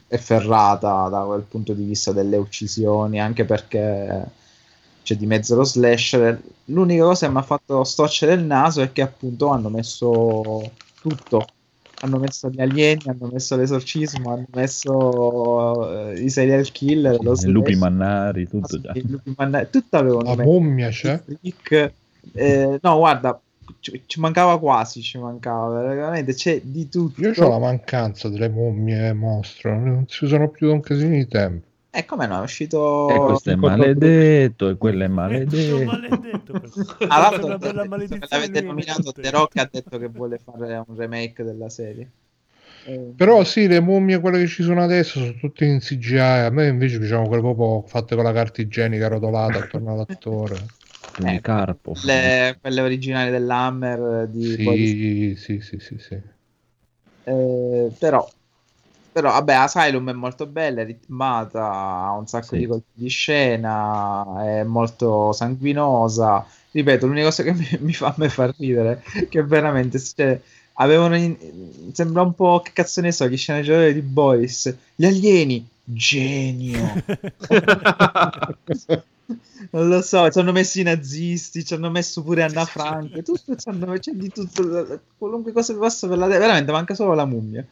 [0.07, 4.25] efferrata da quel punto di vista delle uccisioni, anche perché
[5.01, 6.39] c'è di mezzo lo slasher.
[6.65, 11.45] L'unica cosa che mi ha fatto storcere il naso è che appunto hanno messo tutto.
[12.01, 17.47] Hanno messo gli alieni, hanno messo l'esorcismo, hanno messo eh, i serial killer, lo I
[17.47, 18.91] lupi slasher, mannari, tutto già.
[19.09, 20.49] lupi mannari, tutto avevano La messo.
[20.51, 21.19] mummia c'è?
[21.23, 21.91] Freak.
[22.33, 23.39] Eh, no, guarda,
[23.79, 27.21] ci, ci mancava quasi, ci mancava veramente, c'è di tutto.
[27.21, 31.27] Io ho la mancanza delle mummie mostro, non si usano più da un casino di
[31.27, 31.65] tempo.
[31.91, 33.07] E come no, è uscito...
[33.07, 36.03] E questo è maledetto, e quello è maledetto.
[37.07, 40.83] Ah, l'altro, Una bella se maledizione l'avete nominato The Rock ha detto che vuole fare
[40.85, 42.09] un remake della serie.
[42.87, 46.17] Eh, Però sì, le mummie, quelle che ci sono adesso, sono tutte in CGI.
[46.17, 50.57] A me invece piacevano quelle proprio fatte con la carta igienica rotolata attorno all'attore.
[51.15, 51.93] Quindi carpo.
[52.03, 56.19] le- quelle originali dell'Hammer di Boris- Sì, sì, sì, sì, sì.
[57.27, 58.27] Eh, però,
[59.11, 62.57] però, vabbè, Asylum è molto bella, è ritmata, ha un sacco Sì.
[62.57, 66.45] di colpi di scena, è molto sanguinosa.
[66.71, 70.39] Ripeto, l'unica cosa che mi, mi fa a me far ridere è che veramente cioè,
[70.73, 71.37] avevano in-
[71.93, 76.93] sembra un po' che cazzo ne so, gli sceneggiatori di Boris, gli alieni, genio.
[79.71, 83.55] Non lo so, ci hanno messo i nazisti, ci hanno messo pure Anna Frank, tutto,
[83.55, 87.25] ci hanno- c'è di tutto, qualunque cosa vi passa per la veramente manca solo la
[87.25, 87.65] mummia.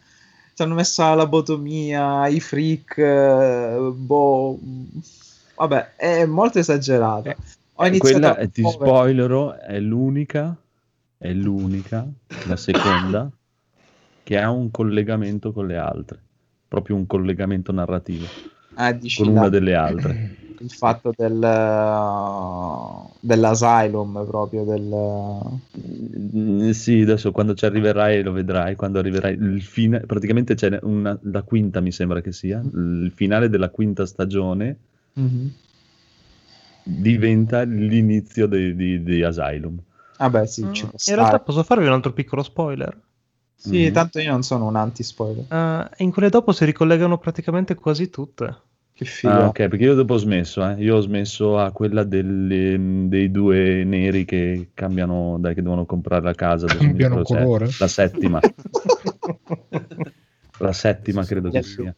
[0.55, 4.59] Ci hanno messo la lobotomia, i freak, eh, boh,
[5.55, 7.35] vabbè, è molto esagerato.
[7.75, 10.55] Ho iniziato Quella, a eh, ti muovere- spoilerò, è l'unica,
[11.17, 12.07] è l'unica,
[12.45, 13.29] la seconda,
[14.23, 16.19] che ha un collegamento con le altre.
[16.67, 18.25] Proprio un collegamento narrativo.
[18.75, 20.37] Ah, con una delle altre.
[20.63, 21.39] il fatto del,
[23.19, 25.61] dell'asylum proprio del...
[26.37, 31.17] Mm, Sì, adesso quando ci arriverai lo vedrai, quando arriverai il fine, praticamente c'è una,
[31.23, 34.77] la quinta mi sembra che sia, il finale della quinta stagione
[35.15, 35.51] Mhm.
[36.85, 39.77] diventa l'inizio di, di, di Asylum.
[40.17, 42.97] Vabbè, sì, ci può In realtà posso farvi un altro piccolo spoiler?
[43.55, 43.93] Sì, Mhm.
[43.93, 45.45] tanto io non sono un anti-spoiler.
[45.49, 48.61] Eh, in quelle dopo si ricollegano praticamente quasi tutte.
[48.95, 49.33] Che figo.
[49.33, 50.75] Ah, ok, perché io dopo ho smesso, eh.
[50.83, 56.23] Io ho smesso a quella delle- dei due neri che cambiano, dai, che devono comprare
[56.23, 56.67] la casa.
[56.67, 57.69] Cambiano colore?
[57.79, 58.39] La settima.
[60.59, 61.95] la settima credo che sia.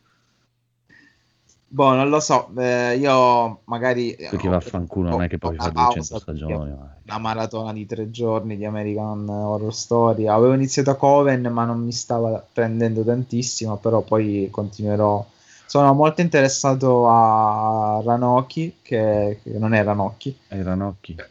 [1.67, 4.15] Boh, non lo so, eh, io magari...
[4.15, 6.71] Perché vaffanculo, non è che poi fa pausa 200 stagioni.
[6.71, 10.27] una maratona di tre giorni di American Horror Story.
[10.27, 15.33] Avevo iniziato a Coven, ma non mi stava prendendo tantissimo, però poi continuerò.
[15.65, 21.21] Sono molto interessato a Ranocchi, che, che non è Ranocchi, Ai ranocchi.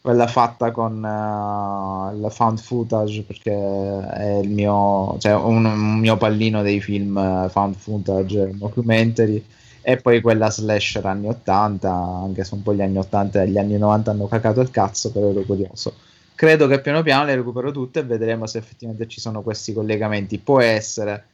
[0.00, 6.16] quella fatta con eh, il found footage, perché è il mio, cioè un, un mio
[6.16, 9.44] pallino dei film eh, found footage, documentary.
[9.80, 13.58] E poi quella slasher anni 80, anche se un po' gli anni 80 e gli
[13.58, 15.94] anni 90 hanno cacato il cazzo, però ero curioso.
[16.34, 20.38] Credo che piano piano le recupero tutte e vedremo se effettivamente ci sono questi collegamenti.
[20.38, 21.26] Può essere,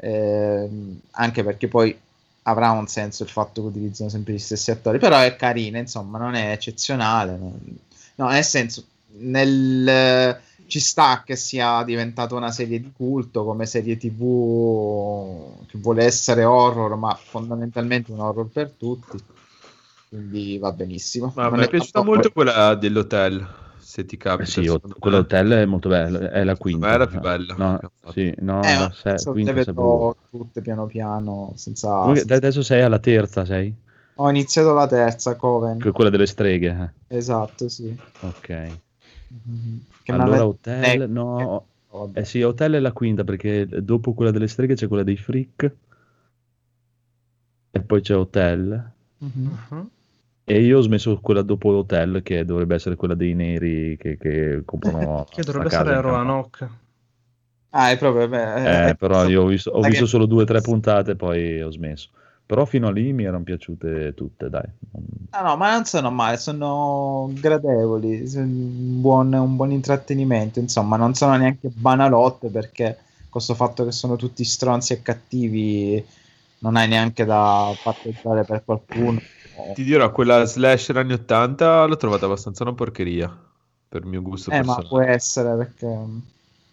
[0.00, 1.96] ehm, anche perché poi
[2.44, 6.18] avrà un senso il fatto che utilizzano sempre gli stessi attori, però è carina, insomma,
[6.18, 7.36] non è eccezionale.
[7.36, 7.78] non-
[8.16, 8.84] No, nel senso,
[9.18, 16.04] nel, ci sta che sia diventata una serie di culto come serie TV che vuole
[16.04, 19.18] essere horror, ma fondamentalmente un horror per tutti.
[20.08, 21.32] Quindi va benissimo.
[21.36, 23.46] Ma Non mi è è piaciuta molto quella dell'hotel,
[23.90, 24.50] se ti Eh capita.
[24.50, 25.00] sì, secondo me.
[25.00, 26.94] quell'hotel è molto bella, è la quinta.
[26.94, 29.82] è la più bella No, che sì, no, Eh, la se- quinta le sapevo.
[29.82, 31.88] vedrò tutte piano piano, senza...
[31.98, 33.74] Comunque, te adesso sei alla terza, sei?
[34.16, 35.78] Ho iniziato la terza, Coven.
[35.80, 36.92] Que- Quella delle streghe.
[37.08, 37.16] eh.
[37.16, 37.96] Esatto, sì.
[38.22, 38.46] Ok.
[38.46, 41.66] Che mi allora hotel, eh, no.
[41.90, 42.20] vabbè.
[42.20, 45.72] Eh sì, hotel è la quinta perché dopo quella delle streghe c'è quella dei freak.
[47.72, 48.92] E poi c'è hotel.
[49.20, 49.90] Mhm.
[50.44, 54.62] E io ho smesso quella dopo hotel, che dovrebbe essere quella dei neri che, che
[54.66, 55.26] comprano.
[55.30, 56.02] Che la dovrebbe casa essere campo.
[56.02, 56.68] Roanoke.
[57.70, 58.28] Ah, è proprio...
[58.28, 61.16] beh, Eh, però io ho visto, ho visto che- solo due o tre puntate e
[61.16, 62.10] poi ho smesso.
[62.44, 64.68] Però fino a lì mi erano piaciute tutte, dai.
[65.32, 71.14] Ah, no, ma non sono male, sono gradevoli, un buon, un buon intrattenimento, insomma, non
[71.14, 76.04] sono neanche banalotte perché questo fatto che sono tutti stronzi e cattivi
[76.58, 79.22] non hai neanche da patteggiare per qualcuno.
[79.74, 83.28] Ti dirò, quella slasher anni 80 l'ho trovata abbastanza una porcheria,
[83.88, 84.88] per il mio gusto Eh, ma personale.
[84.88, 85.86] può essere perché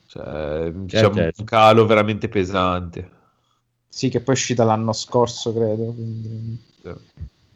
[0.07, 3.11] Cioè, c'è Certo, un calo veramente pesante.
[3.89, 6.93] sì, che poi è uscita l'anno scorso, credo, quindi Sì.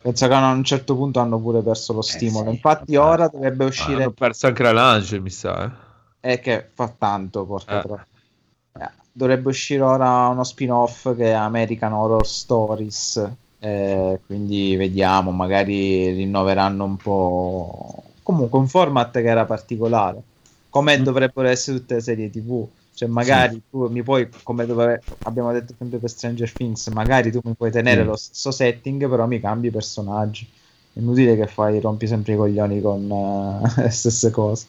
[0.02, 2.50] penso che a un certo punto hanno pure perso lo stimolo.
[2.50, 5.66] Infatti ora dovrebbe uscire Hanno perso anche la Lange, mi sa.
[5.66, 5.72] Eh.
[6.20, 8.82] è che fa tanto, porca Eh.
[8.82, 16.12] Eh, Dovrebbe uscire ora uno spin-off che è American Horror Stories, eh, quindi vediamo, magari
[16.12, 18.16] rinnoveranno un po'.
[18.24, 20.24] Comunque un format che era particolare,
[20.70, 21.04] come Mm.
[21.04, 22.68] dovrebbero essere tutte le serie TV.
[22.94, 27.40] Cioè, magari tu mi puoi, come dove abbiamo detto sempre per Stranger Things, magari tu
[27.44, 28.08] mi puoi tenere Sì.
[28.08, 30.48] lo stesso setting, però mi cambi i personaggi.
[30.94, 34.68] È inutile che fai, rompi sempre i coglioni con eh, le stesse cose.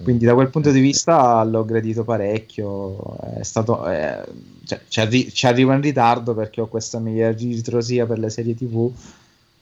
[0.00, 4.22] Quindi da quel punto di vista l'ho gradito parecchio, è stato, eh,
[4.64, 8.54] cioè, ci, arri- ci arrivo in ritardo perché ho questa mia ritrosia per le serie
[8.54, 8.92] tv,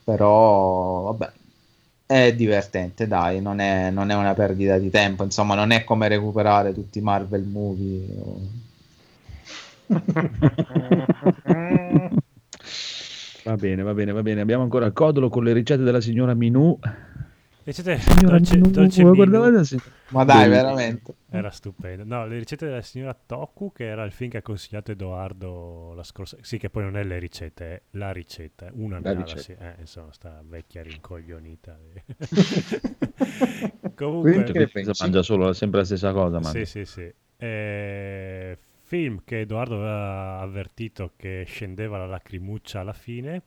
[0.03, 1.31] però vabbè,
[2.05, 6.07] è divertente, dai, non è, non è una perdita di tempo, insomma non è come
[6.07, 8.05] recuperare tutti i Marvel movie.
[8.19, 8.39] o-
[13.43, 14.41] Va bene, va bene, va bene.
[14.41, 16.77] Abbiamo ancora il codolo con le ricette della signora Minù.
[17.63, 19.15] Ricette Signora dolce, Minù, dolce Minù.
[19.15, 19.77] guardavate
[20.09, 21.13] Ma dai, veramente.
[21.29, 22.03] Era stupendo.
[22.03, 26.03] No, le ricette della signora Toku, che era il film che ha consigliato Edoardo la
[26.03, 26.37] scorsa...
[26.41, 28.69] Sì, che poi non è le ricette, è la ricetta.
[28.73, 29.41] Una La ricetta.
[29.41, 31.77] sì, eh, insomma, sta vecchia rincoglionita.
[33.77, 34.43] Quindi Comunque...
[34.51, 34.91] che pensi?
[35.03, 36.39] mangia solo sempre la stessa cosa.
[36.39, 36.65] mangia.
[36.65, 37.13] Sì, sì, sì.
[37.37, 43.41] Eh, film che Edoardo aveva avvertito che scendeva la lacrimuccia alla fine.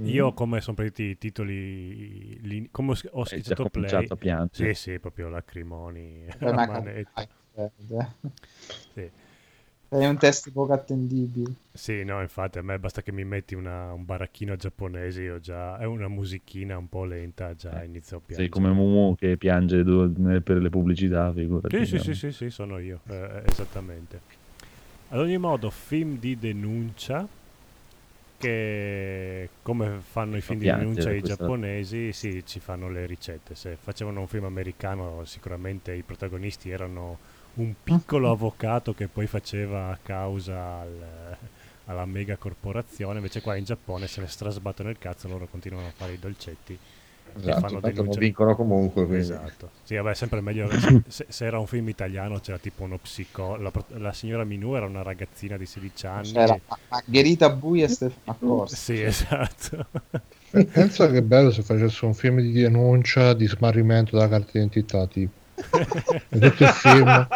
[0.00, 0.08] Mm.
[0.08, 4.74] Io, come sono partiti i titoli, li- come ho, schizzato play, a piangere.
[4.74, 7.26] sì, sì, proprio lacrimoni Eh, ma- manetta.
[7.56, 8.06] eh, eh.
[8.94, 9.10] Sì.
[9.88, 11.52] È un test poco attendibile.
[11.74, 15.78] Sì, no, infatti a me basta che mi metti una- un baracchino giapponese, io già
[15.78, 18.48] è una musichina un po' lenta, già inizio a piangere.
[18.48, 20.10] Sei come Mumu che piange du-
[20.42, 21.76] per le pubblicità, figurati.
[21.84, 24.20] Sì, sì, sì, sì, sì, sono io, eh, esattamente.
[25.10, 27.26] Ad ogni modo, film di denuncia
[28.42, 33.54] che come fanno i film di denuncia i questa- giapponesi, sì, ci fanno le ricette.
[33.54, 37.18] Se facevano un film americano, sicuramente i protagonisti erano
[37.54, 41.36] un piccolo avvocato che poi faceva causa al-
[41.86, 45.92] alla mega corporazione, invece qua in Giappone se ne strasbattono il cazzo, loro continuano a
[45.92, 46.78] fare i dolcetti
[47.34, 49.20] Esatto, fanno tanto non vincono comunque, quindi.
[49.20, 49.70] Esatto.
[49.82, 50.68] Sì, vabbè, sempre meglio.
[51.08, 53.56] se, se- era un film italiano c'era tipo uno psico.
[53.56, 56.32] La, la signora Minù era una ragazzina di 16 anni.
[56.32, 58.76] C'era Margherita Bui e Stefano Accorsi.
[58.76, 59.88] Sì, esatto.
[60.50, 65.06] Eh, Pensa che bello se facesse un film di denuncia di smarrimento della carta d'identità,
[65.06, 65.41] tipo.
[65.70, 67.26] Tutto il film.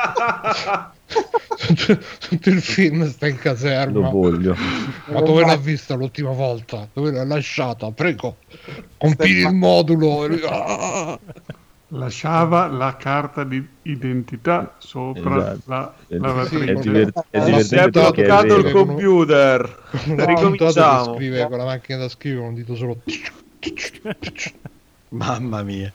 [1.56, 1.98] tutto,
[2.28, 4.00] tutto il film sta in caserma.
[4.00, 4.56] Lo voglio.
[5.06, 6.88] Ma dove l'ha vista l'ultima volta?
[6.92, 7.90] Dove l'ha lasciata?
[7.90, 8.36] Prego,
[8.96, 10.24] compili il modulo.
[10.48, 11.18] "Ah!"
[11.90, 15.62] Lasciava la carta di identità sopra Esatto.
[15.66, 16.72] la lavatrice.
[16.72, 19.82] è diver- è divertente si è bloccato il computer.
[20.06, 21.14] Una Ricominciamo.
[21.14, 22.96] scrive con la macchina da scrivere un dito solo.
[25.10, 25.92] Mamma mia.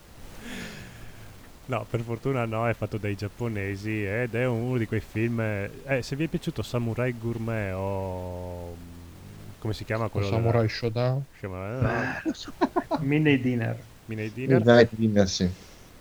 [1.64, 5.40] No, per fortuna no, è fatto dai giapponesi ed è uno di quei film...
[5.40, 8.76] Eh, se vi è piaciuto Samurai Gourmet o...
[9.58, 10.26] come si chiama quello?
[10.28, 11.24] Samurai della- Shodown?
[11.38, 12.22] Chiama-
[12.98, 13.76] Midnight Dinner.
[14.06, 14.62] Midnight Dinner?
[14.64, 15.50] Midnight Dinner, sì.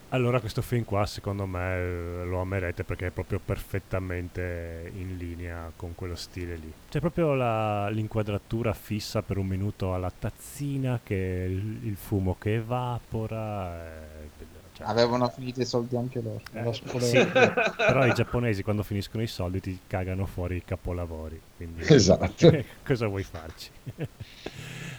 [0.10, 5.72] Allora questo film qua secondo me eh, lo amerete perché è proprio perfettamente in linea
[5.76, 6.74] con quello stile lì.
[6.90, 11.16] C'è proprio la- l'inquadratura fissa per un minuto alla tazzina, che
[11.50, 13.86] il, il fumo che evapora.
[13.86, 14.30] eh,
[14.82, 16.42] cioè- Avevano finito i soldi anche loro.
[16.54, 21.40] Eh, sì, però i giapponesi quando finiscono i soldi ti cagano fuori i capolavori.
[21.56, 22.52] Quindi Esatto.
[22.84, 23.70] cosa vuoi farci?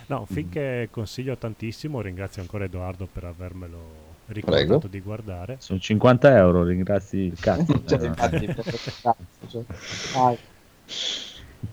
[0.07, 4.89] no, un film che consiglio tantissimo, ringrazio ancora Edoardo per avermelo ricordato Prego.
[4.89, 5.57] di guardare.
[5.59, 7.83] Sono 50 euro, ringrazi il cazzo.
[7.85, 8.47] Cioè, infatti,
[9.03, 9.17] cazzo,
[9.49, 9.63] cioè.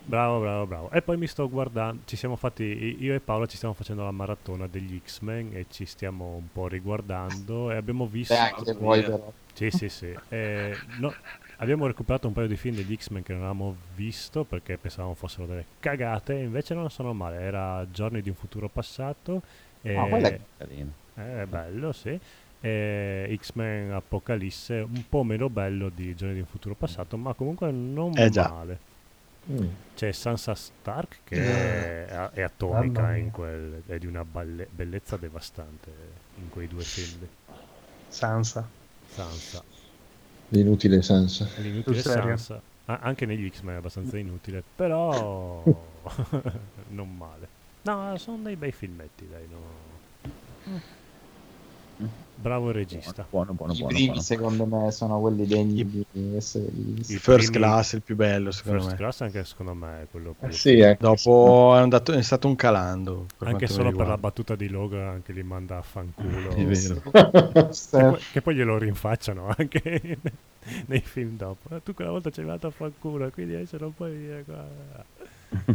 [0.06, 0.92] Bravo, bravo, bravo.
[0.92, 2.64] E poi mi sto guardando, ci siamo fatti,
[3.00, 6.68] io e Paolo ci stiamo facendo la maratona degli X-Men e ci stiamo un po'
[6.68, 8.34] riguardando e abbiamo visto...
[8.34, 9.32] Beh, anche voi però.
[9.54, 10.16] Sì, sì, sì.
[10.30, 11.14] E, no,
[11.58, 15.46] abbiamo recuperato un paio di film degli X-Men che non avevamo visto perché pensavamo fossero
[15.48, 17.40] delle cagate, invece non sono male.
[17.40, 19.42] Era Giorni di un futuro passato.
[19.82, 20.92] E, Ah, quello è carino.
[21.16, 22.18] È bello, sì.
[22.62, 27.72] E X-Men Apocalisse, un po' meno bello di Giorni di un futuro passato, ma comunque
[27.72, 28.66] non Eh, già.
[29.52, 29.68] Mm.
[29.96, 32.06] C'è Sansa Stark che Eh.
[32.08, 32.42] è, è
[33.18, 35.92] in quel, è di una balle- bellezza devastante
[36.38, 37.28] in quei due film.
[38.08, 38.68] Sansa.
[39.08, 39.64] Sansa.
[40.50, 41.48] L'inutile Sansa.
[41.58, 42.02] L'inutile?
[42.02, 42.62] Sansa.
[42.86, 45.64] Ah, anche negli X-Men è abbastanza inutile, però
[46.90, 47.48] non male.
[47.84, 49.48] No, sono dei bei filmetti, dai.
[49.50, 50.82] no.
[52.42, 53.26] Bravo il regista.
[53.30, 53.92] Buono, buono, I buono.
[53.94, 54.22] primi, buono.
[54.22, 57.14] secondo me, sono quelli degni di essere visti.
[57.14, 58.98] Il first primi- class è il più bello, secondo First me.
[58.98, 60.48] Class anche secondo me è quello più...
[60.48, 61.04] Eh sì, ecco.
[61.08, 63.26] Dopo è, andato- è stato un calando.
[63.40, 66.50] Anche solo per la battuta di Logan anche li manda a fanculo.
[66.52, 67.02] È vero.
[67.70, 70.18] Che poi, che poi glielo rinfacciano anche
[70.88, 71.76] nei film dopo.
[71.76, 74.66] "Eh, Tu quella volta ci hai mandato a fanculo, quindi adesso non puoi dire qua.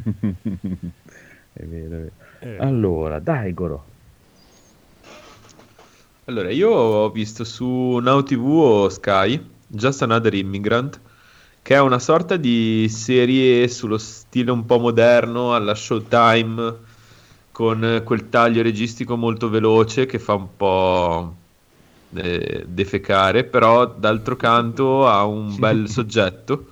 [1.53, 2.11] è vero, è vero.
[2.41, 2.57] Eh.
[2.59, 3.93] Allora, dai, Goro.
[6.27, 10.99] Allora, io ho visto su Now TV o Sky Just Another Immigrant,
[11.61, 16.77] che è una sorta di serie sullo stile un po' moderno alla Showtime,
[17.53, 21.35] con quel taglio registico molto veloce che fa un po'
[22.15, 26.69] eh, defecare, però d'altro canto ha un bel soggetto.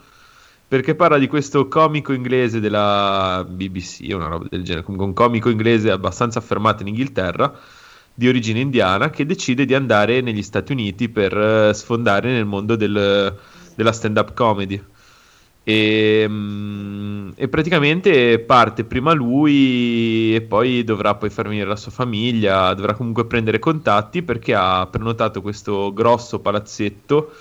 [0.66, 5.50] Perché parla di questo comico inglese della BBC, una roba del genere, comunque un comico
[5.50, 7.54] inglese abbastanza affermato in Inghilterra,
[8.14, 12.76] di origine indiana che decide di andare negli Stati Uniti per eh, sfondare nel mondo
[12.76, 13.36] del-
[13.74, 14.82] della stand-up comedy.
[15.64, 21.92] E, mm, e praticamente parte prima lui e poi dovrà poi far venire la sua
[21.92, 27.32] famiglia, dovrà comunque prendere contatti perché ha prenotato questo grosso palazzetto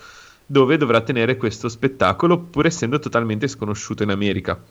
[0.46, 4.62] dove dovrà tenere questo spettacolo pur essendo totalmente sconosciuto in America.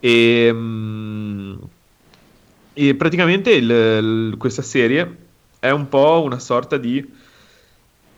[0.00, 1.54] E, mm,
[2.74, 5.16] e praticamente il- il- questa serie
[5.58, 7.04] è un po' una sorta di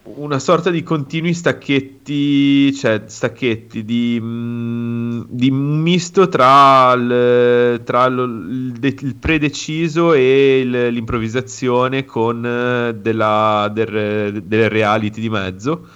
[0.07, 8.25] una sorta di continui stacchetti, cioè stacchetti di, mm, di misto tra, il, tra lo-
[8.25, 15.87] il, il predeciso e il- l'improvvisazione con eh, della, del, del reality di mezzo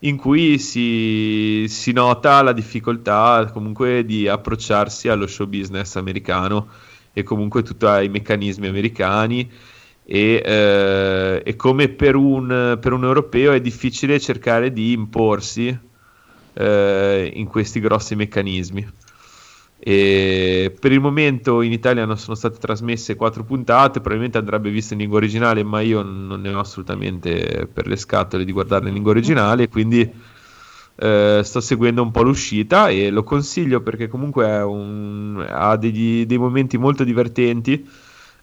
[0.00, 6.66] in cui si, si nota la difficoltà comunque di approcciarsi allo show business americano
[7.12, 9.50] e comunque tutti i meccanismi americani
[10.04, 15.76] e, eh, e come per un, per un europeo è difficile cercare di imporsi
[16.54, 18.86] eh, in questi grossi meccanismi.
[19.84, 24.94] E per il momento in Italia non sono state trasmesse quattro puntate, probabilmente andrebbe vista
[24.94, 28.94] in lingua originale, ma io non ne ho assolutamente per le scatole di guardarla in
[28.94, 30.08] lingua originale, quindi
[31.02, 36.24] eh, sto seguendo un po' l'uscita e lo consiglio perché comunque è un- ha degli-
[36.26, 37.86] dei momenti molto divertenti.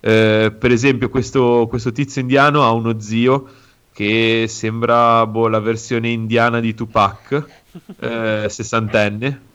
[0.02, 3.48] Eh, per esempio, questo, questo tizio indiano ha uno zio
[3.92, 7.50] che sembra boh, la versione indiana di Tupac,
[8.00, 9.48] eh, sessantenne,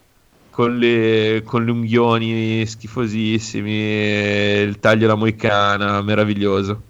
[0.50, 6.83] con le, con le unghioni schifosissimi, il taglio alla moicana, meraviglioso.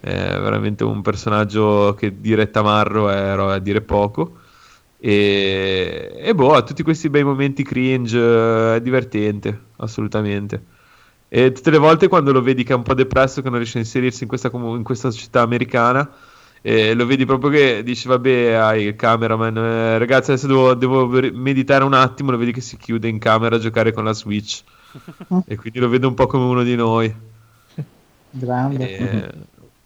[0.00, 4.38] È veramente un personaggio che dire tamarro è, è a dire poco.
[5.04, 10.62] E, e boh, ha tutti questi bei momenti cringe, eh, è divertente, assolutamente.
[11.26, 13.78] E tutte le volte quando lo vedi che è un po' depresso, che non riesce
[13.78, 16.08] a inserirsi in questa, in questa città americana,
[16.60, 21.08] e lo vedi proprio che dice vabbè hai il cameraman eh, ragazzi adesso devo, devo
[21.32, 24.62] meditare un attimo lo vedi che si chiude in camera a giocare con la switch
[25.44, 27.12] e quindi lo vedo un po' come uno di noi
[28.30, 28.96] Grande.
[28.96, 29.30] e,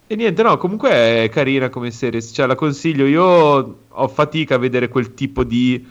[0.06, 0.90] e niente no comunque
[1.24, 5.84] è carina come serie cioè la consiglio io ho fatica a vedere quel tipo di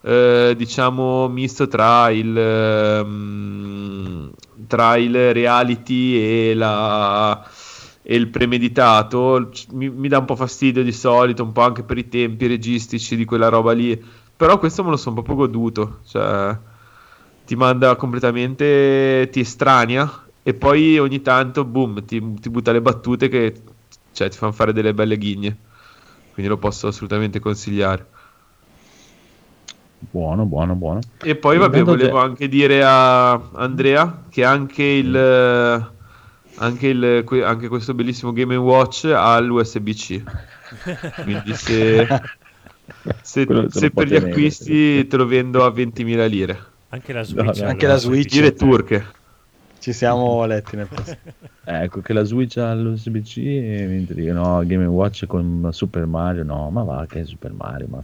[0.00, 4.30] eh, diciamo misto tra il ehm,
[4.66, 7.46] tra il reality e la
[8.10, 11.98] e il premeditato mi, mi dà un po' fastidio di solito, un po' anche per
[11.98, 14.02] i tempi registici di quella roba lì.
[14.34, 15.98] Però questo me lo sono proprio goduto.
[16.06, 16.56] Cioè,
[17.44, 23.28] ti manda completamente, ti estranea e poi ogni tanto, boom, ti, ti butta le battute
[23.28, 23.52] che
[24.12, 25.54] cioè, ti fanno fare delle belle ghigne.
[26.32, 28.06] Quindi lo posso assolutamente consigliare.
[29.98, 31.00] Buono, buono, buono.
[31.22, 35.14] E poi, vabbè, volevo te- anche dire a Andrea che anche il.
[36.60, 40.22] Anche, il, anche questo bellissimo Game Watch ha l'USB-C.
[41.24, 42.06] Quindi se,
[43.20, 46.58] se, se per gli tenere, acquisti te lo vendo a 20.000 lire.
[46.88, 47.60] Anche la Switch.
[47.60, 47.96] no, anche la.
[47.98, 48.32] Switch.
[48.32, 49.16] Lire turche.
[49.78, 51.20] Ci siamo letti nel passato.
[51.64, 56.42] Ecco che la Switch ha l'USB-C e mi dicono no, Game Watch con Super Mario,
[56.42, 58.02] no, ma va che è Super Mario, ma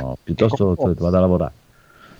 [0.00, 0.94] no, piuttosto ecco.
[0.94, 1.54] vado a lavorare.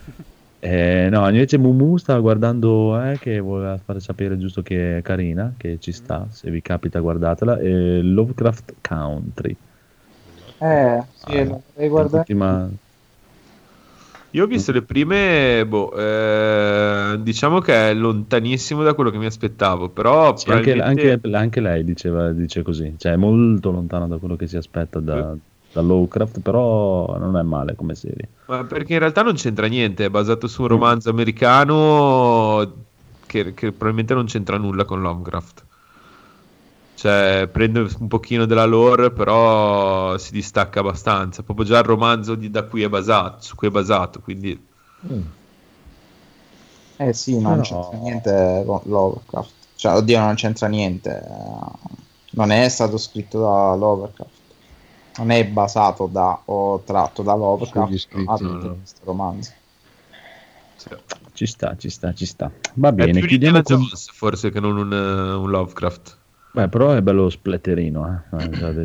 [0.61, 5.55] Eh, no, invece Mumu stava guardando, eh, che voleva fare sapere giusto che è carina,
[5.59, 9.59] che ci sta, se vi capita guardatela, eh, Lovecraft Country.
[10.59, 11.63] Eh, sì, Ah.
[11.93, 12.73] L'ultima-
[14.35, 19.27] Io ho visto le prime, boh, eh, diciamo che è lontanissimo da quello che mi
[19.27, 24.09] aspettavo, però Sì, anche, probabilmente- anche- anche lei diceva, dice così, cioè è molto lontano
[24.09, 25.37] da quello che si aspetta da,
[25.73, 28.29] da Lovecraft, però non è male come serie.
[28.47, 32.73] Ma perché in realtà non c'entra niente, è basato su un romanzo americano
[33.27, 35.65] che, che probabilmente non c'entra nulla con Lovecraft.
[36.95, 41.43] Cioè, prende un pochino della lore, però si distacca abbastanza.
[41.43, 44.73] Proprio già il romanzo di- da cui è basato, su cui è basato, quindi
[46.97, 47.63] Eh sì, non No.
[47.63, 49.53] c'entra niente con Lovecraft.
[49.77, 51.23] Cioè, oddio, non c'entra niente.
[52.31, 54.33] Non è stato scritto da Lovecraft.
[55.19, 59.51] Non è basato da o tratto da Lovecraft scritti, ma no, questo romanzo.
[61.33, 62.51] Ci sta, ci sta, ci sta.
[62.75, 63.77] Va è bene, più chiudiamo con...
[63.79, 66.23] Jones forse che non un, eh, un Lovecraft.
[66.55, 68.37] Beh, però è bello splatterino, eh.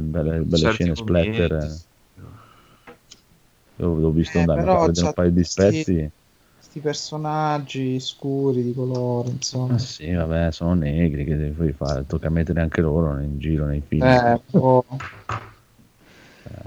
[0.01, 1.51] Belle, belle Certi scene splatter.
[1.51, 1.53] momenti.
[1.53, 1.88] eh.
[3.83, 6.11] Io l'ho visto Eh, andare, mi però un paio di spezzi.
[6.57, 9.73] Questi personaggi scuri di colore, insomma.
[9.73, 12.06] Ma sì, vabbè, sono negri, che devi fare?
[12.07, 14.03] Tocca mettere anche loro in giro nei film.
[14.07, 14.83] Eh, oh,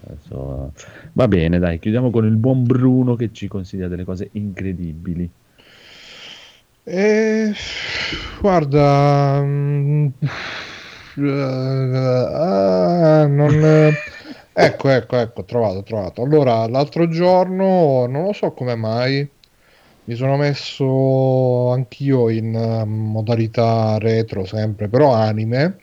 [0.05, 0.73] Adesso-
[1.15, 5.29] Va bene, dai, chiudiamo con il buon Bruno che ci consiglia delle cose incredibili.
[6.85, 7.53] Eh,
[8.41, 10.29] guarda, mm, eh,
[11.19, 13.95] ah, non, eh,
[14.53, 16.23] ecco, ecco, ecco, trovato, trovato.
[16.23, 19.29] Allora, l'altro giorno, non lo so come mai,
[20.05, 25.79] mi sono messo anch'io in modalità retro, sempre, però anime,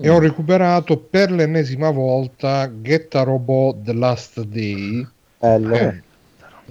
[0.00, 5.06] e ho recuperato per l'ennesima volta Getta Robot The Last Day.
[5.38, 5.74] bello.
[5.74, 6.02] Eh,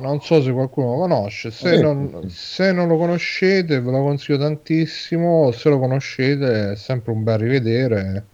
[0.01, 4.01] non so se qualcuno lo conosce, se, Eh, non, se non lo conoscete ve lo
[4.01, 8.25] consiglio tantissimo, se lo conoscete è sempre un bel rivedere.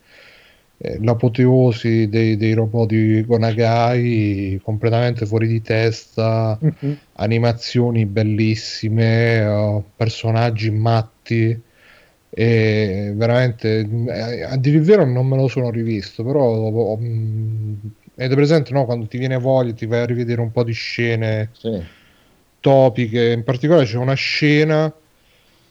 [0.80, 6.58] Eh, L'apoteosi dei, dei robot di Gonagai completamente fuori di testa,
[7.14, 11.62] animazioni bellissime, eh, personaggi matti.
[12.30, 13.88] E veramente
[14.48, 16.96] a dire il vero non me lo sono rivisto, però
[18.20, 18.86] ed è presente no?
[18.86, 21.80] quando ti viene voglia, ti vai a rivedere un po' di scene Sì.
[22.60, 23.32] topiche.
[23.32, 24.92] In particolare c'è una scena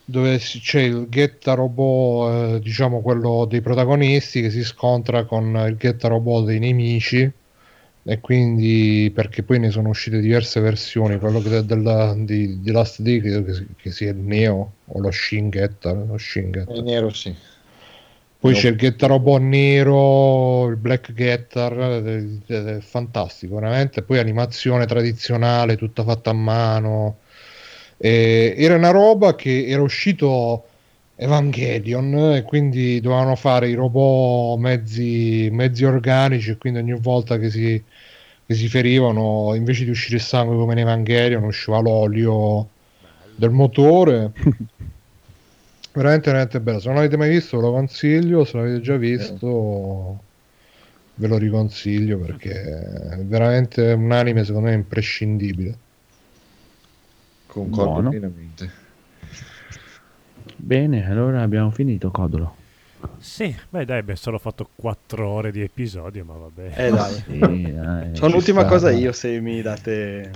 [0.05, 5.75] dove c'è il Getta Robot, eh, diciamo quello dei protagonisti, che si scontra con il
[5.77, 7.29] Getta Robot dei nemici.
[8.09, 13.01] E quindi perché poi ne sono uscite diverse versioni, quello che della, di, di Last
[13.01, 16.71] Day credo che, che sia il Neo o lo Shin Getta, lo Shin Getta.
[16.71, 17.35] È nero, sì.
[18.39, 18.57] Poi No.
[18.59, 21.73] c'è il Getter Robot nero, il Black Getter,
[22.05, 24.03] eh, è fantastico, veramente.
[24.03, 27.17] Poi animazione tradizionale, tutta fatta a mano.
[27.97, 30.65] Eh, era una roba che era uscito
[31.15, 37.49] Evangelion e quindi dovevano fare i robot mezzi, mezzi organici e quindi ogni volta che
[37.49, 37.83] si,
[38.45, 42.67] che si ferivano invece di uscire il sangue come in Evangelion usciva l'olio
[43.35, 44.31] del motore
[45.97, 50.19] veramente veramente bello se non l'avete mai visto ve lo consiglio se l'avete già visto
[51.15, 55.77] ve lo riconsiglio perché è veramente un anime secondo me imprescindibile
[57.47, 58.09] Concordo Buono.
[58.09, 58.71] pienamente.
[60.57, 62.55] Bene, allora abbiamo finito, Codolo.
[63.19, 66.73] Sì, beh dai, abbiamo solo fatto 4 ore di episodio, ma vabbè.
[66.77, 67.23] Eh dai.
[67.27, 68.69] Sì, dai, C'ho un'ultima sta.
[68.69, 70.31] cosa io se mi date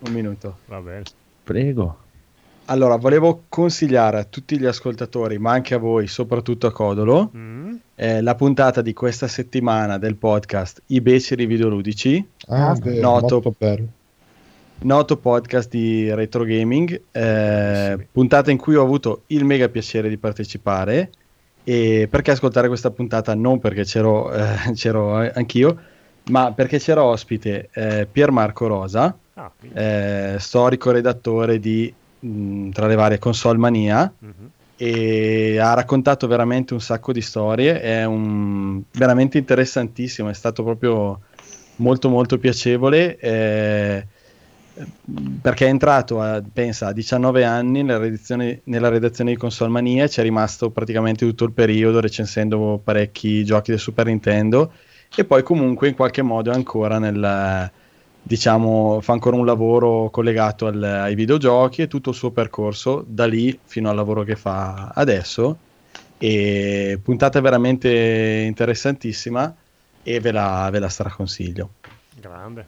[0.00, 0.58] un minuto.
[0.66, 1.02] Va bene.
[1.44, 2.01] Prego.
[2.66, 7.74] Allora, volevo consigliare a tutti gli ascoltatori, ma anche a voi, soprattutto a Codolo, Mm?
[7.96, 13.54] eh, la puntata di questa settimana del podcast I beceri videoludici, ah, beh, noto, molto
[13.58, 13.86] bello
[14.84, 20.16] noto podcast di retro gaming, eh, puntata in cui ho avuto il mega piacere di
[20.16, 21.10] partecipare.
[21.64, 23.32] E perché ascoltare questa puntata?
[23.34, 25.78] Non perché c'ero, eh, c'ero anch'io,
[26.30, 31.92] ma perché c'era ospite eh, Pier Marco Rosa, Ah, eh, storico redattore di
[32.22, 34.50] mh, tra le varie console mania Mhm.
[34.76, 41.20] e ha raccontato veramente un sacco di storie è un, veramente interessantissimo è stato proprio
[41.76, 44.06] molto molto piacevole eh,
[45.42, 50.04] perché è entrato a, pensa a 19 anni nella redazione, nella redazione di Console Mania
[50.04, 54.72] e ci è rimasto praticamente tutto il periodo recensendo parecchi giochi del Super Nintendo
[55.14, 57.70] e poi comunque in qualche modo è ancora nel
[58.22, 63.26] diciamo fa ancora un lavoro collegato al- ai videogiochi e tutto il suo percorso da
[63.26, 65.56] lì fino al lavoro che fa adesso.
[66.18, 69.52] E puntata veramente interessantissima
[70.04, 71.70] e ve la, ve la straconsiglio.
[72.20, 72.64] Grande.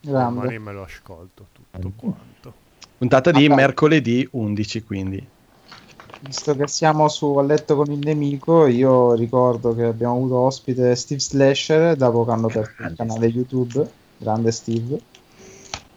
[0.00, 0.34] Grande.
[0.40, 2.52] Domani me lo ascolto tutto quanto.
[2.98, 5.26] puntata di Ah, mercoledì 11 quindi.
[6.20, 10.94] Visto che siamo su A letto con il nemico, io ricordo che abbiamo avuto ospite
[10.94, 15.00] Steve Slasher dopo che hanno aperto il canale YouTube, grande Steve,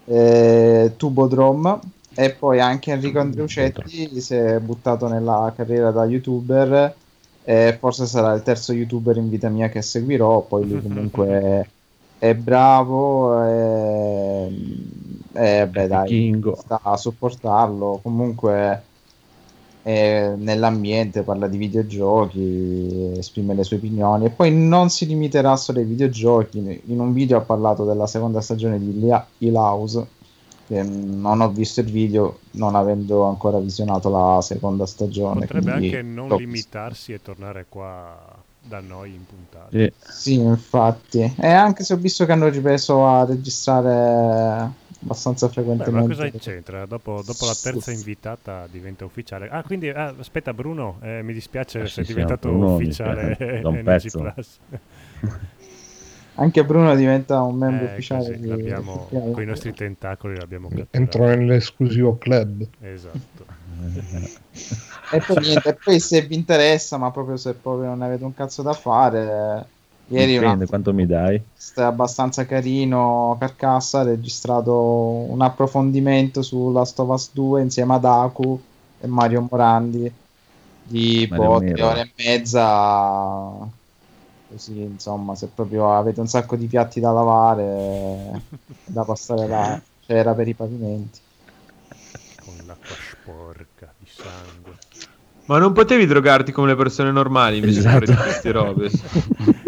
[0.05, 1.79] eh, Tubodrom
[2.13, 6.95] e poi anche Enrico Andreucetti si è buttato nella carriera da youtuber
[7.43, 11.69] e forse sarà il terzo youtuber in vita mia che seguirò, poi lui comunque
[12.19, 14.49] è bravo e,
[15.33, 18.81] e beh dai, sta a supportarlo, comunque
[19.87, 25.79] è nell'ambiente, parla di videogiochi, esprime le sue opinioni e poi non si limiterà solo
[25.79, 26.81] ai videogiochi.
[26.87, 30.05] In un video ha parlato della seconda stagione di Hill House,
[30.67, 35.45] che non ho visto il video non avendo ancora visionato la seconda stagione.
[35.45, 38.13] Potrebbe quindi anche non l'ho limitarsi e tornare qua
[38.61, 39.69] da noi in puntata.
[39.71, 39.91] Sì.
[39.97, 41.33] Sì, infatti.
[41.39, 44.69] E anche se ho visto che hanno ripreso a registrare
[45.07, 46.13] abbastanza Beh, ma frequentemente.
[46.15, 46.85] cosa c'entra?
[46.85, 49.47] Dopo, dopo la terza invitata diventa ufficiale.
[49.49, 53.35] Ah, quindi ah, aspetta, Bruno, eh, mi dispiace Eh, sei sì, sì, diventato Bruno ufficiale
[53.63, 54.09] un Energy.
[54.09, 54.59] Plus.
[56.39, 58.23] Anche Bruno diventa un membro Eh, ufficiale.
[58.23, 60.99] così, di- l'abbiamo, di- con i nostri tentacoli l'abbiamo catturato.
[60.99, 63.45] entro nell'esclusivo club Esatto.
[65.09, 68.33] E poi, niente, e poi se vi interessa, ma proprio se proprio non avete un
[68.33, 69.65] cazzo da fare,
[70.07, 71.39] ieri Dipende quanto mi dai.
[71.39, 78.05] podcast abbastanza carino, Carcassa ha registrato un approfondimento su Last of Us 2 insieme ad
[78.05, 78.61] Aku
[78.99, 80.11] e Mario Morandi
[80.83, 83.75] di boh, tre ore e mezza.
[84.49, 88.41] Così, insomma, se proprio avete un sacco di piatti da lavare,
[88.85, 91.19] da passare là, c'era per i pavimenti.
[92.45, 94.75] Con l'acqua sporca di sangue.
[95.47, 97.99] Ma non potevi drogarti come le persone normali invece Esatto.
[97.99, 98.89] di fare queste robe.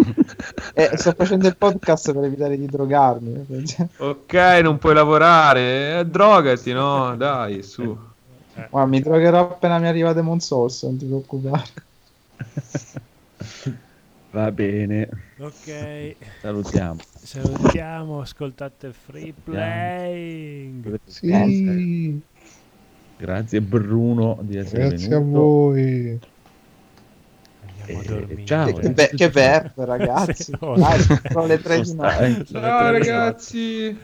[0.74, 3.46] Eh, sto facendo il podcast per evitare di drogarmi.
[3.98, 7.16] ok, non puoi lavorare, eh, drogati, no?
[7.16, 7.98] Dai, su.
[8.72, 11.88] Ma mi drogherò appena mi arriva Demon Souls, non ti preoccupare.
[14.32, 15.10] Va bene.
[15.40, 16.16] Ok.
[16.42, 17.00] Salutiamo.
[17.22, 21.00] Salutiamo, ascoltate Free Playing.
[21.06, 22.22] sì
[23.18, 25.40] Grazie Bruno di essere grazie a venuto.
[25.40, 26.20] voi
[27.90, 28.72] Eh, ciao.
[28.74, 30.44] Che, be- che verbo, ragazzi.
[30.44, 30.76] Sì, no.
[30.76, 31.00] Dai,
[31.32, 32.46] sono le tre di notte.
[32.46, 33.98] Ciao ragazzi.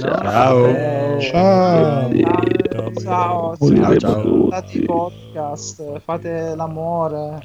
[0.00, 0.66] Ciao.
[0.66, 2.10] Eh, ciao.
[2.12, 4.20] Ciao, Ciao, ciao, ciao.
[4.22, 7.38] ascoltate i podcast, fate l'amore.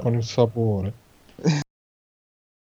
[0.00, 0.92] con il sapore